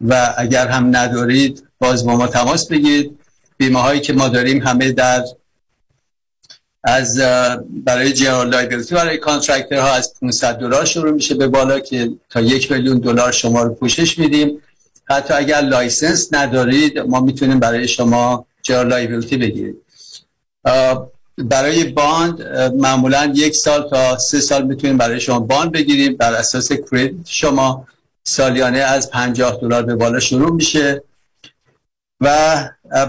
و 0.01 0.33
اگر 0.37 0.67
هم 0.67 0.95
ندارید 0.95 1.67
باز 1.79 2.05
با 2.05 2.15
ما 2.15 2.27
تماس 2.27 2.67
بگیرید. 2.67 3.19
بیمه 3.57 3.81
هایی 3.81 3.99
که 3.99 4.13
ما 4.13 4.29
داریم 4.29 4.67
همه 4.67 4.91
در 4.91 5.23
از 6.83 7.17
برای 7.85 8.13
general 8.13 8.49
liability 8.49 8.95
برای 8.95 9.17
contractor 9.17 9.79
ها 9.79 9.93
از 9.93 10.13
500 10.21 10.55
دلار 10.55 10.85
شروع 10.85 11.11
میشه 11.11 11.35
به 11.35 11.47
بالا 11.47 11.79
که 11.79 12.11
تا 12.29 12.41
یک 12.41 12.71
میلیون 12.71 12.97
دلار 12.97 13.31
شما 13.31 13.63
رو 13.63 13.73
پوشش 13.73 14.19
میدیم. 14.19 14.61
حتی 15.05 15.33
اگر 15.33 15.61
license 15.61 16.33
ندارید 16.33 16.99
ما 16.99 17.19
می‌تونیم 17.19 17.59
برای 17.59 17.87
شما 17.87 18.45
general 18.61 18.87
liability 18.87 19.37
بگیریم. 19.37 19.75
برای 21.37 21.83
bond 21.83 22.43
معمولا 22.73 23.31
یک 23.35 23.55
سال 23.55 23.89
تا 23.89 24.17
سه 24.17 24.39
سال 24.39 24.67
می‌تونیم 24.67 24.97
برای 24.97 25.19
شما 25.19 25.39
bond 25.39 25.71
بگیریم. 25.71 26.17
بر 26.17 26.33
اساس 26.33 26.71
credit 26.71 27.27
شما 27.27 27.87
سالیانه 28.23 28.79
از 28.79 29.11
50 29.11 29.59
دلار 29.61 29.83
به 29.83 29.95
بالا 29.95 30.19
شروع 30.19 30.51
میشه. 30.51 31.03
و 32.21 32.55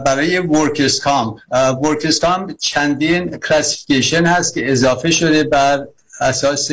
برای 0.07 0.39
workers' 0.39 1.01
comp 1.01 1.37
workers' 1.83 2.19
comp 2.19 2.57
چندین 2.59 3.37
classification 3.37 4.27
هست 4.27 4.55
که 4.55 4.73
اضافه 4.73 5.11
شده 5.11 5.45
بر 5.45 5.87
اساس 6.21 6.71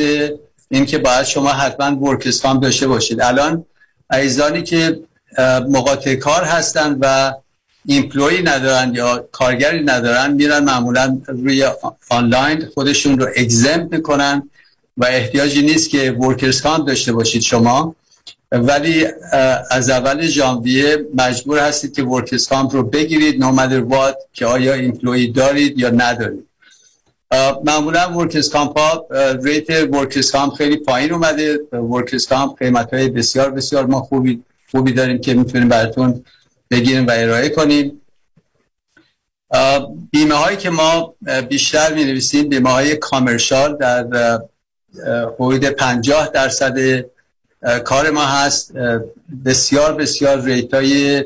اینکه 0.68 0.98
باید 0.98 1.22
شما 1.22 1.48
حتما 1.48 2.04
workers' 2.04 2.40
comp 2.40 2.62
داشته 2.62 2.86
باشید. 2.86 3.20
الان 3.20 3.64
عزیزانی 4.12 4.62
که 4.62 5.00
مقاطعه 5.68 6.14
کار 6.14 6.44
هستند 6.44 6.98
و 7.00 7.34
employee 7.86 8.42
ندارن 8.42 8.94
یا 8.94 9.28
کارگری 9.32 9.82
ندارن 9.84 10.32
میرن 10.32 10.64
معمولا 10.64 11.20
روی 11.26 11.68
آنلاین 12.08 12.66
خودشون 12.74 13.18
رو 13.18 13.26
exempt 13.36 13.94
می‌کنن 13.94 14.50
و 14.96 15.04
احتیاجی 15.04 15.62
نیست 15.62 15.90
که 15.90 16.12
workers' 16.12 16.62
comp 16.62 16.86
داشته 16.86 17.12
باشید 17.12 17.42
شما. 17.42 17.94
ولی 18.52 19.06
از 19.70 19.90
اول 19.90 20.26
ژانویه 20.26 21.06
مجبور 21.14 21.58
هستید 21.58 21.94
که 21.94 22.02
workers' 22.02 22.48
comp 22.48 22.74
رو 22.74 22.82
بگیرید 22.82 23.40
no 23.40 23.50
matter 23.50 23.80
what 23.80 24.16
که 24.32 24.46
آیا 24.46 24.74
employee 24.74 25.26
دارید 25.26 25.78
یا 25.78 25.90
ندارید. 25.90 26.46
معمولا 27.64 28.18
workers' 28.18 28.48
comp 28.50 28.78
ها 28.78 29.06
rate 29.42 29.70
workers' 29.70 30.30
comp 30.30 30.52
خیلی 30.52 30.76
پایین 30.76 31.12
اومده. 31.12 31.60
workers' 31.72 32.26
comp 32.26 32.58
قیمت 32.58 32.94
های 32.94 33.08
بسیار 33.08 33.50
بسیار 33.50 33.86
ما 33.86 34.00
خوبی 34.00 34.42
خوبی 34.70 34.92
داریم 34.92 35.18
که 35.18 35.34
می‌تونیم 35.34 35.68
براتون 35.68 36.24
بگیریم 36.70 37.06
و 37.06 37.10
ارائه 37.14 37.48
کنیم. 37.48 38.00
بیمه 40.10 40.34
هایی 40.34 40.56
که 40.56 40.70
ما 40.70 41.14
بیشتر 41.48 41.94
می 41.94 42.04
نویسیم 42.04 42.48
بیمه 42.48 42.70
های 42.70 42.96
کامرشال 42.96 43.76
در 43.76 44.40
حدود 45.34 45.64
50 45.64 46.28
درصد 46.28 47.04
کار 47.84 48.10
ما 48.10 48.24
هست. 48.24 48.72
بسیار 49.44 49.94
بسیار 49.94 50.42
ریت 50.42 50.74
های 50.74 51.24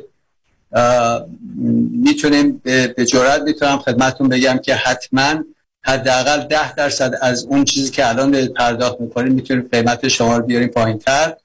می‌تونیم 2.05 2.61
به 2.97 3.05
جرات 3.09 3.43
می‌تونم 3.43 3.79
خدمتون 3.79 4.29
بگم 4.29 4.59
که 4.59 4.75
حتما 4.75 5.45
حداقل 5.83 6.47
ده 6.47 6.75
درصد 6.75 7.15
از 7.23 7.45
اون 7.45 7.65
چیزی 7.65 7.91
که 7.91 8.09
الان 8.09 8.47
پرداخت 8.47 9.01
می‌کنیم 9.01 9.33
می‌تونیم 9.33 9.69
قیمت 9.73 10.09
شما 10.09 10.37
رو 10.37 10.47
بیاریم 10.47 10.69
پایین 10.69 10.99
تر 10.99 11.37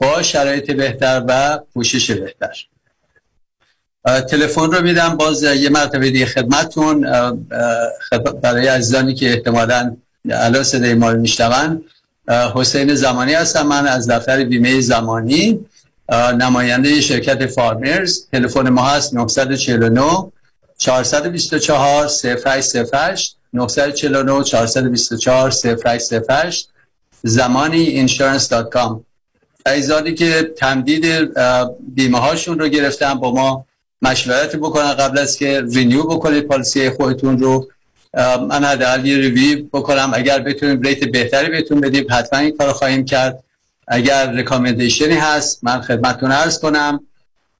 با 0.00 0.22
شرایط 0.22 0.70
بهتر 0.70 1.24
و 1.28 1.58
پوشش 1.74 2.10
بهتر. 2.10 2.66
تلفن 4.04 4.72
رو 4.72 4.82
میدم. 4.82 5.16
باز 5.16 5.42
یه 5.42 5.68
مرتبه 5.68 6.10
دیگه 6.10 6.26
خدمتون 6.26 7.00
برای 8.42 8.66
عزیزانی 8.66 9.14
که 9.14 9.30
احتمالا 9.30 9.96
الان 10.30 10.62
صدای 10.62 10.94
ما 10.94 11.10
رو 11.10 11.20
میشنون. 11.20 11.84
حسین 12.54 12.94
زمانی 12.94 13.32
هستم. 13.32 13.66
من 13.66 13.86
از 13.86 14.10
دفتر 14.10 14.44
بیمه 14.44 14.80
زمانی. 14.80 15.60
نماینده 16.38 17.00
شرکت 17.00 17.46
فارمرز. 17.46 18.26
تلفن 18.32 18.68
ما 18.68 18.82
هست 18.82 19.14
949 19.14 20.32
424 20.78 22.08
0808 22.46 23.36
949 23.52 24.44
424 24.44 25.52
0808 25.84 26.68
زمانی 27.22 28.08
insurance.com 28.08 29.00
عزیزانی 29.66 30.14
که 30.14 30.52
تمدید 30.56 31.30
بیمه 31.94 32.18
هاشون 32.18 32.58
رو 32.58 32.68
گرفتن 32.68 33.14
با 33.14 33.32
ما 33.32 33.66
مشورت 34.02 34.56
بکنن 34.56 34.92
قبل 34.92 35.18
از 35.18 35.36
که 35.38 35.62
renew 35.72 36.02
بکنید 36.02 36.44
policy 36.44 36.90
خودتون 36.90 37.38
رو. 37.38 37.68
من 38.48 38.64
حداقل 38.64 39.06
یه 39.06 39.16
review 39.16 39.66
بکنم. 39.72 40.10
اگر 40.14 40.38
بتونیم 40.38 40.80
rate 40.80 41.04
بهتری 41.04 41.50
بهتون 41.50 41.80
بدیم 41.80 42.06
حتما 42.10 42.38
این 42.38 42.56
کار 42.56 42.72
خواهیم 42.72 43.04
کرد. 43.04 43.44
اگر 43.88 44.32
recommendation 44.32 45.09
ی 45.09 45.14
هست 45.14 45.64
من 45.64 45.80
خدمتتون 45.80 46.32
عرض 46.32 46.58
کنم 46.58 47.06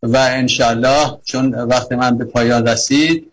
و 0.03 0.17
انشالله 0.17 1.19
چون 1.25 1.55
وقت 1.55 1.93
من 1.93 2.19
به 2.19 2.25
پایان 2.25 2.67
رسید 2.67 3.33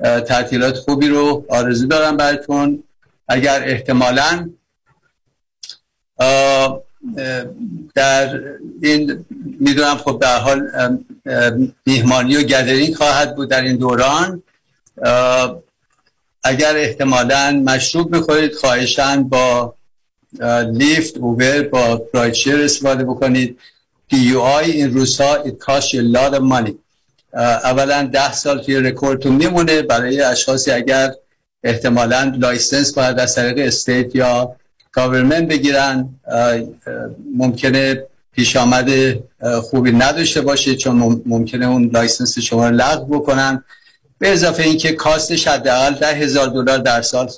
تعطیلات 0.00 0.76
خوبی 0.76 1.08
رو 1.08 1.44
آرزو 1.48 1.86
دارم 1.86 2.16
براتون. 2.16 2.82
اگر 3.28 3.62
احتمالا 3.64 4.50
در 7.94 8.40
این 8.82 9.24
می‌دونم 9.60 9.96
خب 9.96 10.18
در 10.22 10.38
حال 10.38 10.68
میهمانی 11.86 12.36
و 12.36 12.42
gathering 12.42 12.94
خواهد 12.94 13.36
بود 13.36 13.50
در 13.50 13.60
این 13.60 13.76
دوران. 13.76 14.42
اگر 16.44 16.76
احتمالا 16.76 17.62
مشروب 17.64 18.16
بخورید 18.16 18.54
خواهشا 18.54 19.28
با 19.28 19.74
Lyft 20.72 21.16
Uber 21.16 21.62
یا 21.62 21.96
rideshare 21.96 22.62
استفاده 22.62 23.04
بکنید. 23.04 23.58
DUI 24.10 24.70
این 24.70 24.94
روزها 24.94 25.44
it 25.44 25.48
costs 25.64 25.92
you 25.92 26.00
a 26.00 26.16
lot 26.16 26.34
of 26.34 26.42
money. 26.42 26.72
اولا 27.64 28.02
ده 28.12 28.32
سال 28.32 28.62
توی 28.62 28.76
رکوردتون 28.76 29.32
میمونه. 29.32 29.82
برای 29.82 30.20
اشخاصی 30.20 30.70
اگر 30.70 31.14
احتمالا 31.64 32.34
license 32.38 32.92
باید 32.92 33.18
از 33.18 33.34
طریق 33.34 33.66
state 33.66 34.14
یا 34.14 34.56
government 34.96 35.48
بگیرن 35.48 36.08
ممکنه 37.34 38.06
پیش 38.32 38.56
آمد 38.56 38.90
خوبی 39.62 39.92
نداشته 39.92 40.40
باشه 40.40 40.76
چون 40.76 41.22
ممکنه 41.26 41.66
اون 41.66 41.90
license 41.92 42.38
شما 42.38 42.68
رو 42.68 42.76
لغو 42.76 43.18
بکنن. 43.18 43.64
به 44.18 44.32
اضافه 44.32 44.62
اینکه 44.62 44.92
cost 44.92 45.29
ش 45.29 45.48
حداقل 45.48 45.94
ده 45.94 46.06
هزار 46.06 46.46
دلار 46.46 46.78
در 46.78 47.02
سال 47.02 47.28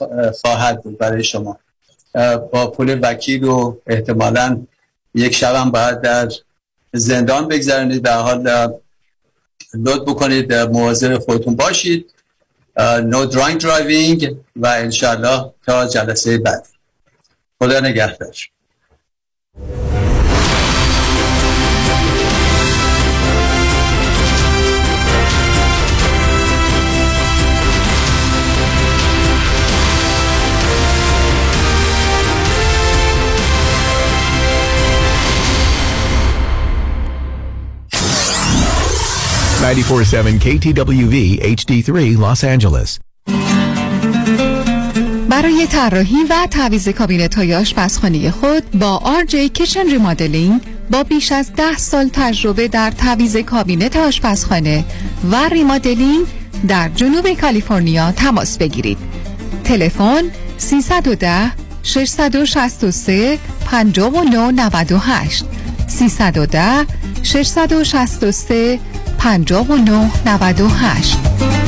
خواهد 0.41 0.83
بود 0.83 0.99
برای 0.99 1.25
شما. 1.25 1.59
با 2.53 2.71
پول 2.77 2.99
وکیل 3.03 3.45
و 3.45 3.77
احتمالا 3.87 4.63
یک 5.15 5.35
شب 5.35 5.65
باید 5.65 6.01
در 6.01 6.29
زندان 6.93 7.49
بگذرونید. 7.49 8.03
در 8.03 8.19
حال 8.19 8.69
لطف 9.75 10.03
بکنید 10.03 10.55
مواظب 10.55 11.19
خودتون 11.19 11.57
باشید. 11.57 12.15
نو 12.81 13.25
درانک 13.25 13.63
درایوینگ 13.63 14.37
و 14.57 14.67
انشالله 14.67 15.51
تا 15.67 15.87
جلسه 15.87 16.39
بعد 16.39 16.67
خدا 17.62 17.80
نگهدار 17.80 18.36
947 39.64 40.40
KTWV 40.40 41.40
HD3 41.42 42.18
Los 42.18 42.44
Angeles 42.44 43.00
برای 45.43 45.67
طراحی 45.67 46.25
و 46.31 46.47
تعویض 46.51 46.89
کابینت 46.89 47.35
های 47.35 47.55
آشپزخانه 47.55 48.31
خود 48.31 48.71
با 48.71 49.03
RJ 49.23 49.35
Kitchen 49.35 49.91
Remodeling 49.91 50.61
با 50.91 51.03
بیش 51.03 51.33
از 51.33 51.53
ده 51.57 51.77
سال 51.77 52.11
تجربه 52.13 52.69
در 52.69 52.91
تعویض 52.91 53.37
کابینت 53.37 53.97
آشپزخانه 53.97 54.85
و 55.33 55.49
remodeling 55.49 56.27
در 56.69 56.89
جنوب 56.89 57.33
کالیفرنیا 57.33 58.13
تماس 58.13 58.59
بگیرید. 58.59 58.99
تلفن 59.65 60.23
310 60.57 61.53
663 61.83 63.39
5998 63.65 65.45
310 65.89 66.87
663 67.23 68.79
5998 69.19 71.68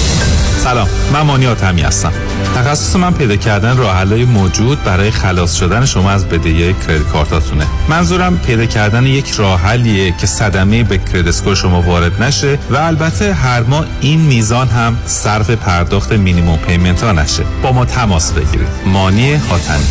سلام. 0.63 0.87
من 1.13 1.21
مانی 1.21 1.47
آتمی 1.47 1.81
هستم. 1.81 2.11
تخصص 2.55 2.95
من 2.95 3.13
پیدا 3.13 3.35
کردن 3.35 3.77
راه 3.77 4.03
موجود 4.25 4.83
برای 4.83 5.11
خلاص 5.11 5.55
شدن 5.55 5.85
شما 5.85 6.11
از 6.11 6.25
بدهی 6.25 6.73
کردیت 6.73 7.07
کارتاتونه. 7.07 7.67
منظورم 7.89 8.37
پیدا 8.37 8.65
کردن 8.65 9.05
یک 9.05 9.31
راه 9.31 9.61
حلیه 9.61 10.11
که 10.11 10.27
صدمه 10.27 10.83
به 10.83 10.97
کردیت 10.97 11.53
شما 11.53 11.81
وارد 11.81 12.23
نشه 12.23 12.59
و 12.69 12.77
البته 12.77 13.33
هر 13.33 13.63
ماه 13.63 13.85
این 14.01 14.21
میزان 14.21 14.67
هم 14.67 14.97
صرف 15.05 15.49
پرداخت 15.49 16.11
مینیمم 16.11 16.57
پیمنت 16.57 17.03
ها 17.03 17.11
نشه. 17.11 17.43
با 17.63 17.71
ما 17.71 17.85
تماس 17.85 18.31
بگیرید. 18.31 18.67
مانی 18.85 19.33
حاتمی. 19.33 19.85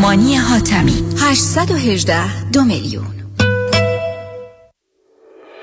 مانی 0.00 0.36
حاتمی. 0.36 1.02
818 1.18 2.50
دو 2.52 2.64
میلیون. 2.64 3.21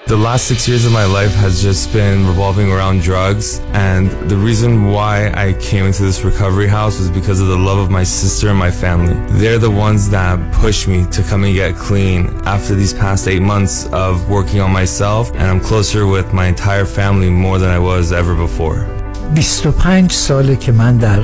The 0.09 0.17
last 0.19 0.47
six 0.49 0.69
years 0.69 0.85
of 0.85 0.93
my 0.93 1.07
life 1.07 1.35
has 1.37 1.63
just 1.63 1.91
been 1.91 2.27
revolving 2.27 2.71
around 2.71 3.01
drugs. 3.01 3.61
And 3.73 4.11
the 4.29 4.37
reason 4.37 4.91
why 4.95 5.33
I 5.35 5.55
came 5.55 5.87
into 5.87 6.03
this 6.03 6.23
recovery 6.23 6.69
house 6.69 6.99
was 6.99 7.11
because 7.11 7.41
of 7.41 7.49
the 7.49 7.57
love 7.57 7.79
of 7.79 7.91
my 7.91 8.05
sister 8.05 8.51
and 8.51 8.59
my 8.59 8.71
family. 8.71 9.17
They're 9.41 9.59
the 9.59 9.71
ones 9.87 10.11
that 10.11 10.37
pushed 10.53 10.89
me 10.89 11.07
to 11.17 11.23
come 11.23 11.45
and 11.45 11.55
get 11.55 11.75
clean 11.75 12.29
after 12.45 12.75
these 12.75 12.93
past 12.93 13.27
eight 13.29 13.41
months 13.41 13.87
of 13.93 14.29
working 14.29 14.61
on 14.61 14.71
myself. 14.73 15.33
And 15.39 15.45
I'm 15.51 15.61
closer 15.61 16.07
with 16.07 16.35
my 16.35 16.47
entire 16.49 16.85
family 16.85 17.31
more 17.31 17.59
than 17.59 17.71
I 17.71 17.79
was 17.79 18.13
ever 18.13 18.35
before. 18.35 18.87
25 19.35 20.13
ساله 20.13 20.57
که 20.57 20.73
من 20.73 20.97
در 20.97 21.23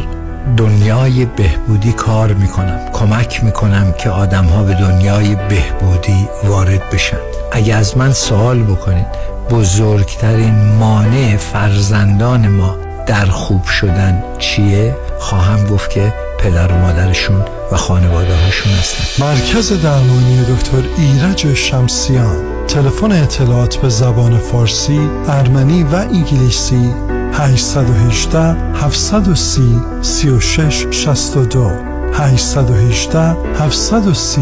دنیای 0.57 1.25
بهبودی 1.25 1.93
کار 1.93 2.33
میکنم 2.33 2.91
کمک 2.93 3.45
میکنم 3.45 3.93
که 3.93 4.11
آدم 4.11 4.45
ها 4.45 4.63
به 4.63 4.75
دنیای 4.75 5.35
بهبودی 5.35 6.29
وارد 6.45 6.91
بشن 6.91 7.17
اگه 7.56 7.76
از 7.76 7.98
من 7.98 8.14
سوال 8.14 8.64
بکنید 8.64 9.08
بزرگترین 9.50 10.56
مانع 10.80 11.38
فرزندان 11.38 12.48
ما 12.48 12.76
در 13.08 13.26
خوب 13.26 13.66
شدن 13.66 14.24
چیه؟ 14.40 14.96
خواهم 15.20 15.68
گفت 15.68 15.90
که 15.90 16.14
پدر 16.40 16.72
و 16.72 16.78
مادرشون 16.78 17.42
و 17.72 17.78
خانواده 17.78 18.36
هاشون 18.36 18.74
هستن. 18.74 19.26
مرکز 19.26 19.82
درمانی 19.84 20.46
دکتر 20.46 20.84
ایرج 20.98 21.54
شمسیان 21.54 22.36
تلفن 22.68 23.12
اطلاعات 23.12 23.76
به 23.76 23.90
زبان 23.90 24.38
فارسی، 24.38 25.10
ارمنی 25.28 25.84
و 25.84 25.96
انگلیسی 25.96 26.94
818 27.34 28.40
730 28.74 29.80
36 30.02 30.86
62 30.92 31.72
818 32.14 33.20
730 33.60 34.42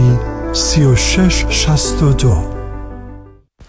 36 0.54 1.46
62 1.50 2.53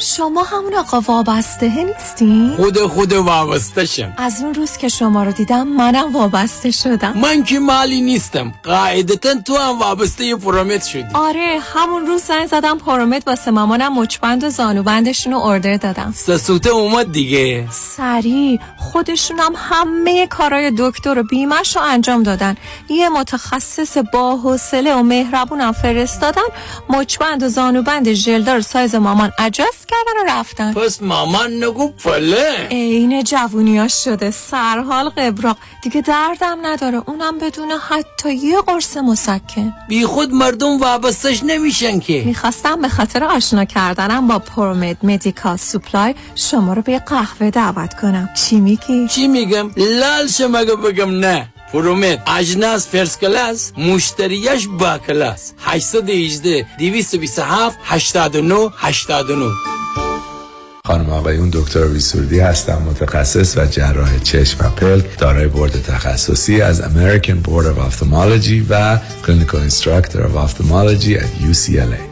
شما 0.00 0.42
همون 0.42 0.74
آقا 0.74 1.00
وابسته 1.00 1.84
نیستین؟ 1.84 2.56
خود 2.56 2.78
خود 2.78 3.12
وابسته 3.12 3.84
شم. 3.84 4.12
از 4.16 4.42
اون 4.42 4.54
روز 4.54 4.76
که 4.76 4.88
شما 4.88 5.24
رو 5.24 5.32
دیدم 5.32 5.68
منم 5.68 6.12
وابسته 6.12 6.70
شدم. 6.70 7.18
من 7.18 7.44
که 7.44 7.58
مالی 7.58 8.00
نیستم. 8.00 8.52
قاعدتا 8.64 9.34
تو 9.44 9.56
هم 9.56 9.78
وابسته 9.78 10.36
پرومت 10.36 10.84
شدی. 10.84 11.04
آره 11.14 11.58
همون 11.74 12.06
روز 12.06 12.22
زنگ 12.22 12.46
زدم 12.46 12.78
پرومت 12.78 13.28
واسه 13.28 13.50
مامانم 13.50 13.98
مچبند 13.98 14.44
و 14.44 14.50
زانوبندشون 14.50 15.32
رو 15.32 15.38
اردر 15.38 15.76
دادم. 15.76 16.12
سسوته 16.16 16.70
اومد 16.70 17.12
دیگه. 17.12 17.68
سریع 17.70 18.60
خودشونم 18.76 19.52
همه 19.56 20.26
کارای 20.26 20.72
دکتر 20.78 21.18
و 21.18 21.22
بیمش 21.22 21.76
رو 21.76 21.82
انجام 21.82 22.22
دادن. 22.22 22.56
یه 22.88 23.08
متخصص 23.08 23.96
با 24.12 24.36
حوصله 24.36 24.94
و 24.94 25.02
مهربونم 25.02 25.72
فرستادن 25.72 26.42
مچبند 26.88 27.42
و 27.42 27.48
زانوبند 27.48 28.12
ژلدار 28.12 28.60
سایز 28.60 28.94
مامان 28.94 29.32
اجاست 29.38 29.87
کردن 29.88 30.20
و 30.20 30.38
رفتن. 30.38 30.72
پس 30.72 31.02
مامان 31.02 31.64
نگو 31.64 31.88
پله. 31.88 32.68
عین 32.70 33.22
جوونیاش 33.22 34.04
شده. 34.04 34.30
سرحال 34.30 35.08
قبراق. 35.08 35.56
دیگه 35.82 36.00
دردم 36.00 36.58
نداره. 36.62 37.02
اونم 37.06 37.38
بدون 37.38 37.70
حتی 37.88 38.34
یه 38.34 38.60
قرص 38.60 38.96
مسکن. 38.96 39.74
بی 39.88 40.06
خود 40.06 40.32
مردم 40.32 40.80
وابستش 40.80 41.42
نمیشن 41.42 42.00
که. 42.00 42.22
می‌خواستم 42.26 42.82
به 42.82 42.88
خاطر 42.88 43.24
آشنا 43.24 43.64
کردنم 43.64 44.28
با 44.28 44.38
پرومید 44.38 44.98
مدیکال 45.02 45.56
سوپلای 45.56 46.14
شما 46.34 46.72
رو 46.72 46.82
به 46.82 46.98
قهوه 46.98 47.50
دعوت 47.50 48.00
کنم. 48.00 48.28
چی 48.34 48.60
میگی؟ 48.60 49.08
چی 49.08 49.28
میگم؟ 49.28 49.70
لال 49.76 50.26
شم 50.26 50.56
اگه 50.56 50.76
بگم 50.76 51.10
نه. 51.10 51.48
پرومت 51.72 52.18
اجناس 52.26 52.88
first 52.88 53.18
class 53.18 53.72
مشتریش 53.78 54.68
با 54.78 54.98
کلاس 54.98 55.52
818 55.58 56.66
227 56.78 57.78
89 57.84 58.70
89 58.76 59.44
خانم 60.84 61.10
آقایون 61.10 61.50
دکتر 61.52 61.84
ویسوردی 61.84 62.40
هستم 62.40 62.82
متخصص 62.82 63.58
و 63.58 63.66
جراح 63.66 64.18
چشم 64.18 64.66
و 64.66 64.70
پلک 64.70 65.18
دارای 65.18 65.46
بورد 65.46 65.82
تخصصی 65.82 66.60
از 66.60 66.82
American 66.82 67.48
Board 67.48 67.64
of 67.64 67.92
Ophthalmology 67.92 68.66
و 68.70 68.98
Clinical 69.22 69.70
Instructor 69.70 70.16
of 70.16 70.36
Ophthalmology 70.36 71.14
at 71.18 71.52
UCLA 71.52 72.07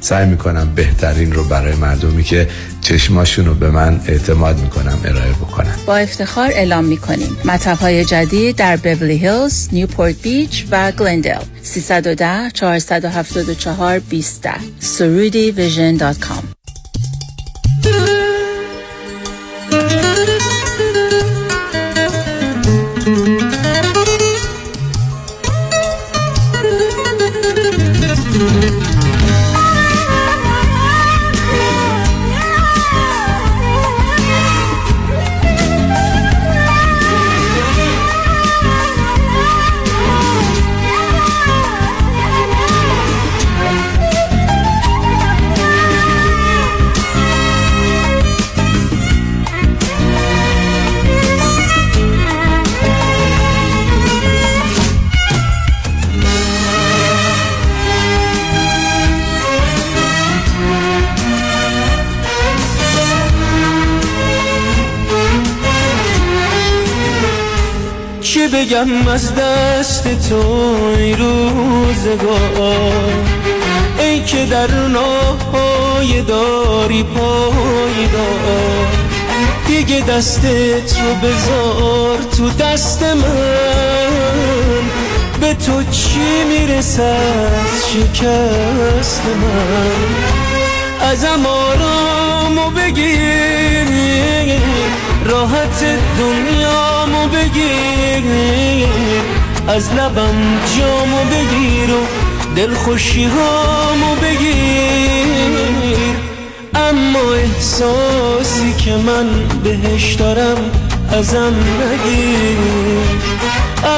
سعی 0.00 0.26
می‌کنم 0.26 0.74
بهترین 0.74 1.32
رو 1.32 1.44
برای 1.44 1.74
مردمی 1.74 2.24
که 2.24 2.48
چشماشون 2.80 3.46
رو 3.46 3.54
به 3.54 3.70
من 3.70 4.00
اعتماد 4.06 4.58
می‌کنم 4.58 4.98
ارائه 5.04 5.32
بکنم 5.32 5.76
با 5.86 5.96
افتخار 5.96 6.50
اعلام 6.50 6.84
می‌کنیم. 6.84 7.36
مطب 7.44 7.78
های 7.78 8.04
جدید 8.04 8.56
در 8.56 8.76
بیولی 8.76 9.16
هیلز، 9.16 9.68
نیوپورت 9.72 10.22
بیچ 10.22 10.64
و 10.70 10.92
گلندل 10.92 11.42
310 11.62 12.50
474 12.50 13.98
20 13.98 14.48
surudivision.com 14.80 16.56
چه 17.82 18.15
بگم 68.66 69.08
از 69.08 69.34
دست 69.34 70.28
تو 70.28 70.40
ای 70.98 71.12
روزگار. 71.12 73.02
ای 73.98 74.22
که 74.22 74.44
در 74.44 74.70
ناهای 74.70 76.22
داری 76.22 77.02
پایدار 77.02 78.86
دیگه 79.66 80.00
دستت 80.00 81.00
رو 81.00 81.14
بذار 81.14 82.18
تو 82.36 82.50
دست 82.50 83.02
من. 83.02 83.22
به 85.40 85.54
تو 85.54 85.82
چی 85.90 86.44
می‌رسه 86.48 87.02
از 87.02 87.90
شکست 87.92 89.22
من؟ 89.26 90.06
ازم 91.10 91.46
آرامو 91.46 92.70
بگیر 92.70 93.46
راحت 95.26 95.84
دنیامو 96.18 97.28
بگیر 97.28 98.88
از 99.68 99.92
لبم 99.92 100.58
جامو 100.78 101.24
بگیر 101.24 101.90
و 101.94 102.06
دلخوشی 102.56 103.24
هامو 103.24 104.14
بگیر. 104.22 106.16
اما 106.74 107.34
احساسی 107.34 108.74
که 108.78 108.90
من 108.90 109.26
بهش 109.64 110.14
دارم 110.14 110.70
ازم 111.12 111.54
نگیر. 111.82 112.58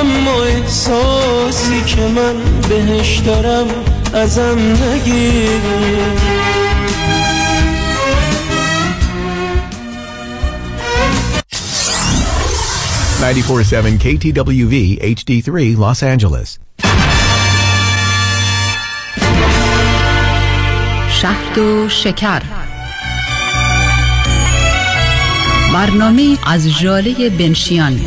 اما 0.01 0.43
احساسی 0.45 1.83
که 1.87 2.01
من 2.01 2.35
بهش 2.69 3.19
دارم 3.19 3.67
ازم 4.15 4.59
نگیر. 4.59 6.48
947 13.21 13.99
KTWV 13.99 14.99
HD3 15.03 15.77
Los 15.77 16.03
Angeles. 16.03 16.59
شهد 21.23 21.59
و 21.59 21.89
شکر 21.89 22.43
برنامه 25.73 26.39
از 26.47 26.79
جاله 26.79 27.31
بنشیان 27.31 28.01